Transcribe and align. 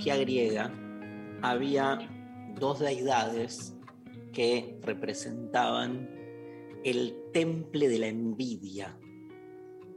mitología 0.00 0.16
griega 0.16 0.72
había 1.42 1.98
dos 2.54 2.80
deidades 2.80 3.76
que 4.32 4.78
representaban 4.82 6.08
el 6.84 7.16
temple 7.32 7.88
de 7.88 7.98
la 7.98 8.06
envidia. 8.06 8.98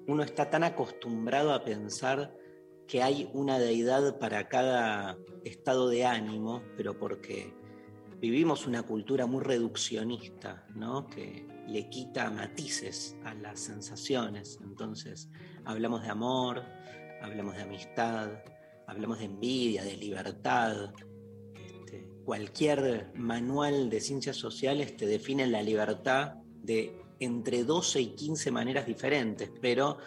Uno 0.07 0.23
está 0.23 0.49
tan 0.49 0.65
acostumbrado 0.65 1.53
a 1.53 1.63
pensar 1.63 2.35
que 2.85 3.01
hay 3.01 3.29
una 3.33 3.59
deidad 3.59 4.19
para 4.19 4.49
cada 4.49 5.17
estado 5.45 5.87
de 5.87 6.05
ánimo, 6.05 6.61
pero 6.75 6.97
porque 6.99 7.53
vivimos 8.19 8.67
una 8.67 8.83
cultura 8.83 9.25
muy 9.25 9.41
reduccionista, 9.41 10.67
¿no? 10.75 11.07
que 11.07 11.47
le 11.67 11.89
quita 11.89 12.29
matices 12.29 13.15
a 13.23 13.33
las 13.35 13.61
sensaciones. 13.61 14.59
Entonces, 14.61 15.29
hablamos 15.63 16.03
de 16.03 16.09
amor, 16.09 16.61
hablamos 17.21 17.55
de 17.55 17.61
amistad, 17.61 18.31
hablamos 18.87 19.19
de 19.19 19.25
envidia, 19.25 19.83
de 19.83 19.97
libertad, 19.97 20.93
este, 21.55 22.07
cualquier 22.25 23.11
manual 23.15 23.89
de 23.89 24.01
ciencias 24.01 24.37
sociales 24.37 24.95
te 24.97 25.05
define 25.05 25.47
la 25.47 25.61
libertad 25.61 26.35
de 26.61 26.99
entre 27.19 27.63
12 27.63 28.01
y 28.01 28.07
15 28.15 28.51
maneras 28.51 28.85
diferentes, 28.85 29.51
pero 29.61 29.97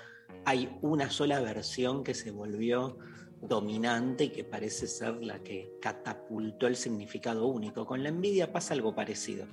hay 0.44 0.76
una 0.82 1.10
sola 1.10 1.40
versión 1.40 2.04
que 2.04 2.14
se 2.14 2.30
volvió 2.30 2.98
dominante 3.40 4.24
y 4.24 4.28
que 4.30 4.44
parece 4.44 4.86
ser 4.86 5.22
la 5.22 5.42
que 5.42 5.76
catapultó 5.80 6.66
el 6.66 6.76
significado 6.76 7.46
único. 7.46 7.86
Con 7.86 8.02
la 8.02 8.08
envidia 8.08 8.52
pasa 8.52 8.74
algo 8.74 8.94
parecido. 8.94 9.46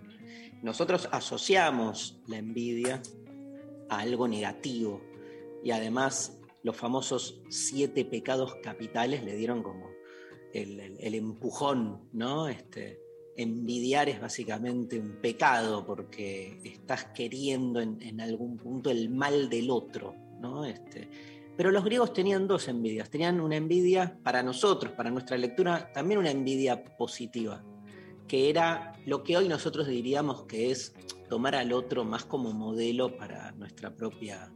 Nosotros 0.62 1.10
asociamos 1.12 2.22
la 2.28 2.38
envidia 2.38 3.02
a 3.90 4.00
algo 4.00 4.28
negativo 4.28 5.02
y 5.64 5.72
además 5.72 6.40
los 6.64 6.76
famosos 6.76 7.42
siete 7.50 8.06
pecados 8.06 8.56
capitales 8.64 9.24
le 9.24 9.36
dieron 9.36 9.62
como 9.62 9.90
el, 10.54 11.16
empujón, 11.16 12.10
¿no? 12.14 12.48
Este, 12.48 13.00
envidiar 13.36 14.10
es 14.10 14.22
básicamente 14.22 15.00
un 15.00 15.20
pecado 15.22 15.86
porque 15.86 16.60
estás 16.64 17.06
queriendo 17.06 17.82
en, 17.82 18.02
en 18.02 18.22
algún 18.22 18.58
punto 18.58 18.90
el 18.90 19.10
mal 19.10 19.50
del 19.50 19.70
otro, 19.70 20.16
¿no? 20.40 20.64
Este, 20.66 21.10
pero 21.56 21.72
los 21.72 21.84
griegos 21.84 22.14
tenían 22.14 22.48
dos 22.48 22.68
envidias. 22.68 23.10
Tenían 23.10 23.40
una 23.40 23.56
envidia 23.56 24.18
para 24.24 24.42
nosotros, 24.42 24.94
para 24.94 25.12
nuestra 25.12 25.38
lectura, 25.38 25.92
también 25.94 26.20
una 26.20 26.32
envidia 26.32 26.84
positiva, 26.98 27.64
que 28.28 28.50
era 28.50 28.94
lo 29.06 29.24
que 29.24 29.38
hoy 29.38 29.48
nosotros 29.48 29.88
diríamos 29.88 30.44
que 30.44 30.72
es 30.72 30.96
tomar 31.30 31.56
al 31.56 31.74
otro 31.74 32.06
más 32.06 32.26
como 32.26 32.54
modelo 32.54 33.18
para 33.18 33.52
nuestra 33.52 33.96
propia 33.96 34.52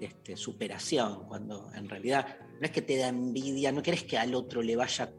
este, 0.00 0.36
superación, 0.36 1.26
cuando 1.26 1.70
en 1.74 1.88
realidad 1.88 2.38
no 2.60 2.66
es 2.66 2.70
que 2.70 2.82
te 2.82 2.96
da 2.96 3.08
envidia, 3.08 3.72
no 3.72 3.82
querés 3.82 4.04
que 4.04 4.18
al 4.18 4.34
otro 4.34 4.62
le 4.62 4.76
vaya, 4.76 5.12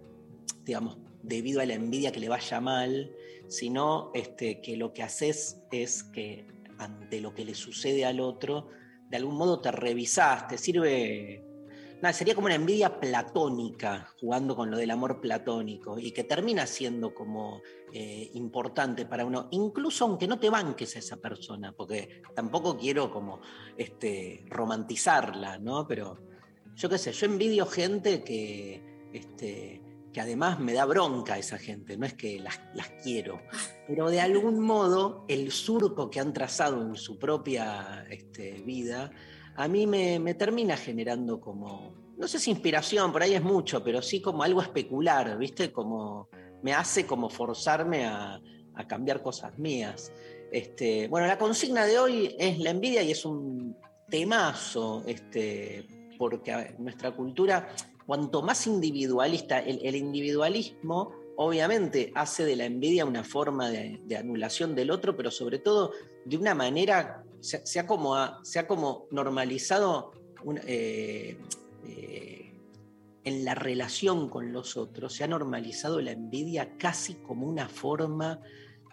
digamos, 0.63 0.97
debido 1.21 1.61
a 1.61 1.65
la 1.65 1.73
envidia 1.73 2.11
que 2.11 2.19
le 2.19 2.29
vaya 2.29 2.61
mal, 2.61 3.11
sino 3.47 4.11
este, 4.13 4.61
que 4.61 4.77
lo 4.77 4.93
que 4.93 5.03
haces 5.03 5.61
es 5.71 6.03
que 6.03 6.45
ante 6.77 7.19
lo 7.19 7.33
que 7.33 7.45
le 7.45 7.55
sucede 7.55 8.05
al 8.05 8.19
otro, 8.19 8.69
de 9.09 9.17
algún 9.17 9.35
modo 9.35 9.59
te 9.59 9.71
revisás, 9.71 10.47
te 10.47 10.57
sirve... 10.57 11.43
Nada, 12.01 12.13
sería 12.13 12.33
como 12.33 12.45
una 12.45 12.55
envidia 12.55 12.97
platónica, 12.97 14.13
jugando 14.21 14.55
con 14.55 14.71
lo 14.71 14.77
del 14.77 14.89
amor 14.91 15.19
platónico, 15.19 15.99
y 15.99 16.11
que 16.11 16.23
termina 16.23 16.65
siendo 16.65 17.13
como 17.13 17.61
eh, 17.91 18.31
importante 18.35 19.05
para 19.05 19.25
uno, 19.25 19.49
incluso 19.51 20.05
aunque 20.05 20.25
no 20.25 20.39
te 20.39 20.49
banques 20.49 20.95
a 20.95 20.99
esa 20.99 21.17
persona, 21.17 21.73
porque 21.73 22.21
tampoco 22.33 22.77
quiero 22.77 23.11
como 23.11 23.41
este, 23.75 24.45
romantizarla, 24.47 25.59
¿no? 25.59 25.85
Pero 25.87 26.17
yo 26.73 26.87
qué 26.87 26.97
sé, 26.97 27.11
yo 27.11 27.25
envidio 27.25 27.65
gente 27.65 28.23
que, 28.23 29.09
este, 29.11 29.81
que 30.13 30.21
además 30.21 30.57
me 30.59 30.71
da 30.71 30.85
bronca 30.85 31.37
esa 31.37 31.57
gente, 31.57 31.97
no 31.97 32.05
es 32.05 32.13
que 32.13 32.39
las, 32.39 32.61
las 32.75 32.89
quiero, 33.03 33.41
pero 33.87 34.09
de 34.09 34.21
algún 34.21 34.61
modo 34.61 35.25
el 35.27 35.51
surco 35.51 36.09
que 36.09 36.21
han 36.21 36.31
trazado 36.31 36.81
en 36.81 36.95
su 36.95 37.19
propia 37.19 38.05
este, 38.09 38.61
vida, 38.65 39.11
a 39.59 39.67
mí 39.67 39.85
me, 39.85 40.33
termina 40.35 40.77
generando 40.77 41.41
como, 41.41 41.91
no 42.17 42.27
sé 42.29 42.39
si 42.39 42.49
inspiración, 42.49 43.11
por 43.11 43.23
ahí 43.23 43.33
es 43.33 43.43
mucho, 43.43 43.83
pero 43.83 44.01
sí 44.01 44.21
como 44.21 44.41
algo 44.41 44.61
especular, 44.61 45.37
¿viste? 45.37 45.69
Como 45.73 46.29
me 46.63 46.71
hace 46.71 47.05
como 47.05 47.29
forzarme 47.29 48.05
a, 48.05 48.41
cambiar 48.87 49.21
cosas 49.21 49.59
mías. 49.59 50.13
Este, 50.53 51.09
bueno, 51.09 51.27
la 51.27 51.37
consigna 51.37 51.85
de 51.85 51.99
hoy 51.99 52.33
es 52.39 52.57
la 52.59 52.69
envidia 52.69 53.03
y 53.03 53.11
es 53.11 53.25
un 53.25 53.75
temazo, 54.09 55.03
este, 55.05 55.85
porque 56.17 56.75
nuestra 56.79 57.11
cultura, 57.11 57.67
cuanto 58.05 58.41
más 58.41 58.65
individualista, 58.65 59.59
el, 59.59 59.93
individualismo 59.93 61.11
obviamente 61.35 62.13
hace 62.15 62.45
de 62.45 62.55
la 62.55 62.63
envidia 62.63 63.03
una 63.03 63.25
forma 63.25 63.69
de 63.69 64.15
anulación 64.17 64.73
del 64.73 64.91
otro, 64.91 65.17
pero 65.17 65.29
sobre 65.29 65.59
todo 65.59 65.91
de 66.23 66.37
una 66.37 66.55
manera, 66.55 67.25
se, 67.41 67.79
ha, 67.79 67.87
como, 67.87 68.43
se 68.43 68.59
ha 68.59 68.67
como 68.67 69.07
normalizado 69.11 70.11
eh, 70.65 71.37
eh, 71.85 72.53
en 73.23 73.45
la 73.45 73.55
relación 73.55 74.29
con 74.29 74.53
los 74.53 74.77
otros, 74.77 75.13
se 75.13 75.23
ha 75.23 75.27
normalizado 75.27 76.01
la 76.01 76.11
envidia 76.11 76.77
casi 76.77 77.15
como 77.15 77.47
una 77.47 77.67
forma 77.67 78.41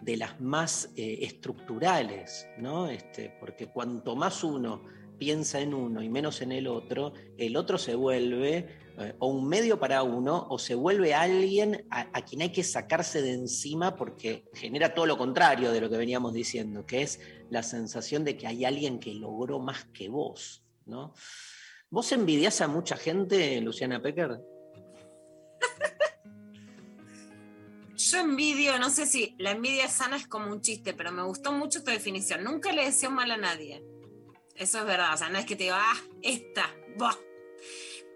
de 0.01 0.17
las 0.17 0.39
más 0.39 0.91
eh, 0.95 1.19
estructurales, 1.21 2.47
¿no? 2.59 2.87
Este, 2.87 3.35
porque 3.39 3.67
cuanto 3.67 4.15
más 4.15 4.43
uno 4.43 4.83
piensa 5.17 5.59
en 5.59 5.73
uno 5.73 6.03
y 6.03 6.09
menos 6.09 6.41
en 6.41 6.51
el 6.51 6.67
otro, 6.67 7.13
el 7.37 7.57
otro 7.57 7.77
se 7.77 7.95
vuelve 7.95 8.67
eh, 8.99 9.15
o 9.19 9.27
un 9.27 9.47
medio 9.47 9.79
para 9.79 10.01
uno 10.01 10.47
o 10.49 10.57
se 10.57 10.73
vuelve 10.73 11.13
alguien 11.13 11.85
a, 11.91 12.21
quien 12.23 12.41
hay 12.41 12.51
que 12.51 12.63
sacarse 12.63 13.21
de 13.21 13.33
encima 13.33 13.95
porque 13.95 14.45
genera 14.55 14.95
todo 14.95 15.05
lo 15.05 15.19
contrario 15.19 15.71
de 15.71 15.81
lo 15.81 15.89
que 15.89 15.97
veníamos 15.97 16.33
diciendo, 16.33 16.83
que 16.85 17.03
es 17.03 17.19
la 17.51 17.61
sensación 17.61 18.23
de 18.23 18.35
que 18.35 18.47
hay 18.47 18.65
alguien 18.65 18.99
que 18.99 19.13
logró 19.13 19.59
más 19.59 19.85
que 19.93 20.09
vos, 20.09 20.63
¿no? 20.87 21.13
¿Vos 21.91 22.11
envidias 22.11 22.59
a 22.61 22.67
mucha 22.67 22.97
gente, 22.97 23.61
Luciana 23.61 24.01
Pecker? 24.01 24.41
Yo 27.95 28.17
envidio, 28.19 28.79
no 28.79 28.89
sé 28.89 29.05
si 29.05 29.35
la 29.37 29.51
envidia 29.51 29.87
sana 29.89 30.17
es 30.17 30.27
como 30.27 30.51
un 30.51 30.61
chiste, 30.61 30.95
pero 30.95 31.11
me 31.11 31.23
gustó 31.23 31.51
mucho 31.51 31.83
tu 31.83 31.91
definición. 31.91 32.43
Nunca 32.43 32.71
le 32.71 32.85
deseo 32.85 33.11
mal 33.11 33.29
a 33.29 33.37
nadie. 33.37 33.83
Eso 34.55 34.79
es 34.79 34.85
verdad. 34.85 35.13
O 35.13 35.17
sea, 35.17 35.29
no 35.29 35.37
es 35.37 35.45
que 35.45 35.55
te 35.55 35.65
diga, 35.65 35.79
ah, 35.79 35.97
esta, 36.21 36.69
bah. 36.97 37.17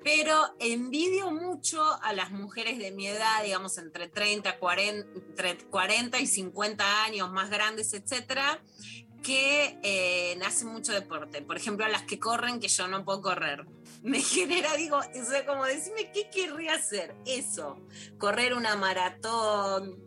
Pero 0.03 0.35
envidio 0.59 1.29
mucho 1.31 1.83
a 2.01 2.13
las 2.13 2.31
mujeres 2.31 2.77
de 2.79 2.91
mi 2.91 3.07
edad, 3.07 3.43
digamos, 3.43 3.77
entre 3.77 4.07
30, 4.07 4.57
40, 4.57 5.07
entre 5.19 5.57
40 5.57 6.19
y 6.19 6.27
50 6.27 7.03
años, 7.03 7.31
más 7.31 7.49
grandes, 7.49 7.93
etcétera, 7.93 8.59
que 9.21 9.77
eh, 9.83 10.39
hacen 10.43 10.69
mucho 10.69 10.91
deporte. 10.93 11.43
Por 11.43 11.55
ejemplo, 11.55 11.85
a 11.85 11.89
las 11.89 12.01
que 12.03 12.17
corren, 12.19 12.59
que 12.59 12.67
yo 12.67 12.87
no 12.87 13.05
puedo 13.05 13.21
correr. 13.21 13.65
Me 14.01 14.19
genera, 14.21 14.75
digo, 14.75 14.97
o 14.97 15.25
sea, 15.25 15.45
como 15.45 15.65
decirme 15.65 16.11
qué 16.11 16.29
querría 16.31 16.73
hacer. 16.73 17.13
Eso, 17.27 17.77
correr 18.17 18.55
una 18.55 18.75
maratón, 18.75 19.99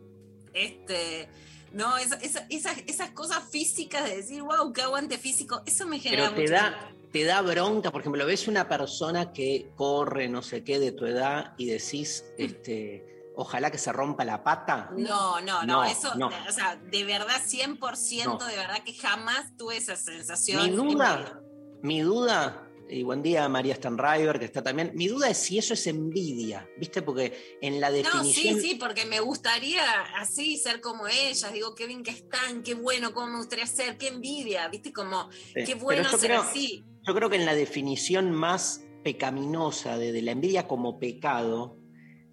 este, 0.53 1.29
no, 1.71 1.97
esa- 1.97 2.15
esa- 2.17 2.45
esas, 2.49 2.77
esas 2.87 3.11
cosas 3.11 3.43
físicas 3.49 4.03
de 4.03 4.17
decir, 4.17 4.41
wow, 4.41 4.73
qué 4.73 4.81
aguante 4.81 5.17
físico, 5.17 5.61
eso 5.65 5.85
me 5.87 5.99
genera 5.99 6.23
Pero 6.31 6.35
te 6.35 6.41
mucho 6.41 6.53
da, 6.53 6.91
te 7.15 7.23
da 7.23 7.41
bronca, 7.41 7.93
por 7.93 8.01
ejemplo, 8.01 8.25
ves 8.25 8.45
una 8.49 8.67
persona 8.67 9.31
que 9.31 9.71
corre, 9.77 10.27
no 10.27 10.41
sé 10.41 10.65
qué, 10.65 10.79
de 10.81 10.91
tu 10.91 11.05
edad 11.05 11.53
y 11.57 11.67
decís, 11.67 12.25
este, 12.37 13.05
ojalá 13.37 13.71
que 13.71 13.77
se 13.77 13.93
rompa 13.93 14.25
la 14.25 14.43
pata. 14.43 14.89
No, 14.97 15.39
no, 15.39 15.61
no, 15.63 15.65
No, 15.65 15.83
eso, 15.85 16.13
no. 16.15 16.27
o 16.27 16.51
sea, 16.51 16.75
de 16.75 17.05
verdad, 17.05 17.41
100% 17.41 18.25
No. 18.25 18.45
de 18.45 18.57
verdad 18.57 18.83
que 18.83 18.93
jamás 18.93 19.55
tuve 19.55 19.77
esa 19.77 19.95
sensación. 19.95 20.61
Mi 20.61 20.75
duda, 20.75 21.39
mi 21.83 22.01
duda, 22.01 22.69
y 22.89 23.03
buen 23.03 23.23
día 23.23 23.47
María 23.47 23.75
Stanriver, 23.75 24.37
que 24.37 24.43
está 24.43 24.61
también, 24.61 24.91
mi 24.93 25.07
duda 25.07 25.29
es 25.29 25.37
si 25.37 25.57
eso 25.57 25.73
es 25.73 25.87
envidia, 25.87 26.67
¿viste? 26.77 27.01
Porque 27.01 27.57
en 27.61 27.79
la 27.79 27.91
No, 27.91 27.95
definición... 27.95 28.59
sí, 28.59 28.71
sí, 28.71 28.75
porque 28.75 29.05
me 29.05 29.21
gustaría 29.21 29.89
así 30.17 30.57
ser 30.57 30.81
como 30.81 31.07
ellas. 31.07 31.53
Digo, 31.53 31.75
qué 31.75 31.87
bien 31.87 32.03
que 32.03 32.11
están, 32.11 32.61
qué 32.61 32.73
bueno, 32.73 33.13
cómo 33.13 33.27
me 33.27 33.37
gustaría 33.37 33.67
ser, 33.67 33.97
qué 33.97 34.09
envidia, 34.09 34.67
¿viste? 34.67 34.91
Como, 34.91 35.31
Sí, 35.31 35.63
qué 35.65 35.75
bueno 35.75 36.09
ser 36.09 36.19
creo- 36.31 36.41
así. 36.41 36.83
Yo 37.05 37.13
creo 37.13 37.29
que 37.29 37.35
en 37.35 37.45
la 37.45 37.55
definición 37.55 38.31
más 38.31 38.83
pecaminosa 39.03 39.97
de, 39.97 40.11
de 40.11 40.21
la 40.21 40.31
envidia 40.31 40.67
como 40.67 40.99
pecado, 40.99 41.77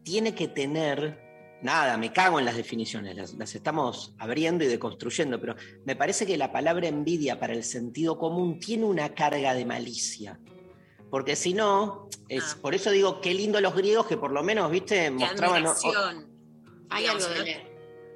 tiene 0.02 0.34
que 0.34 0.48
tener, 0.48 1.20
nada, 1.62 1.96
me 1.98 2.12
cago 2.12 2.38
en 2.38 2.44
las 2.46 2.56
definiciones, 2.56 3.14
las, 3.14 3.34
las 3.34 3.54
estamos 3.54 4.14
abriendo 4.18 4.64
y 4.64 4.68
deconstruyendo, 4.68 5.38
pero 5.40 5.54
me 5.84 5.94
parece 5.94 6.24
que 6.26 6.36
la 6.38 6.50
palabra 6.50 6.88
envidia 6.88 7.38
para 7.38 7.52
el 7.52 7.62
sentido 7.64 8.18
común 8.18 8.58
tiene 8.58 8.84
una 8.86 9.14
carga 9.14 9.54
de 9.54 9.64
malicia. 9.66 10.40
Porque 11.10 11.36
si 11.36 11.52
no, 11.52 12.08
es, 12.30 12.54
Ah. 12.54 12.58
por 12.62 12.74
eso 12.74 12.90
digo, 12.90 13.20
qué 13.20 13.34
lindo 13.34 13.60
los 13.60 13.74
griegos 13.76 14.06
que 14.06 14.16
por 14.16 14.32
lo 14.32 14.42
menos, 14.42 14.70
viste, 14.70 14.94
Qué 15.04 15.10
mostraban... 15.10 15.66
o-. 15.66 15.74
Hay 16.88 17.06
algo 17.06 17.26
¿no? 17.28 17.44
de, 17.44 17.56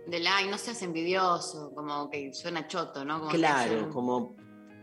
del 0.07 0.27
ay, 0.27 0.49
no 0.49 0.57
seas 0.57 0.81
envidioso, 0.83 1.73
como 1.75 2.09
que 2.09 2.33
suena 2.33 2.67
choto, 2.67 3.05
¿no? 3.05 3.19
Como 3.21 3.31
Claro, 3.33 3.71
suena- 3.73 3.89
como 3.91 4.37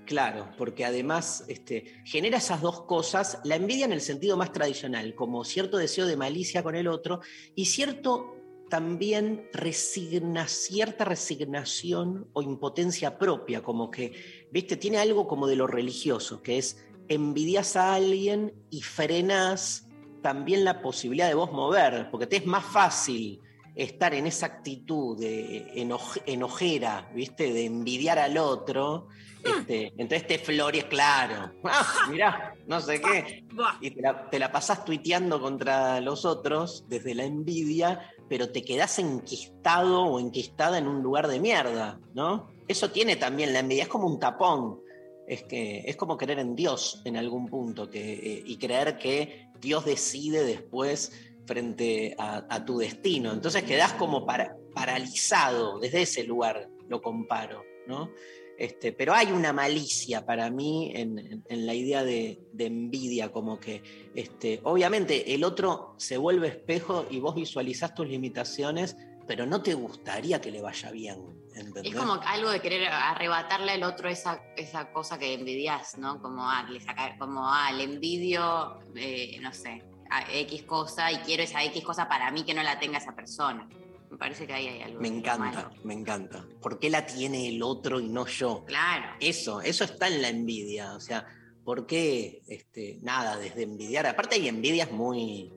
claro, 0.05 0.49
porque 0.57 0.85
además 0.85 1.45
este, 1.47 2.01
genera 2.05 2.37
esas 2.37 2.61
dos 2.61 2.83
cosas, 2.83 3.39
la 3.43 3.55
envidia 3.55 3.85
en 3.85 3.93
el 3.93 4.01
sentido 4.01 4.37
más 4.37 4.51
tradicional, 4.51 5.15
como 5.15 5.43
cierto 5.43 5.77
deseo 5.77 6.05
de 6.05 6.17
malicia 6.17 6.63
con 6.63 6.75
el 6.75 6.87
otro 6.87 7.21
y 7.55 7.65
cierto 7.65 8.35
también 8.69 9.47
resigna, 9.53 10.47
cierta 10.47 11.05
resignación 11.05 12.27
o 12.33 12.41
impotencia 12.41 13.19
propia, 13.19 13.61
como 13.61 13.91
que, 13.91 14.47
viste, 14.51 14.77
tiene 14.77 14.97
algo 14.97 15.27
como 15.27 15.47
de 15.47 15.55
lo 15.55 15.67
religioso, 15.67 16.41
que 16.41 16.57
es 16.57 16.83
envidias 17.07 17.75
a 17.75 17.93
alguien 17.93 18.53
y 18.71 18.81
frenas 18.81 19.87
también 20.21 20.63
la 20.63 20.81
posibilidad 20.81 21.27
de 21.27 21.35
vos 21.35 21.51
mover, 21.51 22.09
porque 22.09 22.27
te 22.27 22.37
es 22.37 22.45
más 22.45 22.63
fácil 22.63 23.41
estar 23.75 24.13
en 24.13 24.25
esa 24.25 24.45
actitud 24.45 25.19
de 25.19 25.67
enoje- 25.75 26.23
enojera, 26.25 27.11
¿viste? 27.13 27.51
De 27.51 27.65
envidiar 27.65 28.19
al 28.19 28.37
otro. 28.37 29.07
Este, 29.43 29.93
entonces 29.97 30.25
te 30.27 30.39
flores, 30.39 30.85
claro. 30.85 31.51
Ah, 31.65 32.07
mirá, 32.09 32.55
no 32.65 32.79
sé 32.79 33.01
qué. 33.01 33.43
Y 33.81 33.91
te 33.91 34.01
la, 34.01 34.29
te 34.29 34.39
la 34.39 34.51
pasás 34.51 34.85
tuiteando 34.85 35.41
contra 35.41 35.99
los 35.99 36.23
otros 36.25 36.85
desde 36.87 37.13
la 37.13 37.25
envidia, 37.25 38.09
pero 38.29 38.51
te 38.51 38.63
quedás 38.63 38.99
enquistado 38.99 40.03
o 40.03 40.19
enquistada 40.19 40.77
en 40.77 40.87
un 40.87 41.03
lugar 41.03 41.27
de 41.27 41.39
mierda, 41.39 41.99
¿no? 42.13 42.47
Eso 42.67 42.91
tiene 42.91 43.17
también 43.17 43.51
la 43.51 43.59
envidia, 43.59 43.83
es 43.83 43.89
como 43.89 44.07
un 44.07 44.19
tapón. 44.19 44.79
Es, 45.25 45.43
que, 45.43 45.83
es 45.85 45.95
como 45.95 46.17
creer 46.17 46.39
en 46.39 46.53
Dios 46.53 47.01
en 47.05 47.15
algún 47.15 47.47
punto 47.47 47.89
que, 47.89 48.13
eh, 48.13 48.43
y 48.45 48.57
creer 48.57 48.97
que 48.97 49.47
Dios 49.57 49.85
decide 49.85 50.43
después 50.43 51.13
frente 51.45 52.13
a, 52.17 52.45
a 52.49 52.65
tu 52.65 52.77
destino. 52.77 53.31
Entonces 53.31 53.63
quedás 53.63 53.93
como 53.93 54.25
para- 54.25 54.57
paralizado 54.73 55.79
desde 55.79 56.01
ese 56.01 56.23
lugar, 56.25 56.67
lo 56.89 57.01
comparo, 57.01 57.63
¿no? 57.87 58.09
Este, 58.57 58.91
pero 58.93 59.13
hay 59.13 59.31
una 59.31 59.51
malicia 59.51 60.25
para 60.25 60.49
mí 60.49 60.91
en, 60.95 61.43
en- 61.47 61.65
la 61.65 61.73
idea 61.73 62.03
de, 62.03 62.39
de 62.51 62.65
envidia, 62.67 63.31
como 63.31 63.59
que 63.59 63.81
este, 64.15 64.59
obviamente 64.63 65.33
el 65.33 65.43
otro 65.43 65.95
se 65.97 66.17
vuelve 66.17 66.49
espejo 66.49 67.05
y 67.09 67.19
vos 67.19 67.33
visualizás 67.35 67.95
tus 67.95 68.07
limitaciones, 68.07 68.95
pero 69.27 69.45
no 69.45 69.63
te 69.63 69.73
gustaría 69.73 70.39
que 70.39 70.51
le 70.51 70.61
vaya 70.61 70.91
bien. 70.91 71.41
Es 71.83 71.95
como 71.95 72.13
algo 72.13 72.49
de 72.51 72.59
querer 72.61 72.87
arrebatarle 72.87 73.71
al 73.71 73.83
otro 73.83 74.09
esa, 74.09 74.41
esa 74.57 74.91
cosa 74.91 75.17
que 75.17 75.33
envidias, 75.33 75.97
¿no? 75.97 76.21
Como, 76.21 76.47
ah, 76.49 76.65
le 76.69 76.79
saca- 76.79 77.15
como, 77.17 77.41
ah, 77.47 77.71
le 77.71 77.83
envidio, 77.83 78.79
eh, 78.95 79.37
no 79.41 79.53
sé, 79.53 79.81
a 80.09 80.31
X 80.31 80.63
cosa 80.63 81.11
y 81.11 81.17
quiero 81.17 81.41
esa 81.43 81.63
X 81.63 81.83
cosa 81.83 82.07
para 82.07 82.29
mí 82.31 82.43
que 82.43 82.53
no 82.53 82.61
la 82.63 82.79
tenga 82.79 82.97
esa 82.99 83.15
persona. 83.15 83.67
Me 84.13 84.19
parece 84.19 84.45
que 84.45 84.53
ahí 84.53 84.67
hay 84.67 84.81
algo. 84.83 85.01
Me 85.01 85.07
encanta, 85.07 85.63
malo. 85.63 85.71
me 85.83 85.95
encanta. 85.95 86.45
¿Por 86.61 86.77
qué 86.77 86.91
la 86.91 87.03
tiene 87.03 87.49
el 87.49 87.63
otro 87.63 87.99
y 87.99 88.09
no 88.09 88.27
yo? 88.27 88.63
Claro. 88.63 89.07
Eso, 89.19 89.59
eso 89.59 89.85
está 89.85 90.07
en 90.07 90.21
la 90.21 90.29
envidia. 90.29 90.93
O 90.93 90.99
sea, 90.99 91.25
¿por 91.63 91.87
qué 91.87 92.43
este, 92.47 92.99
nada 93.01 93.37
desde 93.37 93.63
envidiar? 93.63 94.05
Aparte 94.05 94.35
hay 94.35 94.47
envidias 94.47 94.91
muy, 94.91 95.51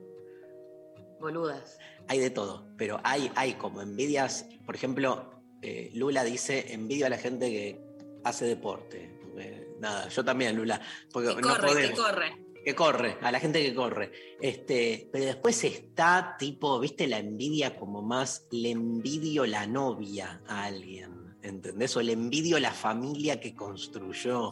Boludas. 1.19 1.77
hay 2.07 2.17
de 2.17 2.31
todo, 2.31 2.67
pero 2.79 2.99
hay, 3.03 3.31
hay 3.35 3.53
como 3.53 3.79
envidias, 3.79 4.47
por 4.65 4.73
ejemplo, 4.73 5.39
eh, 5.61 5.91
Lula 5.93 6.23
dice, 6.23 6.73
envidio 6.73 7.05
a 7.05 7.09
la 7.09 7.19
gente 7.19 7.51
que 7.51 7.79
hace 8.23 8.45
deporte. 8.45 9.19
Eh, 9.37 9.67
nada, 9.79 10.07
yo 10.07 10.25
también, 10.25 10.55
Lula, 10.55 10.81
porque 11.13 11.35
que 11.35 11.41
no 11.43 11.49
corre, 11.49 11.59
que 11.59 11.67
podemos. 11.67 11.99
corre. 11.99 12.46
Que 12.67 12.75
corre, 12.75 13.17
a 13.21 13.31
la 13.31 13.39
gente 13.39 13.63
que 13.63 13.73
corre. 13.73 14.11
Este, 14.41 15.07
pero 15.09 15.23
después 15.23 15.63
está 15.63 16.35
tipo, 16.37 16.77
viste, 16.81 17.07
la 17.07 17.17
envidia 17.17 17.77
como 17.79 18.01
más, 18.01 18.45
le 18.51 18.71
envidio 18.71 19.45
la 19.45 19.65
novia 19.65 20.41
a 20.49 20.65
alguien, 20.65 21.37
¿entendés? 21.41 21.95
O 21.95 22.01
le 22.01 22.11
envidio 22.11 22.59
la 22.59 22.73
familia 22.73 23.39
que 23.39 23.55
construyó, 23.55 24.51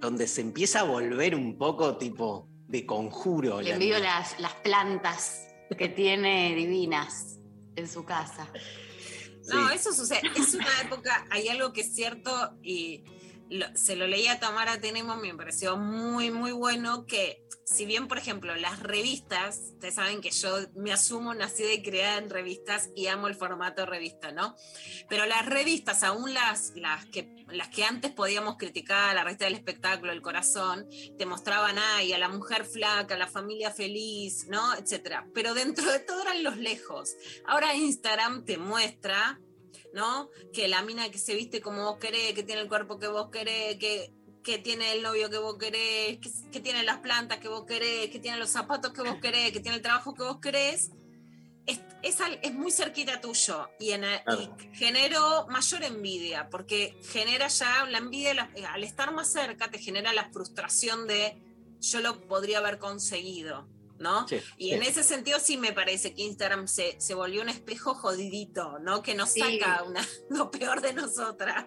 donde 0.00 0.26
se 0.26 0.40
empieza 0.40 0.80
a 0.80 0.82
volver 0.82 1.36
un 1.36 1.56
poco 1.56 1.96
tipo 1.96 2.48
de 2.66 2.84
conjuro. 2.84 3.60
Le 3.60 3.68
la 3.68 3.74
envidio 3.74 4.00
las, 4.00 4.40
las 4.40 4.54
plantas 4.54 5.46
que 5.78 5.88
tiene 5.88 6.56
divinas 6.56 7.38
en 7.76 7.86
su 7.86 8.04
casa. 8.04 8.50
No, 9.46 9.68
Sí. 9.68 9.74
eso 9.76 9.92
sucede. 9.92 10.22
Es 10.36 10.54
una 10.54 10.80
época, 10.82 11.24
hay 11.30 11.46
algo 11.46 11.72
que 11.72 11.82
es 11.82 11.94
cierto 11.94 12.58
y 12.64 13.04
se 13.74 13.96
lo 13.96 14.06
leí 14.06 14.26
a 14.26 14.40
Tamara 14.40 14.80
Tenemos, 14.80 15.20
me 15.20 15.34
pareció 15.34 15.76
muy, 15.76 16.30
muy 16.30 16.52
bueno 16.52 17.06
que 17.06 17.44
si 17.64 17.86
bien, 17.86 18.08
por 18.08 18.18
ejemplo, 18.18 18.54
las 18.56 18.80
revistas, 18.80 19.58
ustedes 19.72 19.94
saben 19.94 20.20
que 20.20 20.30
yo 20.30 20.54
me 20.74 20.92
asumo 20.92 21.32
nacida 21.34 21.72
y 21.72 21.82
creada 21.82 22.18
en 22.18 22.28
revistas 22.28 22.90
y 22.94 23.06
amo 23.06 23.26
el 23.26 23.34
formato 23.34 23.86
revista, 23.86 24.32
¿no? 24.32 24.54
Pero 25.08 25.24
las 25.24 25.46
revistas, 25.46 26.02
aún 26.02 26.34
las, 26.34 26.74
las 26.76 27.06
que 27.06 27.84
antes 27.84 28.12
podíamos 28.12 28.56
criticar, 28.58 29.14
la 29.14 29.24
revista 29.24 29.46
del 29.46 29.54
espectáculo, 29.54 30.12
el 30.12 30.20
corazón, 30.20 30.86
te 31.16 31.26
mostraban 31.26 31.78
ahí 31.78 32.12
a 32.12 32.18
la 32.18 32.28
mujer 32.28 32.66
flaca, 32.66 33.14
a 33.14 33.18
la 33.18 33.28
familia 33.28 33.70
feliz, 33.70 34.46
¿no? 34.48 34.74
Etcétera. 34.74 35.26
Pero 35.32 35.54
dentro 35.54 35.90
de 35.90 36.00
todo 36.00 36.20
eran 36.22 36.44
los 36.44 36.58
lejos. 36.58 37.16
Ahora 37.46 37.74
Instagram 37.74 38.44
te 38.44 38.58
muestra, 38.58 39.40
¿no? 39.94 40.28
Que 40.52 40.68
la 40.68 40.82
mina 40.82 41.08
que 41.10 41.18
se 41.18 41.34
viste 41.34 41.60
como 41.62 41.84
vos 41.84 41.98
querés, 41.98 42.34
que 42.34 42.42
tiene 42.42 42.60
el 42.62 42.68
cuerpo 42.68 42.98
que 42.98 43.08
vos 43.08 43.30
querés, 43.30 43.76
que, 43.76 44.12
que 44.42 44.58
tiene 44.58 44.92
el 44.92 45.02
novio 45.02 45.30
que 45.30 45.38
vos 45.38 45.56
querés, 45.56 46.18
que, 46.18 46.30
que 46.52 46.60
tiene 46.60 46.82
las 46.82 46.98
plantas 46.98 47.38
que 47.38 47.48
vos 47.48 47.64
querés, 47.64 48.10
que 48.10 48.18
tiene 48.18 48.36
los 48.36 48.50
zapatos 48.50 48.92
que 48.92 49.02
vos 49.02 49.16
querés, 49.22 49.52
que 49.52 49.60
tiene 49.60 49.76
el 49.76 49.82
trabajo 49.82 50.12
que 50.14 50.24
vos 50.24 50.38
querés, 50.40 50.90
es, 51.66 51.80
es, 52.02 52.52
muy 52.52 52.70
cerquita 52.70 53.20
tuyo 53.20 53.70
y, 53.78 53.92
en, 53.92 54.02
Claro. 54.02 54.42
y 54.42 54.76
generó 54.76 55.46
mayor 55.48 55.84
envidia, 55.84 56.48
porque 56.50 56.98
genera 57.10 57.48
ya 57.48 57.86
la 57.86 57.98
envidia, 57.98 58.34
la- 58.34 58.50
al 58.72 58.84
estar 58.84 59.14
más 59.14 59.32
cerca, 59.32 59.70
te 59.70 59.78
genera 59.78 60.12
la 60.12 60.28
frustración 60.30 61.06
de 61.06 61.40
yo 61.80 62.00
lo 62.00 62.26
podría 62.26 62.58
haber 62.58 62.78
conseguido, 62.78 63.66
¿no? 63.98 64.26
Sí, 64.28 64.40
Y 64.56 64.68
sí. 64.68 64.74
en 64.74 64.82
ese 64.82 65.02
sentido 65.02 65.38
sí 65.40 65.56
me 65.56 65.72
parece 65.72 66.14
que 66.14 66.22
Instagram 66.22 66.66
se, 66.68 67.00
se 67.00 67.14
volvió 67.14 67.42
un 67.42 67.48
espejo 67.48 67.94
jodidito, 67.94 68.78
¿no? 68.80 69.02
Que 69.02 69.14
nos 69.14 69.32
Sí. 69.32 69.40
saca 69.40 69.82
una, 69.84 70.00
lo 70.30 70.50
peor 70.50 70.80
de 70.80 70.92
nosotras. 70.94 71.66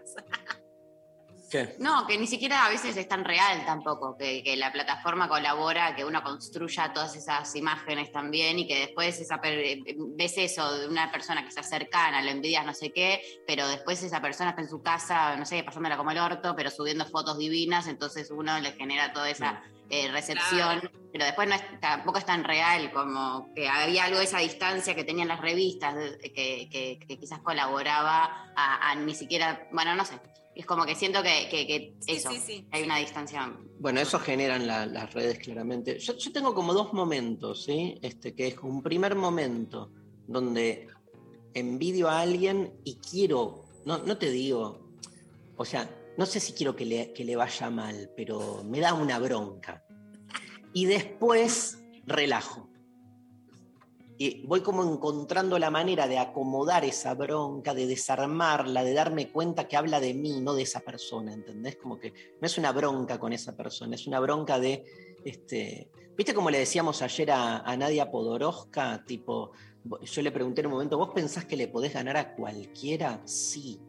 No, 1.80 2.06
que 2.06 2.18
ni 2.18 2.28
siquiera 2.28 2.66
a 2.66 2.70
veces 2.70 2.98
es 2.98 3.08
tan 3.08 3.24
real 3.24 3.66
tampoco, 3.66 4.18
que, 4.18 4.44
que 4.44 4.58
la 4.58 4.70
plataforma 4.74 5.30
colabora, 5.30 5.96
que 5.96 6.04
uno 6.04 6.22
construya 6.22 6.92
todas 6.92 7.16
esas 7.16 7.56
imágenes 7.56 8.12
también 8.12 8.60
y 8.60 8.68
que 8.68 8.80
después 8.80 9.18
esa 9.22 9.40
eh, 9.44 9.82
ves 10.18 10.34
eso 10.38 10.78
de 10.78 10.88
una 10.90 11.10
persona 11.10 11.44
que 11.44 11.48
está 11.48 11.64
cercana, 11.64 12.22
lo 12.22 12.32
envidias 12.32 12.66
no 12.66 12.74
sé 12.74 12.92
qué, 12.92 13.22
pero 13.48 13.66
después 13.70 14.04
esa 14.04 14.22
persona 14.22 14.50
está 14.50 14.62
en 14.62 14.70
su 14.70 14.82
casa, 14.82 15.38
no 15.38 15.46
sé, 15.46 15.64
pasándola 15.64 15.96
como 15.96 16.12
el 16.12 16.18
orto, 16.18 16.54
pero 16.54 16.70
subiendo 16.70 17.06
fotos 17.06 17.38
divinas, 17.38 17.88
entonces 17.88 18.30
uno 18.30 18.60
le 18.60 18.74
genera 18.74 19.14
toda 19.14 19.30
esa 19.30 19.64
eh, 19.90 20.12
recepción, 20.12 20.90
pero 21.12 21.26
después 21.26 21.48
no 21.48 21.56
es- 21.56 21.80
tampoco 21.80 22.18
es 22.20 22.26
tan 22.26 22.44
real 22.44 22.92
como 22.92 23.54
que 23.56 23.68
había 23.68 24.06
algo 24.06 24.18
de 24.20 24.26
esa 24.26 24.40
distancia 24.40 24.96
que 24.96 25.04
tenían 25.04 25.28
las 25.28 25.40
revistas, 25.42 25.96
de- 25.96 26.18
que, 26.20 26.68
que- 26.70 27.00
que 27.08 27.18
quizás 27.18 27.40
colaboraba 27.40 28.52
a, 28.56 28.92
a 28.92 28.96
ni 28.96 29.16
siquiera, 29.16 29.68
bueno, 29.72 29.96
no 29.96 30.04
sé. 30.06 30.16
Es 30.56 30.66
como 30.66 30.86
que 30.86 30.96
siento 30.96 31.22
que, 31.22 31.48
que- 31.50 31.68
que 31.68 31.94
Sí, 32.00 32.14
eso, 32.14 32.32
sí, 32.32 32.40
sí. 32.46 32.68
hay 32.72 32.84
una 32.84 32.98
distancia. 32.98 33.54
Bueno, 33.80 34.00
eso 34.02 34.20
generan 34.20 34.66
la- 34.66 34.88
las 34.88 35.14
redes 35.14 35.38
claramente. 35.40 36.00
Yo, 36.00 36.18
yo 36.18 36.32
tengo 36.32 36.54
como 36.56 36.74
dos 36.74 36.94
momentos, 36.94 37.64
¿sí? 37.64 37.98
Este, 38.02 38.34
que 38.34 38.48
es 38.48 38.58
un 38.64 38.82
primer 38.82 39.14
momento 39.16 39.92
donde 40.26 40.88
envidio 41.54 42.10
a 42.10 42.22
alguien 42.22 42.74
y 42.84 42.96
quiero, 42.96 43.66
no, 43.86 44.00
no 44.00 44.18
te 44.18 44.30
digo, 44.32 44.80
o 45.56 45.64
sea, 45.66 45.88
no 46.18 46.26
sé 46.26 46.40
si 46.40 46.54
quiero 46.54 46.76
que 46.76 46.86
le, 46.86 47.36
vaya 47.36 47.70
mal, 47.70 48.12
pero 48.16 48.64
me 48.64 48.80
da 48.80 48.94
una 48.94 49.20
bronca. 49.20 49.84
Y 50.74 50.86
después 50.86 51.80
relajo. 52.06 52.70
y 54.18 54.46
voy 54.48 54.62
como 54.62 54.84
encontrando 54.84 55.60
la 55.60 55.70
manera 55.70 56.08
de 56.08 56.18
acomodar 56.18 56.84
esa 56.86 57.14
bronca, 57.14 57.76
de 57.76 57.86
desarmarla, 57.86 58.84
de 58.84 58.94
darme 58.94 59.32
cuenta 59.32 59.68
que 59.68 59.78
habla 59.78 60.00
de 60.00 60.16
mí, 60.16 60.42
no 60.42 60.56
de 60.56 60.64
esa 60.64 60.80
persona, 60.80 61.34
¿entendés? 61.34 61.76
Como 61.76 62.00
que 62.00 62.14
no 62.42 62.48
es 62.48 62.58
una 62.58 62.72
bronca 62.72 63.20
con 63.20 63.32
esa 63.32 63.56
persona, 63.56 63.94
es 63.94 64.08
una 64.08 64.20
bronca 64.20 64.60
de, 64.60 64.84
este, 65.24 65.92
¿viste 66.18 66.34
como 66.34 66.50
le 66.50 66.58
decíamos 66.58 67.04
ayer 67.04 67.30
a, 67.30 67.60
a 67.60 67.78
Nadia 67.78 68.10
Podoroska? 68.10 69.04
Tipo, 69.06 69.52
yo 70.02 70.22
le 70.24 70.32
pregunté 70.32 70.62
en 70.62 70.68
un 70.68 70.74
momento, 70.74 70.98
¿vos 70.98 71.12
pensás 71.14 71.46
que 71.46 71.56
le 71.56 71.68
podés 71.68 71.94
ganar 71.94 72.18
a 72.18 72.36
cualquiera? 72.36 73.22
Sí, 73.26 73.80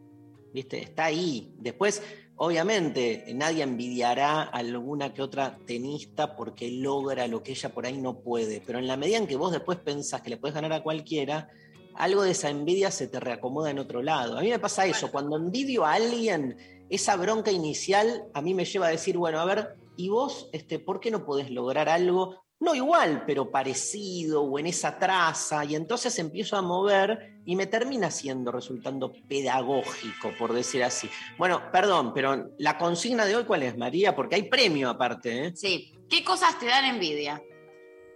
¿viste? 0.53 0.81
Está 0.81 1.05
ahí. 1.05 1.53
Después, 1.57 2.01
obviamente, 2.35 3.25
nadie 3.35 3.63
envidiará 3.63 4.43
a 4.43 4.49
alguna 4.49 5.13
que 5.13 5.21
otra 5.21 5.57
tenista 5.65 6.35
porque 6.35 6.71
logra 6.71 7.27
lo 7.27 7.43
que 7.43 7.51
ella 7.51 7.69
por 7.69 7.85
ahí 7.85 7.97
no 7.97 8.19
puede, 8.19 8.61
pero 8.65 8.79
en 8.79 8.87
la 8.87 8.97
medida 8.97 9.17
en 9.17 9.27
que 9.27 9.35
vos 9.35 9.51
después 9.51 9.77
pensás 9.79 10.21
que 10.21 10.29
le 10.29 10.37
podés 10.37 10.55
ganar 10.55 10.73
a 10.73 10.83
cualquiera, 10.83 11.49
algo 11.95 12.23
de 12.23 12.31
esa 12.31 12.49
envidia 12.49 12.91
se 12.91 13.07
te 13.07 13.19
reacomoda 13.19 13.69
en 13.69 13.79
otro 13.79 14.01
lado. 14.01 14.37
A 14.37 14.41
mí 14.41 14.49
me 14.49 14.59
pasa 14.59 14.85
eso, 14.85 15.11
cuando 15.11 15.35
envidio 15.35 15.85
a 15.85 15.93
alguien, 15.93 16.57
esa 16.89 17.15
bronca 17.17 17.51
inicial 17.51 18.23
a 18.33 18.41
mí 18.41 18.53
me 18.53 18.65
lleva 18.65 18.87
a 18.87 18.91
decir, 18.91 19.17
bueno, 19.17 19.39
a 19.39 19.45
ver, 19.45 19.75
¿y 19.97 20.09
vos 20.09 20.49
este, 20.53 20.79
por 20.79 20.99
qué 20.99 21.11
no 21.11 21.25
podés 21.25 21.51
lograr 21.51 21.89
algo 21.89 22.41
no 22.59 22.75
igual, 22.75 23.23
pero 23.25 23.49
parecido 23.49 24.43
o 24.43 24.59
en 24.59 24.67
esa 24.67 24.97
traza, 24.99 25.63
y 25.65 25.75
entonces 25.75 26.17
empiezo 26.19 26.57
a 26.57 26.61
mover 26.61 27.41
y 27.45 27.55
me 27.55 27.67
termina 27.67 28.11
siendo 28.11 28.51
resultando 28.51 29.13
pedagógico, 29.27 30.31
por 30.37 30.53
decir 30.53 30.83
así. 30.83 31.09
Bueno, 31.37 31.71
perdón, 31.71 32.13
pero 32.13 32.51
la 32.57 32.77
consigna 32.77 33.25
de 33.25 33.35
hoy, 33.35 33.45
¿cuál 33.45 33.63
es, 33.63 33.77
María? 33.77 34.15
Porque 34.15 34.35
hay 34.35 34.49
premio 34.49 34.89
aparte, 34.89 35.47
¿eh? 35.47 35.51
Sí. 35.55 35.93
¿Qué 36.09 36.23
cosas 36.23 36.59
te 36.59 36.65
dan 36.65 36.85
envidia? 36.85 37.41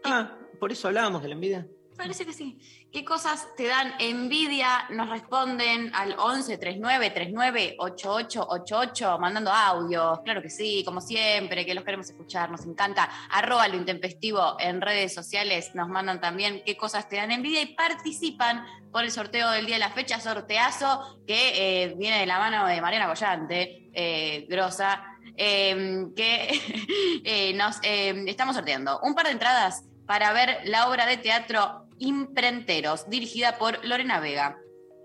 Ah, 0.03 0.37
por 0.59 0.71
eso 0.71 0.87
hablábamos 0.87 1.21
de 1.21 1.29
la 1.29 1.35
envidia. 1.35 1.67
Parece 1.97 2.25
que 2.25 2.33
sí. 2.33 2.59
¿Qué 2.91 3.05
cosas 3.05 3.47
te 3.55 3.67
dan 3.67 3.93
envidia? 3.99 4.85
Nos 4.89 5.09
responden 5.09 5.93
al 5.93 6.15
11 6.17 6.57
39 6.57 7.09
39 7.11 7.75
8888 7.79 9.19
mandando 9.19 9.51
audios. 9.51 10.19
Claro 10.21 10.41
que 10.41 10.49
sí, 10.49 10.83
como 10.85 11.01
siempre, 11.01 11.65
que 11.65 11.73
los 11.73 11.83
queremos 11.83 12.09
escuchar, 12.09 12.49
nos 12.51 12.65
encanta. 12.65 13.09
Arroba 13.29 13.67
lo 13.67 13.75
intempestivo 13.75 14.57
en 14.59 14.81
redes 14.81 15.13
sociales. 15.13 15.71
Nos 15.75 15.87
mandan 15.87 16.19
también 16.19 16.63
qué 16.65 16.75
cosas 16.75 17.07
te 17.07 17.17
dan 17.17 17.31
envidia 17.31 17.61
y 17.61 17.73
participan 17.75 18.65
por 18.91 19.03
el 19.03 19.11
sorteo 19.11 19.49
del 19.51 19.65
día 19.65 19.75
de 19.75 19.79
la 19.79 19.91
fecha, 19.91 20.19
sorteazo 20.19 21.21
que 21.27 21.83
eh, 21.83 21.95
viene 21.97 22.19
de 22.19 22.25
la 22.25 22.39
mano 22.39 22.65
de 22.67 22.81
Mariana 22.81 23.11
Collante, 23.13 23.89
eh, 23.93 24.45
grosa, 24.49 25.13
eh, 25.37 26.07
que 26.15 27.21
eh, 27.23 27.53
nos 27.53 27.77
eh, 27.83 28.23
estamos 28.27 28.55
sorteando 28.55 28.99
un 29.01 29.15
par 29.15 29.25
de 29.25 29.31
entradas 29.31 29.83
para 30.05 30.31
ver 30.33 30.59
la 30.65 30.89
obra 30.89 31.05
de 31.05 31.17
teatro 31.17 31.82
Imprenteros, 32.03 33.09
dirigida 33.09 33.57
por 33.57 33.83
Lorena 33.85 34.19
Vega. 34.19 34.62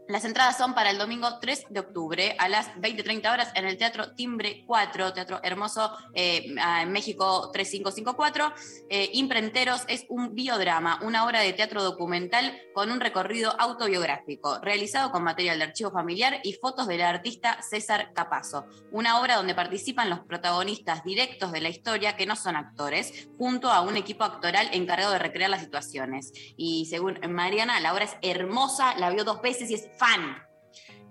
Las 0.09 0.25
entradas 0.25 0.57
son 0.57 0.73
para 0.73 0.88
el 0.88 0.97
domingo 0.97 1.38
3 1.38 1.67
de 1.69 1.81
octubre 1.81 2.35
a 2.38 2.49
las 2.49 2.75
20-30 2.77 3.31
horas 3.31 3.53
en 3.55 3.67
el 3.67 3.77
Teatro 3.77 4.15
Timbre 4.15 4.65
4, 4.67 5.12
Teatro 5.12 5.38
Hermoso 5.43 5.93
eh, 6.15 6.55
en 6.57 6.91
México 6.93 7.50
3554. 7.53 8.55
Eh, 8.88 9.11
Imprenteros 9.12 9.83
es 9.87 10.07
un 10.09 10.35
biodrama, 10.35 10.99
una 11.03 11.27
obra 11.27 11.41
de 11.41 11.53
teatro 11.53 11.83
documental 11.83 12.59
con 12.73 12.91
un 12.91 13.00
recorrido 13.00 13.55
autobiográfico, 13.61 14.59
realizado 14.61 15.11
con 15.11 15.25
material 15.25 15.59
de 15.59 15.65
archivo 15.65 15.91
familiar 15.91 16.41
y 16.43 16.55
fotos 16.55 16.87
del 16.87 17.03
artista 17.03 17.61
César 17.61 18.15
Capazo. 18.15 18.65
Una 18.91 19.21
obra 19.21 19.37
donde 19.37 19.55
participan 19.55 20.09
los 20.09 20.21
protagonistas 20.21 21.05
directos 21.05 21.53
de 21.53 21.61
la 21.61 21.69
historia 21.69 22.17
que 22.17 22.25
no 22.25 22.35
son 22.35 22.57
actores, 22.57 23.29
junto 23.37 23.71
a 23.71 23.83
un 23.83 23.99
equipo 23.99 24.25
actoral 24.25 24.71
encargado 24.73 25.12
de 25.12 25.19
recrear 25.19 25.50
las 25.50 25.61
situaciones. 25.61 26.33
Y 26.57 26.87
según 26.87 27.21
Mariana, 27.29 27.79
la 27.81 27.93
obra 27.93 28.07
es 28.07 28.17
hermosa, 28.23 28.95
la 28.97 29.11
vio 29.11 29.25
dos 29.25 29.43
veces 29.43 29.71
y 29.71 29.75
es 29.75 29.87
fan. 29.99 30.43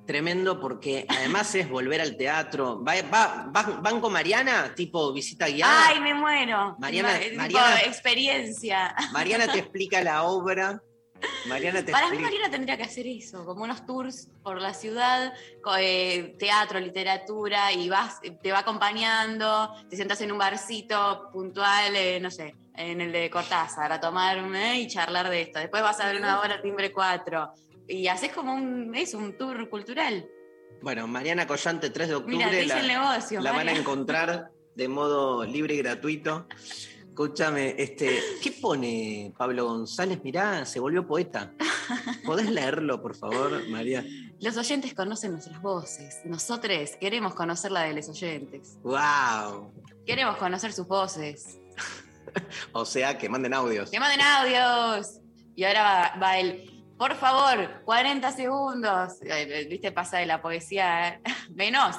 Tremendo 0.06 0.60
porque 0.62 1.06
además 1.10 1.53
es 1.56 1.70
volver 1.70 2.00
al 2.00 2.15
teatro. 2.15 2.82
Va, 2.82 2.94
va, 3.13 3.51
va- 3.53 3.79
¿Van 3.82 4.00
con 4.00 4.13
Mariana? 4.13 4.74
Tipo 4.74 5.12
visita 5.12 5.48
guiada. 5.48 5.88
¡Ay, 5.89 6.00
me 6.00 6.13
muero! 6.13 6.77
Mariana- 6.79 7.10
Ma- 7.12 7.20
tipo, 7.20 7.36
Mariana- 7.60 7.82
experiencia. 7.82 8.96
Mariana 9.12 9.51
te 9.51 9.60
explica 9.60 10.01
la 10.01 10.24
obra. 10.24 10.82
Mariana 11.50 11.84
te 11.84 11.91
Para 11.91 12.06
mí 12.08 12.13
explica. 12.13 12.29
Mariana 12.29 12.51
tendría 12.51 12.77
que 12.77 12.84
hacer 12.84 13.08
eso, 13.08 13.44
como 13.44 13.63
unos 13.63 13.86
tours 13.88 14.29
por 14.44 14.62
la 14.62 14.74
ciudad, 14.75 15.34
eh, 15.79 16.36
teatro, 16.38 16.79
literatura, 16.79 17.74
y 17.74 17.89
vas, 17.89 18.20
te 18.44 18.51
va 18.51 18.60
acompañando, 18.60 19.74
te 19.89 19.96
sientas 19.96 20.22
en 20.22 20.32
un 20.32 20.38
barcito 20.38 21.29
puntual, 21.34 21.96
eh, 21.96 22.20
no 22.20 22.29
sé, 22.29 22.53
en 22.75 23.01
el 23.01 23.12
de 23.12 23.32
Cortázar, 23.32 23.91
a 23.91 24.00
tomarme 24.00 24.79
y 24.79 24.88
charlar 24.88 25.27
de 25.32 25.41
esto. 25.41 25.58
Después 25.58 25.82
vas 25.82 26.00
a 26.00 26.06
ver 26.06 26.17
una 26.17 26.39
hora 26.39 26.62
timbre 26.62 26.91
4 26.94 27.51
y 27.88 28.08
haces 28.08 28.32
como 28.32 28.53
un, 28.53 28.94
es 28.96 29.13
un 29.13 29.38
tour 29.38 29.70
cultural. 29.70 30.27
Bueno, 30.82 31.08
Mariana 31.08 31.48
Collante, 31.48 31.89
3 31.89 32.08
de 32.10 32.15
octubre. 32.15 32.46
Te 32.50 32.65
la- 32.65 32.79
el 32.79 32.88
negocio. 32.88 33.41
La 33.41 33.51
van 33.51 33.70
a 33.70 33.72
encontrar 33.74 34.51
de 34.75 34.88
modo 34.88 35.44
libre 35.44 35.74
y 35.74 35.77
gratuito. 35.77 36.48
Escúchame, 37.08 37.74
este, 37.79 38.20
¿qué 38.44 38.51
pone 38.51 39.34
Pablo 39.36 39.65
González? 39.65 40.20
Mirá, 40.24 40.65
se 40.65 40.79
volvió 40.79 41.08
poeta. 41.08 41.51
¿Podés 42.24 42.51
leerlo, 42.51 43.01
por 43.01 43.15
favor, 43.15 43.67
María? 43.70 44.06
Los 44.39 44.56
oyentes 44.56 44.94
conocen 44.94 45.32
nuestras 45.32 45.60
voces. 45.60 46.20
Nosotros 46.25 46.91
queremos 47.01 47.34
conocer 47.34 47.72
la 47.72 47.82
de 47.84 47.94
los 47.96 48.08
oyentes. 48.10 48.77
¡Wow! 48.84 49.72
Queremos 50.06 50.38
conocer 50.38 50.72
sus 50.74 50.88
voces. 50.88 51.58
O 52.74 52.86
sea, 52.86 53.17
que 53.17 53.29
manden 53.29 53.53
audios. 53.53 53.89
¡Que 53.89 54.00
manden 54.00 54.22
audios! 54.22 55.22
Y 55.56 55.63
ahora 55.63 55.82
va, 55.82 56.20
va 56.22 56.38
el, 56.38 56.76
por 56.98 57.16
favor, 57.16 57.82
40 57.86 58.32
segundos. 58.32 59.13
Eh, 59.22 59.68
¿Viste? 59.70 59.92
Pasa 59.92 60.18
de 60.18 60.25
la 60.25 60.42
poesía. 60.42 61.10
¿eh? 61.10 61.22
Menos. 61.56 61.96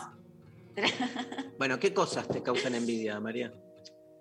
Bueno, 1.59 1.79
¿qué 1.79 1.93
cosas 1.93 2.29
te 2.29 2.43
causan 2.43 2.75
envidia, 2.75 3.19
María? 3.21 3.53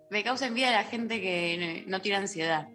Me 0.09 0.23
causa 0.23 0.47
envidia 0.47 0.71
la 0.71 0.85
gente 0.85 1.21
que 1.21 1.83
no 1.87 2.01
tiene 2.01 2.17
ansiedad, 2.17 2.67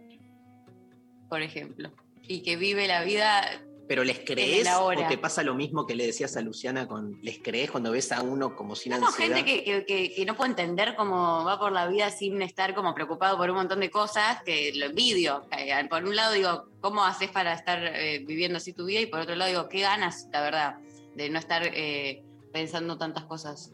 por 1.29 1.43
ejemplo. 1.43 1.91
Y 2.23 2.43
que 2.43 2.57
vive 2.57 2.87
la 2.87 3.03
vida. 3.03 3.43
¿Pero 3.89 4.05
les 4.05 4.21
crees 4.21 4.67
o 4.81 4.91
te 5.09 5.19
pasa 5.19 5.43
lo 5.43 5.55
mismo 5.55 5.87
que 5.87 5.95
le 5.95 6.07
decías 6.07 6.37
a 6.37 6.41
Luciana 6.41 6.87
con 6.87 7.19
les 7.21 7.39
crees 7.43 7.71
cuando 7.71 7.91
ves 7.91 8.11
a 8.13 8.23
uno 8.23 8.55
como 8.57 8.75
sin 8.77 8.93
Como 8.93 9.09
ansiedad? 9.09 9.37
gente 9.37 9.51
que, 9.51 9.65
que- 9.65 9.85
que- 9.85 10.15
que 10.15 10.25
no 10.25 10.37
puede 10.37 10.51
entender 10.51 10.95
cómo 10.97 11.45
va 11.45 11.59
por 11.59 11.73
la 11.73 11.89
vida 11.89 12.11
sin 12.11 12.41
estar 12.43 12.75
como 12.75 12.95
preocupado 12.95 13.37
por 13.37 13.51
un 13.51 13.57
montón 13.57 13.81
de 13.81 13.91
cosas, 13.91 14.43
que 14.45 14.73
lo 14.77 14.87
envidio. 14.87 15.47
Que, 15.51 15.87
Por 15.91 16.05
un 16.05 16.15
lado 16.17 16.33
digo, 16.33 16.69
¿cómo 16.81 17.05
haces 17.05 17.29
para 17.31 17.53
estar 17.55 17.85
eh, 17.85 18.23
viviendo 18.25 18.59
así 18.59 18.73
tu 18.73 18.87
vida? 18.87 19.01
Y 19.01 19.07
por 19.07 19.21
otro 19.21 19.35
lado 19.35 19.51
digo, 19.51 19.69
¿qué 19.69 19.81
ganas, 19.81 20.29
la 20.33 20.41
verdad, 20.43 20.77
de 21.17 21.29
no 21.29 21.39
estar 21.39 21.63
eh, 21.65 22.23
pensando 22.53 22.97
tantas 22.97 23.25
cosas? 23.25 23.73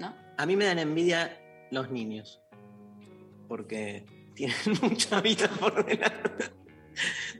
¿No? 0.00 0.14
A 0.36 0.46
mí 0.46 0.56
me 0.56 0.64
dan 0.64 0.78
envidia 0.78 1.38
los 1.70 1.90
niños. 1.90 2.40
Porque 3.46 4.04
tienen 4.34 4.56
mucha 4.82 5.20
vida 5.20 5.48
por 5.60 5.84
delante. 5.84 6.50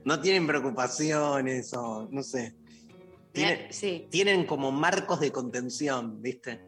No 0.05 0.21
tienen 0.21 0.47
preocupaciones 0.47 1.73
o 1.75 2.09
no 2.11 2.23
sé. 2.23 2.55
Tienen, 3.33 3.73
Sí, 3.73 4.07
tienen 4.11 4.47
como 4.47 4.71
marcos 4.73 5.21
de 5.21 5.31
contención, 5.33 6.21
¿viste? 6.23 6.61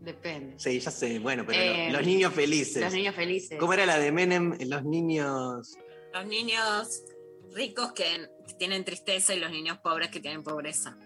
depende. 0.00 0.54
Sí, 0.58 0.80
ya 0.80 0.90
sé. 0.90 1.20
Bueno, 1.20 1.44
pero 1.46 1.60
Eh, 1.62 1.86
lo- 1.92 1.98
los 1.98 2.06
niños 2.06 2.32
felices. 2.34 2.82
Los 2.82 2.92
niños 2.92 3.14
felices. 3.14 3.56
¿Cómo 3.58 3.72
era 3.72 3.86
la 3.86 3.98
de 4.00 4.10
Menem? 4.10 4.58
Los 4.66 4.82
niños. 4.84 5.76
Los 6.12 6.26
niños 6.26 7.04
ricos 7.54 7.92
que 7.92 8.28
tienen 8.58 8.84
tristeza 8.84 9.32
y 9.32 9.38
los 9.38 9.50
niños 9.52 9.78
pobres 9.78 10.10
que 10.10 10.18
tienen 10.20 10.42
pobreza. 10.42 10.96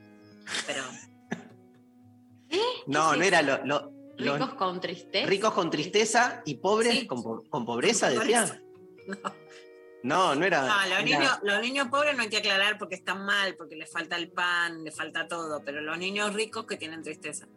Pero 0.66 0.83
No, 2.87 3.12
es 3.12 3.18
no 3.18 3.23
eso? 3.23 3.23
era 3.23 3.42
lo- 3.42 3.64
lo- 3.66 3.92
los 4.16 4.38
Ricos 4.38 4.54
con 4.54 4.80
tristeza. 4.80 5.26
ricos 5.26 5.52
con 5.52 5.71
tristeza 5.71 6.42
y 6.47 6.54
pobres 6.54 7.00
Sí. 7.00 7.06
con, 7.06 7.23
po- 7.23 7.45
con 7.50 7.66
pobreza, 7.66 8.09
Con 8.09 8.21
decía. 8.21 8.45
pobreza. 8.47 8.62
no. 9.25 9.46
No, 10.06 10.36
no 10.36 10.46
era. 10.46 10.60
No, 10.62 10.68
los 10.68 10.86
era- 10.86 11.02
niños, 11.02 11.38
los 11.42 11.60
niños 11.60 11.88
pobres 11.88 12.16
no 12.16 12.22
hay 12.22 12.28
que 12.28 12.36
aclarar 12.36 12.78
porque 12.78 12.94
están 12.94 13.25
mal, 13.26 13.56
porque 13.56 13.75
les 13.75 13.90
falta 13.90 14.14
el 14.14 14.30
pan, 14.30 14.84
les 14.84 14.94
falta 14.94 15.26
todo, 15.26 15.64
pero 15.64 15.80
los 15.80 15.98
niños 15.98 16.32
ricos 16.32 16.64
que 16.64 16.76
tienen 16.76 17.02
tristeza. 17.02 17.48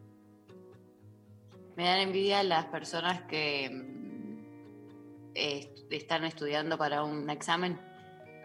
Me 1.76 1.84
dan 1.84 2.00
envidia 2.00 2.42
las 2.42 2.66
personas 2.66 3.22
que 3.30 3.70
mm, 3.70 5.30
eh, 5.36 5.72
están 5.92 6.26
estudiando 6.26 6.76
para 6.76 7.04
un 7.04 7.30
examen 7.30 7.80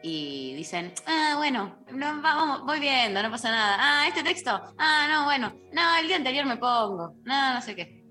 y 0.03 0.53
dicen, 0.55 0.93
ah, 1.07 1.37
bueno, 1.39 1.79
no, 1.91 2.21
vamos, 2.21 2.63
voy 2.67 2.81
viendo, 2.81 3.23
no 3.23 3.31
pasa 3.31 3.51
nada. 3.51 3.77
Ah, 3.81 4.07
este 4.07 4.23
texto, 4.23 4.51
ah, 4.77 5.07
no, 5.11 5.25
bueno, 5.25 5.51
no, 5.73 5.97
el 5.97 6.09
día 6.09 6.17
anterior 6.17 6.45
me 6.45 6.59
pongo, 6.59 7.15
no, 7.25 7.55
no 7.55 7.63
sé 7.63 7.75
qué. 7.75 8.04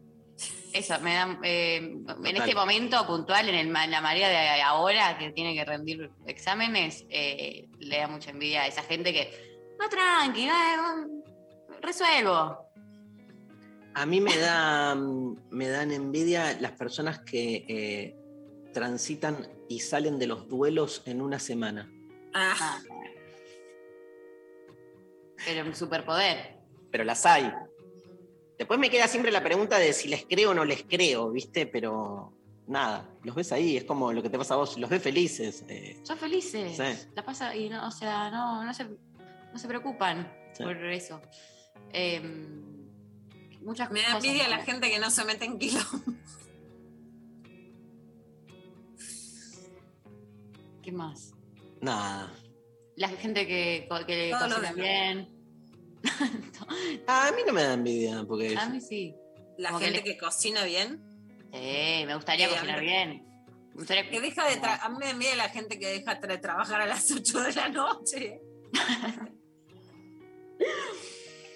Eso, 0.74 1.00
me 1.02 1.14
dan, 1.14 1.40
eh, 1.44 1.76
en 1.78 2.36
este 2.38 2.56
momento 2.56 3.06
puntual, 3.06 3.48
en, 3.48 3.56
el 3.56 3.68
ma- 3.70 3.86
en 3.86 3.92
la 3.92 4.02
marea 4.02 4.28
de 4.28 4.62
ahora 4.64 5.18
que 5.20 5.32
tiene 5.32 5.54
que 5.54 5.64
rendir 5.64 6.10
exámenes, 6.26 7.06
eh, 7.10 7.68
le 7.80 7.98
da 7.98 8.08
mucha 8.08 8.32
envidia 8.32 8.64
a 8.64 8.68
esa 8.68 8.82
gente 8.84 9.14
que, 9.14 9.32
no, 9.80 9.88
tranqui, 9.88 10.46
eh, 10.48 10.52
resuelvo. 11.82 12.58
A 13.96 14.06
mí 14.08 14.20
me, 14.20 14.36
da, 14.38 14.96
me 14.96 15.68
dan 15.70 15.92
envidia 15.92 16.58
las 16.60 16.72
personas 16.72 17.20
que 17.20 17.66
eh, 17.68 18.16
transitan 18.74 19.48
y 19.70 19.80
salen 19.82 20.18
de 20.18 20.26
los 20.26 20.48
duelos 20.50 21.04
en 21.06 21.22
una 21.22 21.38
semana. 21.40 21.88
Ah, 22.34 22.56
Ah. 22.60 22.82
Pero 25.46 25.66
un 25.68 25.76
superpoder. 25.76 26.58
Pero 26.92 27.04
las 27.04 27.26
hay. 27.26 27.52
Después 28.64 28.80
me 28.80 28.90
queda 28.90 29.10
siempre 29.10 29.30
la 29.30 29.44
pregunta 29.44 29.78
de 29.78 29.92
si 29.92 30.08
les 30.08 30.26
creo 30.26 30.52
o 30.52 30.54
no 30.54 30.64
les 30.64 30.84
creo, 30.84 31.30
¿viste? 31.32 31.68
Pero 31.68 32.32
nada, 32.66 33.10
los 33.22 33.36
ves 33.36 33.52
ahí, 33.52 33.76
es 33.76 33.84
como 33.84 34.14
lo 34.14 34.24
que 34.24 34.30
te 34.30 34.38
pasa 34.38 34.54
a 34.54 34.58
vos, 34.58 34.78
los 34.78 34.90
ves 34.90 35.04
felices. 35.04 35.66
eh, 35.68 36.00
Son 36.04 36.18
felices. 36.18 36.78
Sí. 36.78 37.10
La 37.14 37.26
pasa 37.26 37.54
y 37.54 37.68
no, 37.68 37.86
o 37.86 37.92
sea, 37.92 38.32
no, 38.32 38.64
no 38.64 38.74
se, 38.74 38.86
no 38.86 39.58
se 39.60 39.68
preocupan 39.68 40.32
Sí. 40.54 40.64
por 40.64 40.78
eso. 40.86 41.20
Em, 41.92 42.88
muchas 43.64 43.92
me 43.92 44.02
da 44.02 44.16
envidia 44.16 44.48
la 44.48 44.60
gente 44.64 44.90
que 44.90 44.98
no 44.98 45.12
se 45.12 45.26
mete 45.26 45.44
en 45.44 45.60
quilombo. 45.60 46.14
¿Qué 50.82 50.92
más? 50.94 51.34
nada. 51.82 52.32
La 52.96 53.10
gente 53.10 53.46
que, 53.46 53.90
que 54.08 54.32
cocina 54.32 54.72
bien. 54.72 55.28
Ah, 57.08 57.28
a 57.28 57.32
mí 57.32 57.42
no 57.46 57.54
me 57.54 57.64
da 57.64 57.74
envidia, 57.74 58.24
porque 58.28 58.56
A 58.58 58.68
mí 58.70 58.80
sí. 58.82 59.16
La 59.58 59.70
Como 59.70 59.80
que 59.80 59.86
gente 59.86 60.00
le- 60.00 60.04
que 60.14 60.18
cocina 60.18 60.64
bien. 60.64 61.02
Sí, 61.52 62.04
me 62.06 62.16
gustaría 62.16 62.48
Sí, 62.48 62.54
cocinar 62.56 62.80
bien. 62.82 63.24
Me 63.70 63.76
gustaría- 63.76 64.10
Que 64.10 64.20
deja 64.22 64.48
de 64.48 64.62
tra- 64.62 64.80
a 64.82 64.90
mí 64.90 64.98
me 65.00 65.06
da 65.06 65.12
envidia 65.12 65.36
la 65.36 65.50
gente 65.50 65.78
que 65.80 65.88
deja 65.88 66.16
de 66.16 66.38
trabajar 66.40 66.82
a 66.82 66.86
las 66.88 67.10
8 67.12 67.40
de 67.42 67.54
la 67.54 67.70
noche. 67.70 68.42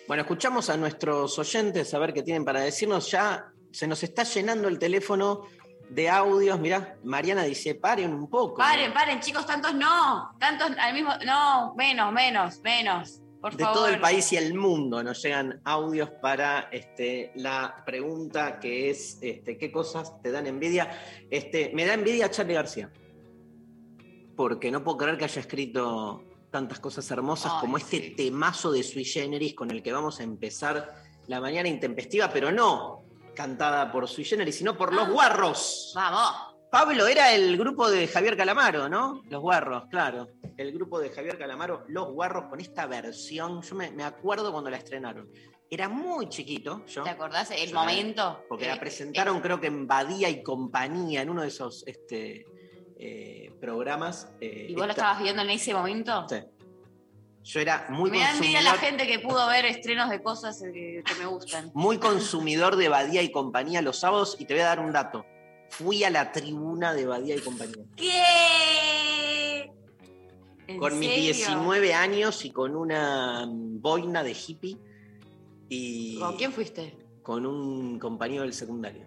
Bueno, 0.08 0.22
escuchamos 0.22 0.70
a 0.70 0.78
nuestros 0.78 1.38
oyentes 1.38 1.94
a 1.94 2.00
ver 2.00 2.14
qué 2.14 2.24
tienen 2.24 2.46
para 2.46 2.62
decirnos. 2.62 3.12
Ya 3.12 3.52
se 3.72 3.88
nos 3.88 4.02
está 4.04 4.24
llenando 4.24 4.68
el 4.68 4.80
teléfono 4.80 5.44
de 5.90 6.10
audios. 6.10 6.60
Mirá, 6.60 6.98
Mariana 7.04 7.44
dice, 7.44 7.76
paren 7.76 8.14
un 8.14 8.30
poco. 8.30 8.58
Paren, 8.58 8.94
paren, 8.94 9.20
chicos, 9.20 9.46
tantos 9.46 9.74
no. 9.74 10.32
Tantos 10.40 10.72
al 10.80 10.94
mismo. 10.94 11.12
No, 11.26 11.74
menos, 11.76 12.14
menos, 12.14 12.60
menos. 12.62 13.22
Por 13.42 13.56
De 13.56 13.64
favor. 13.64 13.78
todo 13.78 13.88
el 13.88 14.00
país 14.00 14.32
y 14.34 14.38
el 14.38 14.56
mundo 14.56 15.04
nos 15.04 15.22
llegan 15.22 15.62
audios 15.64 16.10
para 16.10 16.70
este, 16.72 17.32
la 17.36 17.84
pregunta 17.86 18.60
que 18.60 18.90
es, 18.90 19.20
este, 19.22 19.58
¿qué 19.58 19.72
cosas 19.72 20.20
te 20.22 20.32
dan 20.32 20.48
envidia? 20.48 20.90
Este, 21.30 21.72
me 21.74 21.86
da 21.86 21.94
envidia 21.94 22.32
Charlie 22.32 22.56
García, 22.56 22.92
porque 24.36 24.72
no 24.72 24.84
puedo 24.84 24.98
creer 24.98 25.18
que 25.18 25.26
haya 25.26 25.42
escrito 25.42 26.24
tantas 26.50 26.80
cosas 26.80 27.10
hermosas 27.12 27.52
Ay, 27.56 27.62
como 27.62 27.78
este 27.78 27.98
sí. 27.98 28.10
temazo 28.16 28.72
de 28.72 28.84
Sui 28.84 29.06
Generis 29.06 29.54
con 29.54 29.70
el 29.72 29.84
que 29.84 29.92
vamos 29.92 30.20
a 30.20 30.24
empezar 30.24 30.96
la 31.28 31.40
mañana 31.42 31.68
intempestiva, 31.68 32.30
pero 32.32 32.52
no 32.52 33.04
cantada 33.36 33.92
por 33.92 34.08
Sui 34.08 34.24
Generis, 34.24 34.58
sino 34.58 34.76
por 34.76 34.94
Los 34.94 35.10
Guarros. 35.10 35.92
Vamos. 35.96 36.56
Pablo 36.72 37.08
era 37.08 37.34
el 37.34 37.56
grupo 37.58 37.90
de 37.90 38.08
Javier 38.08 38.36
Calamaro, 38.36 38.90
¿no? 38.90 39.22
Los 39.30 39.42
Guarros, 39.42 39.86
claro. 39.90 40.28
El 40.58 40.72
grupo 40.74 41.00
de 41.00 41.10
Javier 41.12 41.38
Calamaro, 41.38 41.86
Los 41.88 42.08
Guarros, 42.12 42.46
con 42.50 42.60
esta 42.60 42.86
versión. 42.88 43.62
Yo 43.62 43.76
me, 43.76 43.92
me 43.92 44.04
acuerdo 44.04 44.52
cuando 44.52 44.70
la 44.70 44.78
estrenaron. 44.78 45.30
Era 45.70 45.88
muy 45.90 46.30
chiquito 46.30 46.86
yo, 46.86 47.04
¿Te 47.04 47.10
acordás 47.10 47.52
el 47.52 47.74
momento? 47.74 48.44
porque 48.48 48.66
Eh, 48.66 48.70
la 48.70 48.80
presentaron 48.80 49.42
creo 49.42 49.60
que 49.60 49.68
en 49.68 49.86
Badía 49.86 50.30
y 50.30 50.42
Compañía, 50.42 51.22
en 51.22 51.30
uno 51.30 51.42
de 51.42 51.50
esos 51.50 51.84
este, 51.88 52.46
eh, 52.98 53.52
programas. 53.60 54.32
eh, 54.40 54.68
¿Y 54.70 54.74
vos 54.74 54.86
lo 54.86 54.92
esta- 54.92 55.02
estabas 55.04 55.22
viendo 55.24 55.42
en 55.44 55.50
ese 55.50 55.74
momento? 55.74 56.26
Sí. 56.30 56.38
Yo 57.44 57.60
era 57.62 57.86
muy 57.90 58.10
Me 58.12 58.20
da 58.20 58.32
envidia 58.32 58.62
la 58.62 58.72
consumidor, 58.72 59.00
gente 59.02 59.08
que 59.08 59.20
pudo 59.28 59.48
ver 59.48 59.66
estrenos 59.66 60.10
de 60.10 60.22
cosas 60.24 60.62
eh, 60.64 60.72
que, 60.74 61.04
que 61.06 61.16
me 61.20 61.26
gustan. 61.28 61.70
muy 61.76 61.98
consumidor 61.98 62.78
de 62.78 62.88
Badía 62.90 63.22
y 63.22 63.32
Compañía 63.32 63.82
los 63.82 64.00
sábados, 64.00 64.38
y 64.40 64.46
te 64.46 64.54
voy 64.54 64.62
a 64.64 64.68
dar 64.68 64.80
un 64.80 64.92
dato. 64.94 65.26
Fui 65.70 66.04
a 66.06 66.10
la 66.10 66.32
tribuna 66.32 66.94
de 66.94 67.06
Badía 67.06 67.36
y 67.36 67.42
Compañía. 67.42 67.84
¿Qué? 67.98 68.14
¿En 70.68 70.80
con 70.80 71.00
mis 71.00 71.10
serio? 71.10 71.34
19 71.34 71.94
años 71.94 72.44
y 72.46 72.52
con 72.52 72.76
una 72.76 73.46
boina 73.50 74.24
de 74.24 74.32
hippie 74.34 74.78
y 75.70 76.20
¿Con 76.20 76.38
quién 76.38 76.52
fuiste? 76.52 76.98
con 77.24 77.46
un 77.46 78.00
compañero 78.00 78.44
del 78.44 78.54
secundario. 78.54 79.06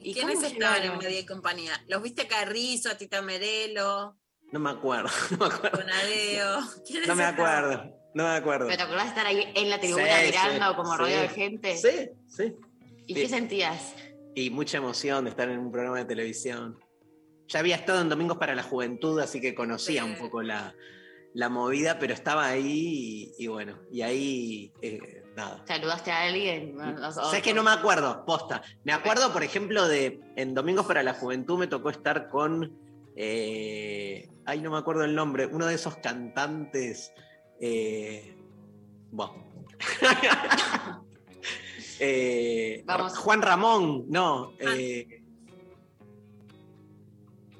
¿Y 0.00 0.12
¿Quiénes 0.14 0.42
estaban 0.42 0.82
en? 0.82 0.98
Media 0.98 1.20
y 1.20 1.26
compañía? 1.26 1.72
¿Los 1.88 2.02
viste 2.02 2.22
a 2.22 2.28
Carrizo, 2.28 2.90
a 2.90 2.96
Tita 2.96 3.22
Merelo, 3.22 4.16
No 4.52 4.60
me 4.60 4.70
acuerdo, 4.70 5.08
no 5.32 5.38
me 5.38 5.46
acuerdo. 5.54 5.78
¿Quiénes 6.86 7.08
No 7.08 7.14
me 7.16 7.24
estaban? 7.24 7.34
acuerdo, 7.34 7.96
no 8.14 8.24
me 8.24 8.30
acuerdo. 8.30 8.66
¿Pero 8.66 8.76
te 8.78 8.82
acordás 8.84 9.04
de 9.04 9.08
estar 9.10 9.26
ahí 9.26 9.52
en 9.54 9.70
la 9.70 9.80
tribuna 9.80 10.04
Sí, 10.20 10.26
mirando 10.26 10.70
sí, 10.70 10.76
como 10.76 10.92
sí. 10.92 10.98
rodeado 10.98 11.22
de 11.22 11.28
gente? 11.30 11.76
Sí, 11.76 12.10
sí. 12.28 12.54
¿Y 13.08 13.14
sí. 13.14 13.20
qué 13.22 13.28
sentías? 13.28 13.94
Y 14.34 14.50
mucha 14.50 14.78
emoción 14.78 15.24
de 15.24 15.30
estar 15.30 15.48
en 15.48 15.58
un 15.58 15.70
programa 15.72 15.98
de 15.98 16.04
televisión. 16.04 16.78
Ya 17.48 17.60
había 17.60 17.76
estado 17.76 18.00
en 18.00 18.08
Domingos 18.08 18.38
para 18.38 18.54
la 18.54 18.62
Juventud, 18.62 19.20
así 19.20 19.40
que 19.40 19.54
conocía 19.54 20.02
Sí. 20.04 20.10
un 20.10 20.16
poco 20.18 20.42
la, 20.42 20.74
la 21.34 21.48
movida, 21.48 21.98
pero 21.98 22.14
estaba 22.14 22.46
ahí 22.46 23.32
y, 23.38 23.44
y 23.44 23.46
bueno, 23.46 23.78
y 23.92 24.02
ahí 24.02 24.72
eh, 24.82 25.22
nada. 25.36 25.62
¿Saludaste 25.66 26.10
a 26.10 26.22
alguien? 26.22 26.76
O- 26.80 27.10
que 27.42 27.54
no 27.54 27.62
me 27.62 27.70
acuerdo, 27.70 28.24
posta. 28.24 28.62
Me 28.84 28.92
acuerdo, 28.92 29.32
por 29.32 29.42
ejemplo, 29.44 29.86
de 29.86 30.20
en 30.36 30.54
Domingos 30.54 30.86
para 30.86 31.02
la 31.02 31.14
Juventud 31.14 31.58
me 31.58 31.66
tocó 31.66 31.90
estar 31.90 32.28
con. 32.28 32.76
eh, 33.14 34.28
ay, 34.44 34.60
no 34.60 34.70
me 34.70 34.78
acuerdo 34.78 35.04
el 35.04 35.14
nombre. 35.14 35.46
Uno 35.46 35.66
de 35.66 35.74
esos 35.74 35.96
cantantes. 35.98 37.12
Eh, 37.60 38.34
Vamos. 42.84 43.18
Juan 43.18 43.42
Ramón, 43.42 44.04
no. 44.08 44.52
eh, 44.58 45.22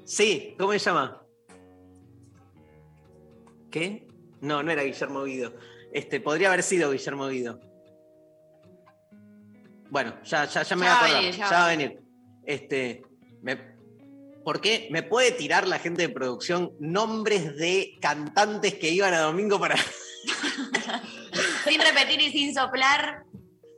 sí, 0.07 0.55
¿cómo 0.57 0.71
se 0.73 0.79
llama? 0.79 1.21
¿Qué? 3.71 4.07
No, 4.41 4.63
no 4.63 4.71
era 4.71 4.83
Guillermo 4.83 5.23
Guido. 5.23 5.53
Este, 5.93 6.19
podría 6.19 6.47
haber 6.49 6.63
sido 6.63 6.91
Guillermo 6.91 7.27
Guido. 7.27 7.59
Bueno, 9.89 10.15
ya, 10.23 10.45
ya, 10.45 10.63
ya 10.63 10.75
me 10.75 10.85
Ya 10.85 10.99
voy 10.99 11.09
a 11.09 11.13
va 11.13 11.17
a 11.17 11.19
acordar. 11.19 11.21
venir, 11.21 11.31
ya 11.35 11.49
ya 11.49 11.51
va 11.51 11.57
a 11.61 11.65
a 11.65 11.69
venir. 11.69 11.99
Este, 12.45 13.03
me- 13.41 13.77
¿Por 14.43 14.61
qué 14.61 14.87
me 14.91 15.03
puede 15.03 15.31
tirar 15.31 15.67
la 15.67 15.77
gente 15.79 16.03
de 16.03 16.09
producción 16.09 16.71
nombres 16.79 17.57
de 17.57 17.97
cantantes 18.01 18.75
que 18.75 18.89
iban 18.89 19.13
a 19.13 19.19
domingo 19.19 19.59
para. 19.59 19.75
Sin 21.65 21.81
repetir 21.81 22.21
y 22.21 22.31
sin 22.31 22.53
soplar, 22.55 23.23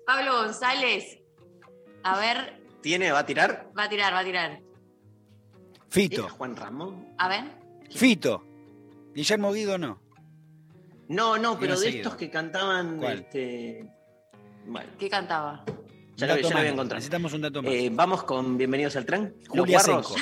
Pablo 0.06 0.44
González. 0.44 1.20
A 2.04 2.20
ver, 2.20 2.62
¿Tiene? 2.82 3.12
¿Va 3.12 3.20
a 3.20 3.26
tirar? 3.26 3.72
va 3.78 3.84
a 3.86 3.90
tirar, 3.90 4.14
va 4.14 4.20
a 4.20 4.24
tirar. 4.24 4.62
Fito. 5.90 6.22
¿Era 6.22 6.30
Juan 6.30 6.56
Ramón? 6.56 7.08
A 7.18 7.28
ver. 7.28 7.44
Fito. 7.92 8.44
Guillermo 9.14 9.52
Guido 9.54 9.78
no. 9.78 10.02
No, 11.08 11.38
no, 11.38 11.60
pero 11.60 11.74
de 11.74 11.86
seguido. 11.86 12.04
estos 12.04 12.16
que 12.16 12.30
cantaban. 12.30 12.98
¿Cuál? 12.98 13.20
Este... 13.20 13.90
Bueno, 14.66 14.92
¿Qué 15.00 15.10
cantaba? 15.10 15.64
ya 16.16 16.28
lo, 16.28 16.38
ya 16.38 16.56
voy 16.56 16.66
a 16.66 16.70
encontrar. 16.70 16.98
Necesitamos 16.98 17.34
un 17.34 17.42
dato 17.42 17.64
más. 17.64 17.72
Eh, 17.74 17.90
Vamos 17.92 18.24
con 18.24 18.58
Bienvenidos 18.58 18.96
al 18.96 19.06
Tren. 19.06 19.36
Los 19.48 19.60
Julia 19.60 19.82
Guarros. 19.84 20.08
Senco. 20.14 20.22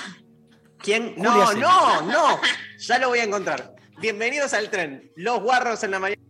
¿Quién? 0.77 1.15
Julia 1.15 1.29
No, 1.31 1.47
Senco. 1.47 1.61
no, 1.67 2.01
no. 2.03 2.39
Ya 2.77 2.99
lo 2.99 3.09
voy 3.09 3.19
a 3.19 3.23
encontrar. 3.25 3.75
Bienvenidos 3.99 4.53
al 4.53 4.69
tren. 4.69 5.11
Los 5.15 5.41
guarros 5.41 5.83
en 5.83 5.91
la 5.91 5.99
mañana. 5.99 6.21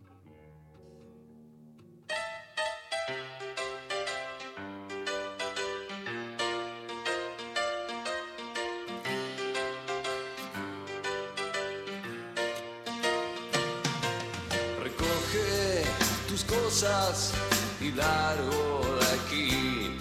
Largo 17.98 18.98
de 19.00 19.08
aquí. 19.18 19.98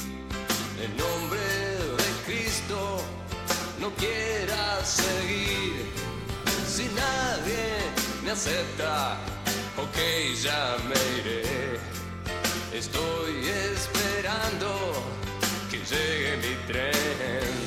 En 0.85 0.97
nombre 0.97 1.41
de 2.01 2.09
Cristo, 2.27 3.01
no 3.81 3.91
quieras 3.95 4.83
seguir. 5.03 5.75
Si 6.67 6.85
nadie 7.05 7.65
me 8.23 8.31
acepta, 8.31 9.17
ok, 9.79 9.99
ya 10.43 10.77
me 10.89 10.99
iré. 11.21 11.81
Estoy 12.73 13.35
esperando 13.73 14.71
que 15.71 15.79
llegue 15.79 16.37
mi 16.45 16.55
tren. 16.67 17.66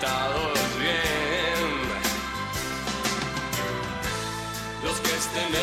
Tratados 0.00 0.58
bien. 0.78 1.88
Los 4.84 4.96
que 5.00 5.16
estén 5.16 5.54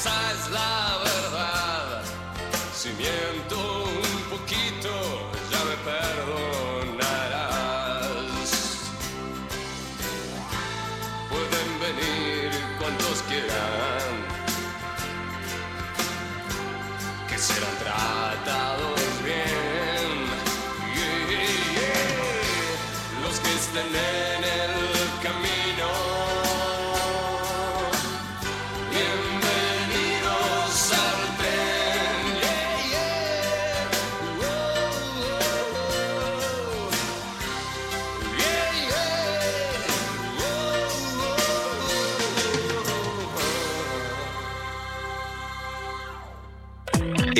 esa 0.00 0.32
es 0.32 0.50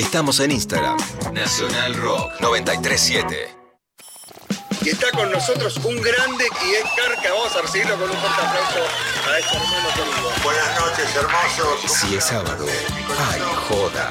Estamos 0.01 0.41
en 0.41 0.51
Instagram. 0.51 0.97
Nacional 1.35 1.95
Rock 1.95 2.41
937. 2.41 3.55
Y 4.81 4.89
está 4.89 5.11
con 5.11 5.31
nosotros 5.31 5.77
un 5.85 6.01
grande 6.01 6.47
y 6.65 6.71
es 6.73 6.85
Carca. 6.97 7.35
Vamos 7.35 7.55
a 7.55 7.61
recibirlo 7.61 7.97
con 7.99 8.11
un 8.11 8.17
fuerte 8.17 8.41
aplauso 8.41 8.79
a 9.31 9.39
este 9.39 9.57
hermano 9.57 9.89
querido. 9.95 10.33
Buenas 10.43 10.81
noches, 10.81 11.15
hermosos. 11.15 11.99
Si 11.99 12.17
es 12.17 12.25
sábado, 12.25 12.65
ay, 13.31 13.43
joda. 13.69 14.11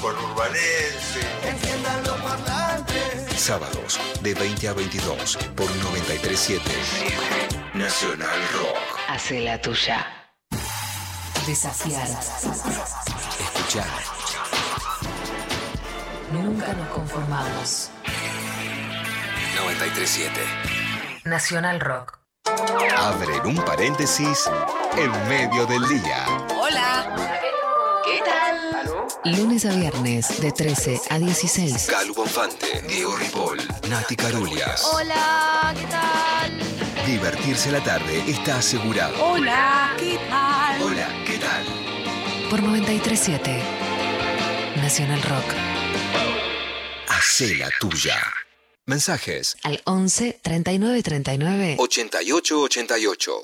conurbanenses. 0.00 1.26
Sábados 3.36 4.00
de 4.22 4.34
20 4.34 4.68
a 4.68 4.72
22 4.72 5.36
por 5.56 5.66
937 5.76 6.62
Nacional 7.74 8.38
Rock. 8.54 8.76
Hace 9.08 9.40
la 9.40 9.60
tuya. 9.60 10.06
Desafiar. 11.46 12.06
Escuchar. 13.40 13.86
Nunca 16.32 16.72
nos 16.74 16.88
conformamos. 16.88 17.90
937. 19.56 20.40
Nacional 21.24 21.80
Rock. 21.80 22.18
Abren 22.96 23.46
un 23.46 23.56
paréntesis 23.64 24.48
en 24.96 25.28
medio 25.28 25.66
del 25.66 25.86
día. 25.88 26.26
Hola. 26.60 27.39
Lunes 29.24 29.66
a 29.66 29.74
viernes 29.74 30.40
de 30.40 30.50
13 30.50 31.00
a 31.10 31.18
16. 31.18 31.86
Calu 31.90 32.14
Bonfante, 32.14 32.82
Diego 32.88 33.14
Ripoll, 33.16 33.58
Nati 33.88 34.16
Carulias. 34.16 34.82
Hola, 34.92 35.74
¿qué 35.78 35.86
tal? 35.86 37.06
Divertirse 37.06 37.70
la 37.70 37.82
tarde 37.82 38.22
está 38.26 38.58
asegurado. 38.58 39.22
Hola. 39.22 39.94
¿Qué 39.98 40.18
tal? 40.28 40.82
Hola, 40.82 41.08
¿qué 41.26 41.38
tal? 41.38 41.64
Por 42.48 42.62
937. 42.62 43.62
Nacional 44.76 45.20
Rock. 45.22 45.54
Hacé 47.08 47.54
la 47.56 47.68
tuya. 47.78 48.16
Mensajes 48.86 49.56
Al 49.62 49.82
11 49.84 50.40
39 50.42 51.02
39. 51.02 51.76
88 51.78 52.60
88. 52.62 53.42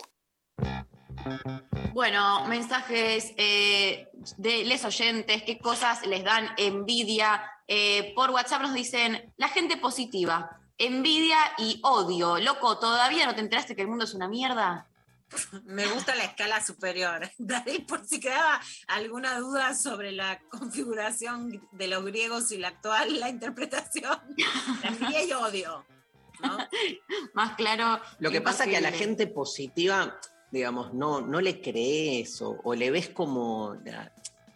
Bueno, 1.93 2.47
mensajes 2.47 3.33
eh, 3.37 4.09
de 4.37 4.65
les 4.65 4.85
oyentes, 4.85 5.43
qué 5.43 5.59
cosas 5.59 6.07
les 6.07 6.25
dan 6.25 6.49
envidia. 6.57 7.43
Eh, 7.69 8.13
por 8.15 8.31
WhatsApp 8.31 8.63
nos 8.63 8.75
dicen, 8.75 9.33
la 9.37 9.49
gente 9.49 9.77
positiva, 9.77 10.61
envidia 10.79 11.39
y 11.59 11.81
odio. 11.83 12.39
Loco, 12.39 12.79
¿todavía 12.79 13.27
no 13.27 13.35
te 13.35 13.41
enteraste 13.41 13.75
que 13.75 13.83
el 13.83 13.89
mundo 13.89 14.05
es 14.05 14.15
una 14.15 14.29
mierda? 14.29 14.87
Me 15.65 15.87
gusta 15.87 16.15
la 16.15 16.25
escala 16.25 16.65
superior. 16.65 17.31
David, 17.39 17.87
por 17.87 18.05
si 18.05 18.21
quedaba 18.21 18.61
alguna 18.89 19.39
duda 19.39 19.75
sobre 19.75 20.13
la 20.13 20.41
configuración 20.51 21.67
de 21.73 21.89
los 21.89 22.05
griegos 22.05 22.53
y 22.53 22.59
la 22.59 22.69
actual, 22.69 23.19
la 23.19 23.29
interpretación. 23.29 24.19
La 24.83 24.89
envidia 24.89 25.25
y 25.25 25.33
odio. 25.33 25.85
¿no? 26.43 26.59
Más 27.33 27.57
claro. 27.57 28.01
Lo 28.19 28.31
que 28.31 28.43
pasa 28.43 28.65
es 28.65 28.71
que 28.71 28.77
a 28.77 28.81
la 28.83 28.93
gente 28.93 29.27
positiva, 29.27 30.21
digamos, 30.57 30.93
no, 30.95 31.21
no 31.21 31.41
le 31.41 31.61
crees 31.61 32.41
o, 32.43 32.59
o 32.65 32.75
le 32.75 32.91
ves 32.91 33.09
como 33.11 33.77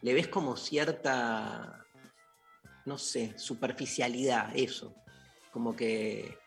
le 0.02 0.14
ves 0.14 0.28
como 0.28 0.56
cierta, 0.56 1.84
no 2.86 2.98
sé, 2.98 3.38
superficialidad, 3.38 4.50
eso. 4.56 4.94
Como 5.52 5.74
que 5.76 6.38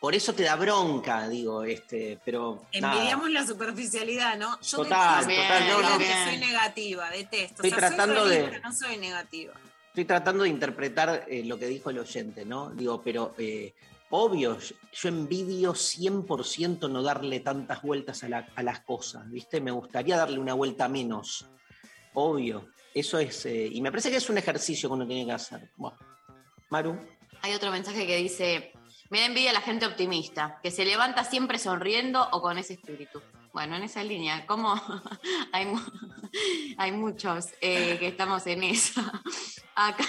por 0.00 0.14
eso 0.14 0.34
te 0.34 0.42
da 0.42 0.54
bronca, 0.56 1.28
digo, 1.28 1.64
este, 1.64 2.20
pero. 2.24 2.66
nada. 2.80 2.94
Envidiamos 2.94 3.30
la 3.30 3.46
superficialidad, 3.46 4.36
¿no? 4.38 4.60
Yo 4.60 4.76
Total, 4.78 5.26
detesto 5.26 5.42
total, 5.48 5.68
no, 5.68 5.80
la 5.80 5.88
no. 5.90 5.98
que 5.98 6.24
soy 6.24 6.36
negativa, 6.38 7.10
detesto. 7.10 7.62
Estoy 7.62 7.70
o 7.72 7.74
sea, 7.74 7.88
tratando 7.88 8.20
soy 8.22 8.36
de- 8.36 8.44
pero 8.44 8.60
no 8.60 8.72
soy 8.72 8.96
negativa. 8.98 9.54
Estoy 9.88 10.04
tratando 10.04 10.42
de 10.44 10.50
interpretar 10.50 11.24
eh, 11.28 11.44
lo 11.44 11.58
que 11.58 11.66
dijo 11.68 11.88
el 11.90 11.98
oyente, 12.00 12.44
¿no? 12.44 12.70
Digo, 12.70 13.00
pero 13.02 13.34
eh, 13.38 13.72
Obvio, 14.16 14.56
yo 14.92 15.08
envidio 15.08 15.72
100% 15.74 16.88
no 16.88 17.02
darle 17.02 17.40
tantas 17.40 17.82
vueltas 17.82 18.22
a, 18.22 18.28
la- 18.28 18.46
a 18.54 18.62
las 18.62 18.78
cosas, 18.82 19.28
¿viste? 19.28 19.60
Me 19.60 19.72
gustaría 19.72 20.16
darle 20.16 20.38
una 20.38 20.54
vuelta 20.54 20.88
menos. 20.88 21.46
Obvio. 22.12 22.68
Eso 22.94 23.18
es. 23.18 23.44
eh, 23.46 23.68
y 23.72 23.80
me 23.80 23.90
parece 23.90 24.12
que 24.12 24.18
es 24.18 24.30
un 24.30 24.38
ejercicio 24.38 24.88
que 24.88 24.94
uno 24.94 25.04
tiene 25.04 25.26
que 25.26 25.32
hacer. 25.32 25.72
Bueno. 25.76 25.98
Maru. 26.70 26.96
Hay 27.42 27.54
otro 27.54 27.72
mensaje 27.72 28.06
que 28.06 28.16
dice, 28.18 28.72
me 29.10 29.18
da 29.18 29.26
envidia 29.26 29.52
la 29.52 29.60
gente 29.60 29.84
optimista, 29.84 30.60
que 30.62 30.70
se 30.70 30.84
levanta 30.84 31.24
siempre 31.24 31.58
sonriendo 31.58 32.24
o 32.30 32.40
con 32.40 32.56
ese 32.56 32.74
espíritu. 32.74 33.20
Bueno, 33.52 33.74
en 33.74 33.82
esa 33.82 34.04
línea, 34.04 34.46
¿cómo? 34.46 34.74
hay 36.78 36.92
muchos 36.92 37.46
eh, 37.60 37.96
que 37.98 38.06
estamos 38.06 38.46
en 38.46 38.62
esa. 38.62 39.22
Acá, 39.74 40.04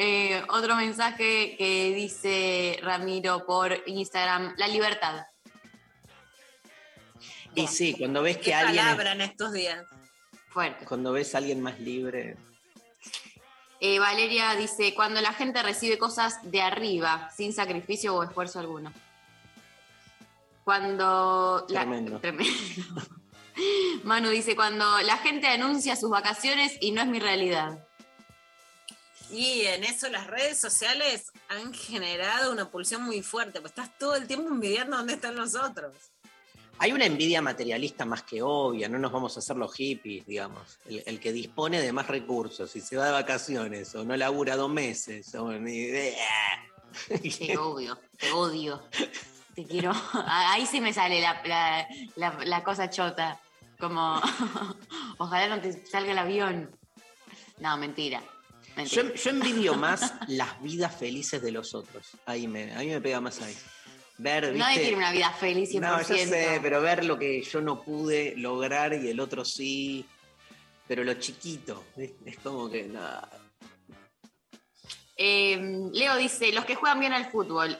eh, 0.00 0.42
otro 0.50 0.76
mensaje 0.76 1.56
que 1.58 1.92
dice 1.92 2.78
Ramiro 2.82 3.44
por 3.44 3.76
Instagram, 3.86 4.54
la 4.56 4.68
libertad. 4.68 5.26
Y 7.54 7.66
sí, 7.66 7.94
cuando 7.98 8.22
ves 8.22 8.36
Qué 8.36 8.42
que 8.44 8.54
alguien. 8.54 8.78
es- 8.78 8.84
palabra 8.84 9.12
en 9.12 9.20
estos 9.22 9.52
días. 9.52 9.84
Fuerte. 10.50 10.84
cuando 10.86 11.12
ves 11.12 11.34
a 11.34 11.38
alguien 11.38 11.60
más 11.60 11.78
libre. 11.80 12.36
Eh, 13.80 13.98
Valeria 13.98 14.54
dice, 14.56 14.94
cuando 14.94 15.20
la 15.20 15.32
gente 15.32 15.62
recibe 15.62 15.98
cosas 15.98 16.38
de 16.50 16.62
arriba, 16.62 17.30
sin 17.36 17.52
sacrificio 17.52 18.14
o 18.14 18.22
esfuerzo 18.22 18.58
alguno. 18.60 18.92
Cuando... 20.64 21.66
la- 21.68 21.80
Tremendo. 21.80 22.18
Tremendo. 22.20 22.52
Manu 24.04 24.30
dice, 24.30 24.54
cuando 24.54 25.00
la 25.00 25.16
gente 25.18 25.48
anuncia 25.48 25.96
sus 25.96 26.10
vacaciones 26.10 26.76
y 26.80 26.92
no 26.92 27.02
es 27.02 27.08
mi 27.08 27.18
realidad. 27.18 27.84
Y 29.30 29.62
en 29.66 29.84
eso 29.84 30.08
las 30.08 30.26
redes 30.26 30.58
sociales 30.58 31.30
han 31.48 31.74
generado 31.74 32.50
una 32.52 32.70
pulsión 32.70 33.02
muy 33.02 33.22
fuerte, 33.22 33.60
pues 33.60 33.72
estás 33.72 33.96
todo 33.98 34.14
el 34.16 34.26
tiempo 34.26 34.48
envidiando 34.48 34.96
dónde 34.96 35.14
están 35.14 35.36
los 35.36 35.54
otros. 35.54 35.94
Hay 36.80 36.92
una 36.92 37.06
envidia 37.06 37.42
materialista 37.42 38.04
más 38.04 38.22
que 38.22 38.40
obvia, 38.40 38.88
no 38.88 38.98
nos 38.98 39.10
vamos 39.10 39.36
a 39.36 39.40
hacer 39.40 39.56
los 39.56 39.74
hippies, 39.74 40.24
digamos. 40.26 40.78
El, 40.86 41.02
el 41.06 41.20
que 41.20 41.32
dispone 41.32 41.80
de 41.82 41.92
más 41.92 42.06
recursos 42.06 42.74
y 42.76 42.80
se 42.80 42.96
va 42.96 43.06
de 43.06 43.12
vacaciones 43.12 43.94
o 43.96 44.04
no 44.04 44.16
labura 44.16 44.54
dos 44.56 44.70
meses 44.70 45.34
o 45.34 45.50
ni 45.52 45.74
idea. 45.76 46.24
Te 47.08 47.56
odio, 47.58 47.98
te 48.16 48.30
odio. 48.30 48.82
Te 49.54 49.64
quiero. 49.66 49.92
Ahí 50.26 50.66
sí 50.66 50.80
me 50.80 50.92
sale 50.94 51.20
la, 51.20 51.42
la- 51.44 51.88
la- 52.16 52.44
la 52.44 52.62
cosa 52.64 52.88
chota. 52.88 53.40
Como, 53.80 54.20
ojalá 55.18 55.54
no 55.56 55.60
te 55.60 55.84
salga 55.86 56.12
el 56.12 56.18
avión. 56.18 56.70
No, 57.58 57.76
mentira. 57.76 58.22
Yo, 58.86 59.14
yo 59.14 59.30
envidio 59.30 59.74
más 59.74 60.14
las 60.28 60.60
vidas 60.62 60.94
felices 60.94 61.42
de 61.42 61.52
los 61.52 61.74
otros. 61.74 62.12
Ahí 62.26 62.46
me, 62.46 62.72
a 62.74 62.78
mí 62.80 62.86
me 62.86 63.00
pega 63.00 63.20
más 63.20 63.40
ahí. 63.42 63.56
Ver, 64.18 64.52
¿viste? 64.52 64.58
Nadie 64.58 64.80
tiene 64.80 64.96
una 64.96 65.12
vida 65.12 65.30
feliz 65.32 65.72
100%. 65.72 65.80
No, 65.80 65.98
yo 66.00 66.16
sé, 66.16 66.58
pero 66.62 66.80
ver 66.80 67.04
lo 67.04 67.18
que 67.18 67.42
yo 67.42 67.60
no 67.60 67.82
pude 67.82 68.34
lograr 68.36 68.92
y 68.94 69.08
el 69.08 69.20
otro 69.20 69.44
sí. 69.44 70.04
Pero 70.86 71.04
lo 71.04 71.14
chiquito, 71.14 71.84
es 71.96 72.38
como 72.38 72.70
que 72.70 72.84
nada. 72.84 73.28
Eh, 75.16 75.58
Leo 75.92 76.16
dice, 76.16 76.52
los 76.52 76.64
que 76.64 76.76
juegan 76.76 77.00
bien 77.00 77.12
al 77.12 77.30
fútbol. 77.30 77.78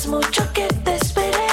Esperes 0.00 0.18
mucho 0.18 0.52
que 0.54 0.66
te 0.82 0.94
espere. 0.94 1.46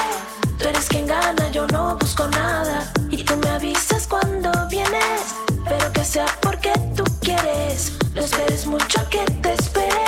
Tú 0.57 0.69
eres 0.69 0.87
quien 0.87 1.05
gana, 1.05 1.51
yo 1.51 1.67
no 1.67 1.97
busco 1.97 2.25
nada. 2.29 2.93
Y 3.09 3.21
tú 3.21 3.35
me 3.35 3.49
avisas 3.49 4.07
cuando 4.07 4.49
vienes, 4.69 5.35
pero 5.67 5.91
que 5.91 6.05
sea 6.05 6.27
porque 6.41 6.71
tú 6.95 7.03
quieres. 7.19 7.97
No 8.15 8.21
esperes 8.21 8.65
mucho 8.65 9.01
que 9.09 9.25
te 9.41 9.53
espere. 9.53 10.05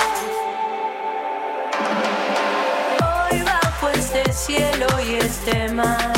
Hoy 3.02 3.42
bajo 3.42 3.88
este 3.90 4.32
cielo 4.32 4.86
y 5.06 5.16
este 5.16 5.68
mar, 5.74 6.14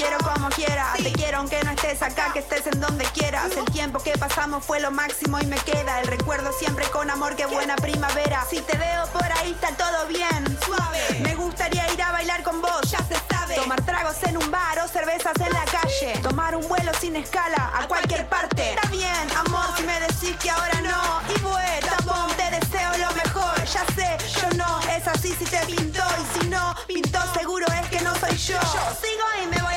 quiero 0.00 0.18
como 0.18 0.48
quiera. 0.48 0.92
Te 0.96 1.12
quiero 1.12 1.38
aunque 1.38 1.62
no 1.62 1.70
estés 1.70 2.02
acá, 2.02 2.32
que 2.32 2.38
estés 2.38 2.66
en 2.66 2.80
donde 2.80 3.04
quieras. 3.06 3.50
El 3.56 3.64
tiempo 3.66 3.98
que 4.02 4.12
pasamos 4.12 4.64
fue 4.64 4.80
lo 4.80 4.90
máximo 4.90 5.38
y 5.40 5.46
me 5.46 5.58
queda 5.58 6.00
el 6.00 6.06
recuerdo 6.06 6.52
siempre 6.52 6.86
con 6.86 7.10
amor, 7.10 7.36
que 7.36 7.46
buena 7.46 7.76
primavera. 7.76 8.46
Si 8.48 8.60
te 8.60 8.76
veo 8.78 9.06
por 9.12 9.30
ahí 9.38 9.52
está 9.52 9.70
todo 9.76 10.06
bien, 10.08 10.58
suave. 10.64 11.20
Me 11.20 11.34
gustaría 11.34 11.92
ir 11.92 12.02
a 12.02 12.12
bailar 12.12 12.42
con 12.42 12.62
vos, 12.62 12.80
ya 12.90 12.98
se 12.98 13.16
sabe. 13.30 13.56
Tomar 13.56 13.82
tragos 13.82 14.16
en 14.22 14.36
un 14.36 14.50
bar 14.50 14.78
o 14.84 14.88
cervezas 14.88 15.34
en 15.38 15.52
la 15.52 15.64
calle. 15.64 16.18
Tomar 16.22 16.56
un 16.56 16.66
vuelo 16.66 16.92
sin 16.98 17.16
escala 17.16 17.72
a 17.74 17.86
cualquier 17.86 18.26
parte. 18.28 18.70
Está 18.70 18.88
bien, 18.88 19.26
amor, 19.36 19.66
si 19.76 19.82
me 19.82 20.00
decís 20.00 20.36
que 20.42 20.50
ahora 20.50 20.80
no. 20.80 21.34
Y 21.34 21.40
bueno, 21.40 21.86
tapón, 21.86 22.30
te 22.36 22.50
deseo 22.58 22.90
lo 22.98 23.14
mejor. 23.14 23.56
Ya 23.64 23.84
sé, 23.94 24.16
yo 24.40 24.56
no, 24.56 24.80
es 24.96 25.06
así 25.06 25.34
si 25.38 25.44
te 25.44 25.58
pintó. 25.66 26.04
Y 26.22 26.38
si 26.38 26.48
no, 26.48 26.74
pintó, 26.86 27.20
seguro 27.34 27.66
es 27.82 27.88
que 27.88 28.00
no 28.00 28.14
soy 28.16 28.36
yo. 28.36 28.60
Yo 28.60 28.96
sigo 29.02 29.26
y 29.42 29.46
me 29.48 29.62
voy 29.62 29.69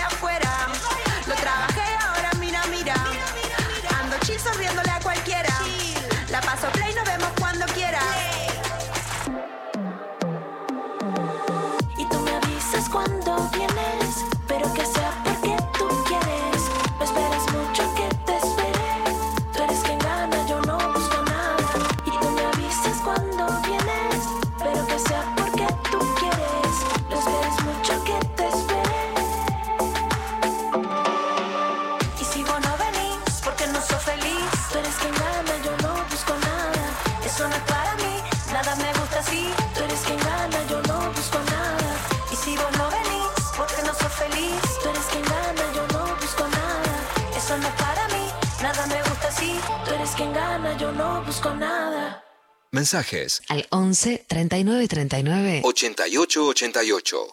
Mensajes 52.74 53.44
Al 53.50 53.68
11 53.70 54.26
39 54.28 54.88
39 54.88 55.62
88 55.64 56.46
88. 56.48 57.28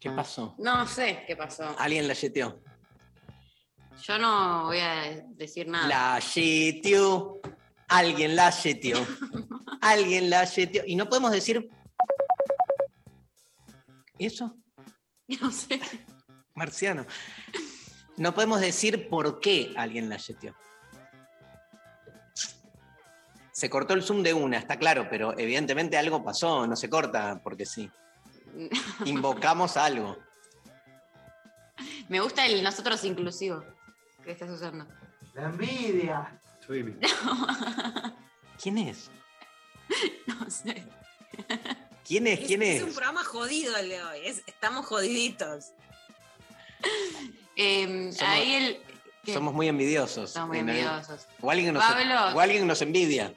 ¿Qué 0.00 0.10
pasó? 0.10 0.54
No 0.56 0.86
sé 0.86 1.22
qué 1.26 1.36
pasó. 1.36 1.76
Alguien 1.78 2.08
la 2.08 2.14
yeteó. 2.14 2.62
Yo 4.02 4.18
no 4.18 4.64
voy 4.64 4.78
a 4.78 5.26
decir 5.34 5.68
nada. 5.68 5.88
La 5.88 6.18
yeteó. 6.20 7.38
Alguien 7.88 8.34
la 8.34 8.48
yeteó. 8.48 9.06
Alguien 9.82 10.30
la 10.30 10.44
yeteó. 10.44 10.82
Y 10.86 10.96
no 10.96 11.06
podemos 11.10 11.32
decir. 11.32 11.68
¿Y 14.16 14.24
eso? 14.24 14.56
No 15.40 15.52
sé. 15.52 15.80
Marciano. 16.54 17.06
No 18.16 18.34
podemos 18.34 18.60
decir 18.62 19.08
por 19.10 19.38
qué 19.38 19.74
alguien 19.76 20.08
la 20.08 20.16
yeteó. 20.16 20.54
Se 23.52 23.68
cortó 23.70 23.94
el 23.94 24.02
zoom 24.02 24.22
de 24.22 24.32
una, 24.34 24.56
está 24.58 24.78
claro, 24.78 25.06
pero 25.10 25.38
evidentemente 25.38 25.96
algo 25.98 26.24
pasó, 26.24 26.66
no 26.66 26.74
se 26.76 26.88
corta 26.88 27.40
porque 27.44 27.66
sí. 27.66 27.90
Invocamos 29.04 29.76
algo. 29.76 30.16
Me 32.08 32.20
gusta 32.20 32.46
el 32.46 32.62
nosotros 32.62 33.02
inclusivo 33.04 33.62
que 34.24 34.32
estás 34.32 34.50
usando. 34.50 34.86
La 35.34 35.44
envidia. 35.44 36.38
¿Quién 38.60 38.78
es? 38.78 39.10
No 40.26 40.48
sé. 40.50 40.86
¿Quién 42.06 42.26
es? 42.26 42.40
¿Quién 42.40 42.62
es? 42.62 42.76
es? 42.76 42.82
un 42.82 42.92
programa 42.94 43.22
jodido 43.24 43.76
el 43.76 43.88
de 43.90 44.02
hoy. 44.02 44.20
es- 44.24 44.42
estamos 44.46 44.86
jodiditos. 44.86 45.72
Eh, 47.56 48.10
Somos- 48.12 48.22
ahí 48.22 48.54
el. 48.54 48.82
¿Qué? 49.24 49.34
Somos 49.34 49.54
muy 49.54 49.68
envidiosos. 49.68 50.30
Somos 50.32 50.48
muy 50.48 50.58
En 50.58 50.68
el- 50.68 50.78
envidiosos. 50.78 51.26
O 51.40 51.50
alguien 51.50 51.74
nos, 51.74 51.84
Pablo. 51.84 52.36
o 52.36 52.40
alguien 52.40 52.66
nos 52.66 52.82
envidia. 52.82 53.32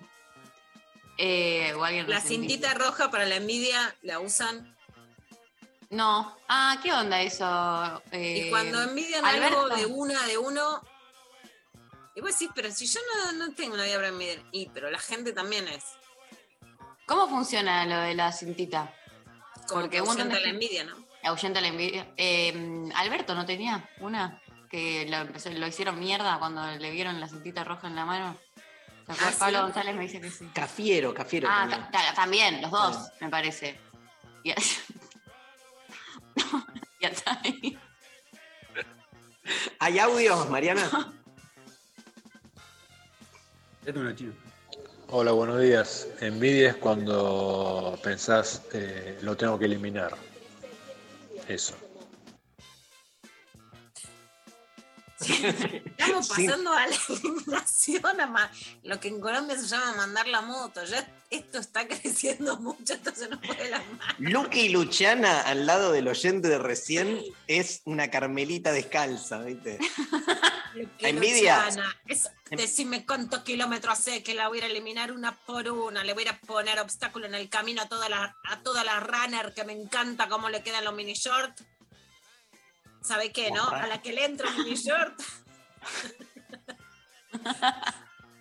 Eh, 1.17 1.73
o 1.75 1.83
alguien 1.83 2.09
La 2.09 2.15
nos 2.15 2.25
envidia. 2.25 2.47
cintita 2.49 2.73
roja 2.73 3.09
para 3.09 3.25
la 3.25 3.35
envidia 3.35 3.95
la 4.01 4.19
usan. 4.19 4.75
No. 5.89 6.35
Ah, 6.49 6.77
¿qué 6.83 6.91
onda 6.91 7.21
eso? 7.21 8.01
Eh, 8.11 8.45
y 8.47 8.49
cuando 8.49 8.81
envidian 8.81 9.23
Alberto. 9.23 9.61
algo 9.65 9.75
de 9.75 9.85
una, 9.85 10.25
de 10.25 10.37
uno. 10.37 10.81
Y 12.15 12.21
vos 12.21 12.31
decís, 12.31 12.49
pero 12.55 12.71
si 12.71 12.85
yo 12.87 12.99
no, 13.25 13.31
no 13.33 13.53
tengo 13.53 13.75
una 13.75 13.83
vida 13.83 13.95
para 13.95 14.07
envidiar. 14.09 14.39
Y, 14.51 14.67
pero 14.69 14.89
la 14.89 14.99
gente 14.99 15.31
también 15.33 15.67
es. 15.67 15.83
¿Cómo 17.05 17.29
funciona 17.29 17.85
lo 17.85 17.97
de 17.99 18.15
la 18.15 18.31
cintita? 18.31 18.93
Como 19.67 19.81
Porque 19.81 19.97
que 19.97 19.97
ahuyenta 19.99 20.39
la 20.39 20.49
envidia, 20.49 20.83
¿no? 20.85 20.95
Ahuyenta 21.23 21.61
la 21.61 21.67
envidia. 21.67 22.11
Eh, 22.17 22.89
Alberto 22.95 23.35
no 23.35 23.45
tenía 23.45 23.89
una 23.99 24.41
que 24.69 25.05
lo, 25.09 25.17
empezó- 25.17 25.49
lo 25.51 25.67
hicieron 25.67 25.99
mierda 25.99 26.37
cuando 26.39 26.65
le 26.67 26.91
vieron 26.91 27.19
la 27.19 27.27
cintita 27.27 27.63
roja 27.63 27.87
en 27.87 27.95
la 27.95 28.05
mano. 28.05 28.37
Ah, 29.07 29.13
sí. 29.31 29.35
Pablo 29.39 29.61
González 29.61 29.95
me 29.95 30.03
dice 30.03 30.19
que 30.19 30.31
sí. 30.31 30.49
Cafiero, 30.53 31.13
Cafiero. 31.13 31.47
Ah, 31.49 31.67
tenía. 31.69 31.89
ta- 31.91 31.91
ta- 31.91 32.13
también, 32.15 32.61
los 32.61 32.71
dos, 32.71 32.97
me 33.21 33.29
parece. 33.29 33.79
Y, 34.43 34.49
y 36.99 37.05
hasta 37.05 37.39
ahí. 37.43 37.77
¿Hay 39.79 39.99
audios, 39.99 40.49
Mariana? 40.49 41.13
Hola, 45.09 45.31
buenos 45.33 45.61
días. 45.61 46.07
Envidia 46.19 46.69
es 46.69 46.75
cuando 46.77 47.99
pensás, 48.03 48.63
eh, 48.73 49.19
lo 49.21 49.37
tengo 49.37 49.59
que 49.59 49.65
eliminar. 49.65 50.15
Eso. 51.47 51.75
Estamos 55.19 56.27
Sí. 56.27 56.45
pasando 56.45 56.71
a 56.73 56.87
la 56.87 56.95
eliminación, 57.09 58.21
a 58.21 58.51
lo 58.83 58.99
que 58.99 59.07
en 59.07 59.19
Colombia 59.21 59.57
se 59.57 59.67
llama 59.67 59.93
mandar 59.95 60.27
la 60.27 60.41
moto. 60.41 60.83
Ya 60.85 61.07
esto 61.29 61.59
está 61.59 61.87
creciendo 61.87 62.57
mucho, 62.57 62.93
esto 62.93 63.11
se 63.15 63.27
nos 63.29 63.39
fue 63.45 63.55
de 63.55 63.69
las 63.69 63.81
manos. 63.87 64.15
Luque 64.19 64.61
y 64.63 64.69
Luciana 64.69 65.41
al 65.41 65.65
lado 65.65 65.91
del 65.91 66.07
oyente 66.07 66.47
de 66.49 66.57
recién 66.57 67.21
es 67.47 67.81
una 67.85 68.09
carmelita 68.09 68.71
descalza, 68.71 69.39
¿viste? 69.41 69.79
Que 70.99 71.07
Envidia. 71.07 71.63
Luciana, 71.67 71.95
es- 72.05 72.29
decime 72.51 73.05
cuántos 73.05 73.43
kilómetros 73.43 73.97
hace 73.97 74.23
que 74.23 74.33
la 74.33 74.49
voy 74.49 74.59
a 74.59 74.65
eliminar 74.65 75.13
una 75.13 75.33
por 75.33 75.69
una. 75.69 76.03
Le 76.03 76.13
voy 76.13 76.27
a 76.27 76.37
poner 76.41 76.81
obstáculo 76.81 77.27
en 77.27 77.33
el 77.35 77.47
camino 77.47 77.81
a 77.83 77.87
todas 77.87 78.09
las 78.09 78.33
a 78.43 78.59
toda 78.61 78.83
la 78.83 78.99
runner 78.99 79.53
que 79.53 79.63
me 79.63 79.71
encanta 79.71 80.27
cómo 80.27 80.49
le 80.49 80.63
quedan 80.63 80.83
los 80.83 80.93
mini 80.93 81.13
short. 81.13 81.57
¿Sabe 83.05 83.31
qué, 83.31 83.51
no? 83.51 83.69
A 83.69 83.85
la 83.85 84.01
que 84.01 84.13
le 84.13 84.25
entra 84.25 84.49
un 84.49 84.63
mini 84.63 84.75
short. 84.75 85.13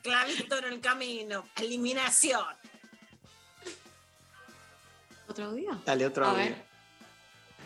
Clavito 0.03 0.59
en 0.59 0.65
el 0.65 0.81
camino. 0.81 1.45
Eliminación. 1.61 2.41
¿Otro 5.29 5.53
día? 5.53 5.79
Dale, 5.85 6.07
otro 6.07 6.25
A 6.25 6.31
audio. 6.31 6.45
ver. 6.45 6.55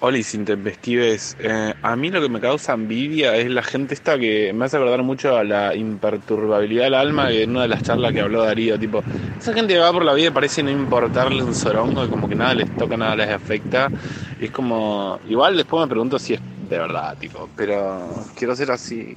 Olis 0.01 0.35
intempestives. 0.35 1.37
Eh, 1.41 1.75
a 1.83 1.97
mí 1.97 2.11
lo 2.11 2.21
que 2.21 2.29
me 2.29 2.41
causa 2.41 2.73
envidia 2.73 3.37
es 3.37 3.49
la 3.51 3.63
gente 3.63 3.95
esta 3.95 4.19
que 4.19 4.53
me 4.53 4.65
hace 4.65 4.77
acordar 4.77 5.03
mucho 5.03 5.37
a 5.37 5.45
la 5.45 5.75
imperturbabilidad 5.75 6.85
del 6.85 6.95
alma 6.95 7.29
que 7.29 7.43
en 7.45 7.51
una 7.51 7.63
de 7.63 7.69
las 7.69 7.83
charlas 7.83 8.13
que 8.13 8.21
habló 8.21 8.45
Darío, 8.45 8.79
tipo, 8.79 9.03
esa 9.39 9.53
gente 9.53 9.75
que 9.75 9.81
va 9.81 9.93
por 9.93 10.05
la 10.05 10.15
vida 10.15 10.29
y 10.29 10.31
parece 10.31 10.63
no 10.63 10.71
importarle 10.71 11.43
un 11.43 11.55
sorongo 11.55 12.05
y 12.05 12.09
como 12.09 12.29
que 12.29 12.37
nada 12.37 12.55
les 12.55 12.75
toca, 12.77 12.97
nada 12.97 13.17
les 13.17 13.29
afecta. 13.29 13.89
Es 14.41 14.51
como, 14.53 15.19
igual 15.29 15.57
después 15.57 15.81
me 15.83 15.89
pregunto 15.89 16.19
si 16.21 16.35
es 16.35 16.41
de 16.69 16.79
verdad, 16.79 17.17
tipo, 17.19 17.49
pero 17.57 18.09
quiero 18.37 18.55
ser 18.55 18.71
así. 18.71 19.17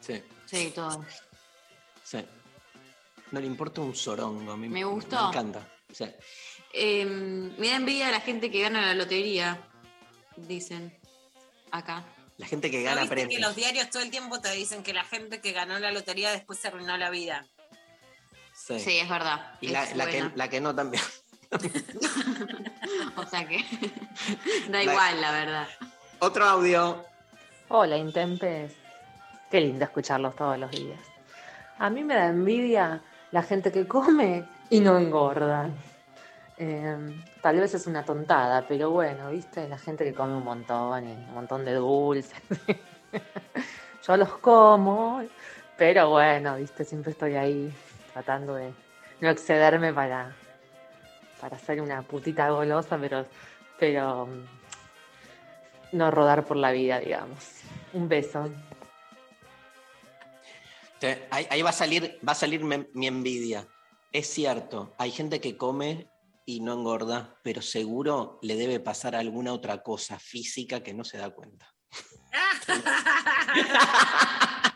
Sí, 0.00 0.22
Sí, 0.46 0.72
todo. 0.74 1.04
sí. 2.04 2.24
No 3.30 3.40
le 3.40 3.46
importa 3.46 3.80
un 3.80 3.94
sorongo. 3.94 4.56
Me, 4.56 4.68
Me 4.68 4.84
gustó. 4.84 5.22
Me 5.22 5.28
encanta. 5.28 5.66
Sí. 5.92 6.04
Eh, 6.74 7.04
me 7.06 7.68
da 7.68 7.76
envidia 7.76 8.08
a 8.08 8.10
la 8.10 8.20
gente 8.20 8.50
que 8.50 8.60
gana 8.62 8.86
la 8.86 8.94
lotería, 8.94 9.58
dicen 10.36 10.94
acá. 11.70 12.04
La 12.38 12.46
gente 12.46 12.70
que 12.70 12.78
¿No 12.78 12.84
gana 12.84 13.02
viste 13.02 13.28
que 13.28 13.38
los 13.38 13.54
diarios 13.54 13.88
todo 13.90 14.02
el 14.02 14.10
tiempo 14.10 14.40
te 14.40 14.50
dicen 14.52 14.82
que 14.82 14.92
la 14.92 15.04
gente 15.04 15.40
que 15.40 15.52
ganó 15.52 15.78
la 15.78 15.92
lotería 15.92 16.30
después 16.32 16.58
se 16.58 16.68
arruinó 16.68 16.96
la 16.96 17.10
vida? 17.10 17.46
Sí. 18.54 18.78
Sí, 18.80 18.98
es 18.98 19.08
verdad. 19.08 19.54
Y 19.60 19.68
la, 19.68 19.84
es 19.84 19.96
la 19.96 20.06
que, 20.06 20.20
buena. 20.20 20.32
la 20.34 20.48
que 20.48 20.60
no 20.60 20.74
también. 20.74 21.02
O 23.16 23.24
sea 23.26 23.46
que 23.46 23.64
da 24.70 24.82
igual, 24.82 25.20
la 25.20 25.32
verdad. 25.32 25.68
Otro 26.18 26.44
audio. 26.44 27.04
Hola, 27.68 27.96
Intempes. 27.96 28.74
Qué 29.50 29.60
lindo 29.60 29.84
escucharlos 29.84 30.34
todos 30.34 30.58
los 30.58 30.70
días. 30.70 31.00
A 31.78 31.90
mí 31.90 32.04
me 32.04 32.14
da 32.14 32.28
envidia 32.28 33.02
la 33.30 33.42
gente 33.42 33.72
que 33.72 33.86
come 33.86 34.44
y 34.70 34.80
no 34.80 34.96
engorda. 34.98 35.68
Eh, 36.56 37.22
tal 37.40 37.60
vez 37.60 37.74
es 37.74 37.86
una 37.86 38.04
tontada, 38.04 38.64
pero 38.66 38.90
bueno, 38.90 39.30
¿viste? 39.30 39.68
La 39.68 39.78
gente 39.78 40.04
que 40.04 40.14
come 40.14 40.34
un 40.34 40.44
montón 40.44 41.08
y 41.08 41.12
un 41.12 41.34
montón 41.34 41.64
de 41.64 41.74
dulces. 41.74 42.40
Yo 44.06 44.16
los 44.16 44.38
como, 44.38 45.22
pero 45.76 46.10
bueno, 46.10 46.56
¿viste? 46.56 46.84
Siempre 46.84 47.12
estoy 47.12 47.36
ahí 47.36 47.72
tratando 48.12 48.54
de 48.54 48.72
no 49.20 49.30
excederme 49.30 49.92
para, 49.92 50.34
para 51.42 51.58
ser 51.58 51.82
una 51.82 52.02
putita 52.02 52.48
golosa, 52.50 52.96
pero, 52.98 53.26
pero 53.76 54.28
no 55.90 56.10
rodar 56.12 56.44
por 56.44 56.56
la 56.56 56.70
vida, 56.70 57.00
digamos. 57.00 57.44
Un 57.92 58.08
beso. 58.08 58.48
Te- 61.00 61.26
Ahí, 61.32 61.48
ahí 61.50 61.62
va 61.62 61.70
a 61.70 61.72
salir, 61.72 62.20
va 62.26 62.30
a 62.30 62.36
salir 62.36 62.62
me- 62.62 62.86
mi 62.94 63.08
envidia. 63.08 63.66
Es 64.12 64.28
cierto, 64.28 64.94
hay 64.98 65.10
gente 65.10 65.40
que 65.40 65.56
come 65.56 66.06
y 66.46 66.60
no 66.60 66.74
engorda, 66.74 67.40
pero 67.42 67.60
seguro 67.60 68.38
le 68.40 68.54
debe 68.54 68.78
pasar 68.78 69.16
alguna 69.16 69.52
otra 69.52 69.82
cosa 69.82 70.20
física 70.20 70.84
que 70.84 70.94
no 70.94 71.02
se 71.02 71.18
da 71.18 71.30
cuenta. 71.30 71.66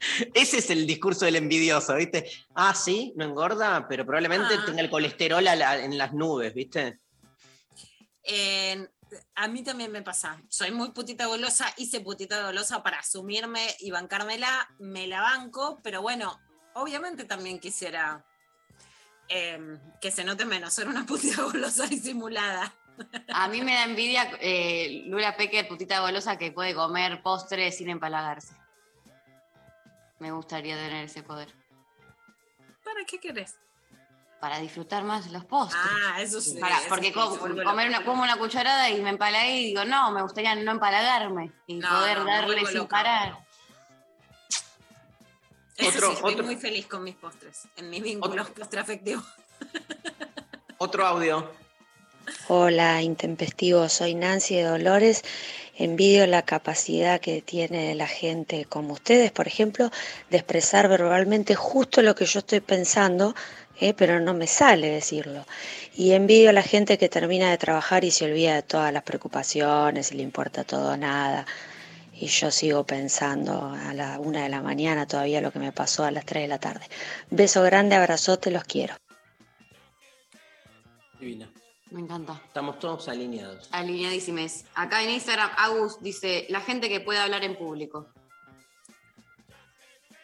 Ese 0.34 0.58
es 0.58 0.70
el 0.70 0.86
discurso 0.86 1.24
del 1.24 1.36
envidioso, 1.36 1.94
¿viste? 1.96 2.30
Ah, 2.54 2.74
sí, 2.74 3.12
no 3.16 3.24
engorda, 3.24 3.86
pero 3.88 4.04
probablemente 4.04 4.54
Ah. 4.58 4.64
tenga 4.64 4.80
el 4.80 4.90
colesterol 4.90 5.46
a 5.46 5.56
la- 5.56 5.78
en 5.84 5.96
las 5.98 6.12
nubes, 6.12 6.54
¿viste? 6.54 7.00
A 9.34 9.48
mí 9.48 9.62
también 9.62 9.90
me 9.90 10.02
pasa. 10.02 10.40
Soy 10.48 10.70
muy 10.70 10.90
putita 10.90 11.26
golosa, 11.26 11.72
hice 11.78 12.00
putita 12.00 12.44
golosa 12.44 12.82
para 12.82 12.98
asumirme 12.98 13.66
y 13.80 13.90
bancármela, 13.90 14.68
me 14.78 15.06
la 15.06 15.22
banco, 15.22 15.80
pero 15.82 16.02
bueno, 16.02 16.38
obviamente 16.74 17.24
también 17.24 17.58
quisiera 17.58 18.24
em, 19.30 19.78
que 20.00 20.10
se 20.10 20.24
note 20.24 20.44
menos 20.44 20.72
ser 20.74 20.88
una 20.88 21.04
putita 21.06 21.42
golosa 21.42 21.86
disimulada. 21.88 22.74
A 23.32 23.48
mí 23.48 23.62
me 23.62 23.74
da 23.74 23.84
envidia 23.84 24.30
eh, 24.40 25.04
Lula 25.06 25.36
Peque, 25.36 25.64
putita 25.64 26.00
golosa, 26.00 26.36
que 26.36 26.50
puede 26.52 26.74
comer 26.74 27.22
postre 27.22 27.70
sin 27.72 27.88
empalagarse. 27.90 28.54
Me 30.18 30.32
gustaría 30.32 30.76
tener 30.76 31.04
ese 31.04 31.22
poder. 31.22 31.52
¿Para 32.84 33.04
qué 33.06 33.18
querés? 33.20 33.56
Para 34.40 34.58
disfrutar 34.60 35.02
más 35.04 35.30
los 35.30 35.44
postres. 35.44 35.80
Ah, 35.84 36.20
eso 36.22 36.40
sí. 36.40 36.58
Para- 36.60 36.78
eso 36.78 36.88
porque 36.88 37.08
sí, 37.08 37.12
co- 37.12 37.32
se 37.34 37.38
vuelve 37.40 37.64
comer 37.64 37.88
una, 37.88 38.04
como 38.04 38.22
una 38.22 38.36
cucharada 38.36 38.88
y 38.90 39.00
me 39.02 39.10
empalagué 39.10 39.56
y 39.60 39.64
digo, 39.66 39.84
no, 39.84 40.10
me 40.12 40.22
gustaría 40.22 40.54
no 40.54 40.70
empalagarme 40.72 41.52
y 41.66 41.74
No, 41.74 41.88
poder 41.88 42.18
no, 42.18 42.24
darle 42.24 42.64
sin 42.66 42.78
loca. 42.78 42.88
parar. 42.96 43.38
Eso 45.76 45.90
Otro- 45.90 46.08
sí, 46.08 46.14
estoy 46.14 46.32
otro- 46.34 46.44
muy 46.46 46.56
feliz 46.56 46.86
con 46.86 47.04
mis 47.04 47.14
postres, 47.14 47.68
en 47.76 47.90
mis 47.90 48.02
vínculos 48.02 48.50
postreafectivos. 48.50 49.24
Otro 50.78 51.06
audio. 51.06 51.52
Hola, 52.48 53.00
intempestivo, 53.02 53.88
soy 53.88 54.14
Nancy 54.14 54.56
de 54.56 54.64
Dolores. 54.64 55.22
Envidio 55.80 56.26
la 56.26 56.42
capacidad 56.42 57.20
que 57.20 57.40
tiene 57.40 57.94
la 57.94 58.08
gente 58.08 58.64
como 58.64 58.94
ustedes, 58.94 59.30
por 59.30 59.46
ejemplo, 59.46 59.92
de 60.28 60.38
expresar 60.38 60.88
verbalmente 60.88 61.54
justo 61.54 62.02
lo 62.02 62.16
que 62.16 62.26
yo 62.26 62.40
estoy 62.40 62.58
pensando, 62.58 63.32
eh, 63.80 63.94
pero 63.94 64.18
no 64.18 64.34
me 64.34 64.48
sale 64.48 64.90
decirlo. 64.90 65.46
Y 65.94 66.14
envidio 66.14 66.50
a 66.50 66.52
la 66.52 66.64
gente 66.64 66.98
que 66.98 67.08
termina 67.08 67.48
de 67.50 67.58
trabajar 67.58 68.02
y 68.02 68.10
se 68.10 68.24
olvida 68.24 68.56
de 68.56 68.62
todas 68.62 68.92
las 68.92 69.04
preocupaciones 69.04 70.10
y 70.10 70.16
le 70.16 70.24
importa 70.24 70.64
todo 70.64 70.96
nada. 70.96 71.46
Y 72.12 72.26
yo 72.26 72.50
sigo 72.50 72.84
pensando 72.84 73.72
a 73.72 73.94
la 73.94 74.18
una 74.18 74.42
de 74.42 74.48
la 74.48 74.60
mañana 74.60 75.06
todavía 75.06 75.40
lo 75.40 75.52
que 75.52 75.60
me 75.60 75.70
pasó 75.70 76.02
a 76.04 76.10
las 76.10 76.24
tres 76.24 76.42
de 76.42 76.48
la 76.48 76.58
tarde. 76.58 76.86
Beso 77.30 77.62
grande, 77.62 77.94
abrazote, 77.94 78.50
los 78.50 78.64
quiero. 78.64 78.96
Me 81.90 82.00
encanta. 82.00 82.40
Estamos 82.46 82.78
todos 82.78 83.08
alineados. 83.08 83.68
Alineadísimes. 83.72 84.66
Acá 84.74 85.02
en 85.02 85.10
Instagram, 85.10 85.50
Agus 85.56 86.00
dice, 86.02 86.46
la 86.50 86.60
gente 86.60 86.88
que 86.88 87.00
puede 87.00 87.18
hablar 87.18 87.44
en 87.44 87.56
público. 87.56 88.08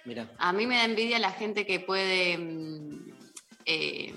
Mira. 0.04 0.28
A 0.38 0.52
mí 0.52 0.66
me 0.66 0.76
da 0.76 0.84
envidia 0.84 1.18
la 1.18 1.30
gente 1.32 1.64
que 1.64 1.80
puede 1.80 2.36
mm, 2.36 3.12
eh, 3.64 4.14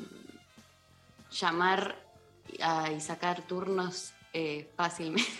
llamar 1.31 1.95
a- 2.61 2.91
y 2.91 2.99
sacar 2.99 3.47
turnos 3.47 4.11
eh, 4.33 4.69
fácilmente. 4.75 5.31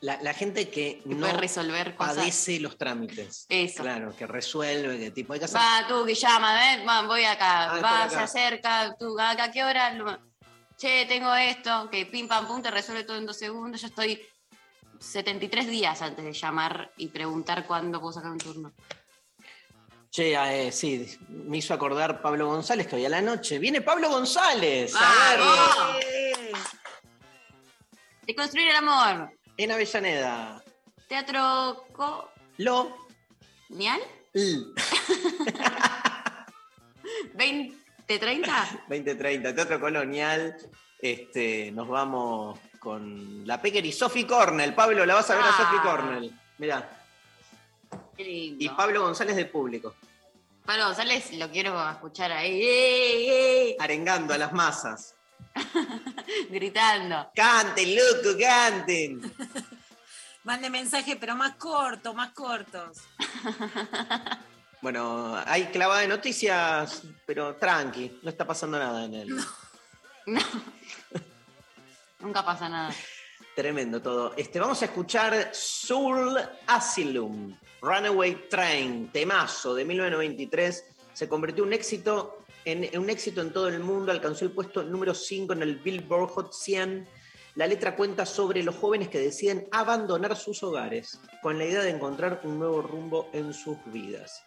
La, 0.00 0.18
la 0.22 0.32
gente 0.32 0.70
que 0.70 1.02
no 1.04 1.18
puede 1.18 1.34
resolver 1.34 1.94
cosas. 1.94 2.16
padece 2.16 2.58
los 2.60 2.78
trámites. 2.78 3.44
Eso. 3.50 3.82
Claro, 3.82 4.16
que 4.16 4.26
resuelve, 4.26 4.98
que 4.98 5.10
tipo, 5.10 5.34
hay 5.34 5.38
que 5.40 5.44
hacer 5.44 5.60
Va, 5.60 5.86
tú 5.86 6.06
que 6.06 6.14
llama, 6.14 6.54
va, 6.88 7.02
voy 7.06 7.24
acá, 7.24 7.72
Ah, 7.74 7.80
va, 7.82 8.08
se 8.08 8.16
acerca, 8.16 8.96
tú, 8.98 9.18
acá, 9.20 9.44
¿a 9.44 9.50
qué 9.52 9.62
hora? 9.62 10.18
Che, 10.80 11.04
tengo 11.04 11.34
esto, 11.34 11.90
que 11.90 12.06
pim 12.06 12.26
pam 12.26 12.46
pum 12.46 12.62
te 12.62 12.70
resuelve 12.70 13.04
todo 13.04 13.18
en 13.18 13.26
dos 13.26 13.36
segundos. 13.36 13.82
Yo 13.82 13.88
estoy 13.88 14.18
73 14.98 15.66
días 15.66 16.00
antes 16.00 16.24
de 16.24 16.32
llamar 16.32 16.90
y 16.96 17.08
preguntar 17.08 17.66
cuándo 17.66 18.00
puedo 18.00 18.14
sacar 18.14 18.30
un 18.30 18.38
turno. 18.38 18.72
Che, 20.10 20.32
eh, 20.32 20.72
sí, 20.72 21.06
me 21.28 21.58
hizo 21.58 21.74
acordar 21.74 22.22
Pablo 22.22 22.46
González 22.46 22.86
que 22.86 22.96
hoy 22.96 23.04
a 23.04 23.10
la 23.10 23.20
noche. 23.20 23.58
¡Viene 23.58 23.82
Pablo 23.82 24.08
González! 24.08 24.94
A 24.96 25.36
verlo. 25.36 25.44
¡Vamos! 25.44 25.96
De 28.26 28.34
construir 28.34 28.68
el 28.68 28.76
amor. 28.76 29.32
En 29.58 29.72
Avellaneda. 29.72 30.64
Teatro 31.08 31.88
Co. 31.92 32.30
Lo. 32.56 33.06
¿Nial? 33.68 34.00
L. 34.32 34.64
2030. 38.18 38.84
2030, 38.88 39.54
Teatro 39.54 39.80
Colonial. 39.80 40.56
Este, 41.00 41.70
nos 41.72 41.86
vamos 41.88 42.58
con 42.80 43.46
la 43.46 43.60
Pecker 43.62 43.86
y 43.86 43.92
Sophie 43.92 44.26
Cornell. 44.26 44.74
Pablo, 44.74 45.06
la 45.06 45.14
vas 45.14 45.30
a 45.30 45.34
ver 45.36 45.44
a 45.44 45.48
Ah. 45.48 45.56
Sophie 45.56 45.80
Cornell. 45.80 46.32
Mirá. 46.58 46.88
Qué 48.16 48.24
lindo. 48.24 48.64
Y 48.64 48.68
Pablo 48.70 49.02
González 49.02 49.36
de 49.36 49.46
público. 49.46 49.94
Pablo 50.66 50.86
González 50.86 51.32
lo 51.34 51.48
quiero 51.50 51.88
escuchar 51.90 52.32
ahí. 52.32 52.60
¡Ey, 52.62 53.28
ey! 53.28 53.76
Arengando 53.78 54.34
a 54.34 54.38
las 54.38 54.52
masas. 54.52 55.14
Gritando. 56.50 57.30
¡Canten, 57.34 57.94
loco, 57.96 58.36
canten! 58.38 59.32
Mande 60.44 60.70
mensaje, 60.70 61.16
pero 61.16 61.36
más 61.36 61.54
corto, 61.56 62.12
más 62.14 62.30
cortos. 62.32 62.98
Bueno, 64.82 65.36
hay 65.46 65.66
clavada 65.66 66.00
de 66.00 66.08
noticias, 66.08 67.02
pero 67.26 67.56
tranqui, 67.56 68.20
no 68.22 68.30
está 68.30 68.46
pasando 68.46 68.78
nada 68.78 69.04
en 69.04 69.14
él. 69.14 69.36
Nunca 72.20 72.44
pasa 72.44 72.68
nada. 72.68 72.94
Tremendo 73.54 74.00
todo. 74.00 74.32
Este, 74.36 74.58
vamos 74.58 74.80
a 74.80 74.86
escuchar 74.86 75.50
Soul 75.52 76.38
Asylum, 76.66 77.54
Runaway 77.82 78.48
Train, 78.48 79.10
temazo 79.12 79.74
de 79.74 79.84
1993. 79.84 80.84
Se 81.12 81.28
convirtió 81.28 81.64
en 81.64 81.68
un 81.68 81.74
éxito 81.74 82.44
en, 82.64 82.84
en 82.84 82.98
un 82.98 83.10
éxito 83.10 83.42
en 83.42 83.52
todo 83.52 83.68
el 83.68 83.80
mundo, 83.80 84.12
alcanzó 84.12 84.46
el 84.46 84.52
puesto 84.52 84.82
número 84.82 85.14
5 85.14 85.52
en 85.54 85.62
el 85.62 85.76
Billboard 85.76 86.30
Hot 86.30 86.52
100. 86.54 87.06
La 87.56 87.66
letra 87.66 87.96
cuenta 87.96 88.24
sobre 88.24 88.62
los 88.62 88.76
jóvenes 88.76 89.08
que 89.08 89.18
deciden 89.18 89.68
abandonar 89.72 90.36
sus 90.36 90.62
hogares 90.62 91.20
con 91.42 91.58
la 91.58 91.64
idea 91.64 91.82
de 91.82 91.90
encontrar 91.90 92.40
un 92.44 92.58
nuevo 92.58 92.80
rumbo 92.80 93.28
en 93.32 93.52
sus 93.52 93.76
vidas. 93.86 94.44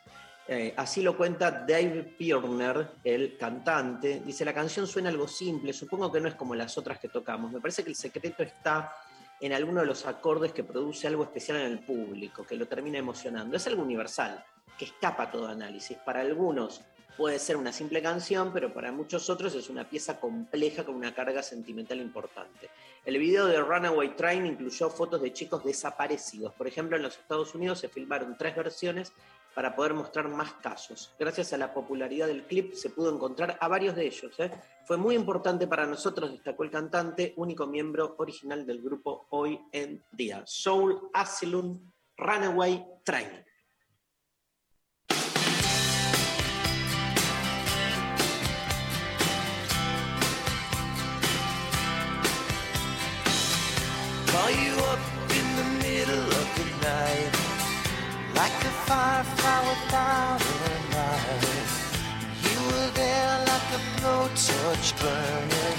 Eh, 0.47 0.73
así 0.75 1.01
lo 1.01 1.15
cuenta 1.15 1.51
Dave 1.51 2.15
Pirner, 2.17 2.87
el 3.03 3.37
cantante. 3.37 4.21
Dice, 4.25 4.43
la 4.43 4.53
canción 4.53 4.87
suena 4.87 5.09
algo 5.09 5.27
simple, 5.27 5.71
supongo 5.71 6.11
que 6.11 6.19
no 6.19 6.27
es 6.27 6.35
como 6.35 6.53
las 6.53 6.77
otras 6.77 6.99
que 6.99 7.07
tocamos. 7.07 7.51
Me 7.51 7.61
parece 7.61 7.83
que 7.83 7.89
el 7.89 7.95
secreto 7.95 8.43
está 8.43 8.93
en 9.39 9.53
alguno 9.53 9.81
de 9.81 9.87
los 9.87 10.05
acordes 10.05 10.51
que 10.51 10.63
produce 10.63 11.07
algo 11.07 11.23
especial 11.23 11.59
en 11.59 11.71
el 11.71 11.79
público, 11.79 12.45
que 12.45 12.55
lo 12.55 12.67
termina 12.67 12.97
emocionando. 12.97 13.55
Es 13.55 13.67
algo 13.67 13.83
universal, 13.83 14.43
que 14.77 14.85
escapa 14.85 15.23
a 15.23 15.31
todo 15.31 15.47
análisis. 15.47 15.97
Para 15.97 16.21
algunos 16.21 16.81
puede 17.17 17.39
ser 17.39 17.57
una 17.57 17.71
simple 17.71 18.01
canción, 18.01 18.51
pero 18.51 18.73
para 18.73 18.91
muchos 18.91 19.29
otros 19.29 19.53
es 19.55 19.69
una 19.69 19.87
pieza 19.87 20.19
compleja 20.19 20.83
con 20.83 20.95
una 20.95 21.13
carga 21.13 21.43
sentimental 21.43 21.99
importante. 21.99 22.69
El 23.05 23.17
video 23.17 23.45
de 23.45 23.61
Runaway 23.61 24.15
Train 24.15 24.45
incluyó 24.45 24.89
fotos 24.89 25.21
de 25.21 25.31
chicos 25.31 25.63
desaparecidos. 25.63 26.53
Por 26.53 26.67
ejemplo, 26.67 26.97
en 26.97 27.03
los 27.03 27.17
Estados 27.17 27.53
Unidos 27.53 27.79
se 27.79 27.89
filmaron 27.89 28.37
tres 28.37 28.55
versiones 28.55 29.13
para 29.53 29.75
poder 29.75 29.93
mostrar 29.93 30.27
más 30.29 30.53
casos. 30.53 31.13
Gracias 31.19 31.53
a 31.53 31.57
la 31.57 31.73
popularidad 31.73 32.27
del 32.27 32.43
clip 32.43 32.73
se 32.73 32.89
pudo 32.89 33.13
encontrar 33.13 33.57
a 33.59 33.67
varios 33.67 33.95
de 33.95 34.05
ellos. 34.05 34.39
¿eh? 34.39 34.51
Fue 34.85 34.97
muy 34.97 35.15
importante 35.15 35.67
para 35.67 35.85
nosotros, 35.85 36.31
destacó 36.31 36.63
el 36.63 36.71
cantante, 36.71 37.33
único 37.37 37.67
miembro 37.67 38.15
original 38.17 38.65
del 38.65 38.81
grupo 38.81 39.27
hoy 39.29 39.59
en 39.71 40.03
día. 40.11 40.43
Soul 40.45 41.09
Asylum 41.13 41.91
Runaway 42.17 42.85
Train. 43.03 43.43
Firefly 58.93 59.59
without 59.69 60.41
a 60.41 60.75
light. 60.93 61.71
You 62.45 62.57
were 62.69 62.91
there 63.01 63.35
like 63.51 63.69
a 63.79 63.81
blowtorch 63.95 64.89
burning. 65.01 65.77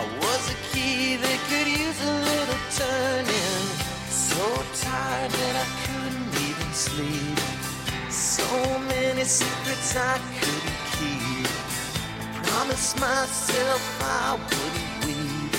I 0.00 0.02
was 0.22 0.42
a 0.56 0.58
key 0.70 1.16
that 1.24 1.38
could 1.48 1.68
use 1.84 2.00
a 2.12 2.14
little 2.30 2.62
turning. 2.80 3.64
So 4.26 4.42
tired 4.86 5.32
that 5.40 5.54
I 5.64 5.68
couldn't 5.84 6.32
even 6.48 6.70
sleep. 6.86 7.38
So 8.10 8.48
many 8.92 9.24
secrets 9.24 9.90
I 9.96 10.16
couldn't 10.38 10.80
keep. 10.96 11.50
Promised 12.46 12.94
myself 13.00 13.82
I 14.00 14.38
wouldn't 14.48 14.92
weep. 15.04 15.54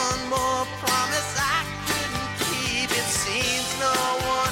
One 0.00 0.20
more 0.36 0.64
promise 0.82 1.32
I 1.56 1.60
couldn't 1.88 2.30
keep. 2.44 2.88
It 3.02 3.08
seems 3.24 3.68
no 3.86 3.96
one 4.38 4.51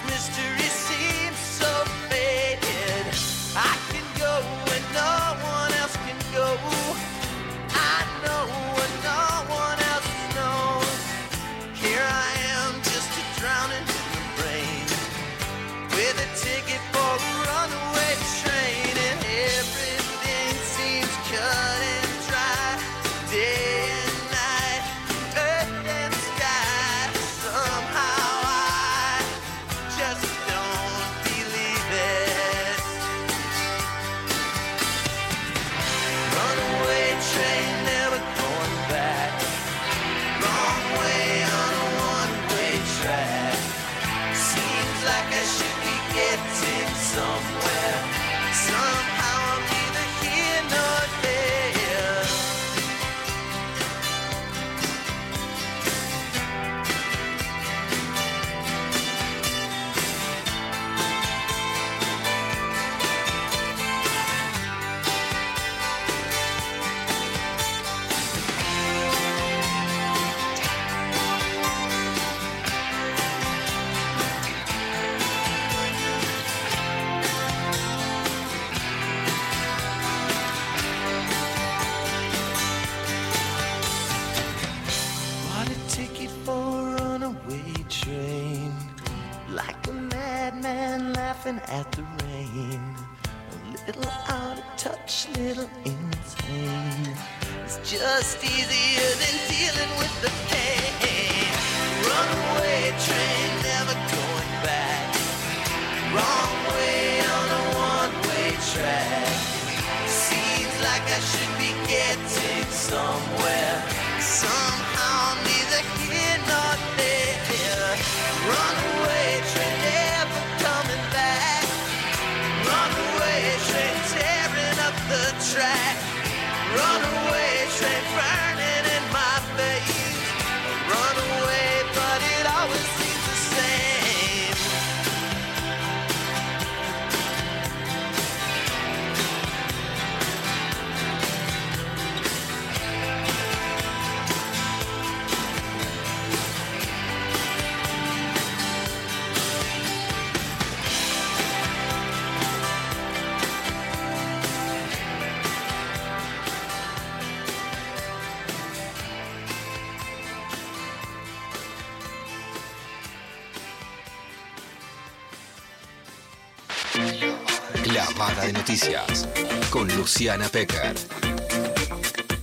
Luciana 170.01 170.49
Pecker. 170.49 170.95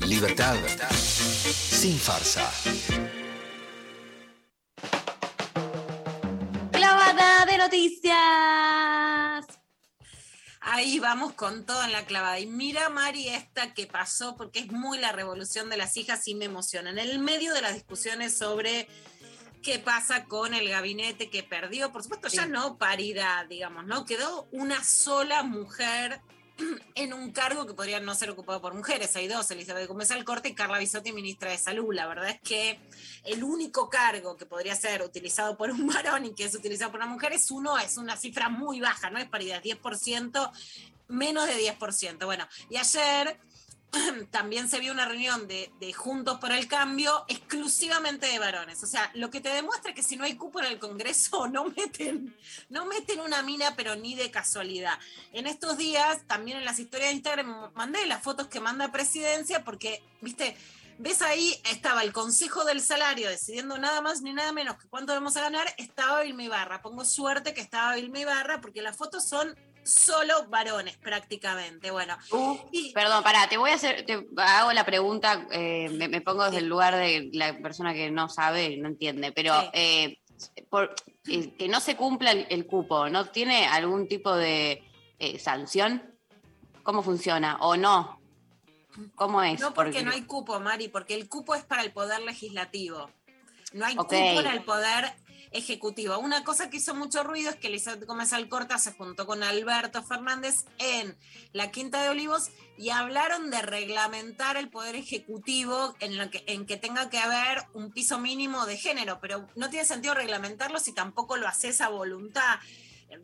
Libertad 0.06 0.54
sin 0.92 1.98
farsa. 1.98 2.48
Clavada 6.70 7.46
de 7.46 7.58
noticias. 7.58 8.14
Ahí 10.60 11.00
vamos 11.00 11.32
con 11.32 11.66
todo 11.66 11.82
en 11.82 11.90
la 11.90 12.06
clavada. 12.06 12.38
Y 12.38 12.46
mira, 12.46 12.90
Mari, 12.90 13.26
esta 13.26 13.74
que 13.74 13.88
pasó, 13.88 14.36
porque 14.36 14.60
es 14.60 14.70
muy 14.70 14.98
la 14.98 15.10
revolución 15.10 15.68
de 15.68 15.78
las 15.78 15.96
hijas 15.96 16.28
y 16.28 16.36
me 16.36 16.44
emociona. 16.44 16.90
En 16.90 17.00
el 17.00 17.18
medio 17.18 17.52
de 17.54 17.62
las 17.62 17.74
discusiones 17.74 18.38
sobre 18.38 18.86
qué 19.64 19.80
pasa 19.80 20.26
con 20.26 20.54
el 20.54 20.68
gabinete 20.68 21.28
que 21.28 21.42
perdió, 21.42 21.90
por 21.90 22.04
supuesto, 22.04 22.28
ya 22.28 22.46
no 22.46 22.78
paridad, 22.78 23.46
digamos, 23.46 23.84
¿no? 23.84 24.04
Quedó 24.04 24.46
una 24.52 24.84
sola 24.84 25.42
mujer 25.42 26.22
en 26.94 27.12
un 27.12 27.32
cargo 27.32 27.66
que 27.66 27.74
podría 27.74 28.00
no 28.00 28.14
ser 28.14 28.30
ocupado 28.30 28.60
por 28.60 28.74
mujeres. 28.74 29.14
Hay 29.16 29.28
dos, 29.28 29.50
Elizabeth 29.50 29.88
Gómez 29.88 30.10
Alcorte 30.10 30.48
y 30.48 30.54
Carla 30.54 30.78
Bisotti, 30.78 31.12
ministra 31.12 31.50
de 31.50 31.58
Salud. 31.58 31.94
La 31.94 32.06
verdad 32.06 32.30
es 32.30 32.40
que 32.40 32.78
el 33.24 33.44
único 33.44 33.88
cargo 33.88 34.36
que 34.36 34.46
podría 34.46 34.74
ser 34.74 35.02
utilizado 35.02 35.56
por 35.56 35.70
un 35.70 35.86
varón 35.94 36.26
y 36.26 36.34
que 36.34 36.44
es 36.44 36.54
utilizado 36.54 36.90
por 36.90 37.00
una 37.00 37.10
mujer 37.10 37.32
es 37.32 37.50
uno, 37.50 37.78
es 37.78 37.96
una 37.96 38.16
cifra 38.16 38.48
muy 38.48 38.80
baja, 38.80 39.10
no 39.10 39.18
es 39.18 39.28
paridad, 39.28 39.62
10%, 39.62 40.50
menos 41.08 41.46
de 41.46 41.76
10%. 41.78 42.24
Bueno, 42.24 42.46
y 42.70 42.76
ayer 42.76 43.38
también 44.30 44.68
se 44.68 44.80
vio 44.80 44.92
una 44.92 45.06
reunión 45.06 45.48
de, 45.48 45.70
de, 45.80 45.92
Juntos 45.92 46.38
por 46.38 46.52
el 46.52 46.68
Cambio 46.68 47.24
exclusivamente 47.28 48.26
de 48.26 48.38
varones. 48.38 48.82
O 48.82 48.86
sea, 48.86 49.10
lo 49.14 49.30
que 49.30 49.40
te 49.40 49.48
demuestra 49.48 49.94
que 49.94 50.02
si 50.02 50.16
no 50.16 50.24
hay 50.24 50.34
cupo 50.36 50.60
en 50.60 50.66
el 50.66 50.78
Congreso, 50.78 51.48
no 51.52 51.64
meten, 51.64 52.36
no 52.68 52.86
meten 52.86 53.20
una 53.20 53.42
mina, 53.42 53.74
pero 53.76 53.96
ni 53.96 54.14
de 54.14 54.30
casualidad. 54.30 54.98
En 55.32 55.46
estos 55.46 55.78
días, 55.78 56.20
también 56.26 56.58
en 56.58 56.64
las 56.64 56.78
historias 56.78 57.10
de 57.10 57.16
Instagram, 57.16 57.72
mandé 57.74 58.04
las 58.06 58.22
fotos 58.22 58.48
que 58.48 58.60
manda 58.60 58.92
Presidencia, 58.92 59.64
porque, 59.64 60.02
viste, 60.20 60.56
ves 60.98 61.22
ahí, 61.22 61.60
estaba 61.70 62.02
el 62.02 62.12
Consejo 62.12 62.64
del 62.64 62.80
Salario 62.80 63.28
decidiendo 63.28 63.78
nada 63.78 64.00
más 64.00 64.20
ni 64.20 64.32
nada 64.32 64.52
menos 64.52 64.76
que 64.76 64.88
cuánto 64.88 65.12
vamos 65.12 65.36
a 65.36 65.42
ganar, 65.42 65.72
estaba 65.78 66.22
Vilma 66.22 66.42
Ibarra. 66.42 66.82
Pongo 66.82 67.04
suerte 67.04 67.54
que 67.54 67.60
estaba 67.60 67.94
Vilma 67.94 68.18
Ibarra, 68.18 68.60
porque 68.60 68.82
las 68.82 68.96
fotos 68.96 69.26
son 69.26 69.56
solo 69.88 70.46
varones 70.48 70.96
prácticamente. 70.98 71.90
Bueno, 71.90 72.16
Uh, 72.30 72.56
Perdón, 72.94 73.22
pará, 73.24 73.48
te 73.48 73.56
voy 73.56 73.70
a 73.70 73.74
hacer, 73.74 74.04
te 74.04 74.26
hago 74.36 74.72
la 74.72 74.84
pregunta, 74.84 75.46
eh, 75.50 75.88
me, 75.90 76.08
me 76.08 76.20
pongo 76.20 76.44
desde 76.44 76.58
el 76.58 76.66
lugar 76.68 76.94
de 76.94 77.30
la 77.32 77.56
persona 77.58 77.94
que 77.94 78.10
no 78.10 78.28
sabe, 78.28 78.76
no 78.76 78.88
entiende, 78.88 79.32
pero 79.32 79.58
Sí. 79.60 79.68
eh, 79.72 80.18
por- 80.70 80.94
eh, 81.26 81.54
que 81.56 81.68
no 81.68 81.80
se 81.80 81.96
cumpla 81.96 82.30
el, 82.32 82.46
el 82.50 82.66
cupo, 82.66 83.08
¿no 83.08 83.26
tiene 83.26 83.66
algún 83.66 84.06
tipo 84.08 84.34
de 84.34 84.84
eh, 85.18 85.38
sanción? 85.38 86.14
¿Cómo 86.82 87.02
funciona? 87.02 87.56
¿O 87.60 87.76
no? 87.76 88.20
¿Cómo 89.14 89.42
es? 89.42 89.60
No 89.60 89.74
porque 89.74 90.02
no 90.02 90.10
hay 90.12 90.22
cupo, 90.22 90.58
Mari, 90.60 90.88
porque 90.88 91.14
el 91.14 91.28
cupo 91.28 91.54
es 91.54 91.64
para 91.64 91.82
el 91.82 91.92
poder 91.92 92.20
legislativo. 92.22 93.10
No 93.72 93.84
hay 93.86 93.94
cupo 93.96 94.08
para 94.08 94.52
el 94.52 94.62
poder 94.64 95.12
ejecutivo. 95.52 96.18
Una 96.18 96.44
cosa 96.44 96.70
que 96.70 96.78
hizo 96.78 96.94
mucho 96.94 97.22
ruido 97.22 97.50
es 97.50 97.56
que 97.56 97.68
Elizabeth 97.68 98.04
Gómez 98.04 98.32
Alcorta 98.32 98.78
se 98.78 98.92
juntó 98.92 99.26
con 99.26 99.42
Alberto 99.42 100.02
Fernández 100.02 100.64
en 100.78 101.16
la 101.52 101.70
Quinta 101.70 102.02
de 102.02 102.10
Olivos 102.10 102.50
y 102.76 102.90
hablaron 102.90 103.50
de 103.50 103.62
reglamentar 103.62 104.56
el 104.56 104.68
poder 104.68 104.96
ejecutivo 104.96 105.96
en, 106.00 106.16
lo 106.16 106.30
que, 106.30 106.44
en 106.46 106.66
que 106.66 106.76
tenga 106.76 107.10
que 107.10 107.18
haber 107.18 107.64
un 107.74 107.90
piso 107.90 108.18
mínimo 108.18 108.66
de 108.66 108.76
género, 108.76 109.18
pero 109.20 109.48
no 109.56 109.70
tiene 109.70 109.84
sentido 109.84 110.14
reglamentarlo 110.14 110.78
si 110.78 110.92
tampoco 110.92 111.36
lo 111.36 111.48
haces 111.48 111.80
a 111.80 111.88
voluntad 111.88 112.58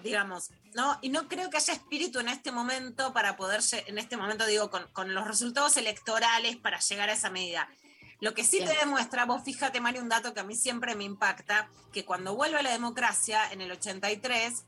digamos, 0.03 0.51
¿no? 0.75 0.99
Y 1.03 1.11
no 1.11 1.29
creo 1.29 1.51
que 1.51 1.59
haya 1.59 1.75
espíritu 1.75 2.18
en 2.18 2.29
este 2.29 2.53
momento 2.53 3.12
para 3.12 3.37
poder, 3.37 3.61
en 3.87 3.99
este 3.99 4.16
momento 4.16 4.47
digo, 4.47 4.70
con, 4.70 4.87
con 4.93 5.14
los 5.14 5.27
resultados 5.27 5.77
electorales 5.77 6.57
para 6.57 6.81
llegar 6.81 7.11
a 7.11 7.12
esa 7.12 7.31
medida. 7.31 7.68
Lo 8.21 8.35
que 8.35 8.45
sí 8.45 8.59
te 8.59 8.77
demuestra, 8.79 9.27
vos 9.27 9.43
fíjate, 9.45 9.81
Mario, 9.81 10.03
un 10.03 10.09
dato 10.09 10.35
que 10.35 10.41
a 10.41 10.45
mí 10.45 10.55
siempre 10.55 10.95
me 10.95 11.05
impacta, 11.05 11.69
que 11.93 12.05
cuando 12.05 12.35
vuelve 12.35 12.62
la 12.62 12.71
democracia, 12.71 13.51
en 13.51 13.61
el 13.61 13.71
83, 13.73 14.65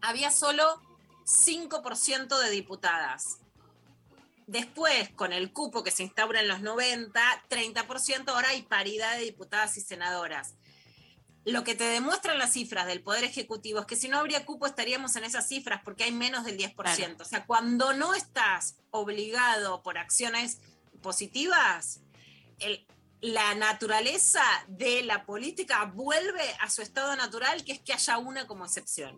había 0.00 0.30
solo 0.30 0.80
5% 1.24 2.38
de 2.38 2.50
diputadas. 2.50 3.38
Después, 4.46 5.10
con 5.16 5.32
el 5.32 5.52
cupo 5.52 5.82
que 5.82 5.90
se 5.90 6.02
instaura 6.02 6.40
en 6.40 6.48
los 6.48 6.60
90, 6.60 7.20
30%, 7.48 8.28
ahora 8.28 8.48
hay 8.48 8.62
paridad 8.62 9.16
de 9.16 9.24
diputadas 9.24 9.76
y 9.78 9.80
senadoras. 9.80 10.54
Lo 11.46 11.62
que 11.62 11.74
te 11.74 11.84
demuestran 11.84 12.38
las 12.38 12.52
cifras 12.52 12.86
del 12.86 13.02
Poder 13.02 13.24
Ejecutivo 13.24 13.80
es 13.80 13.86
que 13.86 13.96
si 13.96 14.08
no 14.08 14.18
habría 14.18 14.46
cupo 14.46 14.66
estaríamos 14.66 15.16
en 15.16 15.24
esas 15.24 15.46
cifras 15.46 15.82
porque 15.84 16.04
hay 16.04 16.12
menos 16.12 16.44
del 16.44 16.58
10%. 16.58 16.74
Claro. 16.74 17.16
O 17.20 17.24
sea, 17.24 17.46
cuando 17.46 17.92
no 17.92 18.14
estás 18.14 18.76
obligado 18.90 19.82
por 19.82 19.98
acciones 19.98 20.60
positivas, 21.02 22.00
el- 22.60 22.86
la 23.20 23.54
naturaleza 23.54 24.42
de 24.68 25.02
la 25.02 25.24
política 25.24 25.84
vuelve 25.94 26.44
a 26.60 26.68
su 26.68 26.82
estado 26.82 27.16
natural, 27.16 27.64
que 27.64 27.72
es 27.72 27.80
que 27.80 27.92
haya 27.94 28.18
una 28.18 28.46
como 28.46 28.64
excepción 28.66 29.16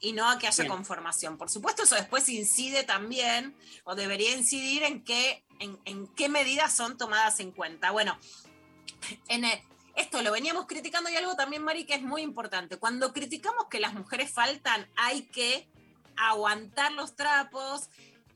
y 0.00 0.12
no 0.12 0.30
a 0.30 0.38
que 0.38 0.46
haya 0.46 0.62
Bien. 0.62 0.72
conformación. 0.76 1.36
Por 1.36 1.50
supuesto, 1.50 1.82
eso 1.82 1.96
después 1.96 2.28
incide 2.28 2.84
también, 2.84 3.56
o 3.84 3.96
debería 3.96 4.36
incidir 4.36 4.84
en 4.84 5.02
qué, 5.02 5.44
en, 5.58 5.76
en 5.86 6.06
qué 6.14 6.28
medidas 6.28 6.72
son 6.72 6.96
tomadas 6.96 7.40
en 7.40 7.50
cuenta. 7.50 7.90
Bueno, 7.90 8.16
en 9.26 9.44
el- 9.44 9.60
esto 9.96 10.22
lo 10.22 10.30
veníamos 10.30 10.66
criticando 10.66 11.10
y 11.10 11.16
algo 11.16 11.34
también, 11.34 11.64
Mari, 11.64 11.84
que 11.84 11.94
es 11.94 12.02
muy 12.02 12.22
importante. 12.22 12.76
Cuando 12.76 13.12
criticamos 13.12 13.66
que 13.68 13.80
las 13.80 13.94
mujeres 13.94 14.30
faltan, 14.32 14.88
hay 14.94 15.22
que 15.22 15.68
aguantar 16.16 16.92
los 16.92 17.16
trapos, 17.16 17.90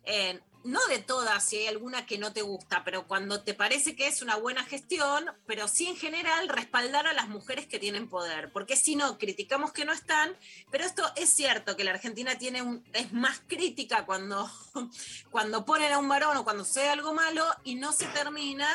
eh, 0.05 0.41
no 0.65 0.85
de 0.87 0.99
todas, 0.99 1.45
si 1.45 1.57
hay 1.59 1.67
alguna 1.67 2.07
que 2.07 2.19
no 2.19 2.33
te 2.33 2.43
gusta, 2.43 2.85
pero 2.85 3.07
cuando 3.07 3.43
te 3.43 3.55
parece 3.55 3.97
que 3.97 4.07
es 4.07 4.23
una 4.23 4.37
buena 4.37 4.65
gestión, 4.65 5.31
pero 5.47 5.69
sí 5.69 5.87
en 5.87 5.97
general 5.97 6.49
respaldar 6.49 7.07
a 7.07 7.13
las 7.13 7.29
mujeres 7.29 7.67
que 7.67 7.79
tienen 7.79 8.09
poder, 8.09 8.53
porque 8.53 8.77
si 8.77 8.97
no, 8.97 9.19
criticamos 9.19 9.73
que 9.73 9.85
no 9.85 9.93
están, 9.93 10.37
pero 10.71 10.85
esto 10.85 11.03
es 11.17 11.31
cierto 11.31 11.77
que 11.77 11.85
la 11.85 11.93
Argentina 11.93 12.39
tiene 12.39 12.63
un, 12.63 12.85
es 12.93 13.13
más 13.13 13.41
crítica 13.47 14.07
cuando, 14.07 14.51
cuando 15.31 15.65
ponen 15.65 15.93
a 15.93 15.99
un 15.99 16.09
varón 16.09 16.37
o 16.37 16.45
cuando 16.45 16.65
sucede 16.65 16.89
algo 16.89 17.15
malo 17.15 17.45
y 17.65 17.75
no 17.75 17.93
se 17.93 18.07
termina 18.07 18.69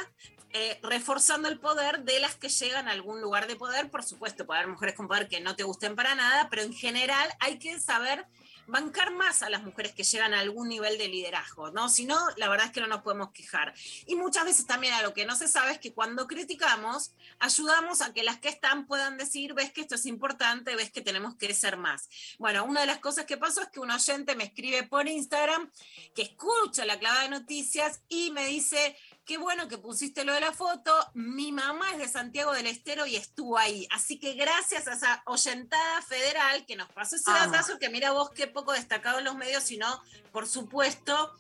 eh, 0.53 0.79
reforzando 0.81 1.49
el 1.49 1.59
poder 1.59 2.03
de 2.03 2.19
las 2.19 2.35
que 2.35 2.49
llegan 2.49 2.87
a 2.87 2.91
algún 2.91 3.21
lugar 3.21 3.47
de 3.47 3.57
poder. 3.57 3.91
Por 3.91 4.03
supuesto, 4.03 4.45
puede 4.45 4.61
haber 4.61 4.71
mujeres 4.71 4.95
con 4.95 5.07
poder 5.07 5.27
que 5.27 5.41
no 5.41 5.55
te 5.55 5.63
gusten 5.63 5.95
para 5.95 6.15
nada, 6.15 6.49
pero 6.49 6.61
en 6.61 6.73
general 6.73 7.29
hay 7.39 7.59
que 7.59 7.79
saber 7.79 8.25
bancar 8.67 9.11
más 9.11 9.43
a 9.43 9.49
las 9.49 9.63
mujeres 9.63 9.93
que 9.93 10.03
llegan 10.03 10.33
a 10.33 10.39
algún 10.39 10.69
nivel 10.69 10.97
de 10.97 11.07
liderazgo, 11.07 11.71
¿no? 11.71 11.89
Si 11.89 12.05
no, 12.05 12.17
la 12.35 12.49
verdad 12.49 12.67
es 12.67 12.71
que 12.71 12.81
no 12.81 12.87
nos 12.87 13.01
podemos 13.01 13.31
quejar. 13.31 13.73
Y 14.05 14.15
muchas 14.15 14.45
veces 14.45 14.65
también 14.65 14.93
a 14.93 15.01
lo 15.01 15.13
que 15.13 15.25
no 15.25 15.35
se 15.35 15.47
sabe 15.47 15.71
es 15.71 15.79
que 15.79 15.93
cuando 15.93 16.27
criticamos, 16.27 17.13
ayudamos 17.39 18.01
a 18.01 18.13
que 18.13 18.23
las 18.23 18.39
que 18.39 18.49
están 18.49 18.85
puedan 18.85 19.17
decir, 19.17 19.53
ves 19.53 19.71
que 19.71 19.81
esto 19.81 19.95
es 19.95 20.05
importante, 20.05 20.75
ves 20.75 20.91
que 20.91 21.01
tenemos 21.01 21.35
que 21.35 21.53
ser 21.53 21.77
más. 21.77 22.09
Bueno, 22.37 22.65
una 22.65 22.81
de 22.81 22.87
las 22.87 22.99
cosas 22.99 23.25
que 23.25 23.37
pasó 23.37 23.61
es 23.61 23.69
que 23.69 23.79
un 23.79 23.91
oyente 23.91 24.35
me 24.35 24.43
escribe 24.43 24.83
por 24.83 25.07
Instagram 25.07 25.69
que 26.13 26.23
escucha 26.23 26.85
la 26.85 26.99
clavada 26.99 27.23
de 27.23 27.29
noticias 27.29 28.01
y 28.09 28.31
me 28.31 28.45
dice, 28.45 28.97
qué 29.27 29.37
bueno 29.37 29.67
que 29.67 29.77
pusiste 29.77 30.23
lo 30.23 30.33
de 30.33 30.39
la 30.39 30.53
foto, 30.53 30.91
mi 31.13 31.51
mamá 31.51 31.91
es 31.91 31.97
de 31.99 32.07
Santiago 32.07 32.53
del 32.53 32.65
Estero 32.65 33.05
y 33.05 33.17
estuvo 33.17 33.57
ahí. 33.57 33.85
Así 33.91 34.17
que 34.17 34.33
gracias 34.33 34.87
a 34.87 34.93
esa 34.93 35.21
oyentada 35.25 36.01
federal 36.01 36.65
que 36.65 36.77
nos 36.77 36.89
pasó 36.93 37.17
ese 37.17 37.29
datazo, 37.29 37.77
que 37.77 37.89
mira 37.89 38.11
vos 38.11 38.31
qué 38.31 38.47
poco 38.47 38.71
destacado 38.71 39.19
en 39.19 39.25
los 39.25 39.35
medios, 39.35 39.63
sino, 39.63 40.01
por 40.31 40.47
supuesto, 40.47 41.35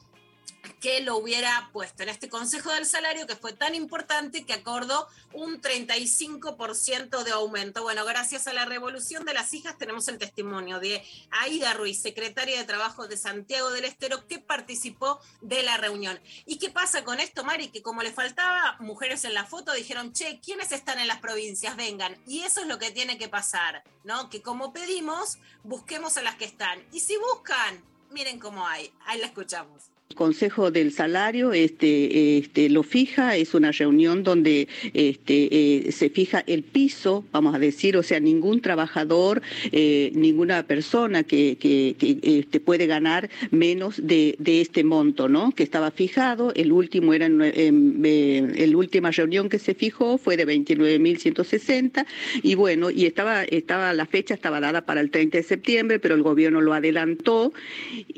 que 0.79 1.01
lo 1.01 1.17
hubiera 1.17 1.69
puesto 1.73 2.03
en 2.03 2.09
este 2.09 2.29
Consejo 2.29 2.71
del 2.71 2.85
Salario 2.85 3.25
que 3.25 3.35
fue 3.35 3.53
tan 3.53 3.75
importante 3.75 4.45
que 4.45 4.53
acordó 4.53 5.07
un 5.33 5.61
35% 5.61 7.23
de 7.23 7.31
aumento. 7.31 7.83
Bueno, 7.83 8.05
gracias 8.05 8.47
a 8.47 8.53
la 8.53 8.65
revolución 8.65 9.25
de 9.25 9.33
las 9.33 9.53
hijas 9.53 9.77
tenemos 9.77 10.07
el 10.07 10.17
testimonio 10.17 10.79
de 10.79 11.03
Aida 11.31 11.73
Ruiz, 11.73 12.01
secretaria 12.01 12.57
de 12.57 12.65
Trabajo 12.65 13.07
de 13.07 13.17
Santiago 13.17 13.69
del 13.71 13.85
Estero, 13.85 14.27
que 14.27 14.39
participó 14.39 15.19
de 15.41 15.63
la 15.63 15.77
reunión. 15.77 16.19
¿Y 16.45 16.57
qué 16.59 16.69
pasa 16.69 17.03
con 17.03 17.19
esto, 17.19 17.43
Mari? 17.43 17.69
Que 17.69 17.81
como 17.81 18.03
le 18.03 18.11
faltaba 18.11 18.77
mujeres 18.79 19.25
en 19.25 19.33
la 19.33 19.45
foto, 19.45 19.73
dijeron, 19.73 20.13
che, 20.13 20.39
¿quiénes 20.41 20.71
están 20.71 20.99
en 20.99 21.07
las 21.07 21.19
provincias? 21.19 21.75
Vengan. 21.75 22.17
Y 22.27 22.43
eso 22.43 22.61
es 22.61 22.67
lo 22.67 22.79
que 22.79 22.91
tiene 22.91 23.17
que 23.17 23.29
pasar, 23.29 23.83
¿no? 24.03 24.29
Que 24.29 24.41
como 24.41 24.73
pedimos, 24.73 25.37
busquemos 25.63 26.17
a 26.17 26.21
las 26.21 26.35
que 26.35 26.45
están. 26.45 26.83
Y 26.91 26.99
si 26.99 27.17
buscan, 27.17 27.83
miren 28.11 28.39
cómo 28.39 28.67
hay. 28.67 28.93
Ahí 29.05 29.19
la 29.19 29.27
escuchamos. 29.27 29.96
Consejo 30.15 30.71
del 30.71 30.91
Salario 30.91 31.53
este, 31.53 32.37
este, 32.39 32.69
lo 32.69 32.81
fija, 32.83 33.35
es 33.35 33.53
una 33.53 33.71
reunión 33.71 34.23
donde 34.23 34.67
este, 34.93 35.87
eh, 35.87 35.91
se 35.91 36.09
fija 36.09 36.43
el 36.47 36.63
piso, 36.63 37.23
vamos 37.31 37.53
a 37.53 37.59
decir, 37.59 37.97
o 37.97 38.03
sea, 38.03 38.19
ningún 38.19 38.61
trabajador, 38.61 39.41
eh, 39.71 40.11
ninguna 40.15 40.63
persona 40.63 41.23
que, 41.23 41.57
que- 41.57 41.95
que, 41.99 42.17
este, 42.39 42.59
puede 42.59 42.87
ganar 42.87 43.29
menos 43.51 44.01
de, 44.01 44.35
de 44.39 44.61
este 44.61 44.83
monto, 44.83 45.29
¿no? 45.29 45.51
Que 45.51 45.63
estaba 45.63 45.91
fijado, 45.91 46.51
el 46.55 46.71
último 46.71 47.13
era, 47.13 47.25
en, 47.27 47.41
en, 47.41 48.01
eh, 48.03 48.53
el 48.57 48.75
última 48.75 49.11
reunión 49.11 49.49
que 49.49 49.59
se 49.59 49.75
fijó 49.75 50.17
fue 50.17 50.35
de 50.37 50.45
29.160 50.47 52.05
y 52.41 52.55
bueno, 52.55 52.89
y 52.89 53.05
estaba, 53.05 53.43
estaba, 53.43 53.93
la 53.93 54.05
fecha 54.05 54.33
estaba 54.33 54.59
dada 54.59 54.85
para 54.85 55.01
el 55.01 55.11
30 55.11 55.37
de 55.37 55.43
septiembre, 55.43 55.99
pero 55.99 56.15
el 56.15 56.23
gobierno 56.23 56.61
lo 56.61 56.73
adelantó 56.73 57.53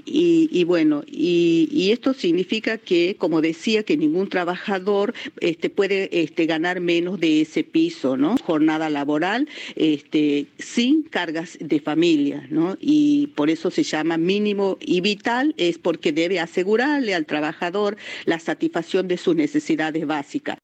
y, 0.06 0.50
y 0.52 0.64
bueno, 0.64 1.04
y, 1.08 1.68
y 1.80 1.94
esto 1.94 2.14
significa 2.14 2.78
que, 2.78 3.16
como 3.18 3.40
decía, 3.40 3.84
que 3.84 3.96
ningún 3.96 4.28
trabajador 4.28 5.14
este, 5.40 5.70
puede 5.70 6.10
este, 6.12 6.46
ganar 6.46 6.82
menos 6.82 7.22
de 7.22 7.40
ese 7.40 7.64
piso, 7.64 8.18
¿no? 8.18 8.36
Jornada 8.44 8.90
laboral 8.90 9.48
este, 9.78 10.48
sin 10.58 11.04
cargas 11.04 11.58
de 11.62 11.80
familia, 11.80 12.46
¿no? 12.50 12.78
Y 12.82 13.28
por 13.28 13.50
eso 13.50 13.72
se 13.72 13.84
llama 13.84 14.18
mínimo 14.18 14.78
y 14.82 15.00
vital, 15.00 15.56
es 15.56 15.78
porque 15.78 16.12
debe 16.12 16.42
asegurarle 16.42 17.16
al 17.16 17.26
trabajador 17.26 17.96
la 18.26 18.40
satisfacción 18.40 19.08
de 19.08 19.16
sus 19.16 19.38
necesidades 19.38 20.06
básicas. 20.06 20.58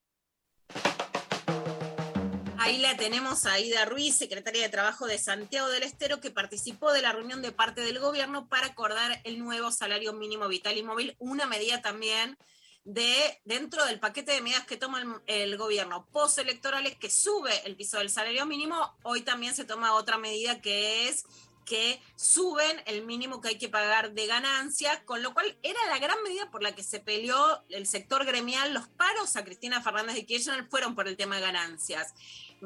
Ahí 2.66 2.78
la 2.78 2.96
tenemos 2.96 3.46
a 3.46 3.52
Aida 3.52 3.84
Ruiz, 3.84 4.16
secretaria 4.16 4.62
de 4.62 4.68
Trabajo 4.68 5.06
de 5.06 5.18
Santiago 5.18 5.68
del 5.68 5.84
Estero, 5.84 6.20
que 6.20 6.32
participó 6.32 6.92
de 6.92 7.00
la 7.00 7.12
reunión 7.12 7.40
de 7.40 7.52
parte 7.52 7.80
del 7.80 8.00
gobierno 8.00 8.48
para 8.48 8.66
acordar 8.66 9.20
el 9.22 9.38
nuevo 9.38 9.70
salario 9.70 10.12
mínimo 10.12 10.48
vital 10.48 10.76
y 10.76 10.82
móvil, 10.82 11.14
una 11.20 11.46
medida 11.46 11.80
también 11.80 12.36
de 12.82 13.40
dentro 13.44 13.84
del 13.84 14.00
paquete 14.00 14.32
de 14.32 14.40
medidas 14.40 14.66
que 14.66 14.76
toma 14.76 15.00
el, 15.00 15.14
el 15.28 15.56
gobierno 15.56 16.08
postelectorales 16.10 16.96
que 16.96 17.08
sube 17.08 17.52
el 17.66 17.76
piso 17.76 17.98
del 17.98 18.10
salario 18.10 18.46
mínimo. 18.46 18.96
Hoy 19.04 19.20
también 19.20 19.54
se 19.54 19.64
toma 19.64 19.94
otra 19.94 20.18
medida 20.18 20.60
que 20.60 21.08
es 21.08 21.24
que 21.66 22.00
suben 22.14 22.80
el 22.86 23.04
mínimo 23.04 23.40
que 23.40 23.48
hay 23.48 23.58
que 23.58 23.68
pagar 23.68 24.12
de 24.12 24.26
ganancia, 24.26 25.04
con 25.04 25.22
lo 25.22 25.34
cual 25.34 25.58
era 25.62 25.78
la 25.88 25.98
gran 25.98 26.22
medida 26.22 26.48
por 26.50 26.62
la 26.62 26.74
que 26.74 26.84
se 26.84 27.00
peleó 27.00 27.62
el 27.68 27.86
sector 27.86 28.24
gremial. 28.24 28.72
Los 28.72 28.88
paros 28.88 29.36
a 29.36 29.44
Cristina 29.44 29.82
Fernández 29.82 30.14
de 30.14 30.24
Kirchner 30.24 30.66
fueron 30.68 30.94
por 30.94 31.08
el 31.08 31.16
tema 31.16 31.36
de 31.36 31.42
ganancias. 31.42 32.14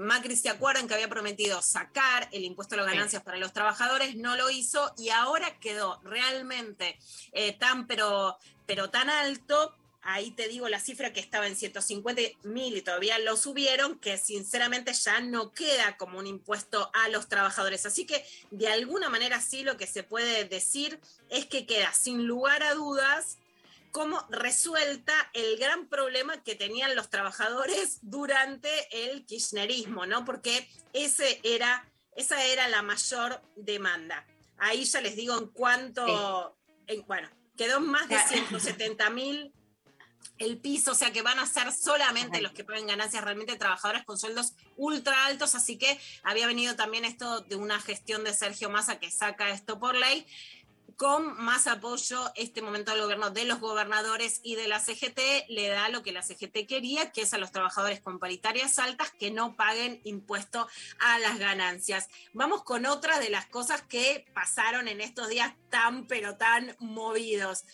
Macri 0.01 0.35
se 0.35 0.49
acuerdan 0.49 0.89
que 0.89 0.95
había 0.95 1.09
prometido 1.09 1.61
sacar 1.61 2.27
el 2.33 2.45
impuesto 2.45 2.75
a 2.75 2.79
las 2.79 2.87
ganancias 2.87 3.23
para 3.23 3.37
los 3.37 3.53
trabajadores, 3.53 4.17
no 4.17 4.35
lo 4.35 4.49
hizo 4.49 4.95
y 4.97 5.11
ahora 5.11 5.59
quedó 5.61 6.01
realmente 6.03 6.99
eh, 7.33 7.53
tan 7.53 7.87
pero, 7.87 8.39
pero 8.67 8.89
tan 8.89 9.11
alto. 9.11 9.75
Ahí 10.03 10.31
te 10.31 10.49
digo 10.49 10.67
la 10.71 10.81
cifra 10.81 11.13
que 11.13 11.21
estaba 11.21 11.47
en 11.47 11.55
150 11.55 12.23
mil 12.45 12.75
y 12.75 12.81
todavía 12.81 13.19
lo 13.19 13.37
subieron, 13.37 13.99
que 13.99 14.17
sinceramente 14.17 14.95
ya 14.95 15.21
no 15.21 15.53
queda 15.53 15.99
como 15.99 16.19
un 16.19 16.27
impuesto 16.27 16.91
a 16.95 17.11
los 17.11 17.29
trabajadores. 17.29 17.85
Así 17.85 18.07
que 18.07 18.25
de 18.51 18.69
alguna 18.69 19.11
manera 19.11 19.43
sí 19.43 19.63
lo 19.63 19.77
que 19.77 19.87
se 19.87 20.03
puede 20.03 20.47
decir 20.47 20.99
es 21.29 21.45
que 21.45 21.67
queda 21.67 21.93
sin 21.93 22.27
lugar 22.27 22.63
a 22.63 22.73
dudas 22.73 23.37
como 23.91 24.25
resuelta 24.31 25.13
el 25.33 25.57
gran 25.59 25.89
problema 25.89 26.43
que 26.43 26.55
tenían 26.55 26.95
los 26.95 27.11
trabajadores 27.11 27.99
durante 28.03 28.71
el 29.07 29.25
kirchnerismo, 29.27 30.07
¿no? 30.07 30.25
Porque 30.25 30.69
ese 30.93 31.41
era, 31.43 31.91
esa 32.17 32.45
era 32.45 32.69
la 32.69 32.83
mayor 32.83 33.43
demanda. 33.57 34.27
Ahí 34.59 34.85
ya 34.85 35.01
les 35.01 35.17
digo 35.17 35.37
en 35.39 35.49
cuanto, 35.49 36.57
en- 36.87 37.05
bueno, 37.07 37.29
quedó 37.57 37.81
más 37.81 38.09
de 38.09 38.17
170 38.29 39.11
mil 39.11 39.53
el 40.39 40.59
piso, 40.59 40.93
o 40.93 40.95
sea 40.95 41.13
que 41.13 41.21
van 41.21 41.39
a 41.39 41.47
ser 41.47 41.71
solamente 41.73 42.41
los 42.41 42.53
que 42.53 42.65
paguen 42.65 42.87
ganancias 42.87 43.23
realmente 43.23 43.57
trabajadores 43.57 44.05
con 44.05 44.17
sueldos 44.19 44.55
ultra 44.77 45.27
altos, 45.27 45.55
así 45.55 45.77
que 45.77 46.01
había 46.23 46.47
venido 46.47 46.77
también 46.77 47.05
esto 47.05 47.41
de 47.43 47.57
una 47.57 47.79
gestión 47.81 48.25
de 48.25 48.33
Sergio 48.33 48.71
Massa 48.71 48.99
que 48.99 49.11
saca 49.11 49.51
esto 49.51 49.79
por 49.79 49.95
ley 49.95 50.27
con 50.97 51.43
más 51.43 51.67
apoyo 51.67 52.31
este 52.35 52.63
momento 52.63 52.93
del 52.93 53.03
gobierno 53.03 53.31
de 53.31 53.45
los 53.45 53.61
gobernadores 53.61 54.41
y 54.43 54.57
de 54.57 54.69
la 54.69 54.81
CGT 54.81 55.49
le 55.49 55.69
da 55.69 55.89
lo 55.89 56.03
que 56.03 56.13
la 56.13 56.23
CGT 56.23 56.67
quería, 56.69 57.13
que 57.13 57.23
es 57.23 57.35
a 57.35 57.39
los 57.39 57.53
trabajadores 57.53 58.01
con 58.01 58.19
paritarias 58.19 58.79
altas 58.79 59.11
que 59.11 59.31
no 59.31 59.57
paguen 59.57 60.01
impuesto 60.05 60.69
a 60.99 61.19
las 61.19 61.39
ganancias. 61.39 62.09
Vamos 62.33 62.63
con 62.65 62.87
otra 62.87 63.19
de 63.19 63.31
las 63.31 63.47
cosas 63.47 63.83
que 63.83 64.27
pasaron 64.35 64.89
en 64.89 65.01
estos 65.01 65.29
días 65.29 65.55
tan 65.71 66.07
pero 66.07 66.37
tan 66.37 66.77
movidos. 66.79 67.65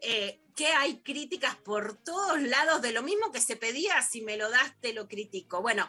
Eh, 0.00 0.40
que 0.54 0.68
hay 0.68 1.00
críticas 1.00 1.54
por 1.56 1.98
todos 1.98 2.40
lados 2.40 2.80
de 2.80 2.92
lo 2.92 3.02
mismo 3.02 3.30
que 3.30 3.42
se 3.42 3.56
pedía, 3.56 4.00
si 4.02 4.22
me 4.22 4.38
lo 4.38 4.50
das, 4.50 4.74
te 4.80 4.94
lo 4.94 5.06
critico. 5.06 5.60
Bueno, 5.60 5.86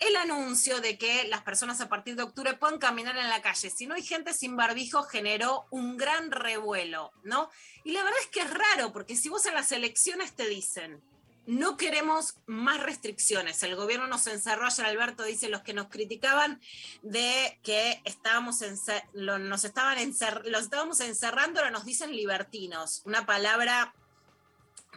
el 0.00 0.16
anuncio 0.16 0.80
de 0.80 0.98
que 0.98 1.28
las 1.28 1.42
personas 1.42 1.80
a 1.80 1.88
partir 1.88 2.16
de 2.16 2.24
octubre 2.24 2.54
pueden 2.54 2.78
caminar 2.78 3.16
en 3.16 3.28
la 3.28 3.42
calle. 3.42 3.70
Si 3.70 3.86
no 3.86 3.94
hay 3.94 4.02
gente 4.02 4.34
sin 4.34 4.56
barbijo, 4.56 5.02
generó 5.04 5.66
un 5.70 5.96
gran 5.96 6.30
revuelo, 6.30 7.12
¿no? 7.22 7.50
Y 7.84 7.92
la 7.92 8.02
verdad 8.02 8.18
es 8.22 8.28
que 8.28 8.40
es 8.40 8.50
raro, 8.50 8.92
porque 8.92 9.16
si 9.16 9.28
vos 9.28 9.46
en 9.46 9.54
las 9.54 9.72
elecciones 9.72 10.34
te 10.34 10.48
dicen, 10.48 11.02
no 11.46 11.76
queremos 11.76 12.36
más 12.46 12.80
restricciones. 12.80 13.62
El 13.62 13.76
gobierno 13.76 14.06
nos 14.06 14.26
encerró, 14.26 14.66
ayer 14.66 14.86
Alberto 14.86 15.24
dice, 15.24 15.48
los 15.50 15.60
que 15.62 15.74
nos 15.74 15.88
criticaban 15.88 16.60
de 17.02 17.60
que 17.62 18.00
estábamos 18.04 18.62
encer- 18.62 19.04
lo- 19.12 19.38
nos 19.38 19.64
estaban 19.64 19.98
los 20.46 20.62
estábamos 20.62 21.00
encerrando, 21.00 21.60
ahora 21.60 21.70
nos 21.70 21.84
dicen 21.84 22.16
libertinos, 22.16 23.02
una 23.04 23.26
palabra 23.26 23.94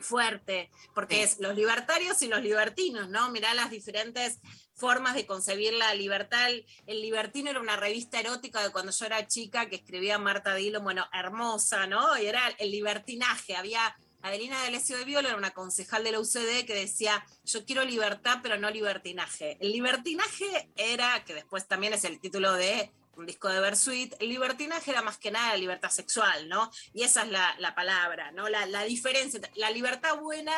fuerte, 0.01 0.69
porque 0.93 1.23
es 1.23 1.39
los 1.39 1.55
libertarios 1.55 2.21
y 2.21 2.27
los 2.27 2.41
libertinos, 2.41 3.09
¿no? 3.09 3.29
Mirá 3.31 3.53
las 3.53 3.69
diferentes 3.69 4.39
formas 4.77 5.15
de 5.15 5.25
concebir 5.25 5.73
la 5.73 5.93
libertad. 5.95 6.49
El, 6.85 7.01
Libertino 7.01 7.49
era 7.49 7.59
una 7.59 7.75
revista 7.75 8.19
erótica 8.19 8.61
de 8.63 8.71
cuando 8.71 8.91
yo 8.91 9.05
era 9.05 9.27
chica 9.27 9.67
que 9.67 9.77
escribía 9.77 10.19
Marta 10.19 10.55
Dillon, 10.55 10.83
bueno, 10.83 11.05
hermosa, 11.11 11.87
¿no? 11.87 12.17
Y 12.17 12.27
era 12.27 12.47
el 12.59 12.71
libertinaje. 12.71 13.55
Había 13.55 13.97
Adelina 14.21 14.61
D'Alessio 14.61 14.97
de 14.97 15.05
Viola, 15.05 15.29
era 15.29 15.37
una 15.37 15.51
concejal 15.51 16.03
de 16.03 16.11
la 16.11 16.19
UCD 16.19 16.65
que 16.65 16.75
decía, 16.75 17.25
yo 17.45 17.65
quiero 17.65 17.83
libertad, 17.83 18.39
pero 18.43 18.57
no 18.57 18.69
libertinaje. 18.69 19.57
El 19.59 19.71
libertinaje 19.71 20.69
era, 20.75 21.23
que 21.25 21.33
después 21.33 21.67
también 21.67 21.93
es 21.93 22.03
el 22.03 22.19
título 22.19 22.53
de 22.53 22.91
un 23.17 23.25
disco 23.25 23.49
de 23.49 23.59
Bersuit, 23.59 24.13
el 24.19 24.29
libertinaje 24.29 24.91
era 24.91 25.01
más 25.01 25.17
que 25.17 25.31
nada 25.31 25.49
la 25.49 25.57
libertad 25.57 25.89
sexual, 25.89 26.47
¿no? 26.47 26.71
Y 26.93 27.03
esa 27.03 27.23
es 27.23 27.31
la, 27.31 27.55
la 27.59 27.75
palabra, 27.75 28.31
¿no? 28.31 28.47
La, 28.49 28.65
la 28.65 28.83
diferencia. 28.83 29.41
La 29.55 29.71
libertad 29.71 30.17
buena 30.17 30.53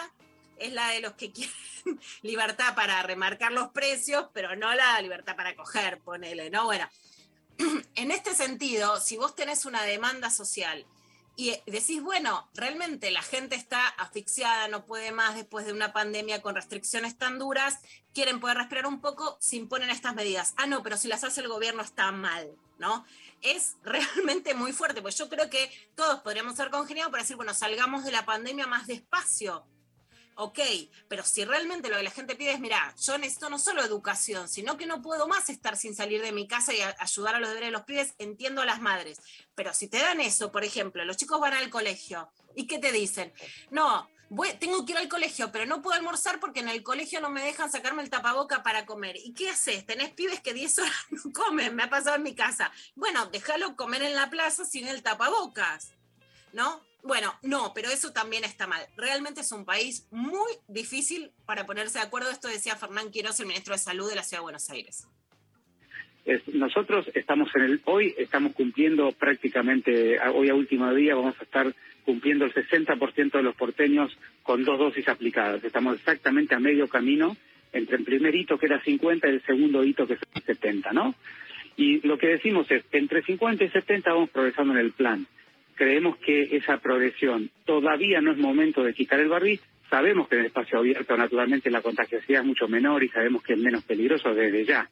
es 0.58 0.74
la 0.74 0.90
de 0.90 1.00
los 1.00 1.14
que 1.14 1.32
quieren 1.34 1.54
libertad 2.22 2.76
para 2.76 3.02
remarcar 3.04 3.52
los 3.52 3.70
precios, 3.70 4.28
pero 4.34 4.56
no 4.56 4.74
la 4.74 5.02
libertad 5.02 5.36
para 5.36 5.56
coger, 5.56 6.00
ponele, 6.00 6.50
¿no? 6.50 6.66
Bueno, 6.66 6.88
en 7.96 8.12
este 8.12 8.36
sentido, 8.36 9.00
si 9.00 9.18
vos 9.18 9.36
tenés 9.36 9.66
una 9.66 9.84
demanda 9.84 10.30
social 10.30 10.86
y 11.40 11.56
decís, 11.72 12.04
bueno, 12.04 12.50
realmente 12.54 13.12
la 13.12 13.22
gente 13.22 13.56
está 13.56 13.88
asfixiada, 13.88 14.68
no 14.68 14.86
puede 14.86 15.14
más 15.14 15.36
después 15.36 15.66
de 15.66 15.72
una 15.72 15.94
pandemia 15.94 16.42
con 16.42 16.54
restricciones 16.54 17.18
tan 17.18 17.40
duras, 17.40 17.80
quieren 18.14 18.42
poder 18.42 18.58
respirar 18.58 18.86
un 18.86 19.00
poco, 19.00 19.38
se 19.40 19.56
imponen 19.56 19.90
estas 19.90 20.16
medidas. 20.16 20.54
Ah, 20.58 20.68
no, 20.68 20.84
pero 20.84 20.98
si 20.98 21.08
las 21.08 21.24
hace 21.24 21.40
el 21.40 21.48
gobierno 21.48 21.82
está 21.82 22.12
mal, 22.12 22.52
¿no? 22.78 23.06
Es 23.42 23.78
realmente 23.84 24.54
muy 24.54 24.74
fuerte, 24.74 25.02
pues 25.02 25.18
yo 25.18 25.30
creo 25.30 25.50
que 25.50 25.72
todos 25.96 26.20
podríamos 26.20 26.58
ser 26.58 26.72
congeniados 26.72 27.10
para 27.10 27.24
decir, 27.24 27.38
bueno, 27.38 27.54
salgamos 27.54 28.04
de 28.04 28.12
la 28.12 28.26
pandemia 28.26 28.68
más 28.68 28.86
despacio, 28.86 29.64
ok, 30.40 30.60
pero 31.10 31.24
si 31.24 31.44
realmente 31.44 31.90
lo 31.90 31.98
que 31.98 32.04
la 32.04 32.12
gente 32.12 32.36
pide 32.36 32.54
es, 32.54 32.60
mira, 32.60 32.94
yo 32.98 33.18
necesito 33.18 33.50
no 33.50 33.60
solo 33.60 33.84
educación, 33.84 34.48
sino 34.48 34.78
que 34.78 34.86
no 34.86 35.02
puedo 35.02 35.28
más 35.28 35.50
estar 35.50 35.76
sin 35.76 35.94
salir 35.94 36.22
de 36.22 36.32
mi 36.32 36.48
casa 36.48 36.74
y 36.74 36.80
ayudar 36.82 37.36
a 37.36 37.40
los 37.40 37.50
deberes 37.50 37.68
de 37.68 37.72
los 37.72 37.84
pibes, 37.84 38.16
entiendo 38.20 38.62
a 38.62 38.66
las 38.66 38.82
madres. 38.82 39.20
Pero 39.54 39.74
si 39.74 39.90
te 39.90 39.98
dan 39.98 40.22
eso, 40.22 40.52
por 40.52 40.64
ejemplo, 40.64 41.04
los 41.04 41.18
chicos 41.18 41.42
van 41.42 41.54
al 41.54 41.70
colegio, 41.70 42.32
¿y 42.56 42.68
qué 42.68 42.80
te 42.80 42.94
dicen? 42.94 43.34
No, 43.70 44.10
tengo 44.60 44.86
que 44.86 44.94
ir 44.94 44.98
al 44.98 45.10
colegio, 45.10 45.52
pero 45.52 45.66
no 45.66 45.82
puedo 45.82 45.98
almorzar 45.98 46.40
porque 46.40 46.62
en 46.62 46.70
el 46.70 46.84
colegio 46.84 47.20
no 47.20 47.30
me 47.30 47.44
dejan 47.44 47.70
sacarme 47.70 48.02
el 48.02 48.10
tapaboca 48.10 48.64
para 48.64 48.86
comer. 48.86 49.18
¿Y 49.18 49.34
qué 49.34 49.50
haces? 49.50 49.86
Tenés 49.86 50.12
pibes 50.12 50.40
que 50.40 50.54
10 50.54 50.80
horas 50.80 50.96
no 51.10 51.34
comen, 51.34 51.76
me 51.76 51.84
ha 51.84 51.90
pasado 51.90 52.16
en 52.16 52.24
mi 52.24 52.34
casa. 52.34 52.72
Bueno, 52.96 53.26
déjalo 53.26 53.76
comer 53.76 54.04
en 54.04 54.16
la 54.16 54.30
plaza 54.30 54.64
sin 54.64 54.88
el 54.88 55.04
tapabocas. 55.04 55.94
¿no? 56.54 56.82
Bueno, 57.04 57.34
no, 57.44 57.72
pero 57.74 57.90
eso 57.90 58.12
también 58.12 58.44
está 58.44 58.68
mal. 58.68 58.82
Realmente 58.98 59.42
es 59.42 59.52
un 59.52 59.66
país 59.66 60.06
muy 60.12 60.52
difícil 60.68 61.32
para 61.46 61.66
ponerse 61.66 62.00
de 62.00 62.06
acuerdo. 62.06 62.30
Esto 62.30 62.48
decía 62.50 62.76
Fernán 62.76 63.10
Quiroz, 63.12 63.40
el 63.40 63.48
ministro 63.48 63.74
de 63.74 63.80
Salud 63.80 64.10
de 64.10 64.16
la 64.16 64.24
Ciudad 64.24 64.42
de 64.42 64.44
Buenos 64.44 64.70
Aires. 64.70 65.08
Es- 66.26 66.48
nosotros 66.50 67.10
estamos 67.16 67.50
en 67.56 67.62
el 67.64 67.82
hoy 67.86 68.14
estamos 68.18 68.54
cumpliendo 68.54 69.12
prácticamente 69.14 70.20
hoy 70.34 70.50
a 70.50 70.54
último 70.56 70.94
día 70.94 71.16
vamos 71.16 71.36
a 71.40 71.44
estar 71.44 71.74
cumpliendo 72.06 72.46
el 72.46 72.54
60% 72.54 73.32
de 73.38 73.44
los 73.44 73.56
porteños 73.56 74.16
con 74.44 74.64
dos 74.66 74.78
dosis 74.78 75.08
aplicadas. 75.08 75.64
Estamos 75.64 75.96
exactamente 75.98 76.54
a 76.56 76.60
medio 76.60 76.88
camino 76.90 77.38
entre 77.72 77.98
el 77.98 78.04
primer 78.04 78.36
hito 78.36 78.58
que 78.60 78.66
era 78.66 78.84
50 78.84 79.28
y 79.28 79.32
el 79.32 79.46
segundo 79.46 79.84
hito 79.84 80.06
que 80.06 80.16
es 80.16 80.20
70, 80.46 80.92
¿no? 80.92 81.16
Y 81.78 82.06
lo 82.06 82.18
que 82.18 82.28
decimos 82.28 82.70
es, 82.70 82.84
entre 82.92 83.24
50 83.24 83.64
y 83.64 83.70
70 83.70 84.12
vamos 84.12 84.30
progresando 84.32 84.74
en 84.74 84.80
el 84.80 84.92
plan. 84.92 85.26
Creemos 85.80 86.18
que 86.18 86.58
esa 86.58 86.76
progresión 86.80 87.52
todavía 87.64 88.20
no 88.20 88.34
es 88.34 88.38
momento 88.38 88.84
de 88.84 88.94
quitar 88.94 89.18
el 89.22 89.30
barbiz. 89.30 89.62
Sabemos 89.90 90.28
que 90.28 90.36
en 90.36 90.42
el 90.42 90.48
espacio 90.48 90.78
abierto 90.78 91.16
naturalmente 91.16 91.72
la 91.72 91.82
contagiosidad 91.82 92.42
es 92.42 92.48
mucho 92.48 92.68
menor 92.68 93.02
y 93.02 93.08
sabemos 93.08 93.42
que 93.44 93.54
es 93.54 93.60
menos 93.60 93.86
peligroso 93.86 94.34
desde 94.34 94.66
ya. 94.66 94.90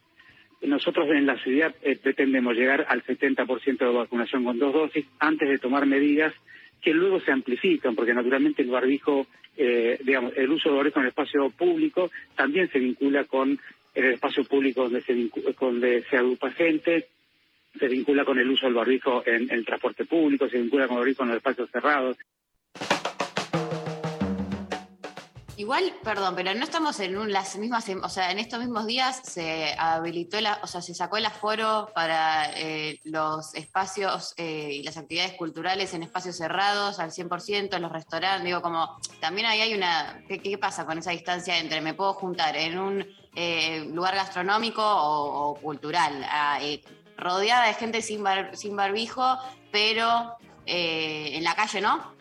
Nosotros 0.62 1.06
en 1.10 1.26
la 1.26 1.36
ciudad 1.42 1.74
eh, 1.82 1.98
pretendemos 2.02 2.54
llegar 2.54 2.86
al 2.88 3.04
70% 3.04 3.76
de 3.76 3.92
vacunación 3.92 4.44
con 4.44 4.58
dos 4.58 4.72
dosis 4.72 5.04
antes 5.18 5.46
de 5.46 5.58
tomar 5.58 5.84
medidas 5.84 6.32
que 6.80 6.94
luego 6.94 7.20
se 7.20 7.32
amplifican, 7.32 7.94
porque 7.94 8.14
naturalmente 8.14 8.62
el 8.62 8.70
barbijo, 8.70 9.26
eh, 9.58 9.98
digamos, 10.02 10.32
el 10.38 10.50
uso 10.50 10.70
del 10.70 10.78
barbijo 10.78 11.00
en 11.00 11.04
el 11.04 11.10
espacio 11.10 11.50
público 11.50 12.10
también 12.34 12.70
se 12.70 12.78
vincula 12.78 13.24
con 13.24 13.60
el 13.94 14.04
espacio 14.14 14.42
público 14.44 14.84
donde 14.84 15.02
se, 15.02 15.28
donde 15.60 16.02
se 16.08 16.16
agrupa 16.16 16.50
gente, 16.52 17.08
se 17.78 17.88
vincula 17.88 18.24
con 18.24 18.38
el 18.38 18.50
uso 18.50 18.66
del 18.66 18.74
barbijo 18.74 19.22
en, 19.26 19.50
el 19.50 19.64
transporte 19.64 20.04
público, 20.04 20.48
se 20.48 20.58
vincula 20.58 20.86
con 20.86 20.96
el 20.96 21.00
barbijo 21.00 21.22
en 21.22 21.28
los 21.28 21.36
espacios 21.38 21.70
cerrados. 21.70 22.16
Igual, 25.58 25.92
perdón, 26.04 26.36
pero 26.36 26.54
no 26.54 26.62
estamos 26.62 27.00
en 27.00 27.32
las 27.32 27.58
mismas, 27.58 27.88
sem- 27.88 28.04
o 28.04 28.08
sea, 28.08 28.30
en 28.30 28.38
estos 28.38 28.60
mismos 28.60 28.86
días 28.86 29.20
se 29.24 29.74
habilitó, 29.76 30.40
la, 30.40 30.60
o 30.62 30.68
sea, 30.68 30.80
se 30.80 30.94
sacó 30.94 31.16
el 31.16 31.26
aforo 31.26 31.90
para 31.96 32.52
eh, 32.56 33.00
los 33.02 33.52
espacios 33.56 34.34
eh, 34.36 34.70
y 34.74 34.82
las 34.84 34.96
actividades 34.96 35.32
culturales 35.32 35.94
en 35.94 36.04
espacios 36.04 36.36
cerrados 36.36 37.00
al 37.00 37.10
100%, 37.10 37.76
los 37.80 37.90
restaurantes, 37.90 38.44
digo, 38.44 38.62
como, 38.62 39.00
también 39.20 39.48
ahí 39.48 39.60
hay 39.60 39.74
una, 39.74 40.22
¿qué, 40.28 40.58
pasa 40.58 40.86
con 40.86 40.96
esa 40.98 41.10
distancia 41.10 41.58
entre 41.58 41.80
me 41.80 41.92
puedo 41.92 42.14
juntar 42.14 42.56
en 42.56 42.78
un 42.78 43.04
eh, 43.34 43.84
lugar 43.92 44.14
gastronómico 44.14 44.80
o, 44.84 45.54
cultural, 45.56 46.24
ah, 46.30 46.60
rodeada 47.18 47.66
de 47.66 47.74
gente 47.74 48.00
sin, 48.02 48.22
bar- 48.22 48.56
sin 48.56 48.74
barbijo, 48.76 49.38
pero 49.70 50.36
eh, 50.66 51.30
en 51.34 51.44
la 51.44 51.54
calle 51.54 51.80
no? 51.80 52.16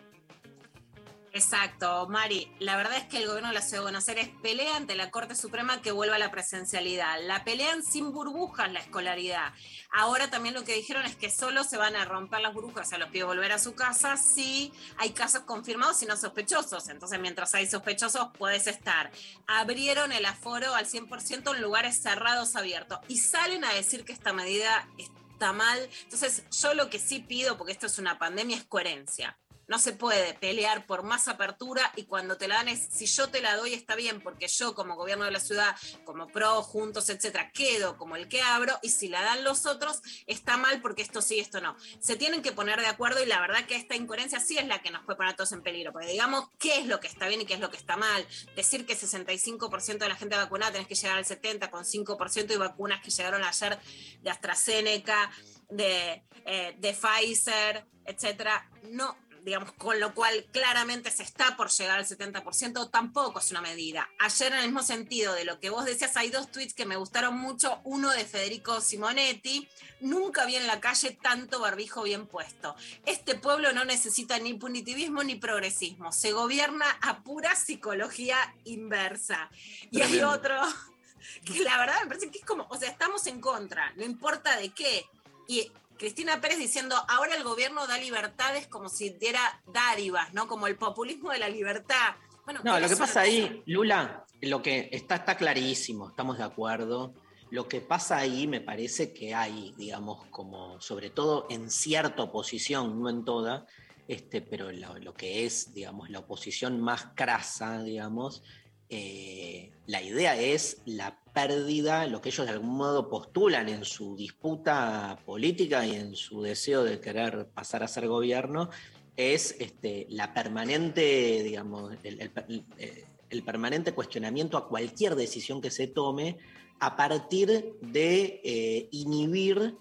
Exacto, 1.37 2.07
Mari. 2.09 2.51
La 2.57 2.77
verdad 2.77 2.97
es 2.97 3.03
que 3.03 3.17
el 3.17 3.27
gobierno 3.27 3.49
de 3.49 3.53
la 3.53 3.61
Ciudad 3.61 3.81
de 3.81 3.83
Buenos 3.83 4.09
Aires 4.09 4.31
pelea 4.41 4.75
ante 4.75 4.95
la 4.95 5.11
Corte 5.11 5.35
Suprema 5.35 5.83
que 5.83 5.91
vuelva 5.91 6.15
a 6.15 6.19
la 6.19 6.31
presencialidad. 6.31 7.21
La 7.21 7.43
pelean 7.43 7.83
sin 7.83 8.11
burbujas 8.11 8.71
la 8.71 8.79
escolaridad. 8.79 9.53
Ahora 9.91 10.31
también 10.31 10.55
lo 10.55 10.63
que 10.63 10.73
dijeron 10.73 11.05
es 11.05 11.15
que 11.15 11.29
solo 11.29 11.63
se 11.63 11.77
van 11.77 11.95
a 11.95 12.05
romper 12.05 12.39
las 12.39 12.55
burbujas, 12.55 12.89
sea, 12.89 12.97
los 12.97 13.09
pide 13.09 13.23
volver 13.23 13.51
a 13.51 13.59
su 13.59 13.75
casa 13.75 14.17
si 14.17 14.73
hay 14.97 15.11
casos 15.11 15.43
confirmados 15.43 16.01
y 16.01 16.07
no 16.07 16.17
sospechosos. 16.17 16.89
Entonces, 16.89 17.19
mientras 17.19 17.53
hay 17.53 17.67
sospechosos, 17.67 18.29
puedes 18.35 18.65
estar. 18.65 19.11
Abrieron 19.45 20.11
el 20.13 20.25
aforo 20.25 20.73
al 20.73 20.87
100% 20.87 21.55
en 21.55 21.61
lugares 21.61 22.01
cerrados 22.01 22.55
abiertos 22.55 22.97
y 23.07 23.19
salen 23.19 23.63
a 23.63 23.73
decir 23.75 24.05
que 24.05 24.13
esta 24.13 24.33
medida 24.33 24.89
está 24.97 25.53
mal. 25.53 25.87
Entonces, 26.01 26.45
yo 26.63 26.73
lo 26.73 26.89
que 26.89 26.97
sí 26.97 27.19
pido, 27.19 27.59
porque 27.59 27.73
esto 27.73 27.85
es 27.85 27.99
una 27.99 28.17
pandemia, 28.17 28.57
es 28.57 28.63
coherencia. 28.63 29.37
No 29.67 29.79
se 29.79 29.93
puede 29.93 30.33
pelear 30.35 30.85
por 30.85 31.03
más 31.03 31.27
apertura 31.27 31.91
y 31.95 32.05
cuando 32.05 32.37
te 32.37 32.47
la 32.47 32.55
dan 32.55 32.69
es, 32.69 32.87
si 32.91 33.05
yo 33.05 33.29
te 33.29 33.41
la 33.41 33.55
doy 33.55 33.73
está 33.73 33.95
bien, 33.95 34.21
porque 34.21 34.47
yo 34.47 34.75
como 34.75 34.95
gobierno 34.95 35.25
de 35.25 35.31
la 35.31 35.39
ciudad, 35.39 35.75
como 36.05 36.27
pro, 36.27 36.63
juntos, 36.63 37.09
etcétera, 37.09 37.51
quedo 37.51 37.97
como 37.97 38.15
el 38.15 38.27
que 38.27 38.41
abro 38.41 38.77
y 38.81 38.89
si 38.89 39.09
la 39.09 39.21
dan 39.21 39.43
los 39.43 39.65
otros 39.65 40.01
está 40.25 40.57
mal 40.57 40.81
porque 40.81 41.01
esto 41.01 41.21
sí, 41.21 41.39
esto 41.39 41.61
no. 41.61 41.75
Se 41.99 42.15
tienen 42.15 42.41
que 42.41 42.51
poner 42.51 42.79
de 42.79 42.87
acuerdo 42.87 43.21
y 43.21 43.25
la 43.25 43.41
verdad 43.41 43.65
que 43.65 43.75
esta 43.75 43.95
incoherencia 43.95 44.39
sí 44.39 44.57
es 44.57 44.67
la 44.67 44.81
que 44.81 44.91
nos 44.91 45.03
puede 45.03 45.17
poner 45.17 45.33
a 45.33 45.35
todos 45.35 45.51
en 45.51 45.61
peligro, 45.61 45.91
porque 45.91 46.07
digamos 46.07 46.49
qué 46.59 46.79
es 46.79 46.87
lo 46.87 46.99
que 46.99 47.07
está 47.07 47.27
bien 47.27 47.41
y 47.41 47.45
qué 47.45 47.55
es 47.55 47.59
lo 47.59 47.69
que 47.69 47.77
está 47.77 47.97
mal. 47.97 48.25
Decir 48.55 48.85
que 48.85 48.97
65% 48.97 49.97
de 49.97 50.09
la 50.09 50.15
gente 50.15 50.35
vacunada 50.35 50.71
tenés 50.71 50.87
que 50.87 50.95
llegar 50.95 51.17
al 51.17 51.25
70 51.25 51.69
con 51.69 51.83
5% 51.83 52.53
y 52.53 52.57
vacunas 52.57 53.01
que 53.01 53.11
llegaron 53.11 53.43
ayer 53.43 53.79
de 54.21 54.29
AstraZeneca, 54.29 55.31
de, 55.69 56.23
eh, 56.45 56.75
de 56.77 56.93
Pfizer, 56.93 57.85
etcétera, 58.05 58.69
no 58.83 59.15
digamos, 59.43 59.71
con 59.73 59.99
lo 59.99 60.13
cual 60.13 60.45
claramente 60.51 61.11
se 61.11 61.23
está 61.23 61.55
por 61.55 61.69
llegar 61.69 61.99
al 61.99 62.05
70%, 62.05 62.89
tampoco 62.89 63.39
es 63.39 63.51
una 63.51 63.61
medida. 63.61 64.09
Ayer, 64.19 64.53
en 64.53 64.59
el 64.59 64.65
mismo 64.65 64.83
sentido 64.83 65.33
de 65.33 65.45
lo 65.45 65.59
que 65.59 65.69
vos 65.69 65.85
decías, 65.85 66.15
hay 66.17 66.29
dos 66.29 66.51
tweets 66.51 66.73
que 66.73 66.85
me 66.85 66.95
gustaron 66.95 67.37
mucho. 67.37 67.79
Uno 67.83 68.11
de 68.11 68.25
Federico 68.25 68.81
Simonetti, 68.81 69.67
nunca 69.99 70.45
vi 70.45 70.55
en 70.55 70.67
la 70.67 70.79
calle 70.79 71.17
tanto 71.21 71.59
barbijo 71.59 72.03
bien 72.03 72.27
puesto. 72.27 72.75
Este 73.05 73.35
pueblo 73.35 73.71
no 73.73 73.85
necesita 73.85 74.39
ni 74.39 74.53
punitivismo 74.53 75.23
ni 75.23 75.35
progresismo, 75.35 76.11
se 76.11 76.31
gobierna 76.31 76.85
a 77.01 77.23
pura 77.23 77.55
psicología 77.55 78.37
inversa. 78.65 79.49
Y 79.91 80.01
hay 80.01 80.21
otro 80.21 80.55
que 81.45 81.59
la 81.61 81.77
verdad 81.79 82.01
me 82.01 82.07
parece 82.07 82.31
que 82.31 82.39
es 82.39 82.45
como, 82.45 82.67
o 82.69 82.77
sea, 82.77 82.89
estamos 82.89 83.27
en 83.27 83.41
contra, 83.41 83.91
no 83.95 84.03
importa 84.03 84.57
de 84.57 84.69
qué. 84.69 85.05
Y 85.47 85.71
Cristina 85.97 86.39
Pérez 86.41 86.57
diciendo, 86.57 86.95
ahora 87.07 87.35
el 87.35 87.43
gobierno 87.43 87.87
da 87.87 87.97
libertades 87.97 88.67
como 88.67 88.89
si 88.89 89.09
diera 89.09 89.61
dádivas, 89.67 90.33
¿no? 90.33 90.47
Como 90.47 90.67
el 90.67 90.75
populismo 90.75 91.31
de 91.31 91.39
la 91.39 91.49
libertad. 91.49 92.15
Bueno, 92.45 92.61
No, 92.63 92.79
lo 92.79 92.87
que 92.87 92.95
pasa 92.95 93.21
ahí, 93.21 93.63
Lula, 93.65 94.25
lo 94.41 94.61
que 94.61 94.89
está, 94.91 95.15
está 95.15 95.35
clarísimo, 95.35 96.09
estamos 96.09 96.37
de 96.37 96.43
acuerdo. 96.43 97.13
Lo 97.49 97.67
que 97.67 97.81
pasa 97.81 98.17
ahí 98.17 98.45
me 98.45 98.61
parece 98.61 99.13
que 99.13 99.33
hay, 99.33 99.73
digamos, 99.77 100.25
como 100.27 100.79
sobre 100.81 101.09
todo 101.09 101.47
en 101.49 101.69
cierta 101.69 102.23
oposición, 102.23 103.01
no 103.01 103.09
en 103.09 103.23
toda, 103.23 103.65
este, 104.07 104.41
pero 104.41 104.71
lo, 104.71 104.97
lo 104.99 105.13
que 105.13 105.45
es, 105.45 105.73
digamos, 105.73 106.09
la 106.09 106.19
oposición 106.19 106.81
más 106.81 107.07
crasa, 107.15 107.81
digamos, 107.83 108.43
eh, 108.89 109.71
la 109.87 110.01
idea 110.01 110.39
es 110.39 110.81
la 110.85 111.17
pérdida, 111.33 112.07
lo 112.07 112.21
que 112.21 112.29
ellos 112.29 112.45
de 112.45 112.51
algún 112.51 112.75
modo 112.75 113.09
postulan 113.09 113.69
en 113.69 113.85
su 113.85 114.15
disputa 114.15 115.17
política 115.25 115.85
y 115.85 115.95
en 115.95 116.15
su 116.15 116.41
deseo 116.41 116.83
de 116.83 116.99
querer 116.99 117.47
pasar 117.53 117.83
a 117.83 117.87
ser 117.87 118.07
gobierno, 118.07 118.69
es 119.15 119.55
este, 119.59 120.05
la 120.09 120.33
permanente, 120.33 121.41
digamos, 121.41 121.93
eh, 122.03 123.05
el 123.29 123.43
permanente 123.43 123.93
cuestionamiento 123.93 124.57
a 124.57 124.67
cualquier 124.67 125.15
decisión 125.15 125.61
que 125.61 125.71
se 125.71 125.87
tome 125.87 126.37
a 126.79 126.95
partir 126.95 127.73
de 127.81 128.41
eh, 128.43 128.89
inhibir 128.91 129.75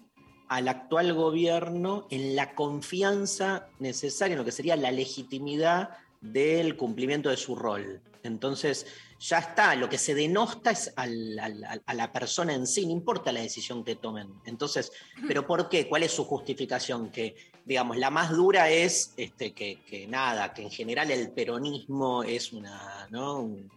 al 0.47 0.69
actual 0.69 1.13
gobierno 1.13 2.07
en 2.09 2.35
la 2.35 2.55
confianza 2.55 3.67
necesaria, 3.79 4.33
en 4.33 4.39
lo 4.39 4.45
que 4.45 4.51
sería 4.51 4.77
la 4.77 4.91
legitimidad 4.91 5.89
del 6.21 6.77
cumplimiento 6.77 7.29
de 7.29 7.37
su 7.37 7.55
rol. 7.55 8.01
Entonces, 8.23 8.87
ya 9.19 9.39
está, 9.39 9.75
lo 9.75 9.89
que 9.89 9.97
se 9.97 10.13
denosta 10.13 10.71
es 10.71 10.93
al- 10.95 11.39
al- 11.39 11.63
al- 11.63 11.83
a 11.85 11.93
la 11.93 12.11
persona 12.11 12.53
en 12.53 12.67
sí, 12.67 12.85
no 12.85 12.91
importa 12.91 13.31
la 13.31 13.41
decisión 13.41 13.83
que 13.83 13.95
tomen. 13.95 14.31
Entonces, 14.45 14.91
¿pero 15.27 15.45
por 15.47 15.69
qué? 15.69 15.87
¿Cuál 15.87 16.03
es 16.03 16.11
su 16.11 16.23
justificación? 16.25 17.09
Que, 17.09 17.35
digamos, 17.65 17.97
la 17.97 18.09
más 18.11 18.29
dura 18.31 18.69
es 18.69 19.13
este, 19.17 19.53
que, 19.53 19.81
que 19.83 20.07
nada, 20.07 20.53
que 20.53 20.61
en 20.61 20.69
general 20.69 21.09
el 21.11 21.31
peronismo 21.31 22.23
es 22.23 22.53
una, 22.53 23.07
¿no? 23.09 23.39
Un- 23.39 23.71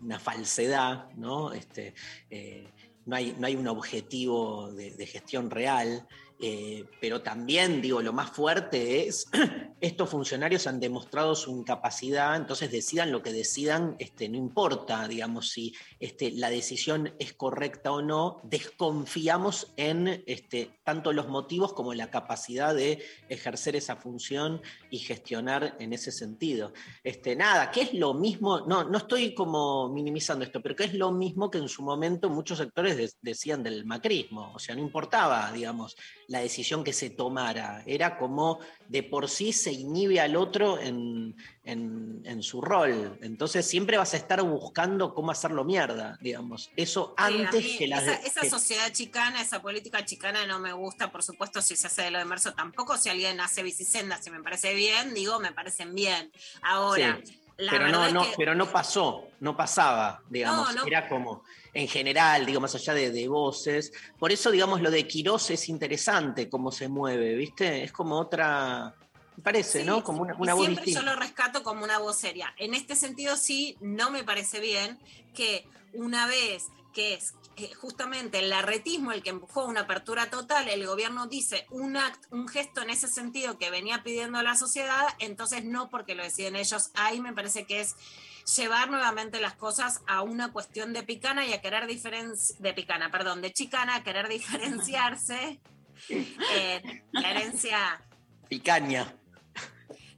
una 0.00 0.20
falsedad, 0.20 1.10
¿no? 1.16 1.52
Este, 1.52 1.92
eh, 2.30 2.68
no, 3.06 3.16
hay, 3.16 3.34
no 3.38 3.46
hay 3.48 3.56
un 3.56 3.66
objetivo 3.66 4.70
de, 4.72 4.92
de 4.92 5.06
gestión 5.06 5.50
real. 5.50 6.06
Eh, 6.40 6.84
pero 7.00 7.20
también, 7.20 7.82
digo, 7.82 8.00
lo 8.00 8.12
más 8.12 8.30
fuerte 8.30 9.08
es, 9.08 9.26
estos 9.80 10.08
funcionarios 10.08 10.66
han 10.66 10.78
demostrado 10.78 11.34
su 11.34 11.50
incapacidad, 11.50 12.36
entonces 12.36 12.70
decidan 12.70 13.10
lo 13.10 13.22
que 13.22 13.32
decidan, 13.32 13.96
este, 13.98 14.28
no 14.28 14.36
importa, 14.36 15.08
digamos, 15.08 15.50
si 15.50 15.74
este, 15.98 16.30
la 16.30 16.50
decisión 16.50 17.12
es 17.18 17.32
correcta 17.32 17.90
o 17.92 18.02
no, 18.02 18.40
desconfiamos 18.44 19.72
en 19.76 20.22
este, 20.26 20.80
tanto 20.84 21.12
los 21.12 21.28
motivos 21.28 21.72
como 21.72 21.92
la 21.94 22.10
capacidad 22.10 22.74
de 22.74 23.02
ejercer 23.28 23.74
esa 23.76 23.96
función 23.96 24.62
y 24.90 24.98
gestionar 24.98 25.76
en 25.80 25.92
ese 25.92 26.12
sentido. 26.12 26.72
Nada, 27.36 27.70
¿qué 27.70 27.82
es 27.82 27.94
lo 27.94 28.14
mismo? 28.14 28.60
No, 28.60 28.84
no 28.84 28.98
estoy 28.98 29.34
como 29.34 29.88
minimizando 29.88 30.44
esto, 30.44 30.62
pero 30.62 30.74
¿qué 30.76 30.84
es 30.84 30.94
lo 30.94 31.10
mismo 31.12 31.50
que 31.50 31.58
en 31.58 31.68
su 31.68 31.82
momento 31.82 32.30
muchos 32.30 32.58
sectores 32.58 32.96
de- 32.96 33.10
decían 33.22 33.62
del 33.62 33.84
macrismo? 33.84 34.52
O 34.54 34.58
sea, 34.58 34.74
no 34.74 34.80
importaba, 34.80 35.50
digamos, 35.52 35.96
la 36.28 36.40
decisión 36.40 36.84
que 36.84 36.92
se 36.92 37.08
tomara, 37.08 37.82
era 37.86 38.18
como 38.18 38.60
de 38.86 39.02
por 39.02 39.30
sí 39.30 39.54
se 39.54 39.72
inhibe 39.72 40.20
al 40.20 40.36
otro 40.36 40.78
en, 40.78 41.34
en- 41.64 42.20
en 42.24 42.42
su 42.42 42.60
rol. 42.60 43.18
Entonces 43.22 43.66
siempre 43.66 43.96
vas 43.96 44.12
a 44.12 44.18
estar 44.18 44.42
buscando 44.42 45.14
cómo 45.14 45.30
hacerlo 45.30 45.64
mierda, 45.64 46.18
digamos. 46.20 46.70
Eso 46.76 47.14
Sí, 47.16 47.24
antes 47.24 47.64
mí 47.64 47.78
que 47.78 47.86
las... 47.88 48.02
esa, 48.02 48.12
esa 48.16 48.40
que- 48.42 48.50
sociedad 48.50 48.92
chicana, 48.92 49.40
esa 49.40 49.62
política 49.62 50.04
chicana 50.04 50.46
no 50.46 50.58
me 50.58 50.74
gusta, 50.74 51.10
por 51.10 51.22
supuesto, 51.22 51.62
si 51.62 51.76
se 51.76 51.86
hace 51.86 52.02
de 52.02 52.10
lo 52.10 52.18
de 52.18 52.26
Merso 52.26 52.52
tampoco, 52.52 52.98
si 52.98 53.08
alguien 53.08 53.40
hace 53.40 53.62
bicisendas, 53.62 54.22
si 54.22 54.30
me 54.30 54.42
parece 54.42 54.74
bien, 54.74 55.14
digo, 55.14 55.40
me 55.40 55.52
parecen 55.52 55.94
bien. 55.94 56.30
Ahora, 56.60 57.18
Sí, 57.24 57.40
la 57.56 57.72
pero 57.72 57.88
no, 57.88 58.04
es 58.06 58.12
no, 58.12 58.22
que 58.22 58.34
pero 58.36 58.54
no 58.54 58.70
pasó, 58.70 59.28
no 59.40 59.56
pasaba, 59.56 60.22
digamos, 60.28 60.74
No, 60.74 60.82
no. 60.82 60.86
era 60.86 61.08
como 61.08 61.42
en 61.78 61.86
general, 61.86 62.44
digo, 62.44 62.60
más 62.60 62.74
allá 62.74 62.92
de, 62.92 63.12
de 63.12 63.28
voces. 63.28 63.92
Por 64.18 64.32
eso, 64.32 64.50
digamos, 64.50 64.80
lo 64.80 64.90
de 64.90 65.06
Quirós 65.06 65.48
es 65.50 65.68
interesante 65.68 66.48
cómo 66.48 66.72
se 66.72 66.88
mueve, 66.88 67.36
¿viste? 67.36 67.84
Es 67.84 67.92
como 67.92 68.18
otra, 68.18 68.96
me 69.36 69.42
parece, 69.44 69.80
Sí, 69.82 69.86
¿no? 69.86 70.02
Como 70.02 70.22
una, 70.22 70.34
una 70.34 70.54
voz 70.54 70.64
siempre 70.64 70.84
distinta. 70.84 71.08
yo 71.08 71.14
lo 71.14 71.20
rescato 71.20 71.62
como 71.62 71.84
una 71.84 71.98
voz 72.00 72.16
seria. 72.18 72.52
En 72.58 72.74
este 72.74 72.96
sentido, 72.96 73.36
sí, 73.36 73.76
no 73.80 74.10
me 74.10 74.24
parece 74.24 74.58
bien 74.58 74.98
que 75.34 75.68
una 75.92 76.26
vez 76.26 76.64
que 76.92 77.14
es 77.14 77.34
justamente 77.76 78.40
el 78.40 78.50
larretismo 78.50 79.12
el 79.12 79.22
que 79.22 79.30
empujó 79.30 79.64
una 79.64 79.82
apertura 79.82 80.30
total, 80.30 80.68
el 80.68 80.84
gobierno 80.84 81.28
dice 81.28 81.64
un, 81.70 81.94
act- 81.94 82.26
un 82.32 82.48
gesto 82.48 82.82
en 82.82 82.90
ese 82.90 83.06
sentido 83.06 83.56
que 83.56 83.70
venía 83.70 84.02
pidiendo 84.02 84.42
la 84.42 84.56
sociedad, 84.56 85.04
entonces 85.20 85.64
no 85.64 85.90
porque 85.90 86.16
lo 86.16 86.24
deciden 86.24 86.56
ellos. 86.56 86.90
Ahí 86.94 87.20
me 87.20 87.32
parece 87.32 87.66
que 87.66 87.80
es 87.82 87.94
llevar 88.56 88.90
nuevamente 88.90 89.40
las 89.40 89.54
cosas 89.54 90.00
a 90.06 90.22
una 90.22 90.52
cuestión 90.52 90.92
de 90.92 91.02
picana 91.02 91.46
y 91.46 91.52
a 91.52 91.60
querer 91.60 91.86
diferenciar, 91.86 92.58
de 92.60 92.72
picana, 92.72 93.10
perdón, 93.10 93.42
de 93.42 93.52
chicana, 93.52 93.96
a 93.96 94.02
querer 94.02 94.28
diferenciarse. 94.28 95.60
Eh, 96.10 97.02
la 97.10 97.32
herencia 97.32 98.00
Picaña. 98.48 99.12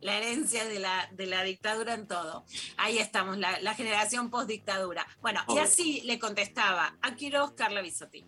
la 0.03 0.19
herencia 0.19 0.67
de 0.67 0.79
la, 0.79 1.09
de 1.13 1.25
la 1.25 1.43
dictadura 1.43 1.95
en 1.95 2.07
todo. 2.07 2.45
Ahí 2.77 2.99
estamos, 2.99 3.39
la, 3.39 3.59
la 3.61 3.75
generación 3.75 4.29
post-dictadura. 4.29 5.07
Bueno, 5.23 5.41
y 5.49 5.57
así 5.57 6.03
le 6.03 6.19
contestaba 6.19 6.99
a 7.01 7.15
Quiroz 7.15 7.53
Carla 7.53 7.81
Bisotti. 7.81 8.27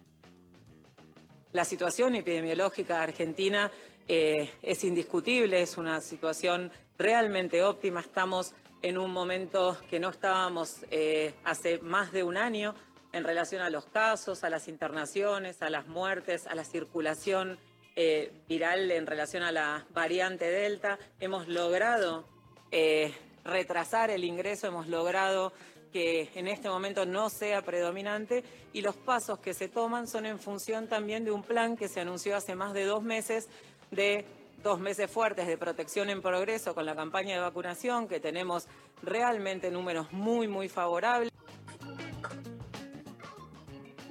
La 1.53 1.67
situación 1.67 2.15
epidemiológica 2.15 3.03
argentina 3.03 3.71
eh, 4.09 4.51
es 4.63 4.83
indiscutible, 4.85 5.61
es 5.61 5.77
una 5.77 6.01
situación 6.01 6.73
realmente 6.99 7.63
óptima. 7.63 8.01
Estamos 8.01 8.55
en 8.83 8.99
un 8.99 9.13
momento 9.13 9.79
que 9.89 10.01
no 10.01 10.11
estábamos 10.11 10.85
eh, 10.91 11.35
hace 11.45 11.79
más 11.79 12.13
de 12.13 12.25
un 12.25 12.37
año 12.37 12.75
en 13.13 13.25
relación 13.25 13.63
a 13.63 13.71
los 13.71 13.87
casos, 13.87 14.43
a 14.43 14.51
las 14.51 14.69
internaciones, 14.69 15.63
a 15.63 15.71
las 15.71 15.87
muertes, 15.87 16.47
a 16.47 16.55
la 16.55 16.65
circulación 16.65 17.59
eh, 17.95 18.33
viral 18.49 18.91
en 18.91 19.07
relación 19.07 19.45
a 19.45 19.53
la 19.53 19.87
variante 19.91 20.51
Delta. 20.51 20.99
Hemos 21.21 21.47
logrado 21.47 22.25
eh, 22.73 23.15
retrasar 23.45 24.11
el 24.11 24.25
ingreso, 24.25 24.67
hemos 24.67 24.89
logrado 24.89 25.53
que 25.93 26.31
en 26.35 26.49
este 26.49 26.69
momento 26.69 27.05
no 27.05 27.29
sea 27.29 27.63
predominante 27.63 28.43
y 28.73 28.81
los 28.81 28.97
pasos 28.97 29.39
que 29.39 29.55
se 29.55 29.69
toman 29.69 30.09
son 30.09 30.27
en 30.27 30.39
función 30.39 30.89
también 30.89 31.25
de 31.25 31.31
un 31.31 31.43
plan 31.43 31.77
que 31.77 31.87
se 31.87 32.01
anunció 32.01 32.35
hace 32.35 32.55
más 32.55 32.73
de 32.73 32.87
dos 32.87 33.03
meses 33.03 33.49
de 33.91 34.25
dos 34.63 34.79
meses 34.79 35.11
fuertes 35.11 35.47
de 35.47 35.59
protección 35.59 36.09
en 36.11 36.23
progreso 36.23 36.75
con 36.75 36.87
la 36.87 36.95
campaña 36.95 37.35
de 37.35 37.41
vacunación, 37.41 38.07
que 38.09 38.21
tenemos 38.21 38.69
realmente 39.03 39.71
números 39.71 40.13
muy, 40.13 40.49
muy 40.49 40.69
favorables. 40.69 41.31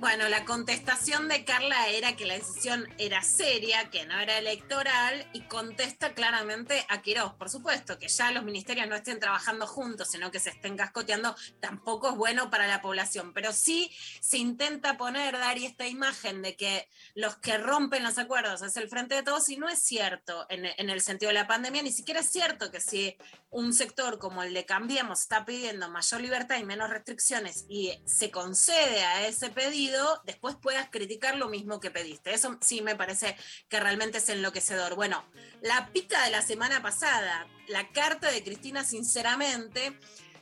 Bueno, 0.01 0.27
la 0.29 0.45
contestación 0.45 1.27
de 1.27 1.45
Carla 1.45 1.87
era 1.89 2.15
que 2.15 2.25
la 2.25 2.33
decisión 2.33 2.91
era 2.97 3.21
seria, 3.21 3.91
que 3.91 4.07
no 4.07 4.19
era 4.19 4.39
electoral, 4.39 5.29
y 5.31 5.41
contesta 5.41 6.15
claramente 6.15 6.83
a 6.89 7.03
Quirós. 7.03 7.35
Por 7.35 7.51
supuesto, 7.51 7.99
que 7.99 8.07
ya 8.07 8.31
los 8.31 8.43
ministerios 8.43 8.87
no 8.87 8.95
estén 8.95 9.19
trabajando 9.19 9.67
juntos, 9.67 10.09
sino 10.09 10.31
que 10.31 10.39
se 10.39 10.49
estén 10.49 10.75
cascoteando, 10.75 11.35
tampoco 11.59 12.09
es 12.09 12.15
bueno 12.15 12.49
para 12.49 12.65
la 12.65 12.81
población. 12.81 13.31
Pero 13.31 13.53
sí 13.53 13.91
se 14.21 14.39
intenta 14.39 14.97
poner, 14.97 15.37
Dari, 15.37 15.67
esta 15.67 15.85
imagen 15.85 16.41
de 16.41 16.55
que 16.55 16.89
los 17.13 17.35
que 17.35 17.59
rompen 17.59 18.01
los 18.01 18.17
acuerdos 18.17 18.63
es 18.63 18.75
el 18.77 18.89
frente 18.89 19.13
de 19.13 19.21
todos, 19.21 19.49
y 19.49 19.57
no 19.57 19.69
es 19.69 19.83
cierto 19.83 20.47
en, 20.49 20.65
en 20.65 20.89
el 20.89 21.01
sentido 21.01 21.27
de 21.27 21.35
la 21.35 21.45
pandemia, 21.45 21.83
ni 21.83 21.91
siquiera 21.91 22.21
es 22.21 22.31
cierto 22.31 22.71
que 22.71 22.81
si 22.81 23.15
un 23.51 23.71
sector 23.71 24.17
como 24.17 24.41
el 24.41 24.55
de 24.55 24.65
Cambiemos 24.65 25.21
está 25.21 25.45
pidiendo 25.45 25.89
mayor 25.89 26.21
libertad 26.21 26.57
y 26.57 26.63
menos 26.63 26.89
restricciones 26.89 27.65
y 27.69 27.91
se 28.05 28.31
concede 28.31 29.03
a 29.03 29.27
ese 29.27 29.49
pedido, 29.51 29.90
después 30.25 30.55
puedas 30.55 30.89
criticar 30.89 31.37
lo 31.37 31.49
mismo 31.49 31.79
que 31.79 31.91
pediste. 31.91 32.33
Eso 32.33 32.57
sí 32.61 32.81
me 32.81 32.95
parece 32.95 33.35
que 33.69 33.79
realmente 33.79 34.19
es 34.19 34.29
enloquecedor. 34.29 34.95
Bueno, 34.95 35.23
la 35.61 35.89
pica 35.91 36.23
de 36.23 36.31
la 36.31 36.41
semana 36.41 36.81
pasada, 36.81 37.47
la 37.67 37.91
carta 37.91 38.31
de 38.31 38.43
Cristina, 38.43 38.83
sinceramente, 38.83 39.97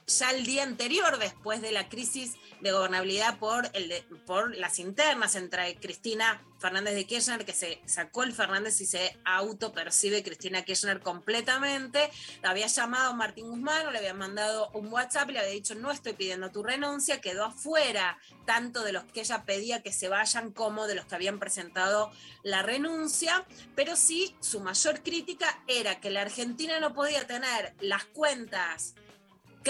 ya 0.10 0.32
el 0.32 0.46
día 0.46 0.64
anterior, 0.64 1.18
después 1.20 1.62
de 1.62 1.72
la 1.72 1.88
crisis 1.88 2.36
de 2.62 2.72
gobernabilidad 2.74 3.40
por, 3.40 3.70
el 3.74 3.88
de- 3.90 4.02
por 4.26 4.56
las 4.58 4.80
internas 4.80 5.36
entre 5.36 5.76
Cristina 5.78 6.44
Fernández 6.60 6.94
de 6.94 7.06
Kirchner, 7.06 7.46
que 7.46 7.54
se 7.54 7.82
sacó 7.86 8.24
el 8.24 8.34
Fernández 8.34 8.82
y 8.82 8.86
se 8.86 9.18
autopercibe 9.24 10.24
Cristina 10.24 10.64
Kirchner 10.66 11.00
completamente, 11.00 12.10
la 12.42 12.50
había 12.50 12.68
llamado 12.68 13.14
Martín 13.14 13.48
Guzmán 13.50 13.94
le 13.94 14.00
había 14.00 14.14
mandado 14.14 14.70
un 14.74 14.92
WhatsApp 14.92 15.30
le 15.30 15.40
había 15.40 15.52
dicho 15.52 15.74
no 15.76 15.90
estoy 15.90 16.14
pidiendo 16.14 16.52
tu 16.52 16.62
renuncia, 16.62 17.22
quedó 17.22 17.46
afuera 17.46 18.18
tanto 18.46 18.84
de 18.84 18.92
los 18.92 19.06
que 19.06 19.22
ella 19.22 19.46
pedía 19.46 19.82
que 19.82 19.94
se 19.94 20.10
vayan 20.10 20.52
como 20.52 20.86
de 20.88 20.96
los 20.96 21.06
que 21.06 21.16
habían 21.16 21.40
presentado 21.40 22.12
la 22.44 22.62
renuncia, 22.62 23.46
pero 23.76 23.96
sí 23.96 24.36
su 24.42 24.60
mayor 24.60 25.02
crítica 25.02 25.64
era 25.68 26.02
que 26.02 26.10
la 26.10 26.22
Argentina 26.24 26.80
no 26.82 26.94
podía 26.94 27.26
tener 27.26 27.74
las 27.80 28.04
cuentas 28.04 28.96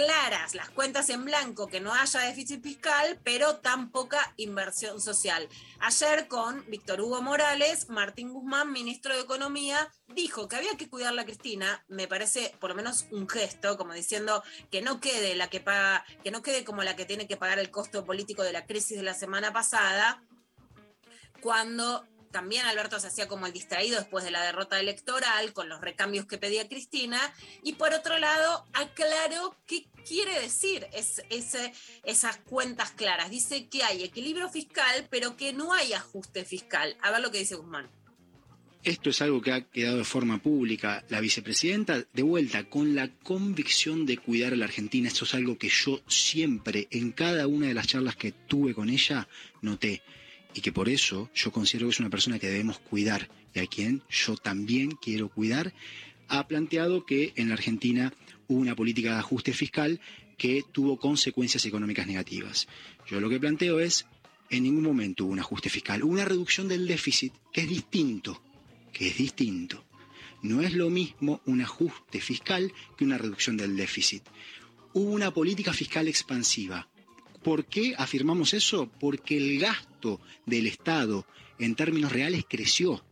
claras, 0.03 0.55
las 0.55 0.69
cuentas 0.69 1.09
en 1.09 1.25
blanco, 1.25 1.67
que 1.67 1.81
no 1.81 1.93
haya 1.93 2.21
déficit 2.21 2.63
fiscal, 2.63 3.19
pero 3.21 3.57
tan 3.57 3.91
poca 3.91 4.33
inversión 4.37 5.01
social. 5.01 5.49
Ayer 5.79 6.29
con 6.29 6.63
Víctor 6.69 7.01
Hugo 7.01 7.21
Morales, 7.21 7.89
Martín 7.89 8.31
Guzmán, 8.31 8.71
ministro 8.71 9.13
de 9.13 9.19
Economía, 9.19 9.91
dijo 10.07 10.47
que 10.47 10.55
había 10.55 10.77
que 10.77 10.89
cuidar 10.89 11.19
a 11.19 11.25
Cristina, 11.25 11.83
me 11.89 12.07
parece 12.07 12.55
por 12.61 12.69
lo 12.69 12.77
menos 12.77 13.07
un 13.11 13.27
gesto, 13.27 13.77
como 13.77 13.93
diciendo 13.93 14.41
que 14.71 14.81
no 14.81 15.01
quede 15.01 15.35
la 15.35 15.49
que 15.49 15.59
paga, 15.59 16.05
que 16.23 16.31
no 16.31 16.41
quede 16.41 16.63
como 16.63 16.81
la 16.83 16.95
que 16.95 17.03
tiene 17.03 17.27
que 17.27 17.35
pagar 17.35 17.59
el 17.59 17.69
costo 17.69 18.05
político 18.05 18.43
de 18.43 18.53
la 18.53 18.65
crisis 18.65 18.95
de 18.95 19.03
la 19.03 19.13
semana 19.13 19.51
pasada, 19.51 20.23
cuando 21.41 22.05
también 22.31 22.65
Alberto 22.65 22.99
se 22.99 23.07
hacía 23.07 23.27
como 23.27 23.45
el 23.47 23.53
distraído 23.53 23.97
después 23.99 24.23
de 24.23 24.31
la 24.31 24.43
derrota 24.43 24.79
electoral 24.79 25.53
con 25.53 25.69
los 25.69 25.81
recambios 25.81 26.25
que 26.25 26.37
pedía 26.37 26.67
Cristina 26.67 27.19
y 27.63 27.73
por 27.73 27.93
otro 27.93 28.17
lado 28.19 28.65
aclaró 28.73 29.55
qué 29.65 29.85
quiere 30.07 30.39
decir 30.41 30.87
es- 30.93 31.21
ese- 31.29 31.73
esas 32.03 32.37
cuentas 32.37 32.91
claras. 32.91 33.29
Dice 33.29 33.67
que 33.67 33.83
hay 33.83 34.03
equilibrio 34.03 34.49
fiscal 34.49 35.07
pero 35.09 35.35
que 35.37 35.53
no 35.53 35.73
hay 35.73 35.93
ajuste 35.93 36.45
fiscal. 36.45 36.95
A 37.01 37.11
ver 37.11 37.21
lo 37.21 37.31
que 37.31 37.39
dice 37.39 37.55
Guzmán. 37.55 37.89
Esto 38.81 39.09
es 39.09 39.21
algo 39.21 39.41
que 39.41 39.51
ha 39.51 39.69
quedado 39.69 39.97
de 39.97 40.05
forma 40.05 40.41
pública. 40.41 41.03
La 41.09 41.19
vicepresidenta, 41.19 42.01
de 42.13 42.23
vuelta, 42.23 42.63
con 42.69 42.95
la 42.95 43.09
convicción 43.13 44.05
de 44.05 44.17
cuidar 44.17 44.53
a 44.53 44.55
la 44.55 44.65
Argentina, 44.65 45.09
esto 45.09 45.25
es 45.25 45.33
algo 45.33 45.57
que 45.57 45.67
yo 45.67 45.99
siempre, 46.07 46.87
en 46.89 47.11
cada 47.11 47.45
una 47.47 47.67
de 47.67 47.73
las 47.73 47.87
charlas 47.87 48.15
que 48.15 48.31
tuve 48.31 48.73
con 48.73 48.89
ella, 48.89 49.27
noté. 49.61 50.01
Y 50.53 50.61
que 50.61 50.71
por 50.71 50.89
eso 50.89 51.29
yo 51.33 51.51
considero 51.51 51.87
que 51.87 51.91
es 51.91 51.99
una 51.99 52.09
persona 52.09 52.39
que 52.39 52.49
debemos 52.49 52.79
cuidar 52.79 53.29
y 53.53 53.59
a 53.59 53.67
quien 53.67 54.03
yo 54.09 54.35
también 54.35 54.91
quiero 54.91 55.29
cuidar. 55.29 55.73
Ha 56.27 56.47
planteado 56.47 57.05
que 57.05 57.33
en 57.35 57.49
la 57.49 57.55
Argentina 57.55 58.13
hubo 58.47 58.59
una 58.59 58.75
política 58.75 59.13
de 59.13 59.19
ajuste 59.19 59.53
fiscal 59.53 59.99
que 60.37 60.63
tuvo 60.71 60.97
consecuencias 60.99 61.65
económicas 61.65 62.07
negativas. 62.07 62.67
Yo 63.07 63.19
lo 63.19 63.29
que 63.29 63.39
planteo 63.39 63.79
es, 63.79 64.05
en 64.49 64.63
ningún 64.63 64.83
momento 64.83 65.25
hubo 65.25 65.33
un 65.33 65.39
ajuste 65.39 65.69
fiscal, 65.69 66.03
hubo 66.03 66.13
una 66.13 66.25
reducción 66.25 66.67
del 66.67 66.87
déficit, 66.87 67.33
que 67.51 67.61
es 67.61 67.69
distinto 67.69 68.41
que 68.91 69.07
es 69.07 69.17
distinto. 69.17 69.85
No 70.41 70.61
es 70.61 70.73
lo 70.73 70.89
mismo 70.89 71.41
un 71.45 71.61
ajuste 71.61 72.19
fiscal 72.19 72.73
que 72.97 73.05
una 73.05 73.17
reducción 73.17 73.55
del 73.55 73.77
déficit. 73.77 74.23
Hubo 74.93 75.11
una 75.11 75.33
política 75.33 75.71
fiscal 75.71 76.07
expansiva. 76.09 76.88
¿Por 77.43 77.65
qué 77.65 77.95
afirmamos 77.97 78.53
eso? 78.53 78.91
Porque 78.99 79.37
el 79.37 79.59
gasto 79.59 80.19
del 80.45 80.67
Estado 80.67 81.25
en 81.57 81.75
términos 81.75 82.11
reales 82.11 82.45
creció. 82.47 83.03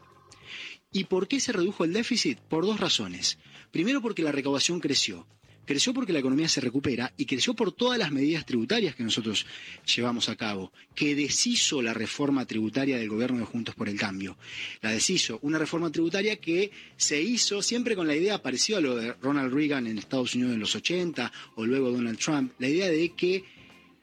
¿Y 0.91 1.05
por 1.05 1.27
qué 1.27 1.39
se 1.39 1.51
redujo 1.51 1.83
el 1.83 1.93
déficit? 1.93 2.39
Por 2.39 2.65
dos 2.65 2.79
razones. 2.79 3.37
Primero 3.71 4.01
porque 4.01 4.23
la 4.23 4.31
recaudación 4.31 4.79
creció. 4.79 5.27
Creció 5.67 5.93
porque 5.93 6.13
la 6.13 6.19
economía 6.19 6.47
se 6.47 6.61
recupera 6.61 7.13
y 7.17 7.25
creció 7.25 7.53
por 7.53 7.73
todas 7.73 7.99
las 7.99 8.09
medidas 8.09 8.45
tributarias 8.45 8.95
que 8.95 9.03
nosotros 9.03 9.45
llevamos 9.93 10.29
a 10.29 10.37
cabo, 10.37 10.71
que 10.95 11.13
deshizo 11.13 11.81
la 11.81 11.93
reforma 11.93 12.45
tributaria 12.45 12.97
del 12.97 13.09
gobierno 13.09 13.39
de 13.39 13.45
Juntos 13.45 13.75
por 13.75 13.89
el 13.89 13.99
Cambio. 13.99 14.37
La 14.81 14.93
deshizo, 14.93 15.39
una 15.41 15.57
reforma 15.57 15.91
tributaria 15.91 16.37
que 16.37 16.71
se 16.95 17.21
hizo 17.21 17.61
siempre 17.61 17.97
con 17.97 18.07
la 18.07 18.15
idea 18.15 18.41
parecida 18.41 18.77
a 18.77 18.81
lo 18.81 18.95
de 18.95 19.11
Ronald 19.15 19.53
Reagan 19.53 19.87
en 19.87 19.97
Estados 19.97 20.35
Unidos 20.35 20.53
en 20.53 20.61
los 20.61 20.73
80 20.73 21.33
o 21.55 21.65
luego 21.65 21.91
Donald 21.91 22.17
Trump, 22.17 22.53
la 22.59 22.69
idea 22.69 22.87
de 22.87 23.09
que 23.09 23.43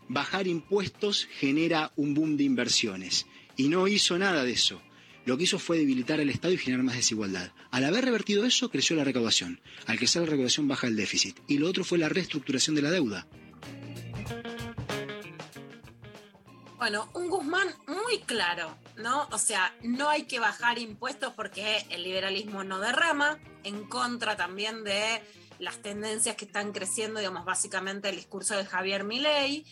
bajar 0.09 0.47
impuestos 0.47 1.29
genera 1.39 1.93
un 1.97 2.15
boom 2.15 2.37
de 2.37 2.45
inversiones. 2.45 3.27
Y 3.57 3.69
no 3.69 3.87
hizo 3.89 4.19
nada 4.19 4.45
de 4.45 4.53
eso 4.53 4.81
lo 5.25 5.39
que 5.39 5.45
hizo 5.45 5.59
fue 5.59 5.79
debilitar 5.79 6.21
el 6.21 6.31
Estado 6.31 6.53
y 6.53 6.59
generar 6.59 6.85
más 6.85 6.97
desigualdad. 6.97 7.51
Al 7.71 7.85
haber 7.85 8.05
revertido 8.05 8.45
eso, 8.45 8.71
creció 8.71 8.95
la 8.97 9.05
recaudación. 9.05 9.61
Al 9.87 9.97
crecer 9.97 10.23
la 10.23 10.29
recaudación, 10.29 10.69
baja 10.69 10.87
el 10.87 10.97
déficit. 10.97 11.39
Y 11.47 11.59
lo 11.59 11.69
otro 11.69 11.85
fue 11.85 11.99
la 11.99 12.09
reestructuración 12.09 12.77
de 12.77 12.83
la 12.83 12.91
deuda. 12.91 13.27
Bueno, 16.77 17.09
un 17.15 17.31
Guzmán 17.31 17.69
muy 17.87 18.19
claro, 18.27 18.77
¿no? 18.99 19.27
O 19.33 19.39
sea, 19.39 19.75
no 19.83 20.11
hay 20.11 20.25
que 20.25 20.39
bajar 20.39 20.79
impuestos 20.79 21.33
porque 21.33 21.87
el 21.89 22.03
liberalismo 22.03 22.63
no 22.63 22.79
derrama, 22.79 23.39
en 23.63 23.85
contra 23.85 24.37
también 24.37 24.85
de 24.85 25.23
las 25.65 25.83
tendencias 25.83 26.37
que 26.37 26.45
están 26.45 26.73
creciendo, 26.73 27.19
digamos, 27.19 27.45
básicamente 27.45 28.09
el 28.09 28.17
discurso 28.17 28.57
de 28.57 28.65
Javier 28.65 29.05
Milei 29.05 29.65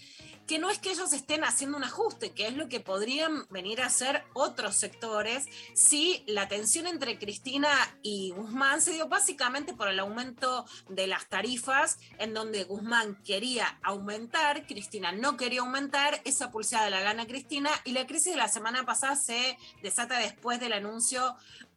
que 0.46 0.58
no 0.58 0.70
es 0.70 0.78
que 0.78 0.90
ellos 0.90 1.12
estén 1.12 1.44
haciendo 1.44 1.76
un 1.76 1.84
ajuste, 1.84 2.32
que 2.32 2.46
es 2.46 2.56
lo 2.56 2.68
que 2.68 2.80
podrían 2.80 3.46
venir 3.50 3.80
a 3.80 3.86
hacer 3.86 4.24
otros 4.34 4.76
sectores 4.76 5.46
si 5.74 6.24
la 6.26 6.48
tensión 6.48 6.86
entre 6.86 7.18
Cristina 7.18 7.70
y 8.02 8.32
Guzmán 8.32 8.80
se 8.80 8.92
dio 8.92 9.08
básicamente 9.08 9.72
por 9.72 9.88
el 9.88 9.98
aumento 9.98 10.66
de 10.88 11.06
las 11.06 11.28
tarifas, 11.28 11.98
en 12.18 12.34
donde 12.34 12.64
Guzmán 12.64 13.22
quería 13.24 13.78
aumentar, 13.82 14.66
Cristina 14.66 15.12
no 15.12 15.36
quería 15.36 15.60
aumentar, 15.60 16.20
esa 16.24 16.50
pulsada 16.50 16.90
la 16.90 17.00
gana 17.00 17.26
Cristina 17.26 17.70
y 17.84 17.92
la 17.92 18.06
crisis 18.06 18.32
de 18.32 18.38
la 18.38 18.48
semana 18.48 18.84
pasada 18.84 19.16
se 19.16 19.56
desata 19.82 20.18
después 20.18 20.60
del 20.60 20.72
anuncio 20.72 21.36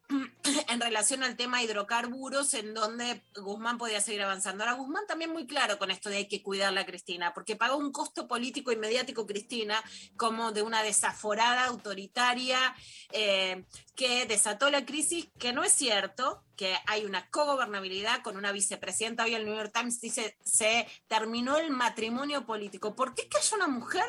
en 0.70 0.82
relación 0.82 1.24
al 1.24 1.36
tema 1.36 1.64
hidrocarburos, 1.64 2.54
en 2.54 2.74
donde 2.74 3.24
Guzmán 3.36 3.78
podía 3.78 4.02
seguir 4.02 4.22
avanzando. 4.22 4.64
Ahora, 4.64 4.76
Guzmán 4.76 5.08
también 5.08 5.32
muy 5.32 5.48
claro 5.48 5.78
con 5.78 5.92
esto 5.92 6.10
de 6.10 6.18
hay 6.18 6.28
que 6.28 6.44
cuidarla 6.44 6.82
a 6.82 6.86
Cristina, 6.86 7.34
porque 7.34 7.56
pagó 7.56 7.78
un 7.78 7.92
costo 7.92 8.28
político 8.28 8.72
y 8.72 8.76
mediático 8.76 9.26
Cristina 9.26 9.84
como 10.18 10.52
de 10.52 10.62
una 10.62 10.84
desaforada 10.84 11.66
autoritaria 11.66 12.58
eh, 13.12 13.66
que 13.96 14.26
desató 14.26 14.70
la 14.70 14.86
crisis, 14.86 15.28
que 15.40 15.54
no 15.54 15.64
es 15.64 15.74
cierto, 15.74 16.44
que 16.56 16.76
hay 16.88 17.06
una 17.06 17.30
cogobernabilidad 17.30 18.22
con 18.22 18.38
una 18.38 18.52
vicepresidenta. 18.52 19.24
Hoy 19.24 19.36
el 19.36 19.46
New 19.46 19.56
York 19.56 19.72
Times 19.74 20.00
dice, 20.00 20.38
se 20.44 20.88
terminó 21.08 21.58
el 21.58 21.72
matrimonio 21.72 22.46
político. 22.46 22.96
¿Por 22.96 23.14
qué 23.14 23.28
que 23.28 23.38
haya 23.38 23.56
una 23.56 23.68
mujer 23.68 24.06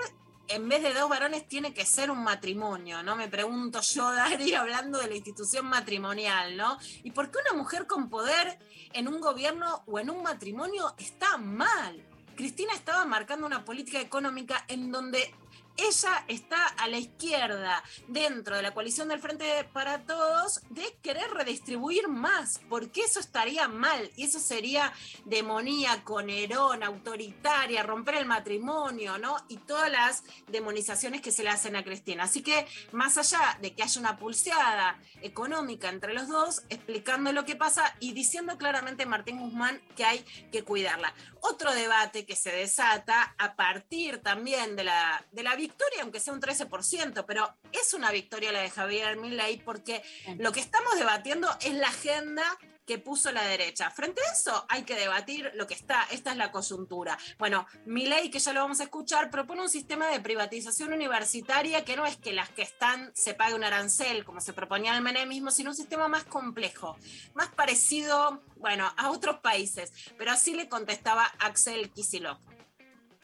en 0.49 0.68
vez 0.68 0.82
de 0.82 0.94
dos 0.94 1.09
varones 1.09 1.47
tiene 1.49 1.74
que 1.74 1.84
ser 1.84 2.11
un 2.11 2.22
matrimonio, 2.22 3.03
¿no? 3.03 3.16
Me 3.16 3.28
pregunto 3.28 3.80
yo, 3.80 4.12
Dari, 4.14 4.55
hablando 4.55 4.99
de 4.99 5.09
la 5.09 5.14
institución 5.14 5.66
matrimonial, 5.66 6.57
¿no? 6.57 6.78
¿Y 7.03 7.11
por 7.11 7.30
qué 7.30 7.38
una 7.49 7.59
mujer 7.61 7.86
con 7.86 8.09
poder 8.09 8.59
en 8.92 9.09
un 9.09 9.20
gobierno 9.20 9.82
o 9.86 9.99
en 9.99 10.11
un 10.11 10.22
matrimonio 10.22 10.94
está 10.99 11.36
mal? 11.36 12.03
Cristina 12.36 12.74
estaba 12.74 13.05
marcando 13.07 13.47
una 13.47 13.64
política 13.64 14.01
económica 14.01 14.64
en 14.68 14.92
donde 14.92 15.34
ella 15.77 16.24
está 16.29 16.66
a 16.66 16.89
la 16.89 16.99
izquierda 16.99 17.83
dentro 18.09 18.57
de 18.57 18.62
la 18.62 18.74
coalición 18.74 19.09
del 19.09 19.20
Frente 19.20 19.68
para 19.72 20.05
Todos 20.05 20.61
de 20.70 20.99
querer 21.03 21.31
redistribuir 21.31 22.09
más, 22.09 22.61
porque 22.68 23.03
eso 23.03 23.20
estaría 23.20 23.68
mal 23.68 24.11
y 24.16 24.24
eso 24.24 24.39
sería 24.39 24.93
demoníaco, 25.24 26.22
Nerón, 26.22 26.83
autoritaria, 26.83 27.83
romper 27.83 28.16
el 28.16 28.27
matrimonio, 28.27 29.18
¿no? 29.18 29.37
Y 29.49 29.59
todas 29.59 29.91
las 29.91 30.24
demonizaciones 30.49 31.20
que 31.20 31.33
se 31.33 31.43
le 31.43 31.51
hacen 31.51 31.77
a 31.77 31.85
Cristina. 31.85 32.24
Así 32.24 32.43
que 32.43 32.66
más 32.93 33.18
allá 33.18 33.59
de 33.61 33.74
que 33.74 33.83
haya 33.83 34.01
una 34.01 34.16
pulseada 34.18 34.99
económica 35.22 35.89
entre 35.89 36.14
los 36.14 36.29
dos, 36.29 36.62
explicando 36.68 37.33
lo 37.33 37.45
que 37.45 37.57
pasa 37.57 37.97
y 38.01 38.12
diciendo 38.12 38.57
claramente 38.59 39.07
Martín 39.07 39.39
Guzmán 39.39 39.81
que 39.97 40.05
hay 40.05 40.24
que 40.53 40.62
cuidarla. 40.62 41.14
Otro 41.41 41.72
debate 41.72 42.27
que 42.27 42.37
se 42.37 42.51
desata 42.51 43.35
a 43.39 43.57
partir 43.57 44.18
también 44.22 44.77
de 44.77 44.85
la, 44.85 45.24
de 45.33 45.43
la 45.43 45.55
victoria, 45.67 46.03
aunque 46.03 46.21
sea 46.21 46.33
un 46.33 46.41
13%, 46.41 47.25
pero 47.27 47.53
es 47.73 47.93
una 47.93 48.12
victoria 48.12 48.53
la 48.53 48.61
de 48.61 48.71
Javier 48.71 49.17
Milei 49.17 49.59
porque 49.59 50.03
lo 50.39 50.53
que 50.53 50.61
estamos 50.61 50.97
debatiendo 50.97 51.49
es 51.61 51.75
la 51.75 51.89
agenda 51.89 52.45
que 52.87 52.99
puso 52.99 53.33
la 53.33 53.43
derecha. 53.43 53.91
Frente 53.91 54.23
a 54.23 54.33
eso 54.33 54.64
hay 54.69 54.85
que 54.85 54.95
debatir 54.95 55.51
lo 55.55 55.67
que 55.67 55.75
está, 55.75 56.07
esta 56.12 56.31
es 56.31 56.37
la 56.37 56.53
coyuntura. 56.53 57.19
Bueno, 57.37 57.67
Milei, 57.85 58.31
que 58.31 58.39
ya 58.39 58.53
lo 58.53 58.61
vamos 58.61 58.79
a 58.79 58.85
escuchar, 58.85 59.29
propone 59.29 59.62
un 59.62 59.69
sistema 59.69 60.09
de 60.09 60.21
privatización 60.21 60.93
universitaria 60.93 61.85
que 61.85 61.97
no 61.97 62.07
es 62.07 62.17
que 62.17 62.33
las 62.33 62.49
que 62.51 62.62
están 62.62 63.11
se 63.14 63.35
pague 63.35 63.55
un 63.55 63.64
arancel, 63.64 64.25
como 64.25 64.41
se 64.41 64.53
proponía 64.53 64.95
el 64.95 65.03
menemismo, 65.03 65.51
sino 65.51 65.71
un 65.71 65.77
sistema 65.77 66.07
más 66.07 66.23
complejo, 66.25 66.97
más 67.35 67.49
parecido, 67.49 68.41
bueno, 68.59 68.91
a 68.97 69.11
otros 69.11 69.41
países. 69.41 69.93
Pero 70.17 70.31
así 70.31 70.55
le 70.55 70.69
contestaba 70.69 71.25
Axel 71.41 71.91
Kicillof. 71.91 72.39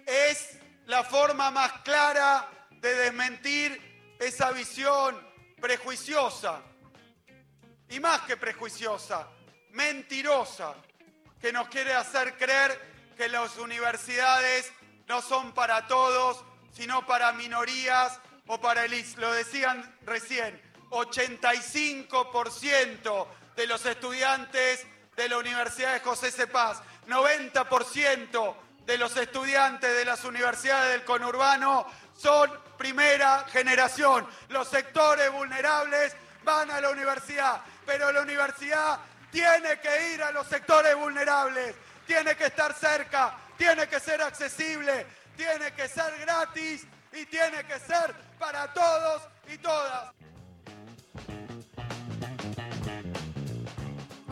Es 0.06 0.58
la 0.86 1.04
forma 1.04 1.50
más 1.50 1.72
clara 1.82 2.48
de 2.70 2.94
desmentir 2.94 4.16
esa 4.18 4.50
visión 4.52 5.20
prejuiciosa. 5.60 6.62
Y 7.88 8.00
más 8.00 8.22
que 8.22 8.36
prejuiciosa, 8.36 9.28
mentirosa, 9.70 10.74
que 11.40 11.52
nos 11.52 11.68
quiere 11.68 11.94
hacer 11.94 12.36
creer 12.36 12.92
que 13.16 13.28
las 13.28 13.56
universidades 13.58 14.72
no 15.08 15.20
son 15.20 15.52
para 15.52 15.86
todos, 15.86 16.42
sino 16.72 17.06
para 17.06 17.32
minorías 17.32 18.18
o 18.46 18.60
para 18.60 18.84
elites. 18.84 19.16
Lo 19.18 19.32
decían 19.32 19.96
recién, 20.04 20.60
85% 20.90 23.26
de 23.56 23.66
los 23.66 23.84
estudiantes 23.86 24.86
de 25.16 25.28
la 25.28 25.38
Universidad 25.38 25.94
de 25.94 26.00
José 26.00 26.30
Cepaz, 26.30 26.80
90% 27.06 28.54
de 28.86 28.98
los 28.98 29.16
estudiantes 29.16 29.96
de 29.96 30.04
las 30.04 30.24
universidades 30.24 30.92
del 30.92 31.04
conurbano 31.04 31.86
son 32.16 32.50
primera 32.76 33.44
generación. 33.50 34.26
Los 34.48 34.68
sectores 34.68 35.30
vulnerables 35.30 36.14
van 36.44 36.70
a 36.70 36.80
la 36.80 36.90
universidad, 36.90 37.60
pero 37.86 38.10
la 38.12 38.20
universidad 38.20 38.98
tiene 39.30 39.80
que 39.80 40.12
ir 40.12 40.22
a 40.22 40.32
los 40.32 40.46
sectores 40.46 40.94
vulnerables, 40.96 41.74
tiene 42.06 42.34
que 42.36 42.46
estar 42.46 42.74
cerca, 42.74 43.36
tiene 43.56 43.88
que 43.88 44.00
ser 44.00 44.20
accesible, 44.20 45.06
tiene 45.36 45.72
que 45.72 45.88
ser 45.88 46.18
gratis 46.18 46.86
y 47.12 47.24
tiene 47.26 47.64
que 47.64 47.78
ser 47.78 48.14
para 48.38 48.72
todos 48.72 49.22
y 49.48 49.58
todas. 49.58 50.12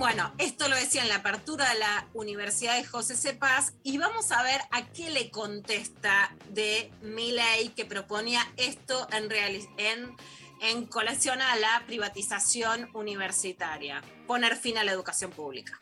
Bueno, 0.00 0.32
esto 0.38 0.66
lo 0.66 0.76
decía 0.76 1.02
en 1.02 1.10
la 1.10 1.16
apertura 1.16 1.68
de 1.74 1.78
la 1.78 2.06
Universidad 2.14 2.74
de 2.74 2.86
José 2.86 3.14
Cepaz 3.16 3.74
y 3.82 3.98
vamos 3.98 4.32
a 4.32 4.42
ver 4.42 4.58
a 4.72 4.90
qué 4.94 5.10
le 5.10 5.30
contesta 5.30 6.30
de 6.48 6.90
Milei 7.02 7.74
que 7.76 7.84
proponía 7.84 8.40
esto 8.56 9.06
en, 9.12 9.30
en, 9.76 10.16
en 10.62 10.86
colación 10.86 11.42
a 11.42 11.54
la 11.56 11.82
privatización 11.86 12.88
universitaria, 12.94 14.00
poner 14.26 14.56
fin 14.56 14.78
a 14.78 14.84
la 14.84 14.92
educación 14.92 15.32
pública. 15.32 15.74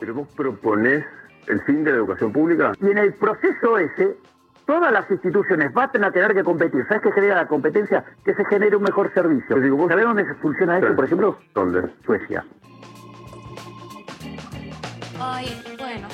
Pero 0.00 0.12
vos 0.12 0.28
proponés 0.36 1.02
el 1.46 1.62
fin 1.62 1.84
de 1.84 1.92
la 1.92 1.96
educación 1.96 2.30
pública. 2.30 2.72
Y 2.78 2.90
en 2.90 2.98
el 2.98 3.14
proceso 3.14 3.78
ese, 3.78 4.18
todas 4.66 4.92
las 4.92 5.10
instituciones 5.10 5.72
van 5.72 6.04
a 6.04 6.12
tener 6.12 6.34
que 6.34 6.44
competir. 6.44 6.84
¿Sabes 6.86 7.04
qué 7.04 7.12
genera 7.12 7.36
la 7.36 7.48
competencia? 7.48 8.04
Que 8.22 8.34
se 8.34 8.44
genere 8.44 8.76
un 8.76 8.82
mejor 8.82 9.10
servicio. 9.14 9.56
¿Sabés 9.88 10.04
dónde 10.04 10.26
funciona 10.42 10.78
eso? 10.78 10.94
Por 10.94 11.06
ejemplo, 11.06 11.38
¿Dónde? 11.54 11.88
Suecia. 12.04 12.44
Ay, 15.20 15.62
bueno. 15.76 16.08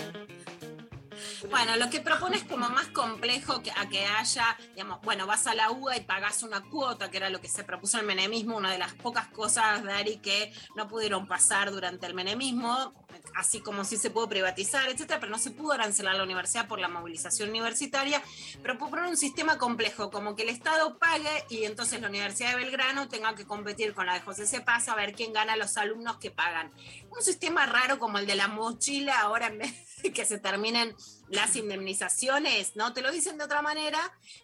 Bueno, 1.50 1.76
lo 1.76 1.90
que 1.90 2.00
propone 2.00 2.36
es 2.36 2.44
como 2.44 2.70
más 2.70 2.86
complejo 2.86 3.62
que, 3.62 3.70
a 3.70 3.88
que 3.88 4.06
haya, 4.06 4.56
digamos, 4.74 5.00
bueno, 5.02 5.26
vas 5.26 5.46
a 5.46 5.54
la 5.54 5.70
UA 5.70 5.98
y 5.98 6.00
pagás 6.00 6.42
una 6.42 6.62
cuota, 6.62 7.10
que 7.10 7.18
era 7.18 7.28
lo 7.28 7.40
que 7.40 7.48
se 7.48 7.64
propuso 7.64 7.98
el 8.00 8.06
menemismo, 8.06 8.56
una 8.56 8.72
de 8.72 8.78
las 8.78 8.94
pocas 8.94 9.28
cosas, 9.28 9.84
Dari, 9.84 10.16
que 10.16 10.52
no 10.74 10.88
pudieron 10.88 11.26
pasar 11.26 11.70
durante 11.70 12.06
el 12.06 12.14
menemismo, 12.14 12.92
así 13.34 13.60
como 13.60 13.84
sí 13.84 13.96
se 13.96 14.10
pudo 14.10 14.28
privatizar, 14.28 14.88
etcétera, 14.88 15.20
pero 15.20 15.30
no 15.30 15.38
se 15.38 15.50
pudo 15.50 15.72
arancelar 15.72 16.14
la 16.16 16.22
universidad 16.22 16.68
por 16.68 16.78
la 16.78 16.88
movilización 16.88 17.50
universitaria, 17.50 18.22
pero 18.62 18.78
propone 18.78 19.08
un 19.08 19.16
sistema 19.16 19.58
complejo, 19.58 20.10
como 20.10 20.34
que 20.36 20.42
el 20.42 20.48
Estado 20.50 20.98
pague 20.98 21.44
y 21.48 21.64
entonces 21.64 22.00
la 22.00 22.08
Universidad 22.08 22.50
de 22.50 22.56
Belgrano 22.56 23.08
tenga 23.08 23.34
que 23.34 23.46
competir 23.46 23.94
con 23.94 24.06
la 24.06 24.14
de 24.14 24.20
José 24.20 24.46
Cepaz 24.46 24.88
a 24.88 24.94
ver 24.94 25.14
quién 25.14 25.32
gana 25.32 25.56
los 25.56 25.76
alumnos 25.76 26.18
que 26.18 26.30
pagan. 26.30 26.72
Un 27.10 27.22
sistema 27.22 27.66
raro 27.66 27.98
como 27.98 28.18
el 28.18 28.26
de 28.26 28.34
la 28.36 28.48
mochila, 28.48 29.20
ahora 29.20 29.46
en 29.48 29.58
vez 29.58 30.02
de 30.02 30.12
que 30.12 30.24
se 30.24 30.38
terminen 30.38 30.94
las 31.28 31.56
indemnizaciones, 31.56 32.76
¿no? 32.76 32.92
Te 32.92 33.00
lo 33.02 33.10
dicen 33.10 33.38
de 33.38 33.44
otra 33.44 33.62
manera, 33.62 33.98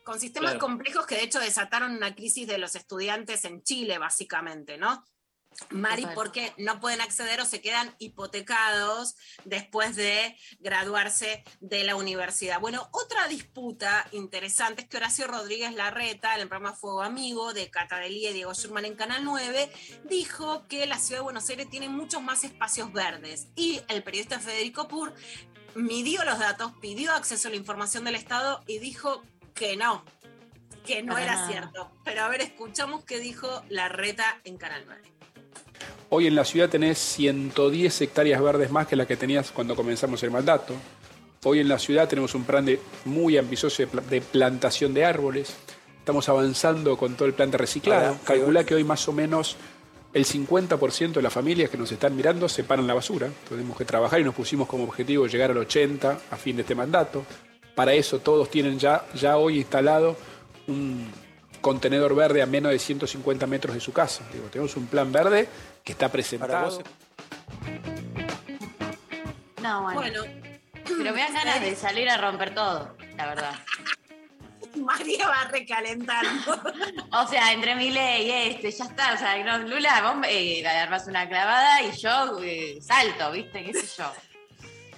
con 0.05 0.19
sistemas 0.19 0.53
Claro. 0.53 0.67
complejos 0.67 1.07
que 1.07 1.17
de 1.17 1.25
hecho 1.25 1.39
desataron 1.41 1.93
una 1.93 2.15
crisis 2.15 2.47
de 2.49 2.59
los 2.59 2.75
estudiantes 2.75 3.45
en 3.45 3.63
Chile, 3.63 3.99
básicamente, 3.99 4.79
¿no? 4.79 5.05
Mari, 5.71 6.07
porque 6.15 6.53
no 6.57 6.81
pueden 6.81 7.01
acceder 7.01 7.41
o 7.41 7.45
se 7.45 7.61
quedan 7.61 7.95
hipotecados 7.99 9.17
después 9.45 9.97
de 9.97 10.37
graduarse 10.61 11.45
de 11.61 11.85
la 11.85 11.97
universidad. 11.97 12.61
Bueno, 12.61 12.89
otra 12.93 13.29
disputa 13.29 14.07
interesante 14.13 14.83
es 14.83 14.89
que 14.89 14.97
Horacio 14.97 15.27
Rodríguez 15.27 15.75
Larreta, 15.75 16.35
en 16.35 16.43
el 16.43 16.49
programa 16.49 16.75
Fuego 16.75 17.03
Amigo 17.03 17.53
de 17.53 17.71
Cata 17.71 17.99
Delía 17.99 18.31
y 18.31 18.35
Diego 18.35 18.55
Schurman 18.55 18.85
en 18.85 18.97
Canal 18.97 19.25
9, 19.25 19.71
dijo 20.05 20.67
que 20.69 20.87
la 20.87 20.99
ciudad 20.99 21.21
de 21.21 21.25
Buenos 21.25 21.49
Aires 21.49 21.69
tiene 21.71 21.89
muchos 21.89 22.23
más 22.23 22.45
espacios 22.45 22.93
verdes. 22.93 23.49
Y 23.57 23.81
el 23.89 24.03
periodista 24.03 24.41
Federico 24.41 24.89
Pur 24.89 25.15
midió 25.75 26.25
los 26.25 26.39
datos, 26.39 26.73
pidió 26.81 27.13
acceso 27.13 27.49
a 27.49 27.51
la 27.51 27.57
información 27.57 28.05
del 28.05 28.15
Estado 28.15 28.63
y 28.67 28.79
dijo 28.79 29.23
que 29.55 29.77
no, 29.77 30.05
que 30.85 31.03
no 31.03 31.15
Para 31.15 31.25
era 31.25 31.35
nada. 31.35 31.49
cierto. 31.49 31.93
Pero 32.05 32.25
a 32.25 32.29
ver, 32.29 32.41
escuchamos 32.41 33.05
qué 33.05 33.19
dijo 33.19 33.63
Larreta 33.69 34.41
en 34.45 34.57
Canal 34.57 34.85
9. 34.87 35.03
Hoy 36.11 36.27
en 36.27 36.35
la 36.35 36.45
ciudad 36.45 36.69
tenés 36.69 36.99
110 36.99 38.01
hectáreas 38.01 38.43
verdes 38.43 38.71
más 38.71 38.87
que 38.87 38.97
las 38.97 39.07
que 39.07 39.17
tenías 39.17 39.51
cuando 39.53 39.77
comenzamos 39.77 40.23
el 40.23 40.31
mandato. 40.31 40.75
Hoy 41.45 41.61
en 41.61 41.69
la 41.69 41.79
ciudad 41.79 42.09
tenemos 42.09 42.35
un 42.35 42.45
plan 42.45 42.65
de, 42.67 42.81
muy 43.05 43.39
ambicioso 43.39 43.83
de, 43.83 43.87
pla- 43.87 44.03
de 44.03 44.21
plantación 44.21 44.93
de 44.93 45.05
árboles. 45.05 45.55
Estamos 45.99 46.29
avanzando 46.29 46.97
con 46.97 47.15
todo 47.15 47.27
el 47.29 47.35
plan 47.35 47.51
de 47.51 47.59
reciclado. 47.59 48.07
Ahora, 48.09 48.19
Calcula 48.25 48.65
que 48.65 48.75
hoy 48.75 48.85
más 48.85 49.07
o 49.09 49.13
menos 49.13 49.57
el 50.13 50.27
50% 50.27 51.13
de 51.13 51.23
las 51.23 51.33
familias 51.33 51.71
que 51.71 51.79
nos 51.79 51.93
están 51.93 52.17
mirando 52.17 52.49
separan 52.49 52.87
la 52.87 52.95
basura. 52.95 53.29
Tenemos 53.49 53.77
que 53.79 53.85
trabajar 53.85 54.21
y 54.21 54.25
nos 54.25 54.35
pusimos 54.35 54.67
como 54.69 54.85
objetivo 54.85 55.27
llegar 55.29 55.53
al 55.53 55.59
80 55.59 56.19
a 56.31 56.37
fin 56.37 56.57
de 56.57 56.63
este 56.63 56.75
mandato. 56.75 57.25
Para 57.77 57.95
eso 57.95 58.19
todos 58.19 58.51
tienen 58.51 58.79
ya, 58.79 59.07
ya 59.15 59.37
hoy 59.37 59.59
instalado 59.59 60.17
un 60.67 61.07
contenedor 61.61 62.15
verde 62.15 62.43
a 62.43 62.47
menos 62.47 62.73
de 62.73 62.79
150 62.79 63.47
metros 63.47 63.75
de 63.75 63.81
su 63.81 63.93
casa. 63.93 64.25
Digo, 64.33 64.47
tenemos 64.51 64.77
un 64.77 64.87
plan 64.87 65.13
verde 65.13 65.47
que 65.85 65.93
está 65.93 66.09
presentado. 66.09 66.83
No, 69.63 69.83
bueno. 69.83 70.01
Bueno. 70.01 70.25
Pero 70.85 71.13
me 71.13 71.21
dan 71.21 71.35
ganas 71.35 71.61
de 71.61 71.77
salir 71.77 72.09
a 72.09 72.17
romper 72.17 72.55
todo, 72.55 72.97
la 73.17 73.27
verdad. 73.27 73.55
María 74.77 75.29
va 75.29 75.45
recalentando. 75.51 76.63
O 77.13 77.27
sea, 77.27 77.53
entre 77.53 77.75
mi 77.75 77.91
ley 77.91 78.27
y 78.27 78.31
este, 78.31 78.71
ya 78.71 78.85
está. 78.85 79.15
O 79.15 79.17
sea, 79.17 79.37
no, 79.43 79.59
Lula, 79.67 80.01
vos 80.01 80.27
eh, 80.29 80.67
armas 80.67 81.07
una 81.09 81.29
clavada 81.29 81.83
y 81.83 81.91
yo 81.97 82.39
eh, 82.43 82.79
salto, 82.81 83.33
¿viste? 83.33 83.65
¿Qué 83.65 83.75
sé 83.75 83.87
yo? 83.99 84.13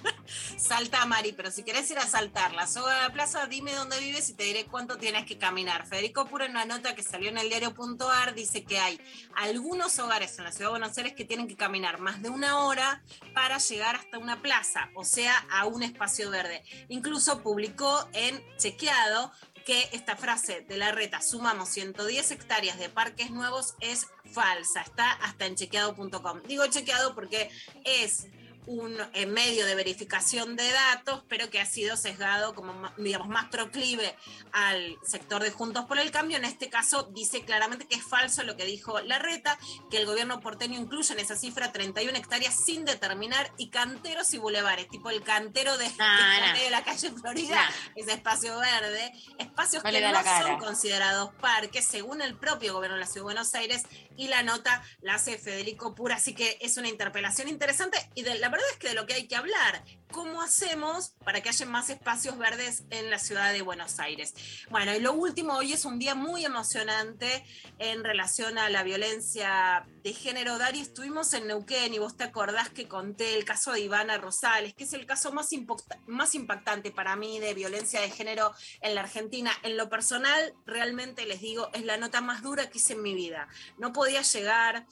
Salta, 0.57 1.05
Mari, 1.05 1.33
pero 1.33 1.51
si 1.51 1.63
querés 1.63 1.89
ir 1.91 1.97
a 1.97 2.07
saltar 2.07 2.53
la 2.53 2.67
soga 2.67 2.95
de 2.95 3.01
la 3.01 3.13
plaza, 3.13 3.45
dime 3.47 3.73
dónde 3.73 3.99
vives 3.99 4.29
y 4.29 4.33
te 4.33 4.43
diré 4.43 4.65
cuánto 4.65 4.97
tienes 4.97 5.25
que 5.25 5.37
caminar. 5.37 5.85
Federico 5.87 6.25
Pura, 6.25 6.45
en 6.45 6.51
una 6.51 6.65
nota 6.65 6.95
que 6.95 7.03
salió 7.03 7.29
en 7.29 7.37
el 7.37 7.49
diario.ar, 7.49 8.33
dice 8.33 8.63
que 8.63 8.79
hay 8.79 8.99
algunos 9.35 9.97
hogares 9.99 10.37
en 10.37 10.45
la 10.45 10.51
ciudad 10.51 10.67
de 10.67 10.79
Buenos 10.79 10.97
Aires 10.97 11.13
que 11.13 11.25
tienen 11.25 11.47
que 11.47 11.55
caminar 11.55 11.99
más 11.99 12.21
de 12.21 12.29
una 12.29 12.59
hora 12.59 13.03
para 13.33 13.57
llegar 13.57 13.95
hasta 13.95 14.17
una 14.17 14.41
plaza, 14.41 14.89
o 14.95 15.03
sea, 15.03 15.45
a 15.51 15.65
un 15.65 15.83
espacio 15.83 16.29
verde. 16.29 16.63
Incluso 16.89 17.41
publicó 17.41 18.07
en 18.13 18.41
Chequeado 18.57 19.31
que 19.65 19.89
esta 19.93 20.15
frase 20.15 20.61
de 20.61 20.77
la 20.77 20.91
reta, 20.91 21.21
sumamos 21.21 21.69
110 21.69 22.31
hectáreas 22.31 22.77
de 22.77 22.89
parques 22.89 23.31
nuevos, 23.31 23.75
es 23.79 24.07
falsa. 24.33 24.81
Está 24.81 25.11
hasta 25.11 25.45
en 25.45 25.55
chequeado.com. 25.55 26.41
Digo 26.43 26.65
chequeado 26.67 27.15
porque 27.15 27.49
es 27.85 28.27
un 28.65 28.97
eh, 29.13 29.25
medio 29.25 29.65
de 29.65 29.75
verificación 29.75 30.55
de 30.55 30.71
datos, 30.71 31.23
pero 31.27 31.49
que 31.49 31.59
ha 31.59 31.65
sido 31.65 31.97
sesgado 31.97 32.55
como, 32.55 32.73
digamos, 32.97 33.27
más 33.27 33.49
proclive 33.49 34.15
al 34.51 34.97
sector 35.03 35.43
de 35.43 35.51
Juntos 35.51 35.85
por 35.85 35.99
el 35.99 36.11
Cambio. 36.11 36.37
En 36.37 36.45
este 36.45 36.69
caso 36.69 37.03
dice 37.13 37.43
claramente 37.43 37.85
que 37.85 37.95
es 37.95 38.03
falso 38.03 38.43
lo 38.43 38.55
que 38.55 38.65
dijo 38.65 38.99
Larreta, 39.01 39.57
que 39.89 39.97
el 39.97 40.05
gobierno 40.05 40.39
porteño 40.39 40.79
incluye 40.79 41.13
en 41.13 41.19
esa 41.19 41.35
cifra 41.35 41.71
31 41.71 42.17
hectáreas 42.17 42.55
sin 42.65 42.85
determinar 42.85 43.51
y 43.57 43.69
canteros 43.69 44.33
y 44.33 44.37
bulevares, 44.37 44.87
tipo 44.89 45.09
el 45.09 45.23
cantero 45.23 45.77
de, 45.77 45.89
medio 45.89 46.65
de 46.65 46.71
la 46.71 46.83
calle 46.83 47.11
Florida, 47.11 47.59
ese 47.95 48.13
espacio 48.13 48.57
verde, 48.59 49.13
espacios 49.37 49.83
que 49.83 50.01
no 50.01 50.23
son 50.23 50.59
considerados 50.59 51.33
parques 51.41 51.85
según 51.85 52.21
el 52.21 52.35
propio 52.35 52.73
gobierno 52.73 52.95
de 52.95 53.01
la 53.01 53.07
Ciudad 53.07 53.21
de 53.21 53.23
Buenos 53.23 53.55
Aires 53.55 53.83
y 54.15 54.27
la 54.27 54.43
nota 54.43 54.83
la 55.01 55.15
hace 55.15 55.37
Federico 55.37 55.95
Pura, 55.95 56.15
así 56.15 56.33
que 56.33 56.57
es 56.61 56.77
una 56.77 56.87
interpelación 56.87 57.47
interesante 57.47 57.97
y 58.15 58.23
de, 58.23 58.35
la 58.35 58.49
verdad 58.53 58.71
es 58.71 58.77
que 58.77 58.87
de 58.89 58.93
lo 58.93 59.05
que 59.05 59.15
hay 59.15 59.27
que 59.27 59.35
hablar, 59.35 59.83
¿cómo 60.11 60.41
hacemos 60.41 61.15
para 61.25 61.41
que 61.41 61.49
haya 61.49 61.65
más 61.65 61.89
espacios 61.89 62.37
verdes 62.37 62.83
en 62.91 63.09
la 63.09 63.17
ciudad 63.19 63.51
de 63.51 63.61
Buenos 63.61 63.99
Aires? 63.99 64.33
Bueno, 64.69 64.95
y 64.95 64.99
lo 64.99 65.13
último, 65.13 65.55
hoy 65.55 65.73
es 65.73 65.85
un 65.85 65.97
día 65.99 66.13
muy 66.15 66.45
emocionante 66.45 67.43
en 67.79 68.03
relación 68.03 68.57
a 68.57 68.69
la 68.69 68.83
violencia 68.83 69.85
de 70.03 70.13
género. 70.13 70.57
Dari, 70.57 70.81
estuvimos 70.81 71.33
en 71.33 71.47
Neuquén 71.47 71.93
y 71.93 71.99
vos 71.99 72.15
te 72.15 72.23
acordás 72.23 72.69
que 72.69 72.87
conté 72.87 73.35
el 73.35 73.43
caso 73.43 73.71
de 73.71 73.81
Ivana 73.81 74.17
Rosales, 74.17 74.73
que 74.75 74.83
es 74.83 74.93
el 74.93 75.05
caso 75.05 75.31
más, 75.31 75.51
impacta- 75.51 75.99
más 76.05 76.35
impactante 76.35 76.91
para 76.91 77.15
mí 77.15 77.39
de 77.39 77.53
violencia 77.53 78.01
de 78.01 78.11
género 78.11 78.53
en 78.81 78.93
la 78.95 79.01
Argentina. 79.01 79.51
En 79.63 79.77
lo 79.77 79.89
personal, 79.89 80.53
realmente 80.65 81.25
les 81.25 81.41
digo, 81.41 81.69
es 81.73 81.85
la 81.85 81.97
nota 81.97 82.21
más 82.21 82.43
dura 82.43 82.69
que 82.69 82.77
hice 82.77 82.93
en 82.93 83.01
mi 83.01 83.15
vida. 83.15 83.47
No 83.77 83.91
podía 83.93 84.21
llegar. 84.21 84.85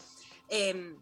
eh, 0.49 0.95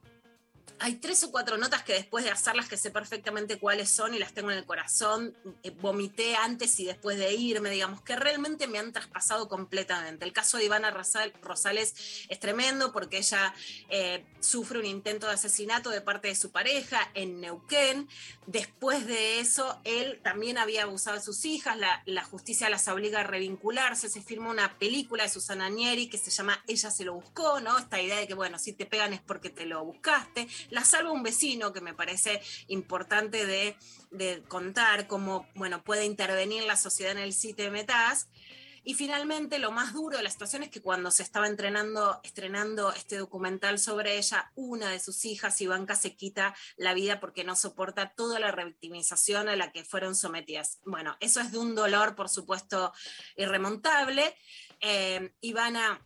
hay 0.80 0.95
tres 0.95 1.23
o 1.23 1.31
cuatro 1.31 1.57
notas 1.57 1.84
que 1.84 1.93
después 1.93 2.23
de 2.23 2.31
hacerlas 2.31 2.68
que 2.68 2.77
sé 2.77 2.91
perfectamente 2.91 3.60
cuáles 3.60 3.89
son 3.89 4.14
y 4.14 4.19
las 4.19 4.34
tengo 4.34 4.51
en 4.51 4.57
el 4.57 4.65
corazón, 4.65 5.35
eh, 5.64 5.72
vomité 5.72 6.35
antes 6.35 6.80
y 6.80 6.85
después 6.85 7.18
de 7.18 7.34
irme, 7.34 7.69
digamos, 7.69 8.01
que 8.01 8.15
realmente 8.15 8.68
me 8.68 8.80
han 8.80 8.91
traspasado 8.91 9.47
completamente. 9.47 10.26
El 10.26 10.34
caso 10.34 10.57
de 10.57 10.65
Ivana 10.65 10.91
Rosal- 10.91 11.34
Rosales 11.41 11.93
es 12.30 12.39
tremendo 12.39 12.91
porque 12.91 13.18
ella 13.18 13.53
eh, 13.89 14.26
sufre 14.39 14.80
un 14.80 14.85
intento 14.85 15.27
de 15.27 15.34
asesinato 15.34 15.89
de 15.89 16.01
parte 16.01 16.27
de 16.30 16.35
su 16.35 16.51
pareja 16.51 17.10
en 17.14 17.41
Neuquén. 17.41 18.07
Después 18.47 19.06
de 19.06 19.39
eso, 19.39 19.80
él 19.84 20.19
también 20.23 20.57
había 20.57 20.84
abusado 20.84 21.18
de 21.18 21.23
sus 21.23 21.45
hijas, 21.45 21.77
la, 21.77 22.01
la 22.06 22.23
justicia 22.23 22.69
las 22.69 22.88
obliga 22.88 23.19
a 23.22 23.23
revincularse, 23.23 24.10
se 24.10 24.22
firma 24.22 24.49
una 24.49 24.77
película 24.80 25.23
de 25.23 25.30
Susana 25.30 25.69
Nieri 25.69 26.10
que 26.10 26.18
se 26.18 26.31
llama 26.31 26.64
Ella 26.68 26.89
se 26.89 27.06
lo 27.06 27.14
buscó, 27.14 27.60
¿no? 27.60 27.77
Esta 27.77 28.01
idea 28.01 28.18
de 28.18 28.27
que, 28.27 28.34
bueno, 28.34 28.57
si 28.57 28.73
te 28.73 28.85
pegan 28.85 29.14
es 29.14 29.22
porque 29.22 29.49
te 29.49 29.65
lo 29.65 29.84
buscaste. 29.85 30.47
La 30.69 30.83
salva 30.83 31.11
un 31.11 31.23
vecino, 31.23 31.73
que 31.73 31.81
me 31.81 31.93
parece 31.93 32.41
importante 32.67 33.45
de, 33.45 33.75
contar 34.47 35.07
cómo, 35.07 35.47
bueno, 35.55 35.83
puede 35.83 36.05
intervenir 36.05 36.63
la 36.63 36.77
sociedad 36.77 37.11
en 37.11 37.19
el 37.19 37.33
sitio 37.33 37.65
de. 37.65 37.79
Y 38.83 38.93
finalmente, 38.93 39.59
lo 39.59 39.71
más 39.71 39.93
duro 39.93 40.17
de 40.17 40.23
la 40.23 40.29
situación 40.29 40.63
es 40.63 40.69
que 40.69 40.81
cuando 40.81 41.11
se 41.11 41.23
estaba 41.23 41.47
entrenando, 41.47 42.19
estrenando 42.23 42.91
este 42.93 43.17
documental 43.17 43.77
sobre 43.77 44.17
ella, 44.17 44.51
una 44.55 44.89
de 44.89 44.99
sus 44.99 45.25
hijas, 45.25 45.59
Ivanka, 45.61 45.95
se 45.95 46.15
quita 46.15 46.55
la 46.77 46.93
vida 46.93 47.19
porque 47.19 47.43
no 47.43 47.55
soporta 47.55 48.13
toda 48.15 48.39
la 48.39 48.51
revictimización 48.51 49.49
a 49.49 49.55
la 49.55 49.71
que 49.71 49.83
fueron 49.83 50.15
sometidas. 50.15 50.79
Bueno, 50.85 51.17
eso 51.19 51.41
es 51.41 51.51
de 51.51 51.57
un 51.57 51.75
dolor, 51.75 52.15
por 52.15 52.29
supuesto, 52.29 52.93
irremontable. 53.35 54.35
Eh, 54.81 55.33
Ivana 55.41 56.01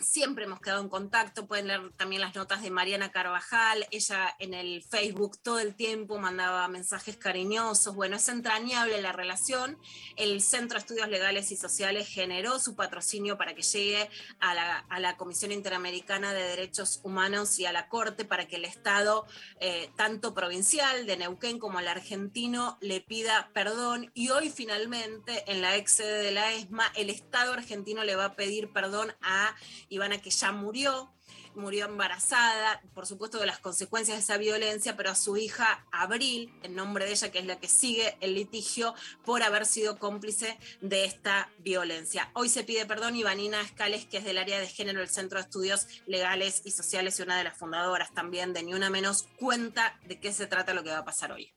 siempre 0.00 0.44
hemos 0.44 0.60
quedado 0.60 0.82
en 0.82 0.88
contacto, 0.88 1.46
pueden 1.46 1.68
leer 1.68 1.92
también 1.96 2.20
las 2.20 2.34
notas 2.34 2.62
de 2.62 2.70
Mariana 2.70 3.10
Carvajal, 3.10 3.86
ella 3.90 4.34
en 4.38 4.54
el 4.54 4.82
Facebook 4.82 5.38
todo 5.42 5.58
el 5.58 5.74
tiempo 5.74 6.18
mandaba 6.18 6.66
mensajes 6.68 7.16
cariñosos, 7.16 7.94
bueno, 7.94 8.16
es 8.16 8.28
entrañable 8.28 9.00
la 9.02 9.12
relación, 9.12 9.78
el 10.16 10.40
Centro 10.40 10.76
de 10.76 10.80
Estudios 10.80 11.08
Legales 11.08 11.50
y 11.52 11.56
Sociales 11.56 12.08
generó 12.08 12.58
su 12.58 12.76
patrocinio 12.76 13.36
para 13.36 13.54
que 13.54 13.62
llegue 13.62 14.08
a 14.40 14.54
la, 14.54 15.16
Comisión 15.16 15.52
Interamericana 15.52 16.32
de 16.32 16.42
Derechos 16.42 17.00
Humanos 17.02 17.58
y 17.58 17.66
a 17.66 17.72
la 17.72 17.88
Corte 17.88 18.24
para 18.24 18.46
que 18.46 18.56
el 18.56 18.64
Estado, 18.64 19.26
eh, 19.58 19.90
tanto 19.96 20.34
provincial 20.34 21.06
de 21.06 21.16
Neuquén 21.16 21.58
como 21.58 21.80
el 21.80 21.88
argentino, 21.88 22.78
le 22.80 23.00
pida 23.00 23.50
perdón 23.52 24.10
y 24.14 24.28
hoy 24.28 24.50
finalmente 24.50 25.50
en 25.50 25.60
la 25.60 25.76
ex 25.76 25.92
sede 25.92 26.22
de 26.22 26.30
la 26.30 26.52
ESMA 26.52 26.92
el 26.94 27.10
Estado 27.10 27.52
argentino 27.54 28.04
le 28.04 28.16
va 28.16 28.26
a 28.26 28.36
pedir 28.36 28.72
perdón 28.72 29.12
a 29.22 29.56
Ivana 29.88 30.18
que 30.18 30.30
ya 30.30 30.52
murió, 30.52 31.12
murió 31.54 31.86
embarazada, 31.86 32.80
por 32.94 33.06
supuesto 33.06 33.38
de 33.38 33.46
las 33.46 33.58
consecuencias 33.58 34.16
de 34.16 34.22
esa 34.22 34.38
violencia, 34.38 34.96
pero 34.96 35.10
a 35.10 35.14
su 35.14 35.36
hija 35.36 35.86
Abril, 35.90 36.52
en 36.62 36.74
nombre 36.74 37.04
de 37.04 37.12
ella, 37.12 37.30
que 37.30 37.40
es 37.40 37.46
la 37.46 37.58
que 37.58 37.68
sigue 37.68 38.16
el 38.20 38.34
litigio, 38.34 38.94
por 39.24 39.42
haber 39.42 39.66
sido 39.66 39.98
cómplice 39.98 40.58
de 40.80 41.04
esta 41.04 41.50
violencia. 41.58 42.30
Hoy 42.34 42.48
se 42.48 42.64
pide 42.64 42.86
perdón 42.86 43.16
Ivanina 43.16 43.60
Escales, 43.60 44.06
que 44.06 44.18
es 44.18 44.24
del 44.24 44.38
área 44.38 44.60
de 44.60 44.68
género 44.68 45.00
del 45.00 45.08
Centro 45.08 45.38
de 45.38 45.44
Estudios 45.44 45.86
Legales 46.06 46.62
y 46.64 46.70
Sociales 46.70 47.18
y 47.18 47.22
una 47.22 47.36
de 47.36 47.44
las 47.44 47.56
fundadoras 47.56 48.12
también 48.14 48.52
de 48.52 48.62
Ni 48.62 48.74
Una 48.74 48.90
Menos, 48.90 49.28
cuenta 49.38 49.98
de 50.06 50.20
qué 50.20 50.32
se 50.32 50.46
trata 50.46 50.74
lo 50.74 50.84
que 50.84 50.90
va 50.90 50.98
a 50.98 51.04
pasar 51.04 51.32
hoy. 51.32 51.52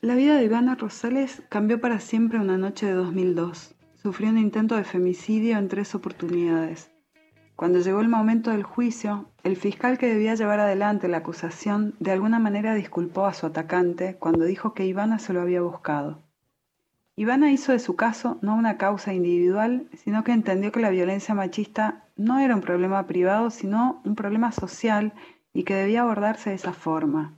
La 0.00 0.14
vida 0.14 0.36
de 0.36 0.44
Ivana 0.44 0.74
Rosales 0.74 1.42
cambió 1.48 1.80
para 1.80 2.00
siempre 2.00 2.38
una 2.38 2.58
noche 2.58 2.86
de 2.86 2.92
2002. 2.92 3.74
Sufrió 4.02 4.30
un 4.30 4.38
intento 4.38 4.74
de 4.74 4.82
femicidio 4.82 5.56
en 5.56 5.68
tres 5.68 5.94
oportunidades. 5.94 6.91
Cuando 7.56 7.80
llegó 7.80 8.00
el 8.00 8.08
momento 8.08 8.50
del 8.50 8.62
juicio, 8.62 9.26
el 9.44 9.56
fiscal 9.56 9.98
que 9.98 10.08
debía 10.08 10.34
llevar 10.34 10.60
adelante 10.60 11.08
la 11.08 11.18
acusación 11.18 11.94
de 12.00 12.10
alguna 12.10 12.38
manera 12.38 12.74
disculpó 12.74 13.26
a 13.26 13.34
su 13.34 13.46
atacante 13.46 14.16
cuando 14.18 14.44
dijo 14.44 14.74
que 14.74 14.86
Ivana 14.86 15.18
se 15.18 15.32
lo 15.32 15.40
había 15.40 15.62
buscado. 15.62 16.18
Ivana 17.14 17.52
hizo 17.52 17.72
de 17.72 17.78
su 17.78 17.94
caso 17.94 18.38
no 18.40 18.54
una 18.54 18.78
causa 18.78 19.12
individual, 19.12 19.86
sino 19.92 20.24
que 20.24 20.32
entendió 20.32 20.72
que 20.72 20.80
la 20.80 20.90
violencia 20.90 21.34
machista 21.34 22.04
no 22.16 22.38
era 22.38 22.54
un 22.54 22.62
problema 22.62 23.06
privado, 23.06 23.50
sino 23.50 24.00
un 24.04 24.14
problema 24.14 24.50
social 24.50 25.12
y 25.52 25.64
que 25.64 25.74
debía 25.74 26.02
abordarse 26.02 26.50
de 26.50 26.56
esa 26.56 26.72
forma. 26.72 27.34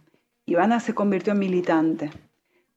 Ivana 0.47 0.79
se 0.79 0.95
convirtió 0.95 1.33
en 1.33 1.41
militante. 1.41 2.11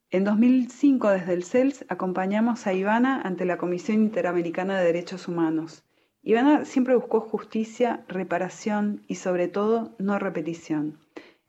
En 0.10 0.24
2005, 0.24 1.10
desde 1.10 1.34
el 1.34 1.44
CELS, 1.44 1.86
acompañamos 1.90 2.66
a 2.66 2.74
Ivana 2.74 3.22
ante 3.22 3.46
la 3.46 3.58
Comisión 3.58 3.98
Interamericana 4.02 4.80
de 4.80 4.86
Derechos 4.86 5.28
Humanos. 5.28 5.84
Ivana 6.24 6.66
siempre 6.66 6.96
buscó 6.96 7.22
justicia, 7.22 8.04
reparación 8.08 9.04
y 9.08 9.16
sobre 9.16 9.48
todo 9.48 9.96
no 9.98 10.20
repetición. 10.20 10.98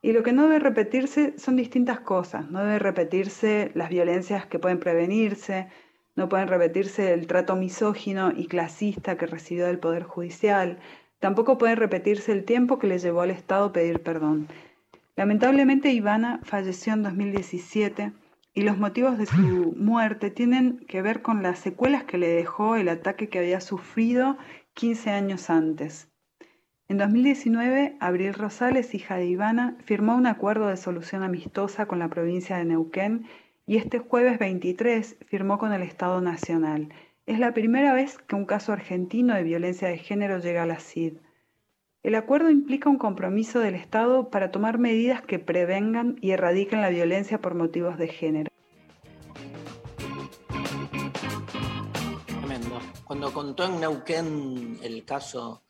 Y 0.01 0.13
lo 0.13 0.23
que 0.23 0.33
no 0.33 0.45
debe 0.45 0.61
repetirse 0.61 1.35
son 1.39 1.57
distintas 1.57 2.01
cosas. 2.01 2.51
No 2.51 2.65
debe 2.65 2.79
repetirse 2.79 3.73
las 3.75 3.89
violencias 3.89 4.47
que 4.47 4.59
pueden 4.61 4.79
prevenirse, 4.79 5.69
no 6.15 6.29
pueden 6.29 6.49
repetirse 6.49 7.13
el 7.13 7.27
trato 7.27 7.57
misógino 7.57 8.33
y 8.37 8.47
clasista 8.47 9.17
que 9.17 9.27
recibió 9.27 9.67
del 9.67 9.79
Poder 9.79 10.03
Judicial, 10.03 10.79
tampoco 11.21 11.59
puede 11.59 11.75
repetirse 11.75 12.33
el 12.33 12.45
tiempo 12.45 12.79
que 12.79 12.89
le 12.89 12.99
llevó 12.99 13.23
al 13.23 13.31
Estado 13.31 13.73
pedir 13.73 14.01
perdón. 14.03 14.49
Lamentablemente 15.17 15.93
Ivana 15.93 16.41
falleció 16.43 16.93
en 16.93 17.03
2017 17.03 18.13
y 18.55 18.63
los 18.63 18.79
motivos 18.79 19.19
de 19.19 19.27
su 19.27 19.75
muerte 19.77 20.31
tienen 20.31 20.79
que 20.89 21.03
ver 21.03 21.23
con 21.23 21.43
las 21.45 21.61
secuelas 21.61 22.03
que 22.03 22.19
le 22.19 22.29
dejó 22.29 22.75
el 22.75 22.89
ataque 22.89 23.29
que 23.29 23.39
había 23.39 23.61
sufrido 23.61 24.37
15 24.79 25.11
años 25.11 25.51
antes. 25.51 26.09
En 26.87 26.99
2019, 26.99 27.97
Abril 27.99 28.33
Rosales, 28.33 28.95
hija 28.95 29.17
de 29.17 29.27
Ivana, 29.27 29.77
firmó 29.81 30.15
un 30.15 30.29
acuerdo 30.29 30.69
de 30.69 30.77
solución 30.77 31.25
amistosa 31.25 31.87
con 31.87 31.99
la 31.99 32.09
provincia 32.09 32.59
de 32.59 32.65
Neuquén 32.65 33.27
y 33.67 33.77
este 33.77 33.99
jueves 33.99 34.39
23 34.39 35.17
firmó 35.27 35.59
con 35.59 35.73
el 35.73 35.83
Estado 35.83 36.21
Nacional. 36.21 36.91
Es 37.27 37.41
la 37.41 37.55
primera 37.55 37.93
vez 37.93 38.19
que 38.19 38.37
un 38.37 38.47
caso 38.47 38.73
argentino 38.73 39.35
de 39.35 39.43
violencia 39.43 39.89
de 39.89 39.99
género 39.99 40.39
llega 40.39 40.63
a 40.63 40.67
la 40.67 40.79
CID. 40.79 41.15
El 42.05 42.15
acuerdo 42.15 42.49
implica 42.49 42.89
un 42.89 42.99
compromiso 42.99 43.59
del 43.59 43.75
Estado 43.75 44.31
para 44.31 44.53
tomar 44.53 44.79
medidas 44.79 45.23
que 45.23 45.41
prevengan 45.41 46.19
y 46.21 46.31
erradiquen 46.31 46.83
la 46.83 46.91
violencia 46.91 47.41
por 47.41 47.57
motivos 47.57 47.99
de 47.99 48.07
género. 48.07 48.49
Cuando 53.19 53.35
contó 53.35 53.65
en 53.65 53.81
Neuquén 53.81 54.79
el 54.81 55.05
caso 55.05 55.65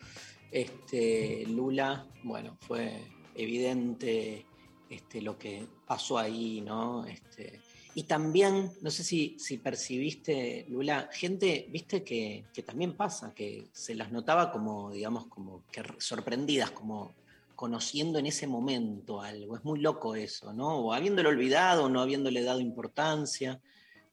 este, 0.51 1.47
Lula, 1.47 2.07
bueno, 2.23 2.59
fue 2.61 3.07
evidente 3.35 4.45
este, 4.91 5.23
lo 5.23 5.39
que 5.39 5.67
pasó 5.87 6.19
ahí, 6.19 6.61
¿no? 6.61 7.07
Este, 7.07 7.63
y 7.95 8.03
también, 8.03 8.71
no 8.83 8.91
sé 8.91 9.03
si, 9.03 9.39
si 9.39 9.57
percibiste, 9.57 10.67
Lula, 10.69 11.09
gente, 11.11 11.67
viste 11.71 12.05
que, 12.05 12.45
que, 12.53 12.63
también 12.63 12.95
pasa, 12.95 13.33
que 13.35 13.71
se 13.73 13.95
las 13.95 14.13
notaba 14.13 14.53
como, 14.53 14.91
digamos, 14.91 15.27
como 15.29 15.63
que 15.73 15.83
sorprendidas, 15.97 16.73
como 16.73 17.15
conociendo 17.57 18.19
en 18.19 18.27
ese 18.27 18.47
momento 18.47 19.23
algo. 19.23 19.57
Es 19.57 19.65
muy 19.65 19.81
loco 19.81 20.15
eso, 20.15 20.53
¿no? 20.53 20.81
O 20.81 20.93
habiéndolo 20.93 21.31
olvidado, 21.31 21.89
no 21.89 22.03
habiéndole 22.03 22.43
dado 22.43 22.61
importancia 22.61 23.59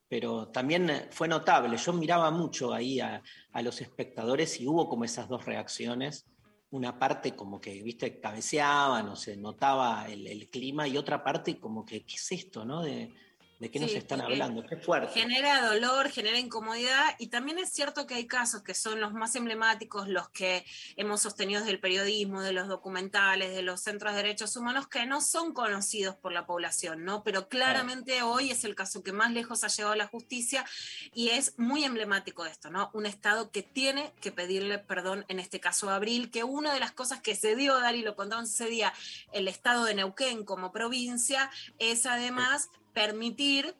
pero 0.08 0.48
también 0.48 1.08
fue 1.10 1.28
notable. 1.28 1.76
Yo 1.76 1.92
miraba 1.92 2.30
mucho 2.30 2.72
ahí 2.72 3.00
a, 3.00 3.22
a, 3.52 3.62
los 3.62 3.80
espectadores 3.80 4.60
y 4.60 4.66
hubo 4.66 4.88
como 4.88 5.04
esas 5.04 5.28
dos 5.28 5.44
reacciones. 5.44 6.26
Una 6.70 6.98
parte 6.98 7.34
como 7.34 7.60
que, 7.60 7.82
viste, 7.82 8.20
cabeceaban 8.20 9.08
o 9.08 9.16
se 9.16 9.36
notaba 9.36 10.06
el, 10.08 10.26
el 10.26 10.48
clima 10.48 10.86
y 10.86 10.96
otra 10.96 11.22
parte 11.22 11.58
como 11.58 11.84
que, 11.84 12.04
¿qué 12.04 12.14
es 12.14 12.32
esto, 12.32 12.64
no? 12.64 12.82
De, 12.82 13.12
¿De 13.58 13.70
qué 13.70 13.80
nos 13.80 13.92
están 13.92 14.20
hablando? 14.20 14.66
Qué 14.66 14.76
fuerte. 14.76 15.18
Genera 15.18 15.66
dolor, 15.66 16.10
genera 16.10 16.38
incomodidad 16.38 17.14
y 17.18 17.28
también 17.28 17.58
es 17.58 17.70
cierto 17.70 18.06
que 18.06 18.14
hay 18.14 18.26
casos 18.26 18.62
que 18.62 18.74
son 18.74 19.00
los 19.00 19.14
más 19.14 19.34
emblemáticos, 19.34 20.08
los 20.08 20.28
que 20.28 20.66
hemos 20.96 21.22
sostenido 21.22 21.64
del 21.64 21.80
periodismo, 21.80 22.42
de 22.42 22.52
los 22.52 22.68
documentales, 22.68 23.54
de 23.54 23.62
los 23.62 23.80
centros 23.80 24.12
de 24.12 24.18
derechos 24.18 24.56
humanos, 24.56 24.88
que 24.88 25.06
no 25.06 25.22
son 25.22 25.54
conocidos 25.54 26.16
por 26.16 26.32
la 26.32 26.44
población, 26.44 27.04
¿no? 27.04 27.22
Pero 27.22 27.48
claramente 27.48 28.20
hoy 28.20 28.50
es 28.50 28.64
el 28.64 28.74
caso 28.74 29.02
que 29.02 29.12
más 29.12 29.32
lejos 29.32 29.64
ha 29.64 29.68
llegado 29.68 29.94
la 29.94 30.06
justicia 30.06 30.66
y 31.14 31.30
es 31.30 31.58
muy 31.58 31.84
emblemático 31.84 32.44
esto, 32.44 32.68
¿no? 32.68 32.90
Un 32.92 33.06
Estado 33.06 33.50
que 33.50 33.62
tiene 33.62 34.12
que 34.20 34.32
pedirle 34.32 34.78
perdón, 34.78 35.24
en 35.28 35.40
este 35.40 35.60
caso 35.60 35.88
a 35.88 35.94
Abril, 35.94 36.30
que 36.30 36.44
una 36.44 36.74
de 36.74 36.80
las 36.80 36.92
cosas 36.92 37.22
que 37.22 37.34
se 37.34 37.56
dio, 37.56 37.80
Dari, 37.80 38.02
lo 38.02 38.16
contamos 38.16 38.50
ese 38.50 38.66
día, 38.66 38.92
el 39.32 39.48
Estado 39.48 39.86
de 39.86 39.94
Neuquén 39.94 40.44
como 40.44 40.72
provincia, 40.72 41.50
es 41.78 42.04
además 42.04 42.68
permitir 42.96 43.76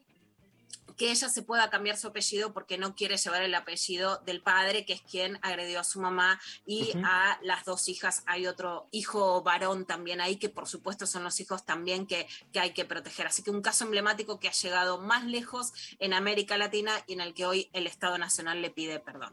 que 0.99 1.11
ella 1.11 1.31
se 1.31 1.43
pueda 1.43 1.71
cambiar 1.71 1.97
su 1.97 2.09
apellido 2.09 2.53
porque 2.53 2.77
no 2.77 2.95
quiere 2.95 3.17
llevar 3.17 3.43
el 3.43 3.55
apellido 3.55 4.19
del 4.27 4.43
padre, 4.43 4.85
que 4.85 4.93
es 4.93 5.01
quien 5.01 5.39
agredió 5.41 5.81
a 5.81 5.85
su 5.85 6.01
mamá, 6.01 6.39
y 6.67 6.93
a 7.03 7.39
las 7.43 7.65
dos 7.65 7.89
hijas. 7.89 8.23
Hay 8.27 8.47
otro 8.47 8.89
hijo 8.93 9.43
varón 9.43 9.87
también 9.87 10.21
ahí, 10.21 10.37
que 10.37 10.51
por 10.51 10.69
supuesto 10.69 11.07
son 11.07 11.25
los 11.25 11.41
hijos 11.41 11.65
también 11.65 12.07
que, 12.07 12.27
que 12.53 12.61
hay 12.61 12.73
que 12.73 12.85
proteger. 12.85 13.27
Así 13.27 13.43
que 13.43 13.51
un 13.51 13.63
caso 13.63 13.85
emblemático 13.85 14.39
que 14.39 14.49
ha 14.49 14.53
llegado 14.53 15.01
más 15.01 15.25
lejos 15.25 15.73
en 15.99 16.13
América 16.13 16.59
Latina 16.59 16.93
y 17.07 17.15
en 17.15 17.23
el 17.23 17.33
que 17.33 17.47
hoy 17.47 17.71
el 17.73 17.87
Estado 17.87 18.19
Nacional 18.19 18.61
le 18.61 18.71
pide 18.71 19.01
perdón. 19.01 19.33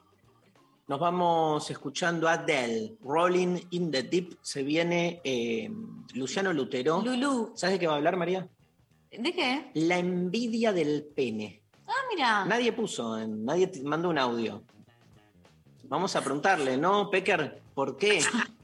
Nos 0.88 1.00
vamos 1.00 1.70
escuchando 1.70 2.28
a 2.30 2.34
Adele, 2.34 2.96
Rolling 3.02 3.60
in 3.72 3.92
the 3.92 4.04
Deep. 4.04 4.38
Se 4.42 4.64
viene 4.64 5.22
eh, 5.24 5.70
Luciano 6.14 6.54
Lutero. 6.54 7.02
Lulú. 7.02 7.52
¿Sabes 7.56 7.76
de 7.76 7.80
qué 7.80 7.88
va 7.88 7.94
a 7.94 7.98
hablar, 7.98 8.16
María? 8.18 8.50
¿De 9.18 9.34
qué? 9.34 9.72
La 9.76 9.98
envidia 9.98 10.74
del 10.74 11.04
pene. 11.16 11.62
Ah, 11.88 11.92
mira. 12.14 12.46
Nadie 12.46 12.72
puso, 12.74 13.18
en- 13.20 13.44
nadie 13.46 13.70
mandó 13.84 14.10
un 14.10 14.18
audio. 14.18 14.64
Vamos 15.84 16.16
a 16.16 16.22
preguntarle, 16.22 16.78
¿no, 16.78 17.10
Pecker? 17.10 17.62
¿Por 17.76 17.98
qué? 17.98 18.20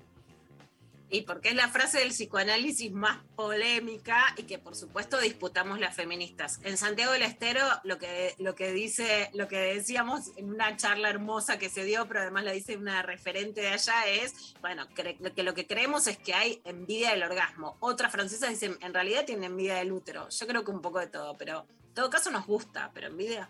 Y 1.09 1.21
porque 1.21 1.49
es 1.49 1.55
la 1.55 1.69
frase 1.69 1.99
del 1.99 2.09
psicoanálisis 2.09 2.91
más 2.91 3.19
polémica 3.35 4.23
y 4.37 4.43
que 4.43 4.59
por 4.59 4.75
supuesto 4.75 5.19
disputamos 5.19 5.79
las 5.79 5.95
feministas. 5.95 6.59
En 6.63 6.77
Santiago 6.77 7.13
del 7.13 7.23
Estero 7.23 7.65
lo 7.83 7.97
que, 7.97 8.35
lo 8.37 8.55
que 8.55 8.71
dice, 8.71 9.31
lo 9.33 9.47
que 9.47 9.57
decíamos 9.57 10.31
en 10.37 10.49
una 10.49 10.77
charla 10.77 11.09
hermosa 11.09 11.57
que 11.57 11.69
se 11.69 11.83
dio, 11.83 12.07
pero 12.07 12.21
además 12.21 12.43
la 12.43 12.51
dice 12.51 12.77
una 12.77 13.01
referente 13.01 13.61
de 13.61 13.69
allá, 13.69 14.05
es, 14.07 14.53
bueno, 14.61 14.87
que 14.89 15.43
lo 15.43 15.53
que 15.53 15.65
creemos 15.65 16.07
es 16.07 16.17
que 16.17 16.33
hay 16.33 16.61
envidia 16.63 17.11
del 17.11 17.23
orgasmo. 17.23 17.77
Otras 17.79 18.11
francesas 18.11 18.49
dicen, 18.49 18.77
en 18.81 18.93
realidad 18.93 19.25
tiene 19.25 19.47
envidia 19.47 19.75
del 19.75 19.91
útero. 19.91 20.29
Yo 20.29 20.47
creo 20.47 20.63
que 20.63 20.71
un 20.71 20.81
poco 20.81 20.99
de 20.99 21.07
todo, 21.07 21.35
pero 21.37 21.65
en 21.87 21.93
todo 21.93 22.09
caso 22.09 22.29
nos 22.29 22.45
gusta, 22.45 22.91
pero 22.93 23.07
envidia, 23.07 23.49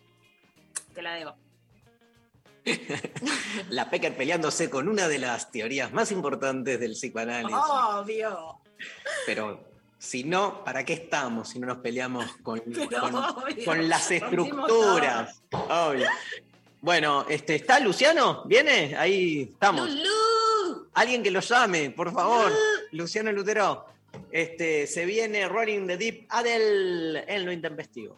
te 0.93 1.01
la 1.01 1.13
debo. 1.15 1.48
La 3.69 3.89
Pecker 3.89 4.15
peleándose 4.15 4.69
con 4.69 4.87
una 4.87 5.07
de 5.07 5.19
las 5.19 5.51
teorías 5.51 5.91
más 5.91 6.11
importantes 6.11 6.79
del 6.79 6.91
psicoanálisis. 6.93 7.55
Obvio. 7.57 8.59
Pero 9.25 9.63
si 9.97 10.23
no, 10.23 10.63
¿para 10.63 10.85
qué 10.85 10.93
estamos 10.93 11.49
si 11.49 11.59
no 11.59 11.67
nos 11.67 11.77
peleamos 11.79 12.25
con, 12.43 12.59
con- 13.65 13.89
las 13.89 14.11
estructuras? 14.11 15.41
Obvio. 15.51 16.07
Bueno, 16.81 17.25
este, 17.27 17.55
¿está 17.55 17.79
Luciano? 17.79 18.43
¿Viene? 18.45 18.95
Ahí 18.97 19.49
estamos. 19.51 19.89
Alguien 20.93 21.21
que 21.23 21.31
lo 21.31 21.41
llame, 21.41 21.91
por 21.91 22.13
favor. 22.13 22.51
Luciano 22.91 23.31
Lutero. 23.31 23.85
Este, 24.31 24.87
se 24.87 25.05
viene 25.05 25.47
Rolling 25.47 25.87
the 25.87 25.97
Deep 25.97 26.25
Adel 26.29 27.23
en 27.27 27.45
lo 27.45 27.51
intempestivo. 27.51 28.17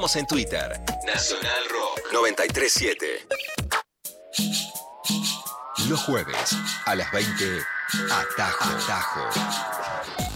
Estamos 0.00 0.16
en 0.16 0.26
Twitter. 0.26 0.80
Nacional 1.04 1.62
Rock 1.68 2.00
937. 2.10 3.28
Los 5.90 6.00
jueves 6.04 6.56
a 6.86 6.94
las 6.94 7.12
20. 7.12 7.60
Atajo. 8.10 8.64
Atajo. 8.64 9.28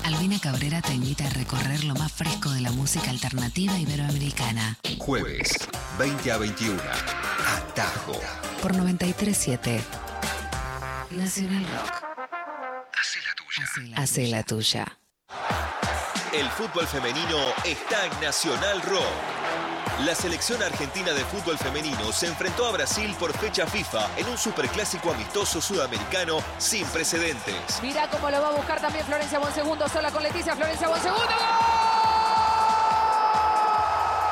Albina 0.05 0.39
Cabrera 0.39 0.83
te 0.83 0.93
invita 0.93 1.25
a 1.25 1.31
recorrer 1.31 1.83
lo 1.85 1.95
más 1.95 2.13
fresco 2.13 2.51
de 2.51 2.61
la 2.61 2.73
música 2.73 3.09
alternativa 3.09 3.79
iberoamericana. 3.79 4.77
Jueves 4.99 5.57
20 5.99 6.31
a 6.31 6.37
21. 6.37 6.83
Atajo. 7.57 8.21
Por 8.61 8.77
937. 8.77 9.81
Nacional 11.13 11.67
Rock. 11.71 12.05
Hace 13.97 14.27
la 14.27 14.43
tuya. 14.43 14.99
El 16.35 16.51
fútbol 16.51 16.87
femenino 16.87 17.39
está 17.65 18.05
en 18.05 18.21
Nacional 18.21 18.83
Rock. 18.83 19.34
La 20.01 20.15
selección 20.15 20.61
argentina 20.63 21.13
de 21.13 21.25
fútbol 21.25 21.57
femenino 21.57 22.11
se 22.13 22.27
enfrentó 22.27 22.67
a 22.67 22.73
Brasil 22.73 23.15
por 23.19 23.33
fecha 23.39 23.65
FIFA 23.65 24.09
en 24.17 24.29
un 24.29 24.37
superclásico 24.37 25.13
amistoso 25.13 25.61
sudamericano 25.61 26.39
sin 26.59 26.85
precedentes. 26.89 27.79
Mira 27.81 28.09
cómo 28.11 28.29
lo 28.29 28.43
va 28.43 28.49
a 28.49 28.53
buscar 28.53 28.81
también 28.81 29.07
Florencia 29.07 29.39
Bonsegundo, 29.39 29.89
sola 29.89 30.11
con 30.11 30.23
Leticia, 30.25 30.57
Florencia 30.57 30.89
Bonsegundo. 30.89 31.23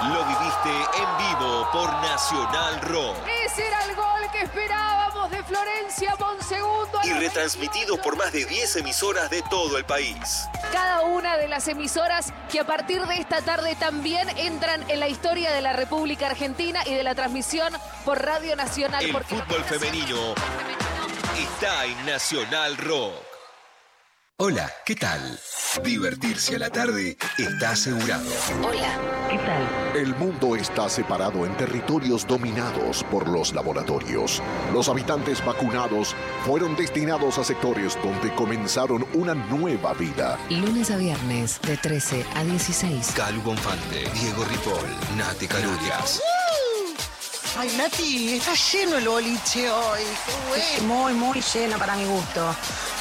Lo 0.02 0.24
viviste 0.24 0.70
en 0.98 1.16
vivo 1.38 1.68
por 1.72 1.88
Nacional 2.02 2.80
Rock 2.80 3.16
Ese 3.46 3.64
era 3.64 3.84
el 3.84 3.94
gol 3.94 4.30
que 4.32 4.42
esperábamos 4.42 5.30
de 5.30 5.44
Florencia 5.44 6.16
Bonsegundo. 6.16 6.98
y 7.04 7.12
retransmitido 7.12 7.96
por 8.02 8.16
más 8.16 8.32
de 8.32 8.44
10 8.44 8.76
emisoras 8.76 9.30
de 9.30 9.42
todo 9.42 9.78
el 9.78 9.84
país. 9.84 10.48
Cada 10.72 11.02
una 11.02 11.36
de 11.36 11.48
las 11.48 11.68
emisoras 11.68 12.32
que 12.50 12.58
a 12.58 12.64
partir 12.64 13.02
de 13.02 13.16
esta 13.16 13.42
tarde 13.42 13.76
también 13.76 14.26
entran 14.38 14.88
en 14.90 15.00
la 15.00 15.08
historia 15.08 15.52
de 15.52 15.60
la 15.60 15.74
República 15.74 16.26
Argentina 16.26 16.80
y 16.86 16.94
de 16.94 17.02
la 17.02 17.14
transmisión 17.14 17.72
por 18.06 18.22
Radio 18.22 18.56
Nacional. 18.56 19.04
El 19.04 19.12
porque 19.12 19.36
fútbol 19.36 19.62
femenino 19.64 20.34
está 21.38 21.84
en 21.84 22.06
Nacional 22.06 22.78
Rock. 22.78 23.31
Hola, 24.44 24.68
¿qué 24.84 24.96
tal? 24.96 25.38
Divertirse 25.84 26.56
a 26.56 26.58
la 26.58 26.68
tarde 26.68 27.16
está 27.38 27.70
asegurado. 27.70 28.28
Hola, 28.60 28.98
¿qué 29.30 29.38
tal? 29.38 29.96
El 29.96 30.16
mundo 30.16 30.56
está 30.56 30.88
separado 30.88 31.46
en 31.46 31.56
territorios 31.56 32.26
dominados 32.26 33.04
por 33.04 33.28
los 33.28 33.54
laboratorios. 33.54 34.42
Los 34.72 34.88
habitantes 34.88 35.44
vacunados 35.44 36.16
fueron 36.44 36.74
destinados 36.74 37.38
a 37.38 37.44
sectores 37.44 37.96
donde 38.02 38.34
comenzaron 38.34 39.06
una 39.14 39.34
nueva 39.34 39.94
vida. 39.94 40.40
Lunes 40.50 40.90
a 40.90 40.96
viernes, 40.96 41.60
de 41.62 41.76
13 41.76 42.26
a 42.34 42.42
16. 42.42 43.12
Calu 43.14 43.42
Bonfante, 43.42 44.10
Diego 44.12 44.44
Ripoll, 44.44 45.16
Nati 45.18 45.46
Carulias. 45.46 46.20
Ay, 47.58 47.68
Nati, 47.76 48.34
está 48.36 48.54
lleno 48.54 48.96
el 48.96 49.06
boliche 49.08 49.70
hoy. 49.70 50.00
Qué 50.26 50.32
bueno. 50.48 50.94
Muy, 50.94 51.12
muy 51.12 51.40
lleno 51.42 51.78
para 51.78 51.94
mi 51.96 52.04
gusto. 52.06 52.54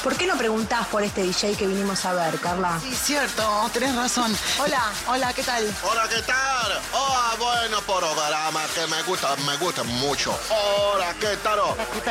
¿Por 0.04 0.14
qué 0.16 0.26
no 0.26 0.36
preguntás 0.36 0.86
por 0.88 1.02
este 1.02 1.22
DJ 1.22 1.54
que 1.56 1.66
vinimos 1.66 2.04
a 2.04 2.12
ver, 2.12 2.38
Carla? 2.38 2.78
Sí, 2.82 2.94
cierto, 2.94 3.70
tenés 3.72 3.94
razón. 3.96 4.36
Hola, 4.58 4.82
hola, 5.06 5.32
¿qué 5.32 5.42
tal? 5.42 5.64
Hola, 5.90 6.06
¿qué 6.08 6.20
tal? 6.22 6.80
Oh, 6.92 7.36
bueno 7.38 7.80
programa 7.82 8.60
que 8.74 8.86
me 8.88 9.02
gusta, 9.04 9.34
me 9.46 9.56
gusta 9.56 9.82
mucho. 9.84 10.38
Hola, 10.50 11.14
¿qué 11.18 11.36
tal? 11.42 11.60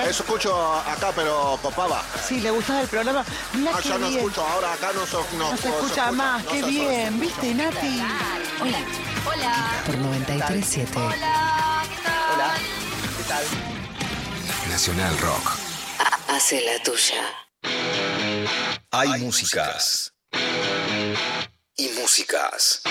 Eso 0.07 0.23
escucho 0.23 0.73
acá, 0.77 1.11
pero 1.15 1.59
copaba. 1.61 2.01
Sí, 2.27 2.39
¿le 2.39 2.49
gustaba 2.49 2.81
el 2.81 2.87
programa? 2.87 3.23
Mirá 3.53 3.71
Ah, 3.75 3.79
qué 3.83 3.89
ya 3.89 3.97
no 3.99 4.07
bien. 4.07 4.19
escucho, 4.19 4.45
ahora 4.47 4.73
acá 4.73 4.91
no, 4.95 5.05
so- 5.05 5.25
no, 5.33 5.51
No 5.51 5.57
se 5.57 5.67
escucha 5.69 6.11
más, 6.11 6.43
no 6.43 6.51
qué 6.51 6.61
se 6.61 6.65
bien, 6.67 7.19
¿viste, 7.19 7.53
Nati? 7.53 8.01
Hola. 8.61 8.77
Hola. 9.25 9.83
Por 9.85 9.97
937. 9.97 10.97
Hola, 10.97 11.83
¿qué 11.89 12.01
tal? 12.03 12.33
Hola, 12.33 12.53
¿qué 13.17 13.23
tal? 13.23 13.43
Nacional 14.69 15.17
Rock. 15.19 15.57
Hace 16.27 16.61
la 16.61 16.81
tuya. 16.83 17.23
Hay 18.91 19.19
músicas. 19.19 20.13
Y 21.75 21.89
músicas. 21.99 22.81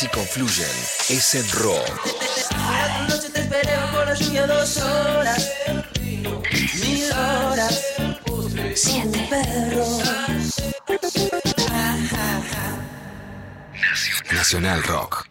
Si 0.00 0.08
confluyen, 0.08 0.66
es 1.10 1.34
en 1.34 1.46
rock. 1.50 2.00
Una 2.56 3.06
noche 3.06 3.28
te 3.28 3.40
esperé 3.40 3.76
por 3.92 4.06
la 4.06 4.14
lluvia 4.14 4.46
dos 4.46 4.78
horas, 4.78 5.52
mil 6.80 7.12
horas, 7.12 7.84
siete 8.74 9.28
perros. 9.28 10.02
Nacional 14.32 14.82
Rock. 14.84 15.26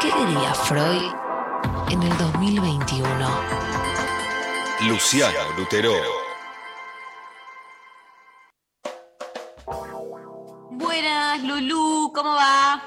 ¿Qué 0.00 0.08
diría 0.08 0.52
Freud 0.52 1.12
en 1.90 2.02
el 2.02 2.18
2021. 2.18 3.06
Luciano 4.80 5.38
Lutero. 5.56 6.19
Buenas, 10.90 11.44
Lulú, 11.44 12.10
¿cómo 12.12 12.34
va? 12.34 12.82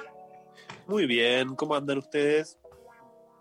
Muy 0.88 1.06
bien, 1.06 1.56
¿cómo 1.56 1.74
andan 1.74 2.00
ustedes? 2.00 2.60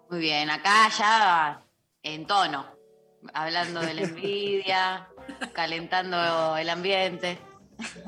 Muy 0.08 0.20
bien, 0.20 0.50
acá 0.50 0.88
ya 0.96 1.64
en 2.04 2.28
tono, 2.28 2.64
hablando 3.34 3.80
de 3.80 3.92
la 3.92 4.02
envidia, 4.02 5.08
calentando 5.52 6.56
el 6.56 6.70
ambiente. 6.70 7.38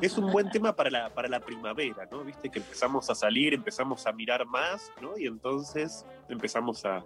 Es 0.00 0.16
un 0.16 0.30
buen 0.30 0.48
tema 0.48 0.76
para 0.76 0.90
la, 0.90 1.12
para 1.12 1.26
la 1.26 1.40
primavera, 1.40 2.06
¿no? 2.08 2.22
Viste 2.22 2.48
que 2.48 2.60
empezamos 2.60 3.10
a 3.10 3.16
salir, 3.16 3.52
empezamos 3.52 4.06
a 4.06 4.12
mirar 4.12 4.46
más, 4.46 4.92
¿no? 5.02 5.18
Y 5.18 5.26
entonces 5.26 6.06
empezamos 6.28 6.84
a, 6.84 7.04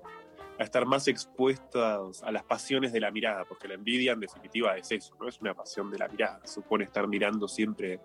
a 0.58 0.64
estar 0.64 0.84
más 0.84 1.06
expuestos 1.06 2.22
a 2.22 2.32
las 2.32 2.42
pasiones 2.42 2.92
de 2.92 3.00
la 3.00 3.10
mirada, 3.10 3.44
porque 3.44 3.68
la 3.68 3.74
envidia 3.74 4.12
en 4.12 4.20
definitiva 4.20 4.76
es 4.76 4.90
eso, 4.90 5.16
¿no? 5.20 5.28
Es 5.28 5.40
una 5.40 5.54
pasión 5.54 5.90
de 5.90 5.98
la 5.98 6.08
mirada, 6.08 6.40
supone 6.44 6.84
estar 6.84 7.06
mirando 7.06 7.46
siempre 7.46 8.00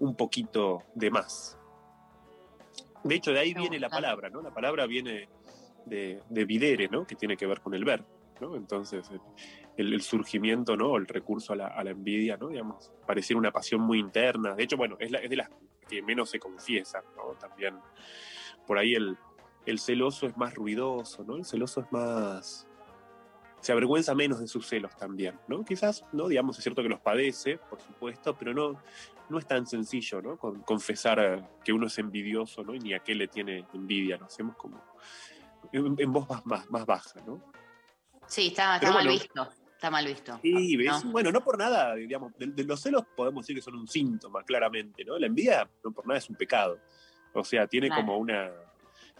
un 0.00 0.14
poquito 0.16 0.82
de 0.94 1.10
más. 1.10 1.58
De 3.04 3.14
hecho, 3.14 3.32
de 3.32 3.38
ahí 3.40 3.54
viene 3.54 3.78
la 3.78 3.88
palabra, 3.88 4.30
¿no? 4.30 4.42
La 4.42 4.52
palabra 4.52 4.86
viene 4.86 5.28
de, 5.84 6.22
de 6.28 6.44
videre, 6.44 6.88
¿no? 6.88 7.06
Que 7.06 7.14
tiene 7.14 7.36
que 7.36 7.46
ver 7.46 7.60
con 7.60 7.74
el 7.74 7.84
ver, 7.84 8.04
¿no? 8.40 8.56
Entonces, 8.56 9.08
el, 9.76 9.92
el 9.92 10.02
surgimiento, 10.02 10.76
¿no? 10.76 10.96
El 10.96 11.06
recurso 11.06 11.52
a 11.52 11.56
la, 11.56 11.66
a 11.68 11.84
la 11.84 11.90
envidia, 11.90 12.36
¿no? 12.36 12.48
Digamos, 12.48 12.92
pareciera 13.06 13.38
una 13.38 13.52
pasión 13.52 13.80
muy 13.80 13.98
interna. 14.00 14.54
De 14.54 14.64
hecho, 14.64 14.76
bueno, 14.76 14.96
es, 14.98 15.10
la- 15.10 15.18
es 15.18 15.30
de 15.30 15.36
las 15.36 15.50
que 15.88 16.02
menos 16.02 16.30
se 16.30 16.40
confiesa, 16.40 17.02
¿no? 17.16 17.34
También 17.38 17.78
por 18.66 18.76
ahí 18.78 18.94
el, 18.94 19.16
el 19.66 19.78
celoso 19.78 20.26
es 20.26 20.36
más 20.36 20.54
ruidoso, 20.54 21.22
¿no? 21.22 21.36
El 21.36 21.44
celoso 21.44 21.82
es 21.82 21.92
más... 21.92 22.66
Se 23.66 23.72
avergüenza 23.72 24.14
menos 24.14 24.38
de 24.38 24.46
sus 24.46 24.64
celos 24.64 24.96
también, 24.96 25.40
¿no? 25.48 25.64
Quizás, 25.64 26.04
¿no? 26.12 26.28
Digamos, 26.28 26.56
es 26.56 26.62
cierto 26.62 26.84
que 26.84 26.88
los 26.88 27.00
padece, 27.00 27.58
por 27.58 27.80
supuesto, 27.80 28.32
pero 28.38 28.54
no, 28.54 28.80
no 29.28 29.38
es 29.40 29.46
tan 29.48 29.66
sencillo, 29.66 30.22
¿no? 30.22 30.36
Con- 30.36 30.60
confesar 30.62 31.18
eh, 31.18 31.44
que 31.64 31.72
uno 31.72 31.88
es 31.88 31.98
envidioso, 31.98 32.62
¿no? 32.62 32.76
Y 32.76 32.78
ni 32.78 32.94
a 32.94 33.00
qué 33.00 33.16
le 33.16 33.26
tiene 33.26 33.66
envidia, 33.74 34.18
lo 34.18 34.26
hacemos 34.26 34.54
como 34.54 34.80
en, 35.72 35.96
en 35.98 36.12
voz 36.12 36.28
más, 36.28 36.46
más, 36.46 36.70
más 36.70 36.86
baja, 36.86 37.20
¿no? 37.26 37.42
Sí, 38.28 38.46
está, 38.46 38.78
mal 38.80 38.92
bueno. 38.92 39.10
visto. 39.10 39.48
Está 39.72 39.90
mal 39.90 40.06
visto. 40.06 40.38
Sí, 40.42 40.76
¿ves? 40.76 41.04
¿no? 41.04 41.10
Bueno, 41.10 41.32
no 41.32 41.42
por 41.42 41.58
nada, 41.58 41.96
digamos, 41.96 42.38
de, 42.38 42.46
de 42.46 42.62
los 42.62 42.80
celos 42.80 43.02
podemos 43.16 43.44
decir 43.44 43.56
que 43.56 43.62
son 43.62 43.74
un 43.74 43.88
síntoma, 43.88 44.44
claramente, 44.44 45.04
¿no? 45.04 45.18
La 45.18 45.26
envidia 45.26 45.68
no 45.82 45.90
por 45.90 46.06
nada 46.06 46.18
es 46.18 46.30
un 46.30 46.36
pecado. 46.36 46.78
O 47.32 47.42
sea, 47.42 47.66
tiene 47.66 47.88
como 47.88 48.16
una. 48.16 48.48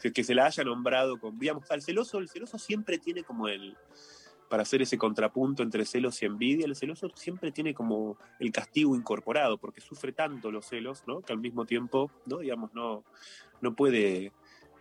Que, 0.01 0.13
que 0.13 0.23
se 0.23 0.37
la 0.37 0.47
haya 0.47 0.63
nombrado 0.63 1.19
con. 1.19 1.37
Digamos, 1.37 1.69
al 1.69 1.83
celoso, 1.83 2.19
el 2.19 2.29
celoso 2.29 2.59
siempre 2.61 2.99
tiene 2.99 3.25
como 3.25 3.49
el. 3.49 3.77
Para 4.49 4.63
hacer 4.63 4.83
ese 4.83 4.97
contrapunto 4.97 5.63
entre 5.63 5.85
celos 5.85 6.23
y 6.23 6.27
envidia, 6.27 6.67
el 6.67 6.77
celoso 6.77 7.11
siempre 7.15 7.51
tiene 7.51 7.75
como 7.75 8.17
el 8.39 8.53
castigo 8.53 8.95
incorporado, 8.95 9.59
porque 9.59 9.81
sufre 9.81 10.13
tanto 10.13 10.53
los 10.53 10.67
celos, 10.67 11.03
¿no? 11.07 11.21
Que 11.21 11.33
al 11.33 11.41
mismo 11.41 11.65
tiempo, 11.65 12.11
¿no? 12.27 12.39
Digamos, 12.39 12.73
no, 12.73 13.03
no 13.61 13.75
puede, 13.75 14.33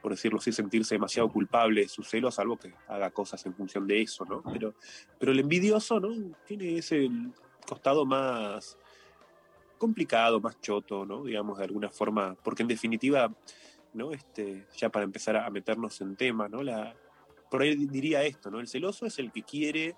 por 0.01 0.11
decirlo 0.11 0.39
así, 0.39 0.51
sentirse 0.51 0.95
demasiado 0.95 1.29
culpable 1.29 1.81
de 1.81 1.87
sus 1.87 2.07
celos, 2.07 2.35
salvo 2.35 2.57
que 2.57 2.73
haga 2.87 3.09
cosas 3.11 3.43
en 3.45 3.55
función 3.55 3.87
de 3.87 4.01
eso, 4.01 4.23
¿no? 4.25 4.43
Pero, 4.53 4.75
pero 5.17 5.31
el 5.31 5.39
envidioso, 5.39 5.99
¿no? 5.99 6.13
Tiene 6.45 6.77
ese 6.77 7.09
costado 7.67 8.05
más 8.05 8.77
complicado, 9.77 10.39
más 10.39 10.59
choto, 10.61 11.05
¿no? 11.05 11.23
Digamos, 11.23 11.57
de 11.57 11.65
alguna 11.65 11.89
forma, 11.89 12.35
porque 12.43 12.61
en 12.63 12.67
definitiva, 12.67 13.33
¿no? 13.93 14.11
Este, 14.11 14.67
ya 14.77 14.89
para 14.89 15.05
empezar 15.05 15.37
a 15.37 15.49
meternos 15.49 15.99
en 16.01 16.15
tema, 16.15 16.47
¿no? 16.47 16.63
La, 16.63 16.95
por 17.57 17.63
diría 17.63 18.23
esto, 18.23 18.51
¿no? 18.51 18.59
El 18.59 18.67
celoso 18.67 19.05
es 19.05 19.17
el 19.19 19.31
que 19.31 19.43
quiere, 19.43 19.95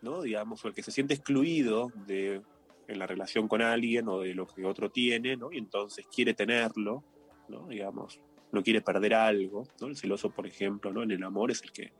¿no? 0.00 0.22
Digamos, 0.22 0.64
o 0.64 0.68
el 0.68 0.74
que 0.74 0.82
se 0.82 0.90
siente 0.90 1.14
excluido 1.14 1.92
de, 2.06 2.40
en 2.88 2.98
la 2.98 3.06
relación 3.06 3.48
con 3.48 3.60
alguien 3.60 4.08
o 4.08 4.20
de 4.20 4.34
lo 4.34 4.46
que 4.46 4.64
otro 4.64 4.90
tiene, 4.90 5.36
¿no? 5.36 5.52
Y 5.52 5.58
entonces 5.58 6.06
quiere 6.06 6.32
tenerlo, 6.32 7.04
¿no? 7.48 7.68
Digamos, 7.68 8.20
no 8.50 8.62
quiere 8.62 8.80
perder 8.80 9.14
algo, 9.14 9.64
¿no? 9.80 9.88
El 9.88 9.96
celoso, 9.96 10.30
por 10.30 10.46
ejemplo, 10.46 10.92
¿no? 10.92 11.02
En 11.02 11.10
el 11.10 11.22
amor 11.22 11.50
es 11.50 11.62
el 11.62 11.72
que, 11.72 11.92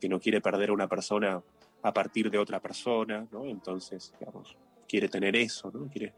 que 0.00 0.08
no 0.08 0.20
quiere 0.20 0.40
perder 0.40 0.70
a 0.70 0.72
una 0.74 0.88
persona 0.88 1.42
a 1.82 1.92
partir 1.92 2.30
de 2.30 2.38
otra 2.38 2.60
persona, 2.60 3.26
¿no? 3.32 3.46
Entonces, 3.46 4.12
digamos, 4.20 4.56
quiere 4.88 5.08
tener 5.08 5.36
eso, 5.36 5.70
¿no? 5.72 5.88
Quiere, 5.88 6.12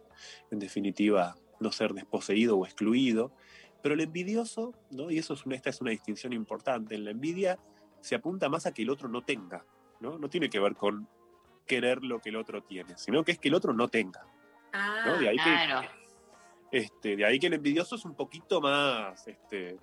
en 0.51 0.59
definitiva, 0.59 1.37
no 1.61 1.71
ser 1.71 1.93
desposeído 1.93 2.59
o 2.59 2.67
excluido. 2.67 3.33
Pero 3.83 3.95
el 3.95 4.01
envidioso, 4.01 4.73
¿no? 4.91 5.11
Y 5.11 5.19
eso 5.19 5.35
es 5.35 5.45
una, 5.45 5.57
esta 5.57 5.71
es 5.71 5.81
una 5.81 5.91
distinción 5.91 6.33
importante. 6.33 6.95
En 6.95 7.05
la 7.05 7.11
envidia 7.11 7.59
se 8.05 8.15
apunta 8.17 8.51
más 8.51 8.67
a 8.67 8.75
que 8.75 8.83
el 8.83 8.91
otro 8.91 9.09
no 9.09 9.23
tenga, 9.23 9.65
¿no? 10.01 10.19
No 10.19 10.29
tiene 10.29 10.51
que 10.51 10.61
ver 10.61 10.77
con 10.77 11.09
querer 11.67 12.05
lo 12.05 12.21
que 12.21 12.29
el 12.29 12.37
otro 12.37 12.63
tiene, 12.63 12.99
sino 12.99 13.25
que 13.25 13.33
es 13.33 13.39
que 13.39 13.49
el 13.49 13.55
otro 13.55 13.73
no 13.73 13.89
tenga. 13.89 14.27
Ah, 14.75 15.05
¿no? 15.07 15.17
De 15.19 15.31
ahí 15.31 15.37
que- 15.39 15.43
claro. 15.43 15.89
Este, 16.71 17.17
de 17.17 17.25
ahí 17.25 17.39
que 17.39 17.47
el 17.47 17.55
envidioso 17.55 17.95
es 17.97 18.05
un 18.05 18.15
poquito 18.15 18.61
más, 18.61 19.27
este, 19.27 19.79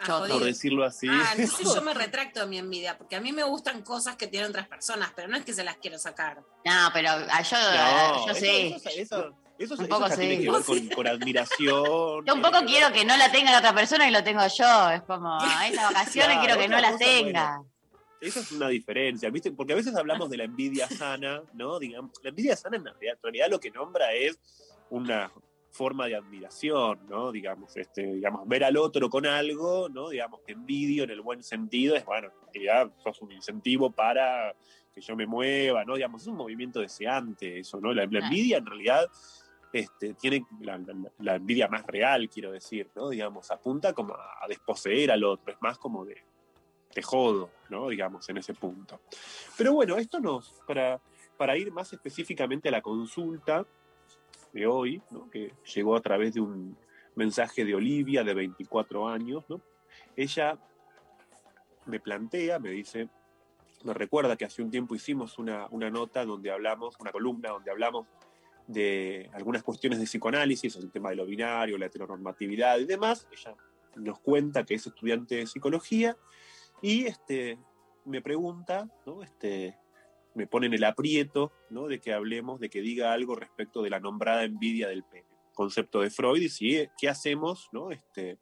Ah, 0.00 0.24
por 0.28 0.42
decirlo 0.44 0.84
así. 0.84 1.06
Ah, 1.08 1.34
entonces 1.38 1.72
yo 1.74 1.80
me 1.82 1.94
retracto 1.94 2.40
de 2.40 2.46
mi 2.46 2.58
envidia, 2.58 2.98
porque 2.98 3.14
a 3.16 3.20
mí 3.20 3.30
me 3.32 3.44
gustan 3.44 3.82
cosas 3.82 4.16
que 4.16 4.26
tienen 4.26 4.50
otras 4.50 4.66
personas, 4.68 5.12
pero 5.14 5.28
no 5.28 5.36
es 5.36 5.44
que 5.44 5.54
se 5.54 5.62
las 5.62 5.76
quiero 5.76 5.98
sacar. 5.98 6.42
No, 6.64 6.88
pero 6.92 7.10
yo, 7.20 7.26
No, 7.26 8.26
yo 8.26 8.32
eso- 8.32 8.40
sí. 8.40 8.74
Eso, 8.76 8.88
eso- 8.90 9.34
eso- 9.58 9.74
Un 9.74 9.80
eso 9.80 9.88
poco 9.88 10.08
ya 10.08 10.16
tiene 10.16 10.40
que 10.40 10.50
ver 10.50 10.62
con, 10.62 10.86
con 10.88 11.06
admiración. 11.06 12.24
Yo 12.24 12.34
un 12.34 12.42
poco 12.42 12.58
quiero 12.66 12.92
que 12.92 13.04
no 13.04 13.16
la 13.16 13.30
tenga 13.30 13.50
la 13.52 13.58
otra 13.58 13.74
persona 13.74 14.08
y 14.08 14.12
lo 14.12 14.22
tengo 14.24 14.40
yo. 14.46 14.90
Es 14.90 15.02
como, 15.02 15.38
a 15.40 15.66
estas 15.68 15.92
vacaciones 15.92 16.36
Claro, 16.38 16.40
quiero 16.40 16.60
que 16.60 16.68
no 16.68 16.80
la 16.80 16.96
tenga. 16.96 17.62
Esa 18.20 18.40
es 18.40 18.50
una 18.52 18.68
diferencia, 18.68 19.28
¿viste? 19.30 19.52
Porque 19.52 19.74
a 19.74 19.76
veces 19.76 19.94
hablamos 19.94 20.30
de 20.30 20.38
la 20.38 20.44
envidia 20.44 20.88
sana, 20.88 21.42
¿no? 21.52 21.78
Digamos, 21.78 22.12
la 22.22 22.30
envidia 22.30 22.56
sana 22.56 22.76
en 22.78 22.84
realidad, 22.84 23.14
en 23.16 23.22
realidad 23.22 23.46
lo 23.50 23.60
que 23.60 23.70
nombra 23.70 24.12
es 24.14 24.38
una 24.90 25.30
forma 25.70 26.06
de 26.06 26.16
admiración, 26.16 27.00
¿no? 27.10 27.30
Digamos, 27.30 27.76
este, 27.76 28.14
digamos, 28.14 28.48
ver 28.48 28.64
al 28.64 28.78
otro 28.78 29.10
con 29.10 29.26
algo, 29.26 29.90
¿no? 29.90 30.08
Digamos, 30.08 30.40
que 30.46 30.52
envidio 30.52 31.04
en 31.04 31.10
el 31.10 31.20
buen 31.20 31.42
sentido 31.42 31.94
es, 31.94 32.06
bueno, 32.06 32.28
en 32.28 32.52
realidad 32.54 32.90
sos 33.04 33.20
un 33.20 33.32
incentivo 33.32 33.90
para 33.90 34.54
que 34.94 35.02
yo 35.02 35.14
me 35.14 35.26
mueva, 35.26 35.84
¿no? 35.84 35.94
Digamos, 35.96 36.22
es 36.22 36.28
un 36.28 36.36
movimiento 36.36 36.80
deseante 36.80 37.58
eso, 37.58 37.78
¿no? 37.82 37.92
La, 37.92 38.06
la 38.06 38.20
envidia 38.20 38.56
en 38.56 38.64
realidad 38.64 39.06
este, 39.80 40.14
tiene 40.14 40.46
la, 40.60 41.36
envidia 41.36 41.68
más 41.68 41.86
real, 41.86 42.28
quiero 42.28 42.50
decir, 42.52 42.90
¿no? 42.94 43.10
Digamos, 43.10 43.50
apunta 43.50 43.92
como 43.92 44.14
a, 44.14 44.46
desposeer 44.48 45.10
al 45.10 45.24
otro, 45.24 45.52
es 45.52 45.60
más 45.60 45.78
como 45.78 46.04
de, 46.04 46.16
te 46.92 47.02
jodo, 47.02 47.50
¿no? 47.68 47.88
Digamos, 47.88 48.28
en 48.28 48.38
ese 48.38 48.54
punto. 48.54 49.00
Pero 49.56 49.74
bueno, 49.74 49.96
esto 49.96 50.20
nos, 50.20 50.62
para, 50.66 51.00
para 51.36 51.56
ir 51.56 51.70
más 51.72 51.92
específicamente 51.92 52.68
a 52.68 52.72
la 52.72 52.82
consulta 52.82 53.66
de 54.52 54.66
hoy, 54.66 55.02
que 55.30 55.52
llegó 55.74 55.96
a 55.96 56.00
través 56.00 56.34
de 56.34 56.40
un 56.40 56.76
mensaje 57.14 57.64
de 57.64 57.74
Olivia, 57.74 58.24
de 58.24 58.34
24 58.34 59.08
años, 59.08 59.44
¿no? 59.48 59.60
Ella 60.16 60.58
me 61.86 62.00
plantea, 62.00 62.58
me 62.58 62.70
dice, 62.70 63.08
me 63.84 63.94
recuerda 63.94 64.36
que 64.36 64.44
hace 64.44 64.62
un 64.62 64.70
tiempo 64.70 64.94
hicimos 64.94 65.38
una, 65.38 65.66
una 65.70 65.90
nota 65.90 66.24
donde 66.24 66.50
hablamos, 66.50 66.96
una 66.98 67.12
columna 67.12 67.50
donde 67.50 67.70
hablamos 67.70 68.06
de 68.66 69.30
algunas 69.32 69.62
cuestiones 69.62 69.98
de 69.98 70.06
psicoanálisis, 70.06 70.76
el 70.76 70.90
tema 70.90 71.10
de 71.10 71.16
lo 71.16 71.26
binario, 71.26 71.78
la 71.78 71.86
heteronormatividad 71.86 72.78
y 72.78 72.84
demás. 72.84 73.28
Ella 73.30 73.54
nos 73.96 74.18
cuenta 74.20 74.64
que 74.64 74.74
es 74.74 74.86
estudiante 74.86 75.36
de 75.36 75.46
psicología 75.46 76.16
y 76.82 77.06
este, 77.06 77.58
me 78.04 78.20
pregunta, 78.20 78.88
¿no? 79.06 79.22
este, 79.22 79.76
me 80.34 80.46
pone 80.46 80.66
en 80.66 80.74
el 80.74 80.84
aprieto 80.84 81.52
¿no? 81.70 81.86
de 81.86 82.00
que 82.00 82.12
hablemos, 82.12 82.60
de 82.60 82.68
que 82.68 82.80
diga 82.80 83.12
algo 83.12 83.34
respecto 83.34 83.82
de 83.82 83.90
la 83.90 84.00
nombrada 84.00 84.44
envidia 84.44 84.88
del 84.88 85.04
pene, 85.04 85.26
concepto 85.54 86.00
de 86.00 86.10
Freud, 86.10 86.42
y 86.42 86.48
si, 86.48 86.88
qué 86.98 87.08
hacemos 87.08 87.68
¿no? 87.72 87.90
este, 87.90 88.38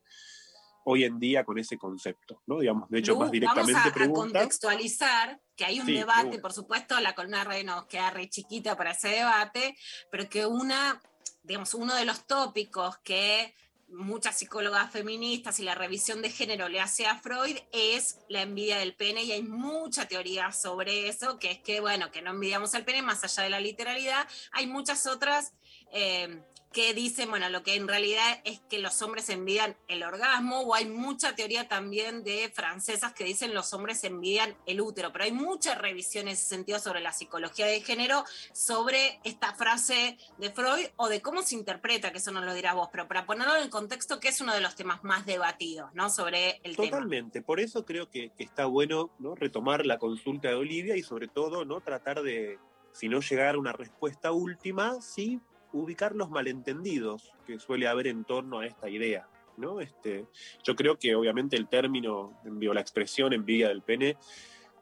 hoy 0.85 1.05
en 1.05 1.19
día 1.19 1.45
con 1.45 1.59
ese 1.59 1.77
concepto. 1.79 2.43
¿no? 2.47 2.61
Digamos, 2.61 2.89
de 2.91 2.99
hecho, 2.99 3.13
Lu, 3.13 3.19
más 3.21 3.31
directamente 3.31 3.73
vamos 3.73 3.87
a, 3.87 3.91
a 3.91 3.95
pregunta. 3.95 4.21
contextualizar 4.41 5.41
que 5.57 5.65
hay 5.65 5.81
un 5.81 5.87
Sí, 5.87 5.93
de 5.93 5.99
debate, 6.01 6.39
por 6.39 6.53
supuesto, 6.53 6.99
la 7.01 7.15
columna 7.15 7.45
re 7.45 7.65
nos 7.65 7.87
queda 7.87 8.11
re 8.11 8.29
chiquita 8.29 8.77
para 8.77 8.91
ese 8.93 9.09
debate, 9.09 9.77
pero 10.11 10.29
que 10.29 10.47
una, 10.47 11.01
digamos, 11.43 11.75
uno 11.75 11.95
de 11.95 12.05
los 12.05 12.27
tópicos 12.27 12.99
que 12.99 13.55
muchas 13.89 14.37
psicólogas 14.39 14.91
feministas 14.91 15.61
y 15.61 15.63
la 15.63 15.75
revisión 15.75 16.21
de 16.23 16.31
género 16.31 16.69
le 16.69 16.81
hace 16.81 17.07
a 17.07 17.17
Freud 17.19 17.57
es 17.71 18.19
la 18.29 18.43
envidia 18.43 18.79
del 18.79 18.95
pene 18.95 19.23
y 19.23 19.31
hay 19.33 19.43
mucha 19.43 20.09
teoría 20.09 20.51
sobre 20.53 21.09
eso, 21.09 21.39
que 21.39 21.53
es 21.53 21.59
que, 21.61 21.81
bueno, 21.81 22.11
que 22.11 22.21
no 22.21 22.31
envidiamos 22.31 22.75
al 22.75 22.85
pene 22.85 23.03
más 23.03 23.23
allá 23.23 23.45
de 23.45 23.51
la 23.51 23.61
literalidad, 23.61 24.27
hay 24.53 24.67
muchas 24.67 25.07
otras... 25.07 25.53
eh, 25.93 26.43
que 26.75 26.93
dicen, 26.93 27.31
bueno, 27.31 27.49
lo 27.51 27.63
que 27.63 27.77
en 27.77 27.87
realidad 27.87 28.41
es 28.43 28.61
que 28.69 28.81
los 28.81 29.01
hombres 29.01 29.31
envidian 29.31 29.77
el 29.87 30.03
orgasmo, 30.03 30.61
o 30.63 30.75
hay 30.75 30.87
mucha 30.87 31.37
teoría 31.37 31.69
también 31.69 32.25
de 32.25 32.51
francesas 32.53 33.15
que 33.15 33.23
dicen 33.23 33.55
los 33.55 33.73
hombres 33.73 34.03
envidian 34.03 34.57
el 34.67 34.81
útero, 34.81 35.13
pero 35.13 35.25
hay 35.25 35.31
mucha 35.31 35.77
revisión 35.77 36.27
en 36.27 36.35
ese 36.35 36.47
sentido 36.47 36.81
sobre 36.81 37.01
la 37.01 37.13
psicología 37.13 37.67
de 37.67 37.81
género, 37.81 38.25
sobre 38.53 39.21
esta 39.23 39.55
frase 39.55 40.19
de 40.39 40.51
Freud 40.51 40.87
o 40.97 41.09
de 41.09 41.23
cómo 41.23 41.43
se 41.43 41.55
interpreta, 41.55 42.11
que 42.11 42.19
eso 42.19 42.33
no 42.33 42.41
lo 42.41 42.53
dirás 42.53 42.75
vos, 42.75 42.89
pero 42.91 43.07
para 43.07 43.25
ponerlo 43.25 43.55
en 43.57 43.71
contexto, 43.71 44.19
que 44.19 44.29
es 44.29 44.41
uno 44.41 44.53
de 44.53 44.61
los 44.61 44.75
temas 44.75 45.05
más 45.05 45.25
debatidos, 45.27 45.95
¿no? 45.95 46.11
Sobre 46.11 46.61
el 46.65 46.75
tema. 46.75 46.91
Totalmente, 46.91 47.41
por 47.41 47.61
eso 47.61 47.85
creo 47.85 48.11
que, 48.11 48.31
que 48.31 48.43
está 48.43 48.67
bueno 48.67 49.11
¿no? 49.21 49.37
retomar 49.37 49.87
la 49.87 49.99
consulta 49.99 50.49
de 50.49 50.55
Olivia 50.57 50.97
y 50.97 51.05
sobre 51.05 51.29
todo 51.29 51.65
no 51.65 51.81
tratar 51.81 52.23
de, 52.23 52.59
si 52.93 53.09
no 53.09 53.21
llegar 53.21 53.55
a 53.55 53.59
una 53.59 53.73
respuesta 53.73 54.33
última, 54.33 55.01
sí 55.01 55.41
ubicar 55.75 56.15
los 56.15 56.31
malentendidos 56.31 57.33
que 57.47 57.59
suele 57.59 57.87
haber 57.89 58.07
en 58.07 58.25
torno 58.25 58.61
a 58.61 58.67
esta 58.67 58.89
idea. 58.89 59.29
¿no? 59.57 59.81
Este, 59.81 60.27
yo 60.63 60.75
creo 60.75 60.99
que 60.99 61.15
obviamente 61.15 61.57
el 61.57 61.69
término, 61.69 62.41
envío 62.45 62.73
la 62.73 62.81
expresión 62.81 63.33
envidia 63.33 63.69
del 63.69 63.83
pene, 63.83 64.17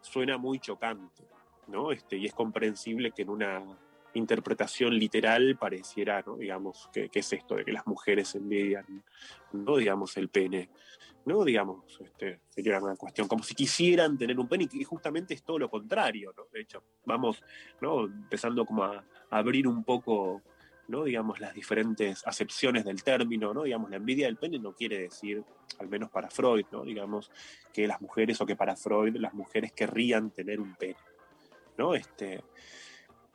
suena 0.01 0.39
muy 0.39 0.59
chocante, 0.59 1.25
¿no? 1.69 1.93
Este, 1.93 2.17
y 2.17 2.27
es 2.27 2.35
comprensible 2.35 3.13
que 3.13 3.23
en 3.23 3.31
una 3.31 3.65
interpretación 4.15 4.99
literal 4.99 5.57
pareciera, 5.57 6.23
¿no? 6.27 6.37
digamos, 6.37 6.89
que, 6.93 7.09
que 7.09 7.21
es 7.21 7.33
esto 7.33 7.55
de 7.57 7.65
que 7.65 7.73
las 7.73 7.87
mujeres 7.87 8.35
envidian, 8.35 8.85
no 9.53 9.77
digamos, 9.77 10.17
el 10.17 10.29
pene, 10.29 10.71
no 11.25 11.45
digamos, 11.45 11.99
este, 12.01 12.41
sería 12.49 12.81
una 12.81 12.97
cuestión 12.97 13.29
como 13.29 13.45
si 13.45 13.55
quisieran 13.55 14.19
tener 14.19 14.39
un 14.39 14.49
pene 14.49 14.69
y 14.73 14.85
justamente 14.85 15.35
es 15.35 15.43
todo 15.43 15.59
lo 15.59 15.71
contrario, 15.71 16.33
¿no? 16.37 16.45
De 16.53 16.61
hecho, 16.61 16.83
vamos, 17.05 17.43
¿no? 17.81 18.05
Empezando 18.05 18.67
como 18.67 18.85
a 18.85 19.05
abrir 19.31 19.69
un 19.69 19.85
poco 19.85 20.43
¿no? 20.93 21.05
digamos, 21.05 21.41
las 21.41 21.55
diferentes 21.55 22.23
acepciones 22.27 22.85
del 22.85 23.03
término, 23.03 23.55
¿no? 23.55 23.63
digamos, 23.63 23.89
la 23.89 23.97
envidia 23.97 24.27
del 24.27 24.37
pene 24.37 24.59
no 24.59 24.75
quiere 24.75 24.99
decir, 24.99 25.43
al 25.79 25.89
menos 25.89 26.11
para 26.11 26.29
Freud, 26.29 26.67
¿no? 26.71 26.85
digamos, 26.85 27.31
que 27.73 27.87
las 27.87 28.03
mujeres 28.03 28.39
o 28.43 28.47
que 28.47 28.57
para 28.57 28.77
Freud 28.77 29.17
las 29.17 29.33
mujeres 29.33 29.73
querrían 29.73 30.31
tener 30.33 30.61
un 30.61 30.75
pene, 30.75 30.99
¿no? 31.79 31.95
Este, 31.95 32.45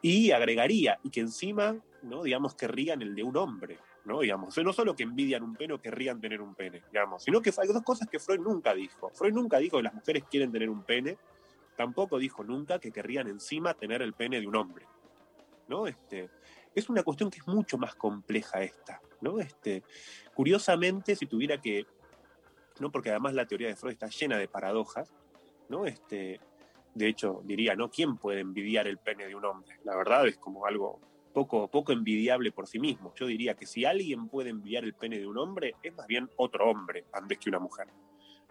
y 0.04 0.30
agregaría, 0.30 1.00
y 1.02 1.10
que 1.10 1.22
encima, 1.22 1.76
¿no? 2.04 2.22
digamos, 2.22 2.54
querrían 2.54 3.02
el 3.02 3.16
de 3.16 3.24
un 3.24 3.36
hombre, 3.36 3.80
¿no? 4.06 4.20
Digamos, 4.20 4.56
no 4.60 4.72
solo 4.72 4.96
que 4.96 5.02
envidian 5.02 5.42
un 5.42 5.56
pene 5.56 5.74
o 5.74 5.82
querrían 5.82 6.22
tener 6.22 6.42
un 6.42 6.54
pene, 6.54 6.84
digamos, 6.92 7.24
sino 7.24 7.42
que 7.42 7.52
hay 7.58 7.68
dos 7.70 7.82
cosas 7.82 8.08
que 8.08 8.20
Freud 8.20 8.40
nunca 8.40 8.76
dijo. 8.76 9.10
Freud 9.16 9.34
nunca 9.34 9.58
dijo 9.58 9.78
que 9.78 9.84
las 9.84 9.96
mujeres 9.96 10.26
quieren 10.30 10.52
tener 10.52 10.70
un 10.70 10.84
pene, 10.84 11.18
tampoco 11.76 12.20
dijo 12.20 12.44
nunca 12.44 12.78
que 12.78 12.92
querrían 12.92 13.28
encima 13.28 13.74
tener 13.74 14.04
el 14.04 14.14
pene 14.14 14.40
de 14.40 14.46
un 14.46 14.56
hombre, 14.56 14.86
¿no? 15.68 15.88
Este, 15.88 16.30
es 16.78 16.90
una 16.90 17.02
cuestión 17.02 17.32
que 17.32 17.40
es 17.40 17.48
mucho 17.48 17.80
más 17.80 17.96
compleja 17.96 18.62
esta, 18.62 19.02
¿no? 19.22 19.40
Este, 19.40 19.84
curiosamente, 20.36 21.16
si 21.16 21.26
tuviera 21.26 21.60
que, 21.60 21.88
¿no? 22.80 22.92
Porque 22.92 23.10
además 23.10 23.34
la 23.34 23.48
teoría 23.48 23.68
de 23.68 23.76
Freud 23.76 23.94
está 23.94 24.08
llena 24.10 24.38
de 24.38 24.48
paradojas, 24.48 25.12
¿no? 25.70 25.88
Este, 25.88 26.40
de 26.94 27.08
hecho, 27.08 27.42
diría, 27.46 27.76
¿no? 27.76 27.90
¿Quién 27.90 28.18
puede 28.18 28.42
envidiar 28.42 28.88
el 28.88 29.00
pene 29.00 29.26
de 29.26 29.34
un 29.34 29.46
hombre? 29.46 29.80
La 29.86 29.96
verdad 29.96 30.28
es 30.28 30.38
como 30.38 30.68
algo 30.68 31.00
poco, 31.34 31.68
poco 31.68 31.94
envidiable 31.94 32.52
por 32.52 32.68
sí 32.68 32.78
mismo. 32.78 33.12
Yo 33.16 33.26
diría 33.26 33.56
que 33.56 33.66
si 33.66 33.84
alguien 33.84 34.28
puede 34.30 34.52
envidiar 34.52 34.84
el 34.84 34.94
pene 34.94 35.18
de 35.18 35.26
un 35.26 35.40
hombre, 35.40 35.74
es 35.82 35.96
más 35.96 36.06
bien 36.06 36.30
otro 36.38 36.70
hombre 36.70 37.06
antes 37.12 37.40
que 37.40 37.50
una 37.50 37.60
mujer. 37.60 37.88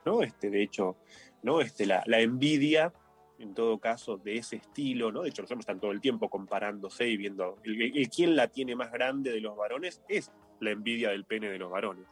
¿no? 0.05 0.24
Este, 0.24 0.51
de 0.51 0.65
hecho, 0.65 0.97
¿no? 1.43 1.61
Este, 1.61 1.86
la, 1.86 2.03
la 2.07 2.19
envidia 2.19 2.93
en 3.38 3.54
todo 3.54 3.78
caso, 3.78 4.16
de 4.16 4.36
ese 4.36 4.56
estilo, 4.56 5.12
¿no? 5.12 5.22
De 5.22 5.28
hecho, 5.28 5.42
los 5.42 5.50
hombres 5.50 5.64
están 5.64 5.80
todo 5.80 5.92
el 5.92 6.00
tiempo 6.00 6.28
comparándose 6.28 7.08
y 7.08 7.16
viendo 7.16 7.58
el, 7.64 7.96
el 7.96 8.08
quién 8.08 8.36
la 8.36 8.48
tiene 8.48 8.74
más 8.74 8.90
grande 8.90 9.30
de 9.30 9.40
los 9.40 9.56
varones 9.56 10.02
es 10.08 10.32
la 10.60 10.70
envidia 10.70 11.10
del 11.10 11.24
pene 11.24 11.50
de 11.50 11.58
los 11.58 11.70
varones, 11.70 12.06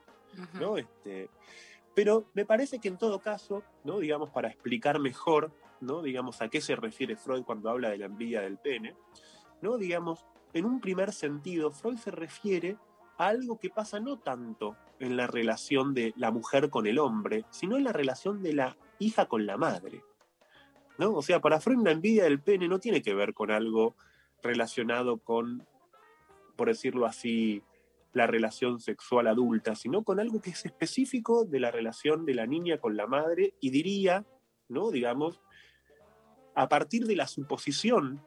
¿no? 0.61 0.77
Este, 0.77 1.31
pero 1.95 2.27
me 2.35 2.45
parece 2.45 2.79
que 2.79 2.89
en 2.89 2.99
todo 2.99 3.21
caso, 3.21 3.63
¿no? 3.85 3.99
Digamos, 4.01 4.31
para 4.31 4.49
explicar 4.49 4.99
mejor, 4.99 5.53
¿no? 5.81 6.03
Digamos, 6.03 6.43
a 6.43 6.49
qué 6.49 6.61
se 6.61 6.77
refiere 6.77 7.17
Freud 7.17 7.45
cuando 7.45 7.71
habla 7.71 7.91
de 7.91 7.99
la 7.99 8.07
envidia 8.07 8.41
del 8.41 8.59
pene, 8.59 8.95
¿no? 9.63 9.79
Digamos, 9.79 10.27
en 10.53 10.67
un 10.67 10.81
primer 10.81 11.13
sentido, 11.13 11.71
Freud 11.71 11.99
se 11.99 12.11
refiere 12.11 12.77
a 13.19 13.29
algo 13.29 13.59
que 13.59 13.71
pasa 13.71 14.01
no 14.01 14.19
tanto 14.19 14.77
en 14.99 15.17
la 15.17 15.27
relación 15.27 15.95
de 15.95 16.13
la 16.17 16.31
mujer 16.31 16.71
con 16.71 16.87
el 16.87 16.99
hombre, 16.99 17.45
sino 17.51 17.77
en 17.77 17.85
la 17.85 17.93
relación 17.93 18.43
de 18.43 18.53
la 18.53 18.77
hija 18.99 19.27
con 19.27 19.47
la 19.47 19.57
madre. 19.57 20.03
¿No? 20.99 21.15
O 21.15 21.23
sea, 21.23 21.41
para 21.41 21.61
Freud 21.61 21.83
la 21.85 21.93
envidia 21.93 22.25
del 22.25 22.41
pene 22.41 22.69
no 22.69 22.79
tiene 22.79 23.03
que 23.03 23.15
ver 23.15 23.35
con 23.35 23.51
algo 23.51 23.97
relacionado 24.43 25.19
con, 25.19 25.67
por 26.57 26.69
decirlo 26.69 27.07
así, 27.07 27.63
la 28.13 28.27
relación 28.27 28.81
sexual 28.81 29.27
adulta, 29.27 29.75
sino 29.75 30.05
con 30.05 30.21
algo 30.21 30.41
que 30.41 30.51
es 30.51 30.65
específico 30.65 31.45
de 31.45 31.61
la 31.61 31.71
relación 31.71 32.25
de 32.25 32.35
la 32.35 32.47
niña 32.47 32.79
con 32.79 32.97
la 32.97 33.07
madre 33.07 33.55
y 33.61 33.71
diría, 33.71 34.25
¿no? 34.69 34.91
Digamos, 34.91 35.41
a 36.55 36.69
partir 36.69 37.07
de 37.07 37.17
la 37.17 37.27
suposición 37.27 38.25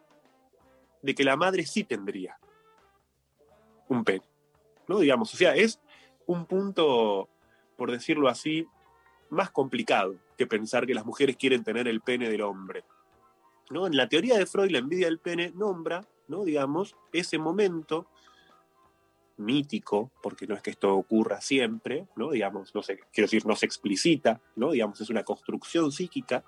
de 1.02 1.16
que 1.16 1.24
la 1.24 1.38
madre 1.38 1.66
sí 1.66 1.86
tendría 1.86 2.38
un 3.88 4.04
pene, 4.04 4.26
¿no? 4.88 5.00
Digamos, 5.00 5.34
o 5.34 5.38
sea, 5.38 5.56
es 5.56 5.80
un 6.26 6.46
punto, 6.46 7.30
por 7.78 7.92
decirlo 7.92 8.28
así, 8.28 8.68
más 9.30 9.52
complicado 9.52 10.16
que 10.38 10.48
pensar 10.48 10.86
que 10.86 10.94
las 10.94 11.06
mujeres 11.06 11.38
quieren 11.38 11.64
tener 11.64 11.88
el 11.88 12.02
pene 12.02 12.30
del 12.30 12.42
hombre. 12.42 12.84
¿no? 13.70 13.88
En 13.88 13.98
la 13.98 14.08
teoría 14.08 14.38
de 14.38 14.46
Freud, 14.46 14.72
la 14.72 14.80
envidia 14.80 15.08
del 15.08 15.20
pene 15.20 15.52
nombra, 15.56 16.08
¿no? 16.28 16.46
digamos, 16.46 16.96
ese 17.12 17.38
momento 17.38 18.08
mítico, 19.38 20.12
porque 20.22 20.48
no 20.48 20.56
es 20.56 20.62
que 20.62 20.72
esto 20.72 20.96
ocurra 20.96 21.42
siempre, 21.42 22.08
¿no? 22.16 22.32
digamos, 22.32 22.74
no 22.74 22.82
sé, 22.82 23.00
quiero 23.14 23.26
decir, 23.26 23.46
no 23.46 23.56
se 23.56 23.66
explicita, 23.66 24.42
¿no? 24.56 24.72
digamos, 24.72 25.00
es 25.02 25.10
una 25.10 25.24
construcción 25.24 25.92
psíquica, 25.92 26.44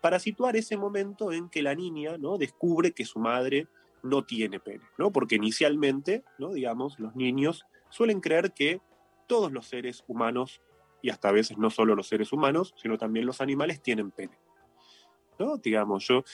para 0.00 0.20
situar 0.20 0.54
ese 0.56 0.76
momento 0.76 1.32
en 1.32 1.48
que 1.48 1.62
la 1.62 1.74
niña 1.74 2.16
¿no? 2.18 2.38
descubre 2.38 2.92
que 2.92 3.04
su 3.04 3.18
madre 3.18 3.66
no 4.04 4.24
tiene 4.24 4.60
pene, 4.60 4.84
¿no? 4.96 5.10
porque 5.10 5.34
inicialmente, 5.34 6.22
¿no? 6.38 6.52
digamos, 6.52 6.98
los 7.00 7.16
niños 7.16 7.66
suelen 7.90 8.20
creer 8.20 8.52
que 8.52 8.80
todos 9.26 9.50
los 9.50 9.66
seres 9.66 10.04
humanos 10.06 10.60
y 11.02 11.10
hasta 11.10 11.28
a 11.28 11.32
veces 11.32 11.58
no 11.58 11.70
solo 11.70 11.94
los 11.94 12.08
seres 12.08 12.32
humanos, 12.32 12.74
sino 12.76 12.98
también 12.98 13.26
los 13.26 13.40
animales 13.40 13.82
tienen 13.82 14.10
pene. 14.10 14.38
¿No? 15.38 15.56
Digamos, 15.56 16.06
yo 16.06 16.24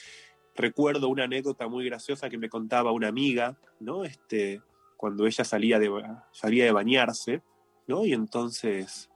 recuerdo 0.55 1.09
una 1.09 1.25
anécdota 1.25 1.69
muy 1.69 1.85
graciosa 1.85 2.31
que 2.31 2.39
me 2.39 2.49
contaba 2.49 2.93
una 2.93 3.09
amiga, 3.09 3.59
¿no? 3.81 4.05
Este, 4.05 4.63
cuando 4.97 5.27
ella 5.27 5.45
salía 5.45 5.79
de, 5.79 5.91
salía 6.33 6.65
de 6.65 6.73
bañarse, 6.73 7.43
¿no? 7.87 8.07
Y 8.07 8.13
entonces, 8.13 9.11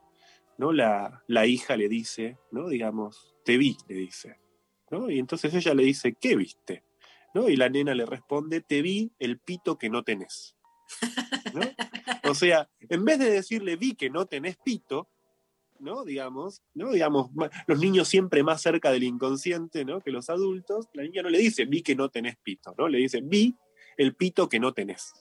¿no? 0.59 0.73
La, 0.73 1.23
la 1.27 1.47
hija 1.47 1.77
le 1.77 1.89
dice, 1.89 2.37
¿no? 2.51 2.69
Digamos, 2.69 3.35
te 3.45 3.57
vi, 3.57 3.79
le 3.89 3.95
dice, 3.95 4.39
¿no? 4.91 5.11
Y 5.11 5.19
entonces 5.19 5.55
ella 5.55 5.75
le 5.75 5.85
dice, 5.85 6.15
¿qué 6.21 6.37
viste? 6.37 6.85
¿No? 7.35 7.49
Y 7.49 7.57
la 7.57 7.69
nena 7.69 7.95
le 7.95 8.07
responde, 8.07 8.61
te 8.61 8.83
vi 8.83 9.13
el 9.19 9.39
pito 9.39 9.79
que 9.79 9.91
no 9.91 10.03
tenés. 10.03 10.57
¿No? 11.55 11.61
O 12.25 12.35
sea, 12.35 12.69
en 12.81 13.07
vez 13.07 13.19
de 13.19 13.31
decirle 13.31 13.77
vi 13.77 13.95
que 13.95 14.11
no 14.11 14.27
tenés 14.27 14.59
pito, 14.59 15.09
¿no? 15.81 16.05
Digamos, 16.05 16.63
¿no? 16.75 16.93
Digamos, 16.93 17.31
los 17.67 17.79
niños 17.79 18.09
siempre 18.09 18.43
más 18.43 18.63
cerca 18.63 18.91
del 18.91 19.05
inconsciente, 19.05 19.85
¿no? 19.85 20.01
Que 20.01 20.11
los 20.11 20.31
adultos, 20.31 20.89
la 20.93 21.03
niña 21.03 21.23
no 21.23 21.31
le 21.31 21.39
dice, 21.39 21.65
vi 21.65 21.83
que 21.83 21.95
no 21.95 22.09
tenés 22.09 22.37
pito, 22.37 22.75
¿no? 22.77 22.89
Le 22.89 22.99
dice, 22.99 23.21
vi 23.23 23.57
el 23.97 24.15
pito 24.15 24.49
que 24.49 24.61
no 24.61 24.73
tenés. 24.73 25.13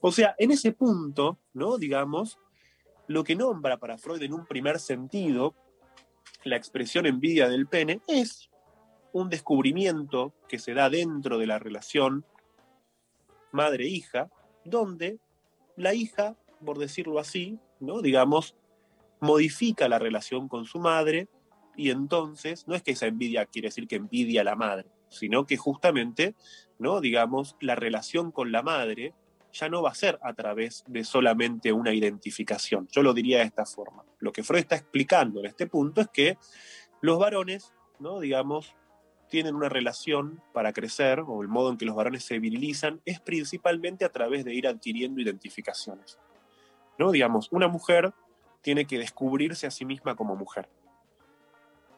O 0.00 0.12
sea, 0.12 0.34
en 0.38 0.50
ese 0.50 0.72
punto, 0.72 1.38
¿no? 1.52 1.78
Digamos, 1.78 2.38
lo 3.06 3.24
que 3.24 3.36
nombra 3.36 3.78
para 3.78 3.98
Freud 3.98 4.22
en 4.22 4.34
un 4.34 4.46
primer 4.46 4.78
sentido 4.78 5.54
la 6.44 6.56
expresión 6.56 7.06
envidia 7.06 7.48
del 7.48 7.66
pene 7.66 8.00
es 8.06 8.50
un 9.12 9.28
descubrimiento 9.28 10.34
que 10.48 10.58
se 10.58 10.74
da 10.74 10.90
dentro 10.90 11.38
de 11.38 11.46
la 11.46 11.58
relación 11.58 12.24
madre-hija, 13.52 14.30
donde 14.64 15.18
la 15.76 15.94
hija, 15.94 16.36
por 16.64 16.78
decirlo 16.78 17.18
así, 17.18 17.58
¿no? 17.80 18.02
Digamos, 18.02 18.54
modifica 19.20 19.88
la 19.88 19.98
relación 19.98 20.48
con 20.48 20.64
su 20.64 20.78
madre 20.78 21.28
y 21.76 21.90
entonces 21.90 22.66
no 22.66 22.74
es 22.74 22.82
que 22.82 22.92
esa 22.92 23.06
envidia 23.06 23.46
quiere 23.46 23.68
decir 23.68 23.86
que 23.86 23.96
envidia 23.96 24.40
a 24.40 24.44
la 24.44 24.56
madre, 24.56 24.86
sino 25.08 25.46
que 25.46 25.56
justamente, 25.56 26.34
¿no? 26.78 27.00
digamos, 27.00 27.56
la 27.60 27.74
relación 27.76 28.32
con 28.32 28.50
la 28.52 28.62
madre 28.62 29.14
ya 29.52 29.68
no 29.68 29.82
va 29.82 29.90
a 29.90 29.94
ser 29.94 30.18
a 30.22 30.34
través 30.34 30.84
de 30.88 31.04
solamente 31.04 31.72
una 31.72 31.94
identificación. 31.94 32.88
Yo 32.90 33.02
lo 33.02 33.14
diría 33.14 33.38
de 33.38 33.44
esta 33.44 33.64
forma. 33.64 34.04
Lo 34.18 34.32
que 34.32 34.42
Freud 34.42 34.60
está 34.60 34.76
explicando 34.76 35.40
en 35.40 35.46
este 35.46 35.66
punto 35.66 36.00
es 36.00 36.08
que 36.08 36.36
los 37.00 37.18
varones, 37.18 37.72
¿no? 37.98 38.20
digamos, 38.20 38.74
tienen 39.28 39.54
una 39.54 39.68
relación 39.68 40.42
para 40.52 40.72
crecer, 40.72 41.20
o 41.26 41.42
el 41.42 41.48
modo 41.48 41.70
en 41.70 41.76
que 41.76 41.84
los 41.84 41.94
varones 41.94 42.24
se 42.24 42.38
virilizan, 42.38 43.00
es 43.04 43.20
principalmente 43.20 44.04
a 44.04 44.10
través 44.10 44.44
de 44.44 44.54
ir 44.54 44.66
adquiriendo 44.66 45.20
identificaciones. 45.20 46.18
¿no? 46.98 47.12
Digamos, 47.12 47.48
una 47.52 47.68
mujer 47.68 48.12
tiene 48.68 48.84
que 48.84 48.98
descubrirse 48.98 49.66
a 49.66 49.70
sí 49.70 49.86
misma 49.86 50.14
como 50.14 50.36
mujer 50.36 50.68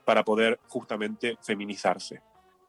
para 0.05 0.23
poder 0.23 0.61
justamente 0.69 1.37
feminizarse. 1.43 2.23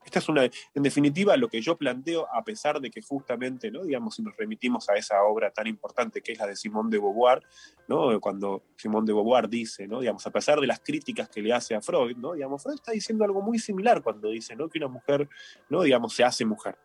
Esta 0.03 0.17
es 0.17 0.27
una, 0.27 0.43
en 0.45 0.81
definitiva, 0.81 1.37
lo 1.37 1.49
que 1.49 1.61
yo 1.61 1.77
planteo, 1.77 2.27
a 2.33 2.43
pesar 2.43 2.81
de 2.81 2.89
que 2.89 3.03
justamente, 3.03 3.69
¿no? 3.69 3.83
digamos, 3.83 4.15
si 4.15 4.23
nos 4.23 4.35
remitimos 4.35 4.89
a 4.89 4.95
esa 4.95 5.21
obra 5.21 5.51
tan 5.51 5.67
importante 5.67 6.23
que 6.23 6.31
es 6.31 6.39
la 6.39 6.47
de 6.47 6.55
Simón 6.55 6.89
de 6.89 6.97
Beauvoir, 6.97 7.43
¿no? 7.87 8.19
cuando 8.19 8.63
Simón 8.75 9.05
de 9.05 9.13
Beauvoir 9.13 9.47
dice, 9.47 9.87
¿no? 9.87 9.99
digamos, 9.99 10.25
a 10.25 10.31
pesar 10.31 10.59
de 10.59 10.65
las 10.65 10.79
críticas 10.79 11.29
que 11.29 11.43
le 11.43 11.53
hace 11.53 11.75
a 11.75 11.81
Freud, 11.83 12.17
¿no? 12.17 12.33
digamos, 12.33 12.63
Freud 12.63 12.77
está 12.77 12.93
diciendo 12.93 13.23
algo 13.23 13.43
muy 13.43 13.59
similar 13.59 14.01
cuando 14.01 14.29
dice 14.29 14.55
¿no? 14.55 14.67
que 14.67 14.79
una 14.79 14.87
mujer, 14.87 15.29
¿no? 15.69 15.83
digamos, 15.83 16.15
se 16.15 16.23
hace 16.23 16.43
mujer. 16.43 16.75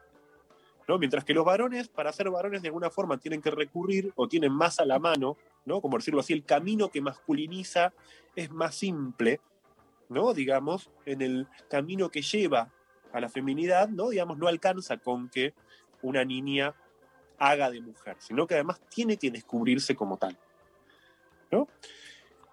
¿No? 0.88 0.98
Mientras 0.98 1.24
que 1.24 1.34
los 1.34 1.44
varones, 1.44 1.88
para 1.88 2.12
ser 2.12 2.30
varones, 2.30 2.62
de 2.62 2.68
alguna 2.68 2.90
forma 2.90 3.18
tienen 3.18 3.42
que 3.42 3.50
recurrir 3.50 4.12
o 4.16 4.28
tienen 4.28 4.52
más 4.52 4.78
a 4.78 4.84
la 4.84 4.98
mano, 4.98 5.36
¿no? 5.64 5.80
como 5.80 5.96
decirlo 5.96 6.20
así, 6.20 6.32
el 6.32 6.44
camino 6.44 6.90
que 6.90 7.00
masculiniza 7.00 7.92
es 8.34 8.50
más 8.50 8.74
simple, 8.74 9.40
¿no? 10.08 10.32
digamos, 10.32 10.90
en 11.04 11.22
el 11.22 11.48
camino 11.68 12.08
que 12.10 12.22
lleva 12.22 12.72
a 13.12 13.20
la 13.20 13.28
feminidad, 13.28 13.88
¿no? 13.88 14.10
digamos, 14.10 14.38
no 14.38 14.46
alcanza 14.46 14.98
con 14.98 15.28
que 15.28 15.54
una 16.02 16.24
niña 16.24 16.74
haga 17.38 17.70
de 17.70 17.80
mujer, 17.80 18.16
sino 18.18 18.46
que 18.46 18.54
además 18.54 18.80
tiene 18.88 19.16
que 19.16 19.30
descubrirse 19.30 19.96
como 19.96 20.16
tal. 20.16 20.38
¿no? 21.50 21.68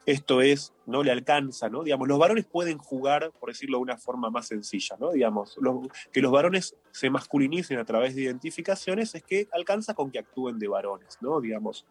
Esto 0.06 0.42
es, 0.42 0.74
no 0.86 1.02
le 1.02 1.12
alcanza, 1.12 1.70
¿no? 1.70 1.84
Digamos, 1.84 2.08
los 2.10 2.20
varones 2.20 2.46
pueden 2.46 2.78
jugar, 2.78 3.32
por 3.40 3.50
decirlo 3.50 3.78
de 3.78 3.84
una 3.84 3.98
forma 3.98 4.30
más 4.30 4.48
sencilla, 4.48 4.98
¿no? 5.00 5.12
Digamos, 5.12 5.56
lo- 5.62 5.82
que 6.12 6.22
los 6.22 6.32
varones 6.32 6.76
se 6.92 7.10
masculinicen 7.10 7.80
a 7.80 7.86
través 7.86 8.14
de 8.16 8.24
identificaciones 8.24 9.16
es 9.16 9.24
que 9.24 9.48
alcanza 9.54 9.94
con 9.94 10.12
que 10.12 10.20
actúen 10.20 10.60
de 10.60 10.68
varones, 10.68 11.18
¿no? 11.22 11.40
Digamos, 11.40 11.86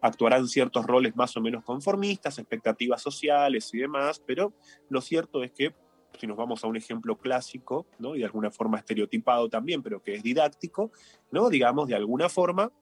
actuarán 0.00 0.48
ciertos 0.48 0.86
roles 0.86 1.14
más 1.16 1.36
o 1.36 1.42
menos 1.42 1.62
conformistas, 1.62 2.38
expectativas 2.38 3.02
sociales 3.02 3.68
y 3.74 3.78
demás, 3.78 4.22
pero 4.26 4.54
lo 4.88 5.02
cierto 5.02 5.42
es 5.44 5.52
que 5.52 5.74
si 6.18 6.26
nos 6.26 6.36
vamos 6.38 6.64
a 6.64 6.66
un 6.66 6.76
ejemplo 6.76 7.16
clásico, 7.16 7.86
¿no? 7.98 8.16
y 8.16 8.20
de 8.20 8.24
alguna 8.24 8.50
forma 8.50 8.78
estereotipado 8.78 9.48
también, 9.48 9.82
pero 9.82 10.02
que 10.02 10.14
es 10.14 10.22
didáctico, 10.22 10.90
¿no? 11.30 11.48
digamos, 11.50 11.88
de 11.88 11.94
alguna 11.94 12.28
forma, 12.28 12.72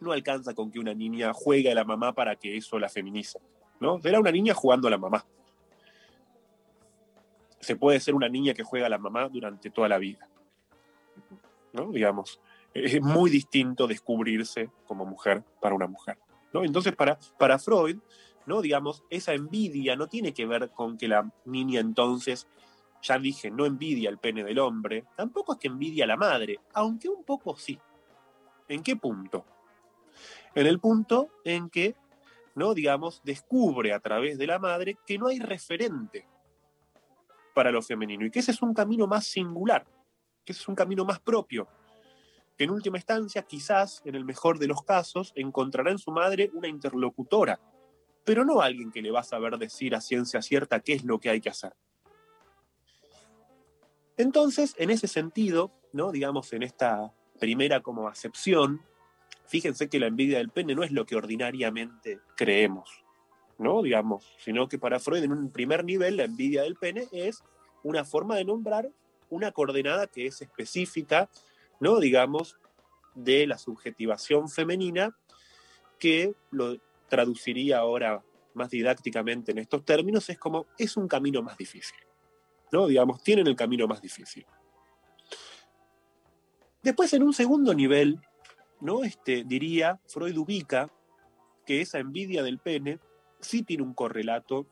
no 0.00 0.12
alcanza 0.12 0.54
con 0.54 0.70
que 0.70 0.78
una 0.78 0.94
niña 0.94 1.32
juegue 1.32 1.70
a 1.70 1.74
la 1.74 1.84
mamá 1.84 2.14
para 2.14 2.36
que 2.36 2.56
eso 2.56 2.78
la 2.78 2.88
feminice. 2.88 3.38
¿No? 3.80 4.00
Será 4.00 4.20
una 4.20 4.32
niña 4.32 4.54
jugando 4.54 4.88
a 4.88 4.90
la 4.90 4.98
mamá. 4.98 5.24
Se 7.60 7.76
puede 7.76 8.00
ser 8.00 8.14
una 8.14 8.28
niña 8.28 8.54
que 8.54 8.62
juega 8.62 8.86
a 8.86 8.90
la 8.90 8.98
mamá 8.98 9.28
durante 9.28 9.70
toda 9.70 9.88
la 9.88 9.98
vida. 9.98 10.28
¿no? 11.72 11.90
Digamos, 11.90 12.40
es 12.74 13.00
muy 13.02 13.30
distinto 13.30 13.86
descubrirse 13.86 14.70
como 14.86 15.04
mujer 15.04 15.42
para 15.60 15.74
una 15.74 15.86
mujer. 15.86 16.18
¿no? 16.52 16.64
Entonces, 16.64 16.94
para, 16.94 17.18
para 17.38 17.58
Freud, 17.58 17.98
¿no? 18.46 18.62
digamos, 18.62 19.04
esa 19.10 19.34
envidia 19.34 19.96
no 19.96 20.08
tiene 20.08 20.32
que 20.32 20.46
ver 20.46 20.70
con 20.70 20.96
que 20.96 21.08
la 21.08 21.30
niña 21.44 21.80
entonces, 21.80 22.46
ya 23.02 23.18
dije, 23.18 23.50
no 23.50 23.66
envidia 23.66 24.10
el 24.10 24.18
pene 24.18 24.44
del 24.44 24.58
hombre, 24.58 25.04
tampoco 25.16 25.52
es 25.52 25.58
que 25.58 25.68
envidia 25.68 26.04
a 26.04 26.08
la 26.08 26.16
madre, 26.16 26.60
aunque 26.72 27.08
un 27.08 27.24
poco 27.24 27.56
sí. 27.56 27.78
¿En 28.68 28.82
qué 28.82 28.96
punto? 28.96 29.44
En 30.54 30.66
el 30.66 30.78
punto 30.80 31.28
en 31.44 31.70
que, 31.70 31.94
¿no? 32.58 32.74
digamos, 32.74 33.22
descubre 33.24 33.92
a 33.92 34.00
través 34.00 34.36
de 34.36 34.46
la 34.46 34.58
madre 34.58 34.98
que 35.06 35.16
no 35.16 35.28
hay 35.28 35.38
referente 35.38 36.26
para 37.54 37.70
lo 37.70 37.80
femenino 37.80 38.26
y 38.26 38.30
que 38.30 38.40
ese 38.40 38.50
es 38.50 38.60
un 38.60 38.74
camino 38.74 39.06
más 39.06 39.24
singular, 39.24 39.86
que 40.44 40.52
ese 40.52 40.62
es 40.62 40.68
un 40.68 40.74
camino 40.74 41.04
más 41.04 41.20
propio, 41.20 41.68
que 42.56 42.64
en 42.64 42.70
última 42.70 42.98
instancia, 42.98 43.42
quizás, 43.42 44.02
en 44.04 44.16
el 44.16 44.24
mejor 44.24 44.58
de 44.58 44.66
los 44.66 44.82
casos, 44.82 45.32
encontrará 45.36 45.92
en 45.92 45.98
su 45.98 46.10
madre 46.10 46.50
una 46.52 46.68
interlocutora, 46.68 47.60
pero 48.24 48.44
no 48.44 48.60
alguien 48.60 48.90
que 48.90 49.00
le 49.00 49.12
va 49.12 49.20
a 49.20 49.24
saber 49.24 49.56
decir 49.56 49.94
a 49.94 50.00
ciencia 50.00 50.42
cierta 50.42 50.80
qué 50.80 50.94
es 50.94 51.04
lo 51.04 51.20
que 51.20 51.30
hay 51.30 51.40
que 51.40 51.50
hacer. 51.50 51.74
Entonces, 54.16 54.74
en 54.78 54.90
ese 54.90 55.06
sentido, 55.06 55.70
¿no? 55.92 56.10
digamos, 56.10 56.52
en 56.52 56.64
esta 56.64 57.14
primera 57.38 57.80
como 57.80 58.08
acepción, 58.08 58.82
fíjense 59.48 59.88
que 59.88 59.98
la 59.98 60.06
envidia 60.06 60.38
del 60.38 60.50
pene 60.50 60.74
no 60.74 60.84
es 60.84 60.92
lo 60.92 61.06
que 61.06 61.16
ordinariamente 61.16 62.20
creemos, 62.36 63.04
¿no? 63.58 63.82
Digamos, 63.82 64.24
sino 64.38 64.68
que 64.68 64.78
para 64.78 65.00
Freud 65.00 65.24
en 65.24 65.32
un 65.32 65.50
primer 65.50 65.84
nivel 65.84 66.18
la 66.18 66.24
envidia 66.24 66.62
del 66.62 66.76
pene 66.76 67.08
es 67.12 67.42
una 67.82 68.04
forma 68.04 68.36
de 68.36 68.44
nombrar 68.44 68.90
una 69.30 69.52
coordenada 69.52 70.06
que 70.06 70.26
es 70.26 70.40
específica, 70.42 71.28
¿no? 71.80 71.98
Digamos, 71.98 72.58
de 73.14 73.46
la 73.46 73.58
subjetivación 73.58 74.48
femenina 74.48 75.16
que 75.98 76.34
lo 76.50 76.76
traduciría 77.08 77.78
ahora 77.78 78.22
más 78.54 78.70
didácticamente 78.70 79.52
en 79.52 79.58
estos 79.58 79.84
términos 79.84 80.28
es 80.28 80.38
como 80.38 80.66
es 80.76 80.96
un 80.96 81.08
camino 81.08 81.42
más 81.42 81.56
difícil, 81.56 81.98
¿no? 82.70 82.86
Digamos, 82.86 83.22
tienen 83.22 83.46
el 83.46 83.56
camino 83.56 83.86
más 83.86 84.00
difícil. 84.02 84.46
Después, 86.82 87.12
en 87.12 87.22
un 87.22 87.32
segundo 87.32 87.74
nivel, 87.74 88.20
¿no? 88.80 89.04
Este, 89.04 89.44
diría, 89.44 90.00
Freud 90.06 90.36
ubica 90.36 90.90
que 91.66 91.80
esa 91.80 91.98
envidia 91.98 92.42
del 92.42 92.58
pene 92.58 92.98
sí 93.40 93.62
tiene 93.62 93.82
un 93.82 93.94
correlato 93.94 94.66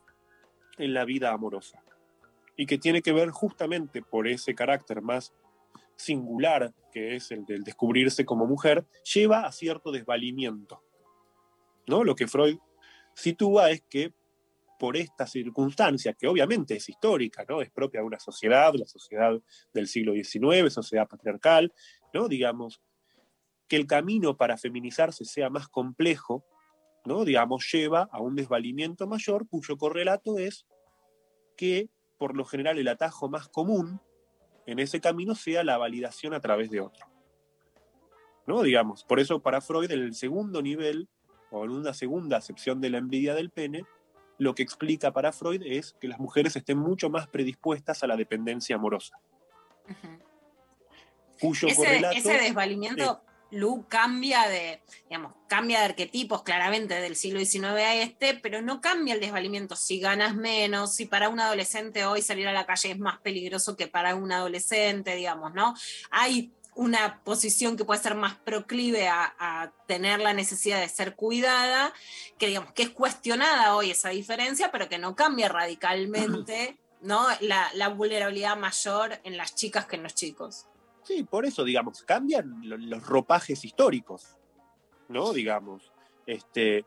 en 0.78 0.94
la 0.94 1.04
vida 1.04 1.32
amorosa 1.32 1.82
y 2.56 2.66
que 2.66 2.78
tiene 2.78 3.02
que 3.02 3.12
ver 3.12 3.30
justamente 3.30 4.02
por 4.02 4.26
ese 4.26 4.54
carácter 4.54 5.02
más 5.02 5.32
singular 5.96 6.74
que 6.92 7.16
es 7.16 7.30
el 7.30 7.44
del 7.44 7.62
descubrirse 7.62 8.24
como 8.24 8.46
mujer, 8.46 8.86
lleva 9.14 9.44
a 9.44 9.52
cierto 9.52 9.92
desvalimiento. 9.92 10.82
¿no? 11.86 12.04
Lo 12.04 12.14
que 12.14 12.26
Freud 12.26 12.56
sitúa 13.14 13.70
es 13.70 13.82
que 13.82 14.14
por 14.78 14.96
esta 14.96 15.26
circunstancia, 15.26 16.14
que 16.14 16.26
obviamente 16.26 16.76
es 16.76 16.88
histórica, 16.88 17.44
¿no? 17.46 17.60
es 17.60 17.70
propia 17.70 18.00
de 18.00 18.06
una 18.06 18.18
sociedad, 18.18 18.72
la 18.74 18.86
sociedad 18.86 19.38
del 19.74 19.86
siglo 19.88 20.14
XIX, 20.14 20.72
sociedad 20.72 21.06
patriarcal, 21.06 21.72
¿no? 22.14 22.28
digamos, 22.28 22.80
que 23.68 23.76
el 23.76 23.86
camino 23.86 24.36
para 24.36 24.56
feminizarse 24.56 25.24
sea 25.24 25.50
más 25.50 25.68
complejo, 25.68 26.44
¿no? 27.04 27.24
digamos, 27.24 27.70
lleva 27.72 28.08
a 28.12 28.20
un 28.20 28.34
desvalimiento 28.34 29.06
mayor 29.06 29.48
cuyo 29.48 29.76
correlato 29.76 30.38
es 30.38 30.66
que 31.56 31.88
por 32.18 32.36
lo 32.36 32.44
general 32.44 32.78
el 32.78 32.88
atajo 32.88 33.28
más 33.28 33.48
común 33.48 34.00
en 34.66 34.78
ese 34.78 35.00
camino 35.00 35.34
sea 35.34 35.64
la 35.64 35.78
validación 35.78 36.34
a 36.34 36.40
través 36.40 36.70
de 36.70 36.80
otro. 36.80 37.06
¿No? 38.46 38.62
Digamos, 38.62 39.04
por 39.04 39.20
eso 39.20 39.40
para 39.40 39.60
Freud 39.60 39.90
en 39.90 40.00
el 40.00 40.14
segundo 40.14 40.62
nivel 40.62 41.08
o 41.50 41.64
en 41.64 41.70
una 41.70 41.94
segunda 41.94 42.36
acepción 42.36 42.80
de 42.80 42.90
la 42.90 42.98
envidia 42.98 43.34
del 43.34 43.50
pene, 43.50 43.84
lo 44.38 44.54
que 44.54 44.62
explica 44.62 45.12
para 45.12 45.32
Freud 45.32 45.62
es 45.64 45.96
que 46.00 46.08
las 46.08 46.18
mujeres 46.18 46.56
estén 46.56 46.78
mucho 46.78 47.10
más 47.10 47.26
predispuestas 47.28 48.02
a 48.02 48.06
la 48.06 48.16
dependencia 48.16 48.76
amorosa. 48.76 49.18
Cuyo 51.40 51.68
Ese, 51.68 51.76
correlato 51.76 52.16
ese 52.16 52.38
desvalimiento, 52.38 53.22
Lu, 53.50 53.86
cambia 53.88 54.48
de, 54.48 54.82
digamos, 55.08 55.32
cambia 55.48 55.78
de 55.80 55.86
arquetipos 55.86 56.42
claramente 56.42 56.94
del 56.94 57.16
siglo 57.16 57.40
XIX 57.40 57.64
a 57.64 57.94
este, 57.94 58.34
pero 58.34 58.62
no 58.62 58.80
cambia 58.80 59.14
el 59.14 59.20
desvalimiento 59.20 59.76
si 59.76 60.00
ganas 60.00 60.34
menos, 60.34 60.94
si 60.94 61.06
para 61.06 61.28
un 61.28 61.40
adolescente 61.40 62.04
hoy 62.04 62.22
salir 62.22 62.48
a 62.48 62.52
la 62.52 62.66
calle 62.66 62.90
es 62.90 62.98
más 62.98 63.18
peligroso 63.18 63.76
que 63.76 63.86
para 63.86 64.14
un 64.14 64.32
adolescente, 64.32 65.14
digamos, 65.14 65.54
¿no? 65.54 65.74
Hay 66.10 66.52
una 66.74 67.22
posición 67.24 67.76
que 67.76 67.84
puede 67.84 68.02
ser 68.02 68.14
más 68.14 68.34
proclive 68.36 69.08
a, 69.08 69.34
a, 69.38 69.72
tener 69.86 70.20
la 70.20 70.34
necesidad 70.34 70.80
de 70.80 70.88
ser 70.88 71.14
cuidada, 71.14 71.94
que 72.38 72.48
digamos 72.48 72.72
que 72.72 72.82
es 72.82 72.90
cuestionada 72.90 73.74
hoy 73.74 73.90
esa 73.90 74.10
diferencia, 74.10 74.70
pero 74.70 74.88
que 74.88 74.98
no 74.98 75.16
cambia 75.16 75.48
radicalmente 75.48 76.78
¿no? 77.00 77.26
La, 77.40 77.70
la 77.74 77.88
vulnerabilidad 77.88 78.56
mayor 78.56 79.20
en 79.24 79.36
las 79.36 79.54
chicas 79.54 79.86
que 79.86 79.96
en 79.96 80.02
los 80.02 80.14
chicos. 80.14 80.66
Sí, 81.06 81.22
por 81.22 81.46
eso, 81.46 81.62
digamos, 81.64 82.02
cambian 82.02 82.60
lo- 82.68 82.76
los 82.76 83.06
ropajes 83.06 83.64
históricos, 83.64 84.36
¿no? 85.08 85.32
Digamos, 85.32 85.92
este, 86.26 86.84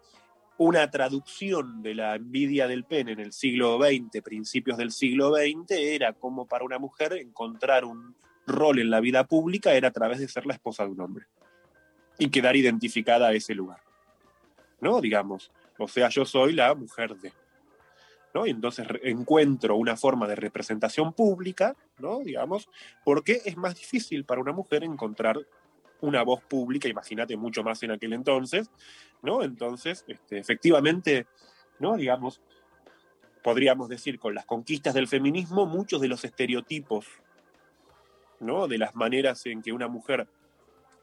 una 0.57 0.91
traducción 0.91 1.81
de 1.81 1.95
la 1.95 2.15
envidia 2.15 2.67
del 2.67 2.83
pene 2.83 3.13
en 3.13 3.21
el 3.21 3.31
siglo 3.31 3.77
XX, 3.77 4.21
principios 4.21 4.77
del 4.77 4.91
siglo 4.91 5.33
XX, 5.33 5.71
era 5.71 6.11
como 6.11 6.45
para 6.47 6.65
una 6.65 6.79
mujer 6.79 7.13
encontrar 7.13 7.85
un 7.85 8.13
rol 8.45 8.79
en 8.79 8.89
la 8.89 8.99
vida 8.99 9.25
pública 9.25 9.73
era 9.73 9.87
a 9.87 9.91
través 9.91 10.19
de 10.19 10.27
ser 10.27 10.45
la 10.45 10.53
esposa 10.55 10.83
de 10.83 10.89
un 10.89 10.99
hombre 10.99 11.27
y 12.17 12.29
quedar 12.29 12.57
identificada 12.57 13.27
a 13.29 13.33
ese 13.33 13.53
lugar, 13.55 13.79
¿no? 14.81 14.99
Digamos, 14.99 15.49
o 15.77 15.87
sea, 15.87 16.09
yo 16.09 16.25
soy 16.25 16.51
la 16.53 16.75
mujer 16.75 17.15
de, 17.15 17.31
¿no? 18.33 18.45
Y 18.45 18.51
entonces 18.51 18.87
encuentro 19.03 19.75
una 19.75 19.97
forma 19.97 20.27
de 20.27 20.35
representación 20.35 21.13
pública, 21.13 21.75
¿no? 21.97 22.19
Digamos, 22.19 22.69
porque 23.03 23.41
es 23.45 23.57
más 23.57 23.75
difícil 23.75 24.25
para 24.25 24.41
una 24.41 24.51
mujer 24.51 24.83
encontrar 24.83 25.37
una 26.01 26.23
voz 26.23 26.41
pública, 26.43 26.87
imagínate 26.87 27.35
mucho 27.35 27.63
más 27.63 27.83
en 27.83 27.91
aquel 27.91 28.13
entonces, 28.13 28.71
¿no? 29.21 29.43
Entonces, 29.43 30.05
este, 30.07 30.37
efectivamente, 30.37 31.27
¿no? 31.79 31.97
Digamos, 31.97 32.41
podríamos 33.43 33.89
decir 33.89 34.19
con 34.19 34.33
las 34.33 34.45
conquistas 34.45 34.93
del 34.93 35.07
feminismo, 35.07 35.65
muchos 35.65 36.01
de 36.01 36.07
los 36.07 36.23
estereotipos, 36.23 37.05
¿no? 38.39 38.67
De 38.67 38.77
las 38.77 38.95
maneras 38.95 39.45
en 39.45 39.61
que 39.61 39.73
una 39.73 39.87
mujer 39.87 40.27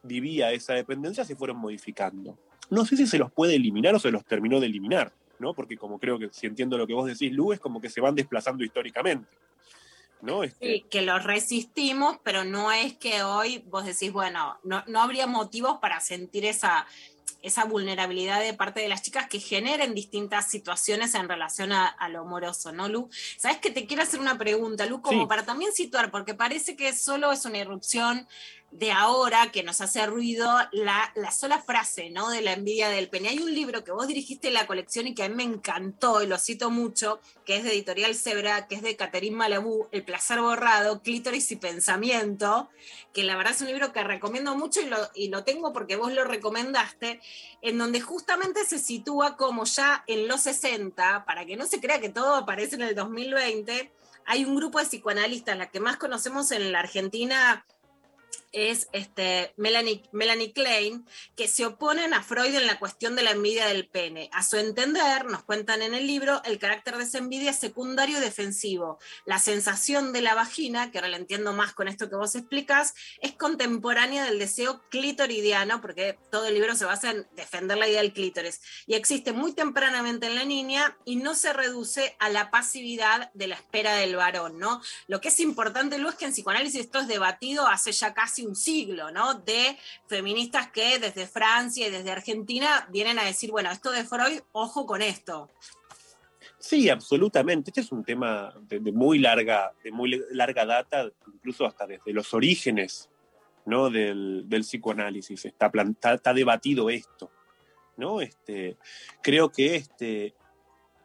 vivía 0.02 0.52
esa 0.52 0.74
dependencia 0.74 1.24
se 1.24 1.36
fueron 1.36 1.58
modificando. 1.58 2.38
No 2.70 2.84
sé 2.84 2.96
si 2.96 3.06
se 3.06 3.18
los 3.18 3.30
puede 3.30 3.56
eliminar 3.56 3.94
o 3.94 3.98
se 3.98 4.10
los 4.10 4.24
terminó 4.24 4.60
de 4.60 4.66
eliminar, 4.66 5.12
¿no? 5.38 5.54
Porque 5.54 5.76
como 5.76 5.98
creo 5.98 6.18
que 6.18 6.28
si 6.32 6.46
entiendo 6.46 6.78
lo 6.78 6.86
que 6.86 6.94
vos 6.94 7.06
decís, 7.06 7.32
Lu, 7.32 7.52
es 7.52 7.60
como 7.60 7.80
que 7.80 7.90
se 7.90 8.00
van 8.00 8.14
desplazando 8.14 8.64
históricamente. 8.64 9.28
¿no? 10.22 10.42
Este, 10.42 10.66
Sí, 10.66 10.86
que 10.90 11.02
lo 11.02 11.18
resistimos, 11.18 12.18
pero 12.22 12.42
no 12.44 12.72
es 12.72 12.96
que 12.96 13.22
hoy 13.22 13.62
vos 13.66 13.84
decís, 13.84 14.12
bueno, 14.12 14.58
no, 14.64 14.82
no 14.86 15.02
habría 15.02 15.26
motivos 15.26 15.78
para 15.78 16.00
sentir 16.00 16.46
esa, 16.46 16.86
esa 17.42 17.64
vulnerabilidad 17.64 18.40
de 18.40 18.54
parte 18.54 18.80
de 18.80 18.88
las 18.88 19.02
chicas 19.02 19.28
que 19.28 19.40
generen 19.40 19.94
distintas 19.94 20.50
situaciones 20.50 21.14
en 21.14 21.28
relación 21.28 21.70
a, 21.70 21.86
a 21.86 22.08
lo 22.08 22.20
amoroso, 22.22 22.72
¿no, 22.72 22.88
Lu? 22.88 23.10
Sabes 23.36 23.58
que 23.58 23.70
te 23.70 23.86
quiero 23.86 24.02
hacer 24.02 24.18
una 24.18 24.38
pregunta, 24.38 24.86
Lu, 24.86 25.02
como 25.02 25.22
Sí. 25.22 25.26
para 25.28 25.44
también 25.44 25.72
situar, 25.72 26.10
porque 26.10 26.34
parece 26.34 26.76
que 26.76 26.94
solo 26.94 27.30
es 27.30 27.44
una 27.44 27.58
irrupción 27.58 28.26
de 28.70 28.92
ahora 28.92 29.50
que 29.52 29.62
nos 29.62 29.80
hace 29.80 30.04
ruido 30.06 30.48
la, 30.72 31.10
la 31.14 31.30
sola 31.30 31.62
frase, 31.62 32.10
¿no? 32.10 32.28
De 32.28 32.42
la 32.42 32.52
envidia 32.52 32.88
del 32.88 33.08
pene. 33.08 33.30
Hay 33.30 33.38
un 33.38 33.54
libro 33.54 33.84
que 33.84 33.92
vos 33.92 34.06
dirigiste 34.06 34.48
en 34.48 34.54
la 34.54 34.66
colección 34.66 35.06
y 35.06 35.14
que 35.14 35.22
a 35.22 35.28
mí 35.28 35.34
me 35.34 35.44
encantó 35.44 36.22
y 36.22 36.26
lo 36.26 36.36
cito 36.36 36.70
mucho, 36.70 37.20
que 37.44 37.56
es 37.56 37.64
de 37.64 37.70
Editorial 37.70 38.14
Zebra, 38.14 38.66
que 38.66 38.74
es 38.74 38.82
de 38.82 38.96
Catherine 38.96 39.36
Malabú, 39.36 39.88
El 39.92 40.04
placer 40.04 40.40
borrado, 40.40 41.00
clítoris 41.00 41.50
y 41.52 41.56
pensamiento, 41.56 42.68
que 43.14 43.22
la 43.22 43.36
verdad 43.36 43.54
es 43.54 43.62
un 43.62 43.68
libro 43.68 43.92
que 43.92 44.04
recomiendo 44.04 44.54
mucho 44.56 44.80
y 44.80 44.86
lo, 44.86 44.98
y 45.14 45.28
lo 45.28 45.44
tengo 45.44 45.72
porque 45.72 45.96
vos 45.96 46.12
lo 46.12 46.24
recomendaste, 46.24 47.20
en 47.62 47.78
donde 47.78 48.00
justamente 48.00 48.64
se 48.64 48.78
sitúa 48.78 49.36
como 49.36 49.64
ya 49.64 50.04
en 50.06 50.28
los 50.28 50.42
60, 50.42 51.24
para 51.24 51.46
que 51.46 51.56
no 51.56 51.66
se 51.66 51.80
crea 51.80 52.00
que 52.00 52.10
todo 52.10 52.34
aparece 52.34 52.74
en 52.74 52.82
el 52.82 52.94
2020, 52.94 53.90
hay 54.26 54.44
un 54.44 54.56
grupo 54.56 54.80
de 54.80 54.86
psicoanalistas, 54.86 55.56
la 55.56 55.70
que 55.70 55.80
más 55.80 55.96
conocemos 55.96 56.50
en 56.50 56.72
la 56.72 56.80
Argentina 56.80 57.64
es 58.56 58.88
este, 58.92 59.52
Melanie, 59.58 60.02
Melanie 60.12 60.54
Klein, 60.54 61.06
que 61.36 61.46
se 61.46 61.66
oponen 61.66 62.14
a 62.14 62.22
Freud 62.22 62.54
en 62.54 62.66
la 62.66 62.78
cuestión 62.78 63.14
de 63.14 63.22
la 63.22 63.32
envidia 63.32 63.66
del 63.66 63.86
pene. 63.86 64.30
A 64.32 64.42
su 64.42 64.56
entender, 64.56 65.26
nos 65.26 65.44
cuentan 65.44 65.82
en 65.82 65.92
el 65.92 66.06
libro, 66.06 66.40
el 66.44 66.58
carácter 66.58 66.96
de 66.96 67.04
esa 67.04 67.18
envidia 67.18 67.50
es 67.50 67.58
secundario 67.58 68.16
y 68.16 68.20
defensivo. 68.22 68.98
La 69.26 69.38
sensación 69.38 70.14
de 70.14 70.22
la 70.22 70.34
vagina, 70.34 70.90
que 70.90 70.96
ahora 70.96 71.10
la 71.10 71.18
entiendo 71.18 71.52
más 71.52 71.74
con 71.74 71.86
esto 71.86 72.08
que 72.08 72.16
vos 72.16 72.34
explicas, 72.34 72.94
es 73.20 73.32
contemporánea 73.32 74.24
del 74.24 74.38
deseo 74.38 74.82
clitoridiano, 74.88 75.82
porque 75.82 76.18
todo 76.30 76.46
el 76.46 76.54
libro 76.54 76.74
se 76.76 76.86
basa 76.86 77.10
en 77.10 77.26
defender 77.36 77.76
la 77.76 77.88
idea 77.88 78.00
del 78.00 78.14
clítoris, 78.14 78.62
y 78.86 78.94
existe 78.94 79.34
muy 79.34 79.52
tempranamente 79.52 80.28
en 80.28 80.34
la 80.34 80.46
niña 80.46 80.96
y 81.04 81.16
no 81.16 81.34
se 81.34 81.52
reduce 81.52 82.16
a 82.18 82.30
la 82.30 82.50
pasividad 82.50 83.30
de 83.34 83.48
la 83.48 83.56
espera 83.56 83.96
del 83.96 84.16
varón, 84.16 84.58
¿no? 84.58 84.80
Lo 85.08 85.20
que 85.20 85.28
es 85.28 85.40
importante, 85.40 85.98
Lu, 85.98 86.10
que 86.16 86.24
en 86.24 86.32
psicoanálisis 86.32 86.80
esto 86.80 87.00
es 87.00 87.08
debatido 87.08 87.66
hace 87.66 87.92
ya 87.92 88.14
casi 88.14 88.45
un 88.46 88.56
siglo, 88.56 89.10
¿no? 89.10 89.34
De 89.34 89.76
feministas 90.06 90.70
que 90.70 90.98
desde 90.98 91.26
Francia 91.26 91.86
y 91.86 91.90
desde 91.90 92.10
Argentina 92.10 92.86
vienen 92.90 93.18
a 93.18 93.24
decir, 93.24 93.50
bueno, 93.50 93.70
esto 93.70 93.90
de 93.90 94.04
Freud, 94.04 94.40
ojo 94.52 94.86
con 94.86 95.02
esto. 95.02 95.50
Sí, 96.58 96.88
absolutamente. 96.88 97.70
Este 97.70 97.82
es 97.82 97.92
un 97.92 98.04
tema 98.04 98.54
de, 98.62 98.80
muy 98.92 99.18
larga, 99.18 99.72
de 99.84 99.92
muy 99.92 100.20
larga 100.30 100.64
data, 100.64 101.10
incluso 101.32 101.66
hasta 101.66 101.86
desde 101.86 102.12
los 102.12 102.32
orígenes 102.34 103.10
¿no? 103.66 103.90
del, 103.90 104.46
psicoanálisis. 104.48 105.44
Está, 105.44 105.70
plan- 105.70 105.96
está- 106.00 106.34
debatido 106.34 106.90
esto. 106.90 107.30
¿no? 107.96 108.20
Este, 108.20 108.76
creo 109.22 109.50
que 109.50 109.76
este, 109.76 110.34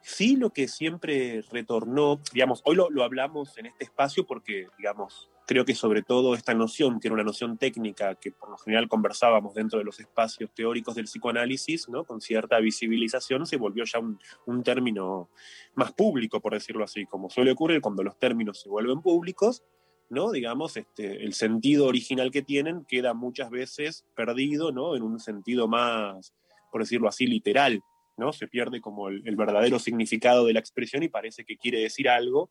sí 0.00 0.36
lo 0.36 0.50
que 0.50 0.68
siempre 0.68 1.42
retornó, 1.50 2.20
digamos, 2.32 2.60
hoy 2.64 2.76
lo 2.76 3.02
hablamos 3.02 3.56
en 3.56 3.66
este 3.66 3.84
espacio 3.84 4.26
porque, 4.26 4.68
digamos, 4.78 5.30
creo 5.46 5.64
que 5.64 5.74
sobre 5.74 6.02
todo 6.02 6.34
esta 6.34 6.54
noción, 6.54 7.00
que 7.00 7.08
era 7.08 7.14
una 7.14 7.24
noción 7.24 7.58
técnica 7.58 8.14
que 8.14 8.30
por 8.32 8.50
lo 8.50 8.58
general 8.58 8.88
conversábamos 8.88 9.54
dentro 9.54 9.78
de 9.78 9.84
los 9.84 9.98
espacios 10.00 10.50
teóricos 10.54 10.94
del 10.94 11.06
psicoanálisis, 11.06 11.88
¿no? 11.88 12.04
con 12.04 12.20
cierta 12.20 12.58
visibilización, 12.60 13.46
se 13.46 13.56
volvió 13.56 13.84
ya 13.84 13.98
un, 13.98 14.62
término 14.62 15.28
más 15.74 15.92
público, 15.92 16.40
por 16.40 16.52
decirlo 16.52 16.84
así, 16.84 17.06
como 17.06 17.28
suele 17.28 17.52
ocurrir 17.52 17.80
cuando 17.80 18.02
los 18.02 18.18
términos 18.18 18.60
se 18.60 18.68
vuelven 18.68 19.02
públicos, 19.02 19.64
¿no? 20.08 20.30
Digamos, 20.30 20.76
este, 20.76 21.24
el 21.24 21.32
sentido 21.32 21.86
original 21.86 22.30
que 22.30 22.42
tienen 22.42 22.84
queda 22.84 23.12
muchas 23.12 23.50
veces 23.50 24.04
perdido, 24.14 24.70
¿no? 24.70 24.94
En 24.94 25.02
un 25.02 25.18
sentido 25.18 25.66
más, 25.66 26.32
por 26.70 26.82
decirlo 26.82 27.08
así, 27.08 27.26
literal, 27.26 27.82
¿no? 28.16 28.32
Se 28.32 28.46
pierde 28.46 28.80
como 28.80 29.08
el, 29.08 29.26
el 29.26 29.36
verdadero 29.36 29.78
significado 29.78 30.44
de 30.44 30.52
la 30.52 30.60
expresión 30.60 31.02
y 31.02 31.08
parece 31.08 31.44
que 31.44 31.56
quiere 31.56 31.80
decir 31.80 32.08
algo. 32.08 32.50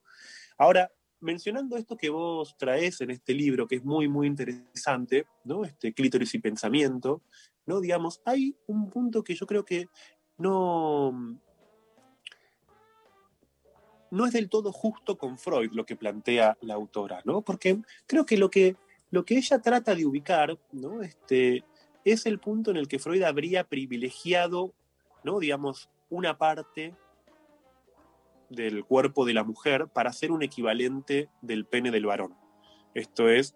Ahora, 0.58 0.92
mencionando 1.22 1.78
esto 1.78 1.96
que 1.96 2.10
vos 2.10 2.56
traes 2.58 3.02
en 3.02 3.12
este 3.12 3.34
libro, 3.34 3.68
que 3.68 3.76
es 3.76 3.84
muy, 3.84 4.08
muy 4.08 4.28
interesante, 4.28 5.26
¿no? 5.44 5.64
Este 5.64 5.94
clítoris 5.94 6.34
y 6.34 6.40
pensamiento, 6.40 7.22
¿no? 7.66 7.80
Digamos, 7.80 8.22
hay 8.26 8.56
un 8.68 8.90
punto 8.90 9.24
que 9.24 9.36
yo 9.36 9.46
creo 9.46 9.64
que 9.64 9.88
no, 10.38 11.40
no 14.10 14.26
es 14.26 14.34
del 14.34 14.50
todo 14.50 14.72
justo 14.72 15.18
con 15.18 15.38
Freud 15.38 15.72
lo 15.74 15.86
que 15.86 15.96
plantea 15.96 16.58
la 16.62 16.74
autora, 16.74 17.22
¿no? 17.24 17.42
Porque 17.42 17.82
creo 18.08 18.26
que 18.26 18.38
lo 18.38 18.50
que, 18.50 18.76
lo 19.10 19.24
que 19.24 19.38
ella 19.38 19.62
trata 19.62 19.96
de 19.96 20.06
ubicar, 20.06 20.60
¿no? 20.72 21.02
Este, 21.02 21.64
es 22.04 22.26
el 22.26 22.40
punto 22.40 22.72
en 22.72 22.78
el 22.78 22.88
que 22.88 23.00
Freud 23.00 23.24
habría 23.24 23.64
privilegiado, 23.64 24.74
¿no? 25.24 25.40
Digamos, 25.40 25.90
una 26.10 26.38
parte 26.38 26.96
del 28.52 28.84
cuerpo 28.86 29.26
de 29.26 29.34
la 29.34 29.44
mujer 29.44 29.88
para 29.88 30.10
hacer 30.10 30.32
un 30.32 30.44
equivalente 30.44 31.30
del 31.42 31.66
pene 31.66 31.90
del 31.90 32.06
varón. 32.06 32.36
Esto 32.94 33.30
es, 33.30 33.56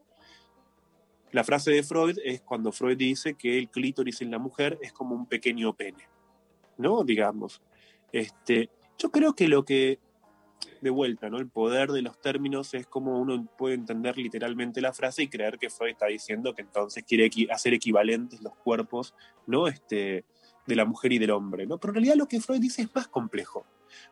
la 1.32 1.44
frase 1.44 1.72
de 1.72 1.84
Freud 1.84 2.18
es 2.24 2.42
cuando 2.42 2.72
Freud 2.72 2.98
dice 2.98 3.34
que 3.34 3.58
el 3.58 3.70
clítoris 3.70 4.22
en 4.22 4.32
la 4.32 4.40
mujer 4.40 4.80
es 4.82 4.94
como 4.94 5.16
un 5.16 5.26
pequeño 5.26 5.74
pene, 5.74 6.08
¿no? 6.78 7.04
Digamos. 7.04 7.62
Este, 8.12 8.70
yo 8.98 9.12
creo 9.12 9.36
que 9.36 9.50
lo 9.50 9.66
que, 9.66 10.00
de 10.80 10.90
vuelta, 10.90 11.30
¿no? 11.30 11.38
El 11.38 11.50
poder 11.50 11.92
de 11.92 12.02
los 12.02 12.22
términos 12.22 12.74
es 12.74 12.88
como 12.88 13.20
uno 13.20 13.46
puede 13.58 13.76
entender 13.76 14.18
literalmente 14.18 14.80
la 14.80 14.94
frase 14.94 15.24
y 15.24 15.28
creer 15.28 15.58
que 15.58 15.70
Freud 15.70 15.92
está 15.92 16.06
diciendo 16.06 16.56
que 16.56 16.62
entonces 16.62 17.04
quiere 17.04 17.30
hacer 17.52 17.74
equivalentes 17.74 18.42
los 18.42 18.56
cuerpos, 18.56 19.14
¿no? 19.46 19.68
Este, 19.68 20.24
de 20.66 20.76
la 20.76 20.86
mujer 20.86 21.12
y 21.12 21.20
del 21.20 21.32
hombre, 21.32 21.66
¿no? 21.66 21.78
Pero 21.78 21.92
en 21.92 21.96
realidad 21.96 22.16
lo 22.16 22.28
que 22.28 22.40
Freud 22.40 22.62
dice 22.62 22.84
es 22.84 22.96
más 22.96 23.08
complejo. 23.08 23.66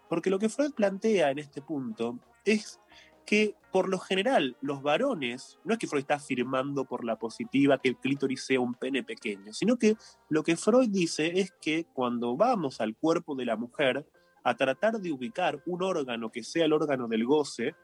Porque 0.10 0.30
lo 0.30 0.39
que 0.39 0.49
Freud 0.49 0.73
plantea 0.73 1.31
en 1.31 1.39
este 1.39 1.61
punto 1.61 2.19
es 2.45 2.80
que 3.26 3.55
por 3.72 3.89
lo 3.89 3.99
general 3.99 4.57
los 4.61 4.81
varones, 4.81 5.57
no 5.64 5.73
es 5.73 5.80
que 5.80 5.88
Freud 5.88 6.01
está 6.01 6.15
afirmando 6.15 6.85
por 6.85 7.03
la 7.03 7.18
positiva 7.18 7.77
que 7.77 7.89
el 7.89 7.97
clítoris 7.97 8.43
sea 8.43 8.60
un 8.60 8.76
pene 8.76 9.03
pequeño, 9.03 9.53
sino 9.53 9.77
que 9.77 9.95
lo 10.30 10.43
que 10.43 10.57
Freud 10.57 10.89
dice 10.89 11.39
es 11.39 11.51
que 11.61 11.85
cuando 11.93 12.35
vamos 12.35 12.81
al 12.81 12.95
cuerpo 12.95 13.35
de 13.35 13.45
la 13.45 13.55
mujer 13.55 14.05
a 14.43 14.55
tratar 14.55 14.99
de 14.99 15.11
ubicar 15.11 15.61
un 15.65 15.81
órgano 15.81 16.31
que 16.31 16.43
sea 16.43 16.65
el 16.65 16.73
órgano 16.73 17.07
del 17.07 17.26
goce, 17.26 17.76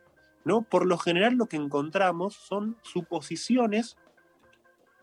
¿no? 0.43 0.61
Por 0.61 0.85
lo 0.85 0.97
general 0.97 1.35
lo 1.35 1.47
que 1.47 1.57
encontramos 1.57 2.35
son 2.35 2.77
suposiciones 2.84 3.97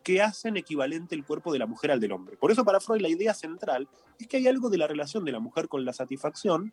que 0.03 0.23
hacen 0.23 0.57
equivalente 0.57 1.17
el 1.17 1.25
cuerpo 1.25 1.53
de 1.53 1.59
la 1.59 1.67
mujer 1.67 1.91
al 1.91 1.99
del 1.99 2.13
hombre. 2.13 2.37
Por 2.37 2.53
eso 2.53 2.65
para 2.65 2.79
Freud 2.79 3.01
la 3.01 3.09
idea 3.09 3.35
central 3.35 3.89
es 4.21 4.29
que 4.29 4.37
hay 4.37 4.47
algo 4.47 4.71
de 4.71 4.79
la 4.79 4.87
relación 4.87 5.25
de 5.25 5.33
la 5.33 5.41
mujer 5.41 5.69
con 5.69 5.85
la 5.85 5.93
satisfacción, 5.93 6.73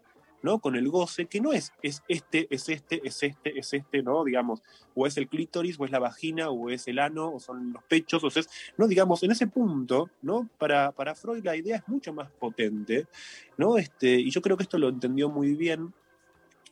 Con 0.62 0.76
el 0.76 0.90
goce, 0.90 1.26
que 1.28 1.40
no 1.40 1.54
es, 1.54 1.72
es 1.82 2.04
este, 2.10 2.48
es 2.50 2.68
este, 2.68 3.02
es 3.08 3.24
este, 3.24 3.58
es 3.58 3.74
este, 3.74 4.04
¿no? 4.04 4.26
Digamos, 4.26 4.62
o 4.94 5.08
es 5.08 5.16
el 5.16 5.30
clítoris, 5.30 5.80
o 5.80 5.86
es 5.86 5.92
la 5.92 6.00
vagina, 6.00 6.50
o 6.50 6.70
es 6.70 6.86
el 6.90 7.00
ano, 7.00 7.32
o 7.34 7.40
son 7.40 7.72
los 7.72 7.84
pechos, 7.86 8.22
o 8.26 8.30
sea, 8.30 8.44
no, 8.78 8.88
digamos, 8.88 9.24
en 9.24 9.32
ese 9.32 9.48
punto, 9.48 10.10
¿no? 10.22 10.50
Para, 10.58 10.92
para 10.92 11.16
Freud 11.16 11.46
la 11.46 11.56
idea 11.56 11.78
es 11.78 11.88
mucho 11.88 12.12
más 12.12 12.30
potente, 12.30 13.08
¿no? 13.58 13.78
Este, 13.78 14.20
y 14.20 14.32
yo 14.32 14.42
creo 14.42 14.58
que 14.58 14.64
esto 14.64 14.78
lo 14.78 14.90
entendió 14.90 15.30
muy 15.30 15.56
bien 15.56 15.94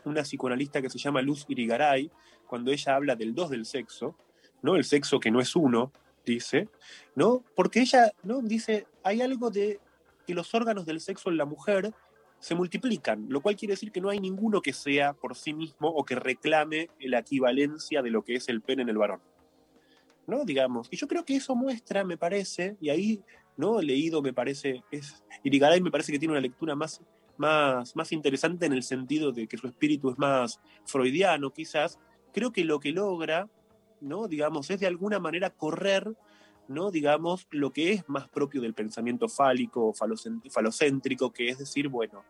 una 0.04 0.24
psicoanalista 0.24 0.82
que 0.82 0.90
se 0.90 1.00
llama 1.00 1.22
Luz 1.22 1.46
Irigaray, 1.48 2.12
cuando 2.48 2.72
ella 2.72 2.96
habla 2.96 3.16
del 3.16 3.34
dos 3.34 3.52
del 3.52 3.66
sexo, 3.66 4.18
¿no? 4.62 4.76
El 4.76 4.84
sexo 4.84 5.22
que 5.22 5.32
no 5.32 5.40
es 5.40 5.56
uno, 5.56 5.94
dice, 6.26 6.68
¿no? 7.16 7.42
Porque 7.56 7.80
ella, 7.80 8.12
¿no? 8.24 8.42
Dice, 8.42 8.86
hay 9.02 9.22
algo 9.22 9.50
de 9.50 9.80
que 10.28 10.34
los 10.34 10.54
órganos 10.54 10.86
del 10.86 11.00
sexo 11.00 11.30
en 11.30 11.38
la 11.38 11.46
mujer 11.46 11.94
se 12.42 12.56
multiplican, 12.56 13.28
lo 13.30 13.40
cual 13.42 13.56
quiere 13.56 13.74
decir 13.74 13.92
que 13.92 14.02
no 14.02 14.10
hay 14.10 14.20
ninguno 14.20 14.62
que 14.62 14.74
sea 14.74 15.14
por 15.14 15.36
sí 15.36 15.54
mismo 15.54 15.88
o 15.90 16.04
que 16.04 16.16
reclame 16.16 16.90
la 17.00 17.20
equivalencia 17.20 18.02
de 18.02 18.10
lo 18.10 18.24
que 18.24 18.36
es 18.36 18.50
el 18.50 18.62
pene 18.62 18.82
en 18.82 18.90
el 18.90 18.98
varón. 18.98 19.22
¿No? 20.26 20.44
Digamos. 20.44 20.88
Y 20.92 20.98
yo 20.98 21.08
creo 21.08 21.24
que 21.24 21.36
eso 21.36 21.56
muestra, 21.56 22.04
me 22.04 22.18
parece, 22.18 22.78
y 22.82 22.90
ahí, 22.90 23.22
¿no? 23.58 23.80
Leído, 23.80 24.24
me 24.24 24.34
parece, 24.34 24.84
es. 24.92 25.24
Irigaray 25.44 25.82
me 25.82 25.92
parece 25.92 26.12
que 26.12 26.18
tiene 26.18 26.34
una 26.34 26.42
lectura 26.42 26.74
más, 26.76 27.02
más, 27.38 27.96
más 27.96 28.12
interesante 28.12 28.66
en 28.66 28.74
el 28.74 28.82
sentido 28.82 29.32
de 29.32 29.48
que 29.48 29.58
su 29.58 29.68
espíritu 29.68 30.10
es 30.10 30.18
más 30.18 30.60
freudiano, 30.86 31.52
quizás. 31.52 32.00
Creo 32.34 32.52
que 32.52 32.64
lo 32.64 32.80
que 32.80 32.92
logra, 32.92 33.50
¿no? 34.00 34.28
Digamos, 34.28 34.72
es 34.72 34.80
de 34.80 34.88
alguna 34.88 35.20
manera 35.20 35.52
correr 35.52 36.16
¿no? 36.72 36.92
digamos, 36.92 37.48
lo 37.52 37.72
que 37.72 37.94
es 37.94 38.10
más 38.10 38.28
propio 38.28 38.62
del 38.62 38.74
pensamiento 38.74 39.30
fálico 39.30 39.88
o 39.88 39.94
falocéntrico, 39.94 41.32
que 41.32 41.50
es 41.50 41.60
decir, 41.60 41.88
bueno, 41.88 42.24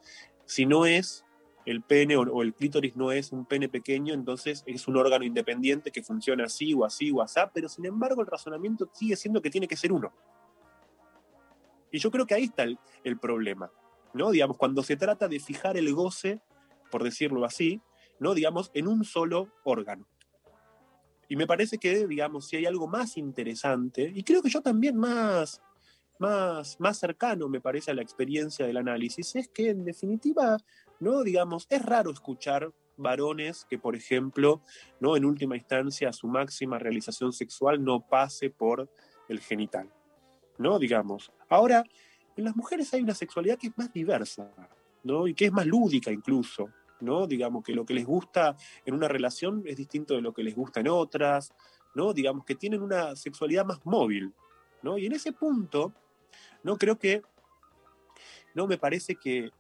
si 0.46 0.66
no 0.66 0.86
es 0.86 1.26
el 1.66 1.82
pene 1.82 2.18
o, 2.18 2.42
el 2.42 2.54
clítoris 2.54 2.96
no 2.96 3.12
es 3.12 3.32
un 3.32 3.46
pene 3.46 3.70
pequeño, 3.70 4.14
entonces 4.14 4.64
es 4.66 4.88
un 4.88 4.98
órgano 4.98 5.24
independiente 5.24 5.92
que 5.92 6.04
funciona 6.04 6.46
así 6.46 6.74
o 6.74 6.86
así 6.86 7.12
o 7.12 7.22
así, 7.22 7.40
pero 7.54 7.70
sin 7.70 7.86
embargo 7.86 8.22
el 8.22 8.28
razonamiento 8.28 8.90
sigue 8.94 9.16
siendo 9.16 9.42
que 9.42 9.50
tiene 9.50 9.68
que 9.68 9.78
ser 9.78 9.92
uno. 9.92 10.12
Y 11.92 12.00
yo 12.00 12.10
creo 12.10 12.26
que 12.26 12.34
ahí 12.34 12.46
está 12.46 12.64
el, 12.64 12.80
el 13.04 13.20
problema, 13.20 13.72
¿no? 14.14 14.32
Digamos, 14.32 14.58
cuando 14.58 14.82
se 14.82 14.96
trata 14.96 15.28
de 15.28 15.40
fijar 15.40 15.78
el 15.78 15.94
goce, 15.94 16.42
por 16.90 17.04
decirlo 17.04 17.46
así, 17.46 17.82
¿no? 18.20 18.34
Digamos, 18.34 18.72
en 18.74 18.88
un 18.88 19.04
solo 19.04 19.50
órgano. 19.64 20.08
Y 21.32 21.38
me 21.38 21.48
parece 21.48 21.78
que, 21.78 22.08
digamos, 22.08 22.50
si 22.50 22.58
hay 22.58 22.66
algo 22.66 22.90
más 22.90 23.16
interesante, 23.16 24.12
y 24.14 24.22
creo 24.22 24.42
que 24.42 24.50
yo 24.50 24.62
también 24.62 24.98
más, 24.98 25.62
más, 26.20 26.78
más 26.78 27.00
cercano, 27.00 27.48
me 27.48 27.62
parece, 27.62 27.90
a 27.90 27.94
la 27.94 28.02
experiencia 28.02 28.66
del 28.66 28.76
análisis, 28.76 29.34
es 29.38 29.48
que 29.48 29.70
en 29.70 29.86
definitiva, 29.86 30.58
¿no? 31.00 31.24
Digamos, 31.24 31.68
es 31.70 31.86
raro 31.86 32.12
escuchar 32.12 32.74
varones 32.98 33.66
que, 33.70 33.80
por 33.80 33.96
ejemplo, 33.96 34.62
¿no? 35.00 35.16
En 35.16 35.24
última 35.24 35.56
instancia, 35.56 36.12
su 36.12 36.28
máxima 36.28 36.80
realización 36.80 37.32
sexual 37.32 37.82
no 37.82 38.06
pase 38.06 38.50
por 38.50 38.90
el 39.30 39.40
genital, 39.40 39.90
¿no? 40.58 40.80
Digamos. 40.80 41.32
Ahora, 41.48 41.86
en 42.36 42.44
las 42.44 42.58
mujeres 42.58 42.94
hay 42.94 43.04
una 43.04 43.16
sexualidad 43.16 43.58
que 43.58 43.68
es 43.68 43.78
más 43.78 43.94
diversa, 43.94 44.52
¿no? 45.06 45.30
Y 45.30 45.34
que 45.34 45.46
es 45.46 45.54
más 45.54 45.66
lúdica 45.66 46.12
incluso, 46.12 46.68
¿no? 47.02 47.28
Digamos 47.28 47.64
que 47.64 47.74
lo 47.74 47.86
que 47.86 47.94
les 47.94 48.06
gusta 48.06 48.56
en 48.86 48.94
una 48.94 49.08
relación 49.08 49.64
es 49.66 49.78
distinto 49.78 50.16
de 50.16 50.22
lo 50.22 50.34
que 50.34 50.44
les 50.44 50.56
gusta 50.56 50.80
en 50.80 50.88
otras, 50.88 51.54
¿no? 51.96 52.14
Digamos 52.14 52.46
que 52.46 52.56
tienen 52.56 52.82
una 52.82 53.16
sexualidad 53.16 53.66
más 53.66 53.86
móvil, 53.86 54.34
¿no? 54.82 54.98
Y 54.98 55.06
en 55.06 55.14
ese 55.14 55.34
punto, 55.34 55.94
¿no? 56.64 56.78
Creo 56.78 56.98
que, 56.98 57.22
¿no? 58.54 58.68
Me 58.68 58.78
parece 58.78 59.16
que, 59.16 59.52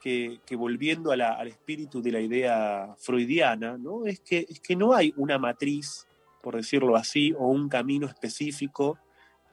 que, 0.00 0.56
volviendo 0.56 1.12
al 1.12 1.48
espíritu 1.48 2.02
de 2.02 2.12
la 2.12 2.20
idea 2.20 2.94
freudiana, 2.98 3.78
¿no? 3.78 4.04
Es 4.04 4.20
que, 4.20 4.46
es 4.48 4.60
que 4.60 4.76
no 4.76 4.92
hay 4.92 5.14
una 5.16 5.38
matriz, 5.38 6.06
por 6.42 6.56
decirlo 6.56 6.96
así, 6.96 7.32
o 7.32 7.48
un 7.48 7.68
camino 7.68 8.06
específico 8.06 8.98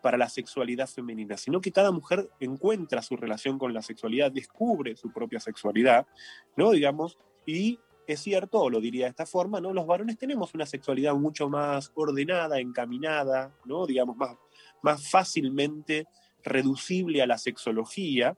para 0.02 0.18
la 0.18 0.30
sexualidad 0.30 0.88
femenina, 0.88 1.38
sino 1.38 1.61
que 1.61 1.72
cada 1.72 1.91
mujer 1.91 2.30
encuentra 2.40 3.02
su 3.02 3.15
relación 3.15 3.57
con 3.57 3.73
la 3.73 3.82
sexualidad, 3.82 4.32
descubre 4.32 4.95
su 4.95 5.11
propia 5.11 5.40
sexualidad, 5.40 6.07
¿no? 6.56 6.72
Digamos, 6.72 7.18
y 7.45 7.80
es 8.07 8.19
cierto, 8.19 8.69
lo 8.69 8.82
diría 8.82 9.06
de 9.06 9.11
esta 9.11 9.26
forma, 9.26 9.61
¿no? 9.61 9.73
Los 9.73 9.86
varones 9.86 10.18
tenemos 10.18 10.53
una 10.53 10.65
sexualidad 10.65 11.14
mucho 11.15 11.49
más 11.49 11.91
ordenada, 11.95 12.60
encaminada, 12.60 13.56
¿no? 13.65 13.86
Digamos, 13.86 14.18
más, 14.18 14.38
más 14.82 15.10
fácilmente 15.10 16.07
reducible 16.44 17.22
a 17.22 17.28
la 17.28 17.38
sexología, 17.38 18.38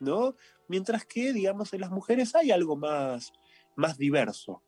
¿no? 0.00 0.34
Mientras 0.68 1.04
que, 1.04 1.32
digamos, 1.32 1.72
en 1.74 1.82
las 1.82 1.90
mujeres 1.90 2.34
hay 2.34 2.50
algo 2.50 2.76
más, 2.76 3.32
más 3.76 3.98
diverso, 3.98 4.62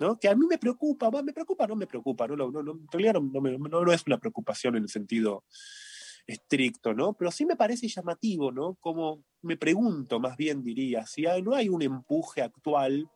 ¿no? 0.00 0.18
Que 0.18 0.28
a 0.28 0.34
mí 0.34 0.46
me 0.48 0.58
preocupa, 0.58 1.10
me 1.22 1.32
preocupa, 1.32 1.66
no 1.66 1.76
me 1.76 1.86
preocupa, 1.86 2.26
no, 2.28 2.36
no, 2.36 2.60
en 2.72 2.88
realidad 2.90 3.14
no 3.20 3.92
es 3.92 4.06
una 4.06 4.18
preocupación 4.18 4.76
en 4.76 4.84
el 4.84 4.88
sentido 4.88 5.44
estricto, 6.26 6.94
¿no? 6.94 7.12
Pero 7.12 7.30
sí 7.30 7.44
me 7.44 7.56
parece 7.56 7.88
llamativo, 7.88 8.50
¿no? 8.50 8.74
Como 8.80 9.24
me 9.42 9.56
pregunto, 9.56 10.20
más 10.20 10.36
bien 10.36 10.62
diría, 10.62 11.06
si 11.06 11.26
hay- 11.26 11.42
no 11.42 11.54
hay 11.54 11.68
un 11.68 11.82
empuje 11.82 12.42
actual, 12.42 13.08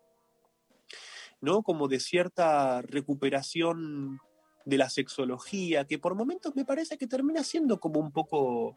¿no? 1.40 1.62
Como 1.62 1.88
de 1.88 2.00
cierta 2.00 2.82
recuperación 2.82 4.20
de 4.64 4.76
la 4.78 4.90
sexología, 4.90 5.86
que 5.86 5.98
por 5.98 6.14
momentos 6.14 6.54
me 6.54 6.64
parece 6.64 6.98
que 6.98 7.06
termina 7.06 7.42
siendo 7.42 7.80
como 7.80 8.00
un 8.00 8.12
poco 8.12 8.76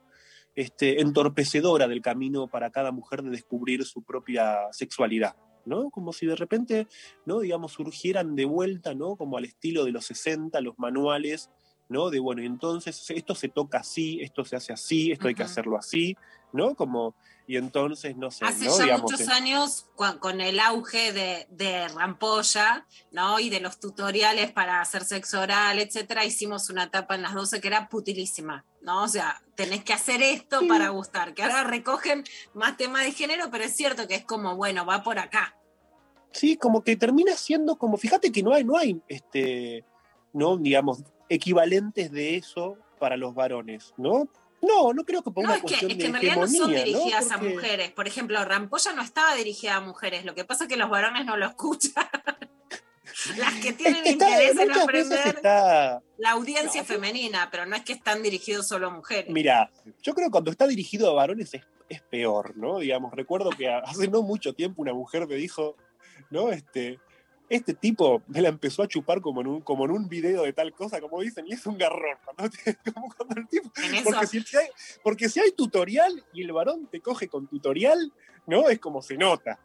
este, 0.55 1.01
entorpecedora 1.01 1.87
del 1.87 2.01
camino 2.01 2.47
para 2.47 2.71
cada 2.71 2.91
mujer 2.91 3.23
de 3.23 3.29
descubrir 3.31 3.85
su 3.85 4.03
propia 4.03 4.67
sexualidad. 4.71 5.35
¿No? 5.65 5.89
Como 5.89 6.13
si 6.13 6.25
de 6.25 6.35
repente, 6.35 6.87
¿no? 7.25 7.39
Digamos, 7.39 7.73
surgieran 7.73 8.35
de 8.35 8.45
vuelta, 8.45 8.93
¿no? 8.93 9.15
Como 9.15 9.37
al 9.37 9.45
estilo 9.45 9.85
de 9.85 9.91
los 9.91 10.05
60, 10.05 10.59
los 10.61 10.77
manuales, 10.79 11.49
¿no? 11.91 12.09
De, 12.09 12.19
bueno, 12.19 12.41
entonces 12.41 13.09
esto 13.09 13.35
se 13.35 13.49
toca 13.49 13.79
así, 13.79 14.21
esto 14.21 14.45
se 14.45 14.55
hace 14.55 14.71
así, 14.71 15.11
esto 15.11 15.27
hay 15.27 15.35
que 15.35 15.43
hacerlo 15.43 15.77
así, 15.77 16.15
¿no? 16.53 16.73
Como, 16.73 17.15
y 17.45 17.57
entonces, 17.57 18.15
no 18.15 18.31
sé, 18.31 18.45
Hace 18.45 18.65
¿no? 18.65 18.77
ya 18.77 18.83
Digamos, 18.85 19.11
muchos 19.11 19.27
años, 19.27 19.87
con 19.95 20.39
el 20.39 20.61
auge 20.61 21.11
de, 21.11 21.47
de 21.49 21.89
Rampolla, 21.89 22.87
¿no? 23.11 23.41
Y 23.41 23.49
de 23.49 23.59
los 23.59 23.81
tutoriales 23.81 24.53
para 24.53 24.79
hacer 24.79 25.03
sexo 25.03 25.41
oral, 25.41 25.79
etcétera, 25.79 26.23
hicimos 26.23 26.69
una 26.69 26.85
etapa 26.85 27.15
en 27.15 27.23
las 27.23 27.33
12 27.33 27.59
que 27.59 27.67
era 27.67 27.89
putilísima, 27.89 28.63
¿no? 28.81 29.03
O 29.03 29.07
sea, 29.09 29.41
tenés 29.55 29.83
que 29.83 29.91
hacer 29.91 30.23
esto 30.23 30.61
para 30.69 30.89
gustar, 30.89 31.33
que 31.33 31.43
ahora 31.43 31.65
recogen 31.65 32.23
más 32.53 32.77
temas 32.77 33.03
de 33.03 33.11
género, 33.11 33.51
pero 33.51 33.65
es 33.65 33.75
cierto 33.75 34.07
que 34.07 34.15
es 34.15 34.23
como, 34.23 34.55
bueno, 34.55 34.85
va 34.85 35.03
por 35.03 35.19
acá. 35.19 35.57
Sí, 36.31 36.55
como 36.55 36.85
que 36.85 36.95
termina 36.95 37.35
siendo 37.35 37.75
como, 37.75 37.97
fíjate 37.97 38.31
que 38.31 38.43
no 38.43 38.53
hay, 38.53 38.63
no 38.63 38.77
hay, 38.77 39.01
este, 39.09 39.83
no, 40.31 40.55
digamos, 40.55 41.03
equivalentes 41.35 42.11
de 42.11 42.35
eso 42.35 42.77
para 42.99 43.17
los 43.17 43.33
varones, 43.33 43.93
¿no? 43.97 44.27
No, 44.61 44.93
no 44.93 45.03
creo 45.05 45.23
que 45.23 45.31
por 45.31 45.43
No, 45.43 45.49
una 45.49 45.55
es 45.57 45.61
que, 45.63 45.67
cuestión 45.69 45.91
es 45.91 45.97
que 45.97 46.03
de 46.03 46.07
en 46.09 46.13
realidad 46.13 46.35
no 46.37 46.47
son 46.47 46.71
dirigidas 46.73 47.31
a 47.31 47.37
Porque- 47.39 47.53
mujeres. 47.55 47.91
Por 47.91 48.07
ejemplo, 48.07 48.45
Rampolla 48.45 48.93
no 48.93 49.01
estaba 49.01 49.33
dirigida 49.35 49.75
a 49.77 49.81
mujeres. 49.81 50.23
Lo 50.23 50.35
que 50.35 50.45
pasa 50.45 50.65
es 50.65 50.69
que 50.69 50.77
los 50.77 50.89
varones 50.89 51.25
no 51.25 51.35
lo 51.37 51.47
escuchan. 51.47 52.05
Las 53.37 53.53
que 53.55 53.73
tienen 53.73 54.05
Está- 54.05 54.29
interés 54.29 54.57
en 54.57 54.71
aprender 54.71 55.35
está, 55.35 56.01
la 56.17 56.31
audiencia 56.31 56.83
femenina, 56.83 57.49
pero 57.51 57.65
no 57.65 57.75
es 57.75 57.83
que 57.83 57.93
están 57.93 58.23
dirigidos 58.23 58.67
solo 58.67 58.87
a 58.87 58.89
mujeres. 58.89 59.31
Mira, 59.33 59.69
yo 60.01 60.13
creo 60.13 60.27
que 60.27 60.31
cuando 60.31 60.51
está 60.51 60.65
dirigido 60.67 61.09
a 61.09 61.13
varones 61.13 61.53
es, 61.53 61.61
es 61.89 62.01
peor, 62.03 62.55
¿no? 62.55 62.79
Digamos, 62.79 63.11
recuerdo 63.13 63.49
que 63.49 63.67
hace 63.85 64.07
no 64.07 64.21
mucho 64.21 64.53
tiempo 64.53 64.81
una 64.81 64.93
mujer 64.93 65.27
me 65.27 65.35
dijo, 65.35 65.75
¿no? 66.29 66.51
Este, 66.51 66.99
este 67.51 67.73
tipo 67.73 68.21
me 68.27 68.41
la 68.41 68.47
empezó 68.47 68.81
a 68.81 68.87
chupar 68.87 69.19
como 69.19 69.41
en 69.41 69.47
un, 69.47 69.61
como 69.61 69.83
en 69.83 69.91
un 69.91 70.07
video 70.07 70.43
de 70.43 70.53
tal 70.53 70.71
cosa, 70.73 71.01
como 71.01 71.19
dicen, 71.21 71.45
y 71.47 71.53
es 71.53 71.65
un 71.65 71.77
garrón. 71.77 72.17
Como 72.93 73.13
cuando 73.13 73.35
el 73.41 73.47
tipo- 73.49 73.69
porque, 74.05 74.27
si, 74.27 74.41
si 74.41 74.57
hay, 74.57 74.67
porque 75.03 75.29
si 75.29 75.39
hay 75.41 75.51
tutorial 75.51 76.23
y 76.33 76.43
el 76.43 76.51
varón 76.53 76.87
te 76.89 77.01
coge 77.01 77.27
con 77.27 77.47
tutorial, 77.47 78.13
¿no? 78.47 78.69
Es 78.69 78.79
como 78.79 79.01
se 79.01 79.17
nota, 79.17 79.59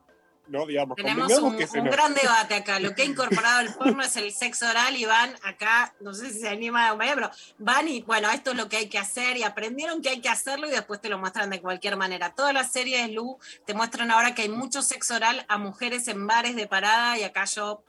¿no? 0.48 0.66
Digamos, 0.66 0.96
Tenemos 0.96 1.32
un, 1.38 1.56
que 1.56 1.66
se 1.66 1.80
un 1.80 1.90
gran 1.90 2.14
debate 2.14 2.54
acá. 2.54 2.80
Lo 2.80 2.94
que 2.94 3.02
ha 3.02 3.04
incorporado 3.04 3.60
el 3.60 3.74
porno 3.74 4.02
es 4.02 4.16
el 4.16 4.32
sexo 4.32 4.68
oral 4.68 4.96
y 4.96 5.04
van 5.04 5.34
acá, 5.42 5.94
no 6.00 6.14
sé 6.14 6.32
si 6.32 6.40
se 6.40 6.48
anima 6.48 6.88
a 6.90 6.98
pero 6.98 7.30
van 7.58 7.88
y 7.88 8.02
bueno, 8.02 8.30
esto 8.30 8.50
es 8.50 8.56
lo 8.56 8.68
que 8.68 8.76
hay 8.76 8.88
que 8.88 8.98
hacer 8.98 9.36
y 9.36 9.42
aprendieron 9.42 10.02
que 10.02 10.10
hay 10.10 10.20
que 10.20 10.28
hacerlo 10.28 10.66
y 10.66 10.70
después 10.70 11.00
te 11.00 11.08
lo 11.08 11.18
muestran 11.18 11.50
de 11.50 11.60
cualquier 11.60 11.96
manera. 11.96 12.34
Todas 12.34 12.52
las 12.52 12.72
series, 12.72 13.10
Lu, 13.10 13.38
te 13.64 13.74
muestran 13.74 14.10
ahora 14.10 14.34
que 14.34 14.42
hay 14.42 14.48
mucho 14.48 14.82
sexo 14.82 15.16
oral 15.16 15.44
a 15.48 15.58
mujeres 15.58 16.08
en 16.08 16.26
bares 16.26 16.56
de 16.56 16.66
parada 16.66 17.18
y 17.18 17.24
acá 17.24 17.44
yo 17.44 17.82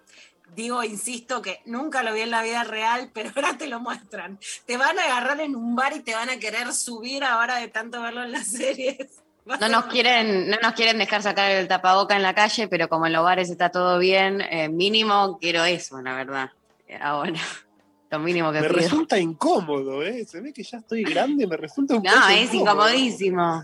digo, 0.56 0.84
insisto, 0.84 1.42
que 1.42 1.62
nunca 1.66 2.04
lo 2.04 2.14
vi 2.14 2.22
en 2.22 2.32
la 2.32 2.42
vida 2.42 2.64
real, 2.64 3.12
pero 3.14 3.32
ahora 3.36 3.58
te 3.58 3.68
lo 3.68 3.80
muestran. 3.80 4.40
Te 4.66 4.78
van 4.78 4.98
a 5.00 5.04
agarrar 5.04 5.42
en 5.42 5.56
un 5.56 5.76
bar 5.76 5.96
y 5.96 6.02
te 6.02 6.16
van 6.16 6.30
a 6.30 6.38
querer 6.38 6.74
subir 6.74 7.24
ahora 7.24 7.58
de 7.58 7.68
tanto 7.68 8.02
verlo 8.02 8.24
en 8.24 8.32
las 8.32 8.48
series. 8.48 9.24
No 9.60 9.70
nos 9.70 9.86
quieren, 9.86 10.50
no 10.50 10.58
nos 10.62 10.74
quieren 10.74 10.98
dejar 10.98 11.22
sacar 11.24 11.50
el 11.52 11.68
tapaboca 11.68 12.16
en 12.16 12.24
la 12.24 12.34
calle, 12.36 12.68
pero 12.68 12.90
como 12.90 13.08
en 13.08 13.14
los 13.14 13.24
bares 13.24 13.50
está 13.50 13.70
todo 13.70 13.98
bien, 14.00 14.42
eh, 14.42 14.70
mínimo 14.70 15.38
quiero 15.40 15.64
eso, 15.64 16.02
la 16.02 16.14
verdad. 16.16 16.52
Eh, 16.88 16.98
Ahora, 17.02 17.34
lo 18.12 18.20
mínimo 18.20 18.52
que 18.52 18.62
Me 18.62 18.68
pido. 18.70 18.80
resulta 18.82 19.18
incómodo, 19.20 20.04
¿eh? 20.04 20.26
Se 20.26 20.40
ve 20.42 20.54
que 20.54 20.64
ya 20.64 20.78
estoy 20.78 21.04
grande, 21.04 21.46
me 21.48 21.58
resulta 21.58 21.96
un 21.96 22.04
No, 22.04 22.12
poco 22.12 22.28
es 22.30 22.54
incómodo. 22.54 22.90
incomodísimo. 22.90 23.64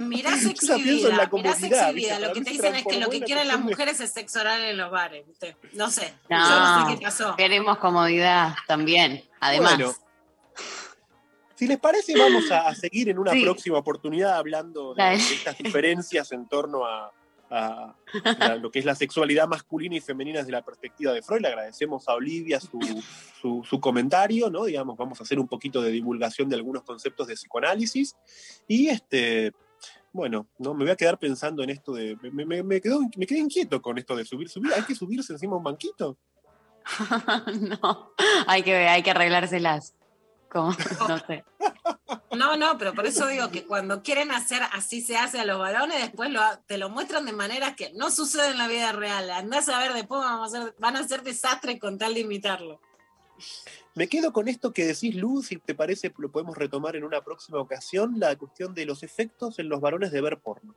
Mirá 0.00 0.36
sexo 0.36 0.76
vida, 0.78 1.28
mirá. 1.92 2.18
Lo 2.20 2.32
que 2.32 2.40
te 2.42 2.50
dicen 2.50 2.74
es 2.76 2.84
que 2.84 2.98
lo 2.98 3.08
que 3.10 3.20
quieren 3.22 3.48
las 3.48 3.60
mujeres 3.60 4.00
es 4.00 4.12
sexo 4.12 4.40
oral 4.40 4.62
en 4.62 4.76
los 4.76 4.90
bares. 4.90 5.24
No 5.74 5.90
sé. 5.90 6.12
No, 6.28 6.38
Yo 6.48 6.60
no 6.60 6.88
sé 6.90 6.94
qué 6.96 7.02
pasó. 7.04 7.36
queremos 7.36 7.78
comodidad 7.78 8.54
también, 8.66 9.22
además. 9.40 9.76
Bueno, 9.76 9.94
si 11.60 11.66
les 11.66 11.78
parece, 11.78 12.18
vamos 12.18 12.50
a, 12.50 12.68
a 12.68 12.74
seguir 12.74 13.10
en 13.10 13.18
una 13.18 13.32
Sí. 13.32 13.42
próxima 13.42 13.76
oportunidad 13.76 14.34
hablando 14.36 14.94
de, 14.94 15.12
estas 15.12 15.58
diferencias 15.58 16.32
en 16.32 16.48
torno 16.48 16.86
a, 16.86 17.12
a- 17.50 17.94
a 18.40 18.54
lo 18.56 18.70
que 18.70 18.78
es 18.78 18.86
la 18.86 18.94
sexualidad 18.94 19.46
masculina 19.46 19.94
y 19.94 20.00
femenina 20.00 20.38
desde 20.38 20.52
la 20.52 20.62
perspectiva 20.64 21.12
de 21.12 21.20
Freud. 21.20 21.42
Le 21.42 21.48
agradecemos 21.48 22.08
a 22.08 22.14
Olivia 22.14 22.60
su, 22.60 22.78
su- 23.42 23.62
su 23.68 23.78
comentario, 23.78 24.48
¿no? 24.48 24.64
Digamos, 24.64 24.96
vamos 24.96 25.20
a 25.20 25.24
hacer 25.24 25.38
un 25.38 25.48
poquito 25.48 25.82
de 25.82 25.90
divulgación 25.90 26.48
de 26.48 26.56
algunos 26.56 26.82
conceptos 26.82 27.26
de 27.26 27.34
psicoanálisis. 27.34 28.16
Y 28.66 28.88
este. 28.88 29.52
Bueno, 30.12 30.46
no 30.58 30.72
me 30.74 30.84
voy 30.84 30.90
a 30.92 30.96
quedar 30.96 31.18
pensando 31.18 31.62
en 31.62 31.68
esto 31.70 31.92
de. 31.92 32.16
Me, 32.22 32.46
me- 32.46 32.62
me 32.62 32.80
quedo- 32.80 33.00
me 33.18 33.26
quedé 33.26 33.40
inquieto 33.40 33.82
con 33.82 33.98
esto 33.98 34.16
de 34.16 34.24
subir, 34.24 34.48
subir. 34.48 34.72
Hay 34.72 34.82
que 34.84 34.94
subirse 34.94 35.34
encima 35.34 35.56
un 35.56 35.62
banquito. 35.62 36.16
no, 37.82 38.12
hay 38.46 38.62
que, 38.62 38.74
hay 38.88 39.02
que 39.02 39.10
arreglárselas. 39.10 39.94
Como, 40.50 40.74
no 41.08 41.18
sé. 41.26 41.44
No, 42.36 42.56
no, 42.56 42.78
pero 42.78 42.94
por 42.94 43.06
eso 43.06 43.26
digo 43.26 43.50
que 43.50 43.66
cuando 43.66 44.02
quieren 44.02 44.30
hacer 44.32 44.62
así 44.72 45.00
se 45.00 45.16
hace 45.16 45.40
a 45.40 45.44
los 45.44 45.58
varones, 45.58 46.00
después 46.00 46.30
lo, 46.30 46.40
te 46.66 46.78
lo 46.78 46.90
muestran 46.90 47.24
de 47.24 47.32
maneras 47.32 47.74
que 47.76 47.92
no 47.92 48.10
suceden 48.10 48.52
en 48.52 48.58
la 48.58 48.68
vida 48.68 48.92
real. 48.92 49.30
Andás 49.30 49.68
a 49.68 49.78
ver, 49.78 49.92
después 49.92 50.20
vamos 50.20 50.54
a 50.54 50.58
hacer, 50.58 50.74
van 50.78 50.96
a 50.96 51.00
hacer 51.00 51.22
desastre 51.22 51.78
con 51.78 51.98
tal 51.98 52.14
de 52.14 52.20
imitarlo. 52.20 52.80
Me 53.94 54.08
quedo 54.08 54.32
con 54.32 54.48
esto 54.48 54.72
que 54.72 54.86
decís, 54.86 55.14
Luz, 55.14 55.48
si 55.48 55.56
te 55.56 55.74
parece, 55.74 56.12
lo 56.18 56.30
podemos 56.30 56.56
retomar 56.56 56.96
en 56.96 57.04
una 57.04 57.22
próxima 57.22 57.58
ocasión, 57.58 58.14
la 58.18 58.36
cuestión 58.36 58.74
de 58.74 58.86
los 58.86 59.02
efectos 59.02 59.58
en 59.58 59.68
los 59.68 59.80
varones 59.80 60.12
de 60.12 60.20
ver 60.20 60.38
porno. 60.38 60.74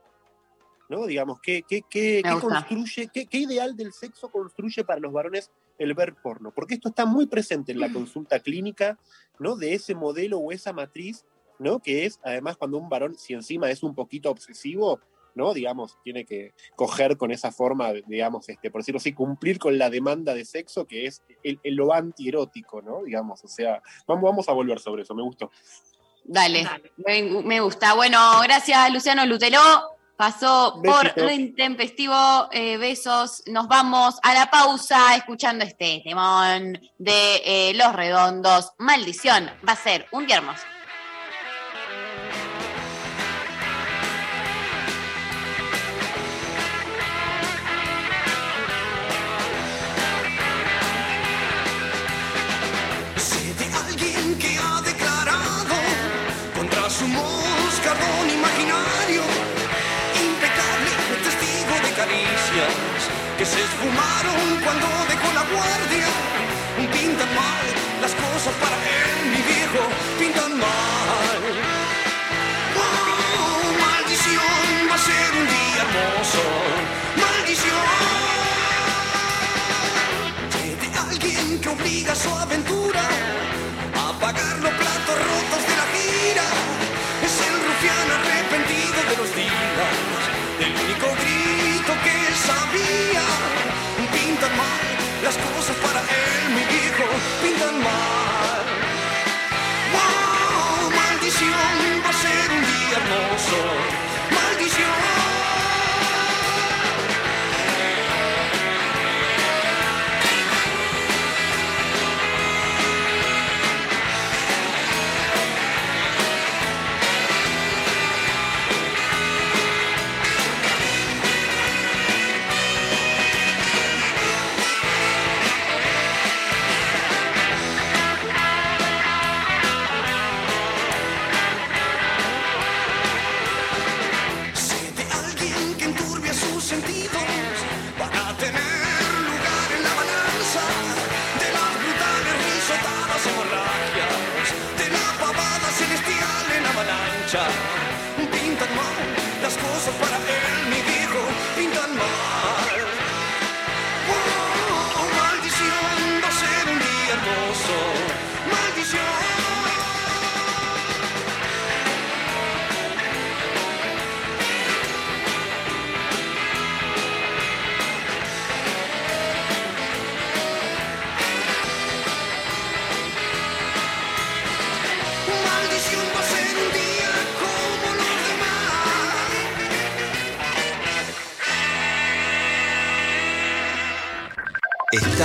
¿No? 0.88 1.06
Digamos, 1.06 1.40
¿qué, 1.40 1.62
qué, 1.66 1.82
qué, 1.88 2.20
construye, 2.40 3.08
qué, 3.12 3.38
ideal 3.38 3.74
del 3.74 3.92
sexo 3.92 4.28
construye 4.30 4.84
para 4.84 5.00
los 5.00 5.12
varones 5.12 5.50
el 5.78 5.94
ver 5.94 6.14
porno? 6.14 6.52
Porque 6.54 6.74
esto 6.74 6.90
está 6.90 7.06
muy 7.06 7.26
presente 7.26 7.72
en 7.72 7.80
la 7.80 7.90
consulta 7.90 8.38
clínica, 8.40 8.98
¿no? 9.38 9.56
De 9.56 9.72
ese 9.74 9.94
modelo 9.94 10.38
o 10.38 10.52
esa 10.52 10.72
matriz, 10.74 11.24
¿no? 11.58 11.78
Que 11.78 12.04
es, 12.04 12.20
además, 12.22 12.58
cuando 12.58 12.76
un 12.76 12.88
varón, 12.90 13.16
si 13.16 13.32
encima 13.32 13.70
es 13.70 13.82
un 13.82 13.94
poquito 13.94 14.30
obsesivo, 14.30 15.00
¿no? 15.34 15.54
Digamos, 15.54 15.98
tiene 16.04 16.26
que 16.26 16.52
coger 16.76 17.16
con 17.16 17.30
esa 17.32 17.50
forma, 17.50 17.92
digamos, 17.92 18.48
este, 18.50 18.70
por 18.70 18.82
decirlo 18.82 18.98
así, 18.98 19.12
cumplir 19.14 19.58
con 19.58 19.78
la 19.78 19.88
demanda 19.90 20.34
de 20.34 20.44
sexo 20.44 20.86
que 20.86 21.06
es 21.06 21.22
el, 21.42 21.58
el- 21.62 21.74
lo 21.76 21.92
antierótico, 21.94 22.82
¿no? 22.82 23.02
Digamos, 23.04 23.42
o 23.42 23.48
sea, 23.48 23.82
vamos, 24.06 24.22
vamos 24.22 24.48
a 24.48 24.52
volver 24.52 24.78
sobre 24.78 25.02
eso, 25.02 25.14
me 25.14 25.22
gustó. 25.22 25.50
Dale, 26.24 26.66
Me, 26.98 27.22
me 27.42 27.60
gusta. 27.60 27.94
Bueno, 27.94 28.18
gracias 28.42 28.92
Luciano 28.92 29.26
Lutelo. 29.26 29.58
Pasó 30.16 30.80
por 30.84 31.02
Besito. 31.14 31.30
intempestivo. 31.30 32.48
eh, 32.52 32.76
besos. 32.76 33.42
Nos 33.46 33.66
vamos 33.68 34.16
a 34.22 34.34
la 34.34 34.50
pausa 34.50 35.16
escuchando 35.16 35.64
este 35.64 36.00
temón 36.04 36.78
de 36.98 37.42
eh, 37.44 37.72
Los 37.74 37.92
Redondos. 37.94 38.72
Maldición. 38.78 39.50
Va 39.66 39.72
a 39.72 39.76
ser 39.76 40.06
un 40.12 40.26
día 40.26 40.36
hermoso. 40.36 40.62
Se 63.46 63.60
esfumaron 63.60 64.60
cuando 64.64 64.86
dejó 65.08 65.32
la 65.34 65.44
guardia. 65.52 66.08
Pintan 66.92 67.34
mal 67.34 67.66
las 68.00 68.14
cosas 68.14 68.54
para 68.62 68.76
él, 68.76 69.30
mi 69.32 69.42
viejo, 69.52 69.82
pintan 70.18 70.58
mal. 70.58 71.40
Oh, 72.76 73.66
maldición, 73.84 74.88
va 74.90 74.94
a 74.94 74.98
ser 74.98 75.30
un 75.40 75.46
día 75.56 75.80
hermoso. 75.84 76.44
Maldición 77.20 77.84
de 80.82 80.98
alguien 80.98 81.60
que 81.60 81.68
obliga 81.68 82.12
a 82.12 82.16
su 82.16 82.30
aventura 82.30 83.02
las 95.36 95.46
cosas 95.56 95.76
para 95.76 96.00
él, 96.00 96.54
mi 96.54 96.64
viejo, 96.64 97.04
pintan 97.42 97.82
mal. 97.82 98.64
Wow, 99.94 100.90
maldición, 100.90 102.02
va 102.04 102.10
a 102.10 102.12
ser 102.12 102.50
un 102.52 102.62
día 102.62 102.96
hermoso. 102.96 103.83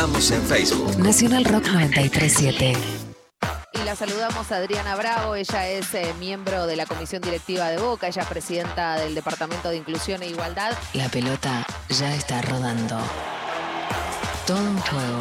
Estamos 0.09 0.31
en 0.31 0.41
Facebook. 0.47 0.97
Nacional 0.97 1.45
Rock 1.45 1.67
937. 1.67 2.73
Y 3.73 3.77
la 3.83 3.95
saludamos 3.95 4.51
a 4.51 4.55
Adriana 4.55 4.95
Bravo, 4.95 5.35
ella 5.35 5.67
es 5.67 5.93
eh, 5.93 6.15
miembro 6.19 6.65
de 6.65 6.75
la 6.75 6.87
comisión 6.87 7.21
directiva 7.21 7.69
de 7.69 7.77
Boca, 7.77 8.07
ella 8.07 8.23
es 8.23 8.27
presidenta 8.27 8.95
del 8.95 9.13
Departamento 9.13 9.69
de 9.69 9.77
Inclusión 9.77 10.23
e 10.23 10.27
Igualdad. 10.29 10.75
La 10.95 11.09
pelota 11.09 11.63
ya 11.89 12.15
está 12.15 12.41
rodando. 12.41 12.97
Todo 14.47 14.57
un 14.57 14.79
juego. 14.79 15.19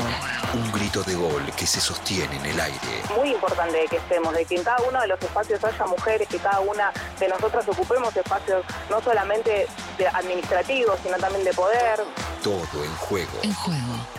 Un 0.55 0.73
grito 0.73 1.03
de 1.03 1.17
gol 1.17 1.45
que 1.55 1.67
se 1.67 1.81
sostiene 1.81 2.37
en 2.37 2.47
el 2.47 2.59
aire. 2.59 3.03
muy 3.15 3.29
importante 3.33 3.85
que 3.91 3.97
estemos, 3.97 4.33
de 4.33 4.47
que 4.47 4.55
en 4.55 4.65
cada 4.65 4.81
uno 4.89 5.03
de 5.03 5.09
los 5.09 5.21
espacios 5.21 5.63
haya 5.63 5.85
mujeres, 5.85 6.27
que 6.29 6.39
cada 6.39 6.61
una 6.61 6.91
de 7.21 7.29
nosotras 7.29 7.69
ocupemos 7.69 8.17
espacios 8.17 8.65
no 8.89 9.03
solamente 9.03 9.67
administrativos, 10.15 10.99
sino 11.03 11.19
también 11.19 11.45
de 11.45 11.53
poder. 11.53 12.01
Todo 12.43 12.83
en 12.83 12.95
juego. 12.97 13.39
En 13.43 13.53
juego. 13.53 14.19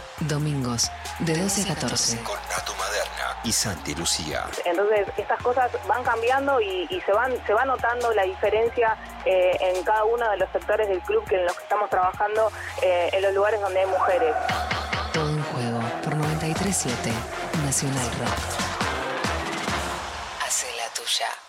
Domingos, 0.80 0.92
de 1.20 1.38
12 1.38 1.62
a 1.62 1.76
14. 1.76 2.24
Con 2.24 2.40
Nato 2.50 2.74
Maderna 2.76 3.38
y 3.44 3.52
Santi 3.52 3.96
Lucía. 3.96 4.46
Entonces, 4.66 5.08
estas 5.18 5.42
cosas 5.42 5.72
van 5.88 6.04
cambiando 6.04 6.62
y, 6.62 6.88
y 6.90 7.02
se 7.02 7.12
van 7.12 7.34
se 7.46 7.54
va 7.54 7.66
notando 7.66 8.14
la 8.14 8.24
diferencia 8.24 8.98
eh, 9.26 9.58
en 9.60 9.84
cada 9.84 10.06
uno 10.06 10.30
de 10.30 10.38
los 10.38 10.50
sectores 10.52 10.88
del 10.88 11.02
club 11.02 11.24
que 11.28 11.36
en 11.36 11.46
los 11.46 11.56
que 11.56 11.64
estamos 11.64 11.90
trabajando 11.90 12.52
eh, 12.82 13.10
en 13.14 13.22
los 13.22 13.34
lugares 13.34 13.60
donde 13.62 13.80
hay 13.80 13.88
mujeres. 13.88 14.36
Todo 15.14 15.30
en 15.30 15.44
juego 15.44 15.80
por 16.04 16.16
937 16.16 17.12
Nacional 17.66 18.06
Rock. 18.20 18.38
Hace 20.46 20.68
la 20.78 20.94
tuya. 20.94 21.49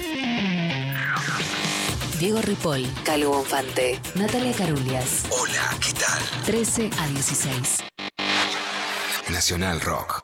Diego 2.21 2.39
Ripoll, 2.39 2.87
Calvo 3.03 3.31
Bonfante, 3.31 3.99
Natalia 4.13 4.53
Carulias. 4.53 5.23
Hola, 5.31 5.75
¿qué 5.83 5.91
tal? 5.93 6.21
13 6.45 6.91
a 6.99 7.07
16. 7.07 7.79
Nacional 9.31 9.81
Rock. 9.81 10.23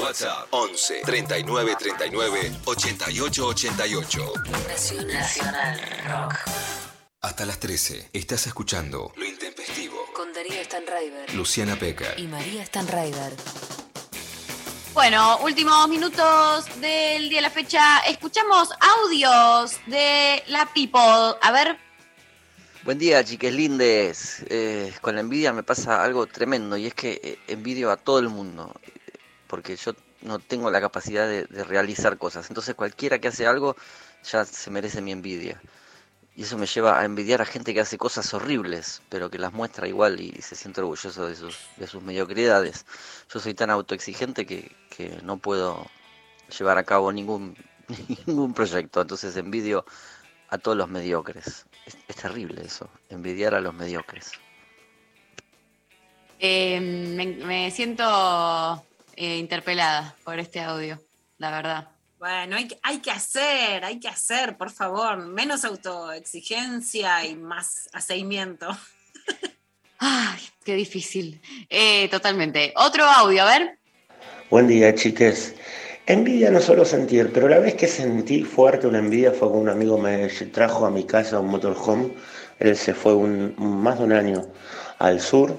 WhatsApp 0.00 0.48
11 0.50 1.02
39 1.04 1.76
39 1.78 2.52
88 2.64 3.46
88. 3.48 4.32
Nacional 5.12 5.80
Rock. 6.08 6.34
Hasta 7.20 7.44
las 7.44 7.60
13 7.60 8.08
estás 8.14 8.46
escuchando 8.46 9.12
Lo 9.14 9.26
Intempestivo. 9.26 10.06
Con 10.14 10.32
Darío 10.32 10.64
Stanraiver 10.64 11.34
Luciana 11.34 11.76
Pecker. 11.78 12.18
y 12.18 12.28
María 12.28 12.64
Stanraiver. 12.64 13.34
Bueno, 14.96 15.36
últimos 15.42 15.86
minutos 15.90 16.64
del 16.80 17.28
día 17.28 17.36
de 17.36 17.42
la 17.42 17.50
fecha. 17.50 17.98
Escuchamos 18.08 18.70
audios 18.80 19.78
de 19.88 20.42
la 20.46 20.64
People. 20.72 21.36
A 21.42 21.52
ver, 21.52 21.76
Buen 22.82 22.98
día, 22.98 23.22
chiques 23.22 23.52
lindes. 23.52 24.42
Eh, 24.48 24.90
con 25.02 25.14
la 25.14 25.20
envidia 25.20 25.52
me 25.52 25.62
pasa 25.62 26.02
algo 26.02 26.26
tremendo 26.26 26.78
y 26.78 26.86
es 26.86 26.94
que 26.94 27.20
eh, 27.22 27.38
envidio 27.46 27.90
a 27.90 27.98
todo 27.98 28.20
el 28.20 28.30
mundo, 28.30 28.72
porque 29.48 29.76
yo 29.76 29.92
no 30.22 30.38
tengo 30.38 30.70
la 30.70 30.80
capacidad 30.80 31.28
de, 31.28 31.44
de 31.44 31.62
realizar 31.62 32.16
cosas. 32.16 32.48
Entonces 32.48 32.74
cualquiera 32.74 33.18
que 33.18 33.28
hace 33.28 33.46
algo 33.46 33.76
ya 34.24 34.46
se 34.46 34.70
merece 34.70 35.02
mi 35.02 35.12
envidia. 35.12 35.60
Y 36.36 36.42
eso 36.42 36.58
me 36.58 36.66
lleva 36.66 37.00
a 37.00 37.04
envidiar 37.06 37.40
a 37.40 37.46
gente 37.46 37.72
que 37.72 37.80
hace 37.80 37.96
cosas 37.96 38.34
horribles, 38.34 39.00
pero 39.08 39.30
que 39.30 39.38
las 39.38 39.54
muestra 39.54 39.88
igual 39.88 40.20
y 40.20 40.32
se 40.42 40.54
siente 40.54 40.82
orgulloso 40.82 41.26
de 41.26 41.34
sus, 41.34 41.56
de 41.78 41.86
sus 41.86 42.02
mediocridades. 42.02 42.84
Yo 43.32 43.40
soy 43.40 43.54
tan 43.54 43.70
autoexigente 43.70 44.44
que, 44.44 44.70
que 44.90 45.18
no 45.22 45.38
puedo 45.38 45.86
llevar 46.58 46.76
a 46.76 46.84
cabo 46.84 47.10
ningún, 47.10 47.56
ningún 48.26 48.52
proyecto, 48.52 49.00
entonces 49.00 49.34
envidio 49.38 49.86
a 50.50 50.58
todos 50.58 50.76
los 50.76 50.90
mediocres. 50.90 51.64
Es, 51.86 51.96
terrible 52.16 52.64
eso, 52.64 52.90
envidiar 53.08 53.54
a 53.54 53.60
los 53.60 53.72
mediocres. 53.72 54.32
Eh, 56.38 56.80
me, 56.80 57.26
me 57.46 57.70
siento 57.70 58.84
eh, 59.14 59.38
interpelada 59.38 60.14
por 60.22 60.38
este 60.38 60.60
audio, 60.60 61.00
la 61.38 61.50
verdad. 61.50 61.95
Bueno, 62.26 62.56
hay, 62.56 62.66
que- 62.66 62.78
hay 62.82 62.98
que 62.98 63.12
hacer, 63.12 63.84
hay 63.84 64.00
que 64.00 64.08
hacer, 64.08 64.56
por 64.56 64.72
favor. 64.72 65.16
Menos 65.28 65.64
autoexigencia 65.64 67.24
y 67.24 67.36
más 67.36 67.88
aceimiento. 67.92 68.66
Ay, 70.00 70.40
qué 70.64 70.74
difícil. 70.74 71.40
Eh, 71.70 72.08
totalmente. 72.08 72.72
Otro 72.74 73.04
audio, 73.04 73.44
a 73.44 73.46
ver. 73.46 73.78
Buen 74.50 74.66
día, 74.66 74.92
chiques. 74.96 75.54
Envidia 76.04 76.50
no 76.50 76.60
solo 76.60 76.84
sentir, 76.84 77.30
pero 77.32 77.46
la 77.48 77.60
vez 77.60 77.76
que 77.76 77.86
sentí 77.86 78.42
fuerte 78.42 78.88
una 78.88 78.98
envidia 78.98 79.30
fue 79.30 79.48
cuando 79.48 79.58
un 79.60 79.68
amigo 79.68 79.96
me 79.96 80.26
trajo 80.52 80.84
a 80.84 80.90
mi 80.90 81.04
casa 81.04 81.38
un 81.38 81.46
motorhome. 81.46 82.12
Él 82.58 82.76
se 82.76 82.92
fue 82.92 83.14
un, 83.14 83.54
más 83.56 84.00
de 84.00 84.04
un 84.04 84.12
año 84.12 84.44
al 84.98 85.20
sur 85.20 85.56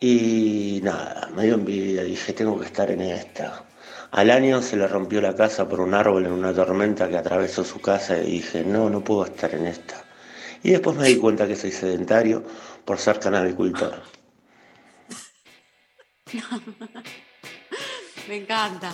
y 0.00 0.80
nada, 0.82 1.28
me 1.36 1.44
dio 1.44 1.54
envidia. 1.54 2.02
Dije, 2.02 2.32
tengo 2.32 2.58
que 2.58 2.66
estar 2.66 2.90
en 2.90 3.02
esta. 3.02 3.66
Al 4.12 4.30
año 4.30 4.60
se 4.60 4.76
le 4.76 4.86
rompió 4.86 5.22
la 5.22 5.34
casa 5.34 5.66
por 5.66 5.80
un 5.80 5.94
árbol 5.94 6.26
en 6.26 6.32
una 6.32 6.52
tormenta 6.52 7.08
que 7.08 7.16
atravesó 7.16 7.64
su 7.64 7.80
casa 7.80 8.18
y 8.18 8.32
dije, 8.32 8.62
no, 8.62 8.90
no 8.90 9.02
puedo 9.02 9.24
estar 9.24 9.54
en 9.54 9.66
esta. 9.66 10.04
Y 10.62 10.72
después 10.72 10.94
me 10.98 11.08
di 11.08 11.16
cuenta 11.16 11.46
que 11.46 11.56
soy 11.56 11.72
sedentario 11.72 12.44
por 12.84 12.98
ser 12.98 13.18
canabicultor. 13.18 14.02
Me 18.28 18.36
encanta. 18.36 18.92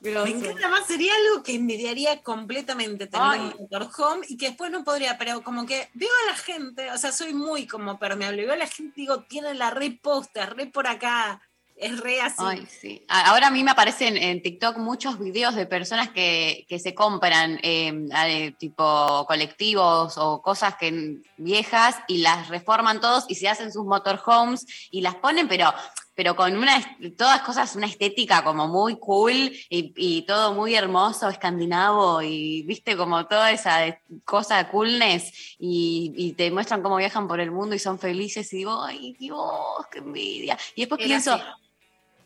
Me 0.00 0.10
encanta 0.10 0.68
más, 0.70 0.86
sería 0.86 1.12
algo 1.14 1.44
que 1.44 1.54
envidiaría 1.54 2.22
completamente 2.22 3.06
tener 3.06 3.40
un 3.40 3.54
motorhome 3.60 4.26
y 4.28 4.36
que 4.36 4.48
después 4.48 4.72
no 4.72 4.82
podría, 4.82 5.18
pero 5.18 5.42
como 5.42 5.66
que 5.66 5.88
veo 5.94 6.10
a 6.24 6.30
la 6.32 6.36
gente, 6.36 6.90
o 6.90 6.98
sea, 6.98 7.12
soy 7.12 7.32
muy 7.32 7.66
como 7.66 7.98
permeable, 7.98 8.44
veo 8.44 8.54
a 8.54 8.56
la 8.56 8.66
gente 8.66 8.92
y 8.96 9.02
digo, 9.02 9.22
tiene 9.22 9.54
la 9.54 9.70
re 9.70 9.98
posta, 10.02 10.46
re 10.46 10.66
por 10.66 10.86
acá, 10.86 11.40
es 11.76 12.00
re 12.00 12.20
así. 12.20 12.36
Ay, 12.38 12.66
sí. 12.66 13.04
Ahora 13.08 13.48
a 13.48 13.50
mí 13.50 13.62
me 13.62 13.70
aparecen 13.70 14.16
en 14.16 14.42
TikTok 14.42 14.78
muchos 14.78 15.18
videos 15.18 15.54
de 15.54 15.66
personas 15.66 16.10
que, 16.10 16.64
que 16.68 16.78
se 16.78 16.94
compran 16.94 17.60
eh, 17.62 18.08
eh, 18.26 18.54
tipo 18.58 19.26
colectivos 19.26 20.16
o 20.16 20.40
cosas 20.40 20.76
que 20.76 21.18
viejas 21.36 21.96
y 22.08 22.18
las 22.18 22.48
reforman 22.48 23.00
todos 23.00 23.26
y 23.28 23.34
se 23.34 23.48
hacen 23.48 23.72
sus 23.72 23.84
motorhomes 23.84 24.66
y 24.90 25.02
las 25.02 25.16
ponen, 25.16 25.48
pero 25.48 25.72
pero 26.16 26.34
con 26.34 26.56
una 26.56 26.82
todas 27.16 27.42
cosas, 27.42 27.76
una 27.76 27.86
estética 27.86 28.42
como 28.42 28.66
muy 28.66 28.98
cool 28.98 29.34
y, 29.68 29.92
y 29.96 30.22
todo 30.22 30.54
muy 30.54 30.74
hermoso, 30.74 31.28
escandinavo 31.28 32.22
y 32.22 32.62
viste 32.62 32.96
como 32.96 33.26
toda 33.26 33.52
esa 33.52 34.00
cosa 34.24 34.56
de 34.56 34.70
coolness 34.70 35.56
y, 35.58 36.14
y 36.16 36.32
te 36.32 36.50
muestran 36.50 36.82
cómo 36.82 36.96
viajan 36.96 37.28
por 37.28 37.38
el 37.38 37.50
mundo 37.50 37.74
y 37.74 37.78
son 37.78 37.98
felices 37.98 38.50
y 38.54 38.56
digo, 38.56 38.82
ay 38.82 39.14
Dios, 39.18 39.86
qué 39.90 39.98
envidia. 39.98 40.58
Y 40.74 40.82
después 40.82 41.00
Era 41.00 41.08
pienso, 41.08 41.34
así. 41.34 41.44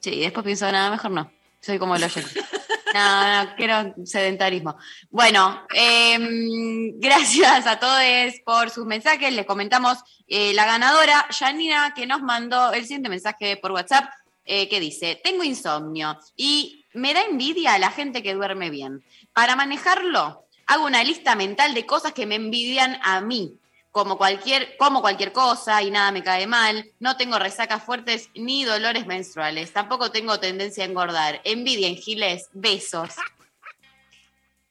Sí, 0.00 0.14
y 0.14 0.20
después 0.20 0.44
pienso, 0.44 0.70
nada, 0.72 0.90
mejor 0.90 1.10
no. 1.10 1.30
Soy 1.60 1.78
como 1.78 1.96
el 1.96 2.04
oyente. 2.04 2.30
No, 2.92 3.44
no, 3.44 3.54
quiero 3.54 3.94
sedentarismo. 4.04 4.76
Bueno, 5.10 5.64
em, 5.72 6.98
gracias 6.98 7.64
a 7.68 7.78
todos 7.78 8.02
por 8.44 8.68
sus 8.70 8.84
mensajes. 8.84 9.32
Les 9.32 9.46
comentamos 9.46 9.98
eh, 10.26 10.52
la 10.54 10.66
ganadora, 10.66 11.24
Janina, 11.30 11.92
que 11.94 12.08
nos 12.08 12.20
mandó 12.20 12.72
el 12.72 12.82
siguiente 12.82 13.08
mensaje 13.08 13.56
por 13.58 13.70
WhatsApp, 13.70 14.10
eh, 14.44 14.68
que 14.68 14.80
dice, 14.80 15.20
tengo 15.22 15.44
insomnio 15.44 16.18
y 16.34 16.84
me 16.92 17.14
da 17.14 17.22
envidia 17.22 17.74
a 17.74 17.78
la 17.78 17.92
gente 17.92 18.24
que 18.24 18.34
duerme 18.34 18.70
bien. 18.70 19.04
Para 19.32 19.54
manejarlo, 19.54 20.46
hago 20.66 20.84
una 20.84 21.04
lista 21.04 21.36
mental 21.36 21.74
de 21.74 21.86
cosas 21.86 22.12
que 22.12 22.26
me 22.26 22.34
envidian 22.34 22.98
a 23.04 23.20
mí 23.20 23.59
como 23.90 24.16
cualquier, 24.16 24.76
como 24.76 25.00
cualquier 25.00 25.32
cosa 25.32 25.82
y 25.82 25.90
nada 25.90 26.12
me 26.12 26.22
cae 26.22 26.46
mal, 26.46 26.90
no 27.00 27.16
tengo 27.16 27.38
resacas 27.38 27.82
fuertes 27.82 28.28
ni 28.34 28.64
dolores 28.64 29.06
menstruales, 29.06 29.72
tampoco 29.72 30.10
tengo 30.12 30.38
tendencia 30.38 30.84
a 30.84 30.86
engordar, 30.86 31.40
envidia 31.44 31.88
en 31.88 31.96
giles, 31.96 32.48
besos. 32.52 33.10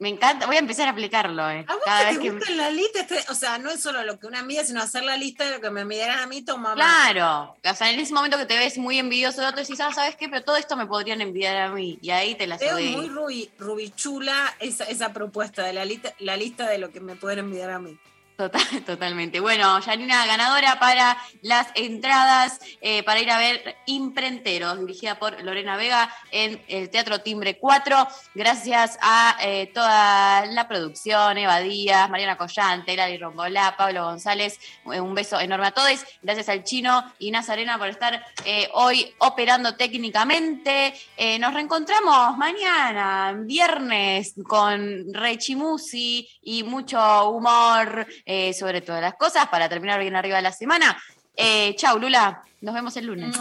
Me 0.02 0.08
encanta, 0.08 0.46
voy 0.46 0.56
a 0.56 0.60
empezar 0.60 0.88
a 0.88 0.92
aplicarlo, 0.92 1.50
eh. 1.52 1.66
¿A 1.68 1.74
vos 1.74 1.84
Cada 1.84 2.00
que 2.00 2.06
vez 2.06 2.18
te 2.20 2.24
que 2.24 2.32
gusta 2.32 2.52
la 2.54 2.70
lista? 2.70 3.02
Este- 3.02 3.26
o 3.30 3.36
sea, 3.36 3.58
no 3.58 3.70
es 3.70 3.82
solo 3.82 4.02
lo 4.04 4.18
que 4.18 4.28
una 4.28 4.40
envidia, 4.40 4.64
sino 4.64 4.82
hacer 4.82 5.04
la 5.04 5.18
lista 5.18 5.44
de 5.44 5.52
lo 5.52 5.60
que 5.60 5.70
me 5.72 5.82
envidiarán 5.82 6.20
a 6.20 6.26
mí, 6.28 6.42
toma 6.42 6.74
Claro, 6.74 7.58
o 7.62 7.74
sea, 7.76 7.92
en 7.92 8.00
ese 8.00 8.14
momento 8.14 8.38
que 8.38 8.46
te 8.46 8.58
ves 8.58 8.78
muy 8.78 8.98
envidioso 8.98 9.42
de 9.42 9.48
otro, 9.48 9.60
decís, 9.60 9.82
ah, 9.82 9.92
¿sabes 9.94 10.16
qué? 10.16 10.30
Pero 10.30 10.46
todo 10.46 10.56
esto 10.56 10.78
me 10.78 10.86
podrían 10.86 11.20
envidiar 11.20 11.58
a 11.58 11.70
mí, 11.74 12.00
y 12.02 12.12
ahí 12.12 12.36
te 12.36 12.48
la 12.48 12.56
Veo 12.56 12.78
subí. 12.78 12.92
muy 12.92 13.10
rubi, 13.10 13.52
rubichula 13.60 14.56
esa, 14.60 14.86
esa 14.86 15.12
propuesta 15.12 15.66
de 15.66 15.74
la 15.74 15.84
lista, 15.84 16.14
la 16.20 16.38
lista 16.38 16.70
de 16.70 16.78
lo 16.78 16.92
que 16.92 17.02
me 17.02 17.18
pueden 17.18 17.40
envidiar 17.40 17.72
a 17.72 17.80
mí. 17.80 18.00
Total, 18.40 18.62
totalmente. 18.86 19.42
Bueno, 19.42 19.82
Janina 19.82 20.26
ganadora 20.26 20.80
para 20.80 21.18
las 21.42 21.68
entradas 21.76 22.62
eh, 22.80 23.04
para 23.04 23.20
ir 23.20 23.30
a 23.30 23.38
ver 23.38 23.76
Imprenteros, 23.86 24.80
dirigida 24.80 25.20
por 25.20 25.44
Lorena 25.44 25.76
Vega 25.76 26.10
en 26.32 26.64
el 26.70 26.90
Teatro 26.90 27.20
Timbre 27.20 27.58
4. 27.58 28.08
Gracias 28.36 28.98
a 29.02 29.36
eh, 29.42 29.70
toda 29.74 30.46
la 30.46 30.70
producción, 30.70 31.38
Eva 31.38 31.60
Díaz, 31.60 32.10
Mariana 32.10 32.38
Collante, 32.38 32.96
Lali 32.96 33.18
Rombolá, 33.18 33.76
Pablo 33.76 34.06
González. 34.06 34.58
Eh, 34.86 35.02
Un 35.02 35.14
beso 35.14 35.38
enorme 35.38 35.68
a 35.68 35.72
todos. 35.72 36.06
Gracias 36.22 36.48
al 36.48 36.64
chino 36.64 37.12
y 37.20 37.32
Nazarena 37.32 37.78
por 37.78 37.90
estar 37.90 38.24
hoy 38.72 39.14
operando 39.18 39.76
técnicamente. 39.76 40.94
Nos 41.40 41.54
reencontramos 41.54 42.38
mañana, 42.38 43.34
viernes, 43.38 44.34
con 44.48 45.14
Rechimusi 45.14 46.30
y 46.42 46.64
mucho 46.64 47.32
humor 47.32 48.08
eh, 48.32 48.54
sobre 48.54 48.82
todas 48.82 49.02
las 49.02 49.16
cosas 49.16 49.48
para 49.48 49.68
terminar 49.68 50.00
bien 50.00 50.16
arriba 50.16 50.36
de 50.36 50.44
la 50.44 50.52
semana. 50.52 50.96
Eh, 51.36 51.74
chau, 51.76 51.98
Lula. 51.98 52.44
Nos 52.62 52.76
vemos 52.76 52.96
el 52.96 53.08
lunes. 53.08 53.36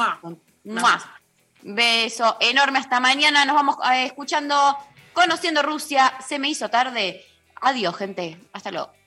Mua. 0.64 1.20
Beso 1.60 2.38
enorme 2.40 2.78
hasta 2.78 2.98
mañana. 2.98 3.44
Nos 3.44 3.54
vamos 3.54 3.76
eh, 3.92 4.06
escuchando, 4.06 4.78
conociendo 5.12 5.60
Rusia. 5.62 6.14
Se 6.26 6.38
me 6.38 6.48
hizo 6.48 6.70
tarde. 6.70 7.22
Adiós, 7.60 7.94
gente. 7.98 8.40
Hasta 8.54 8.70
luego. 8.70 8.97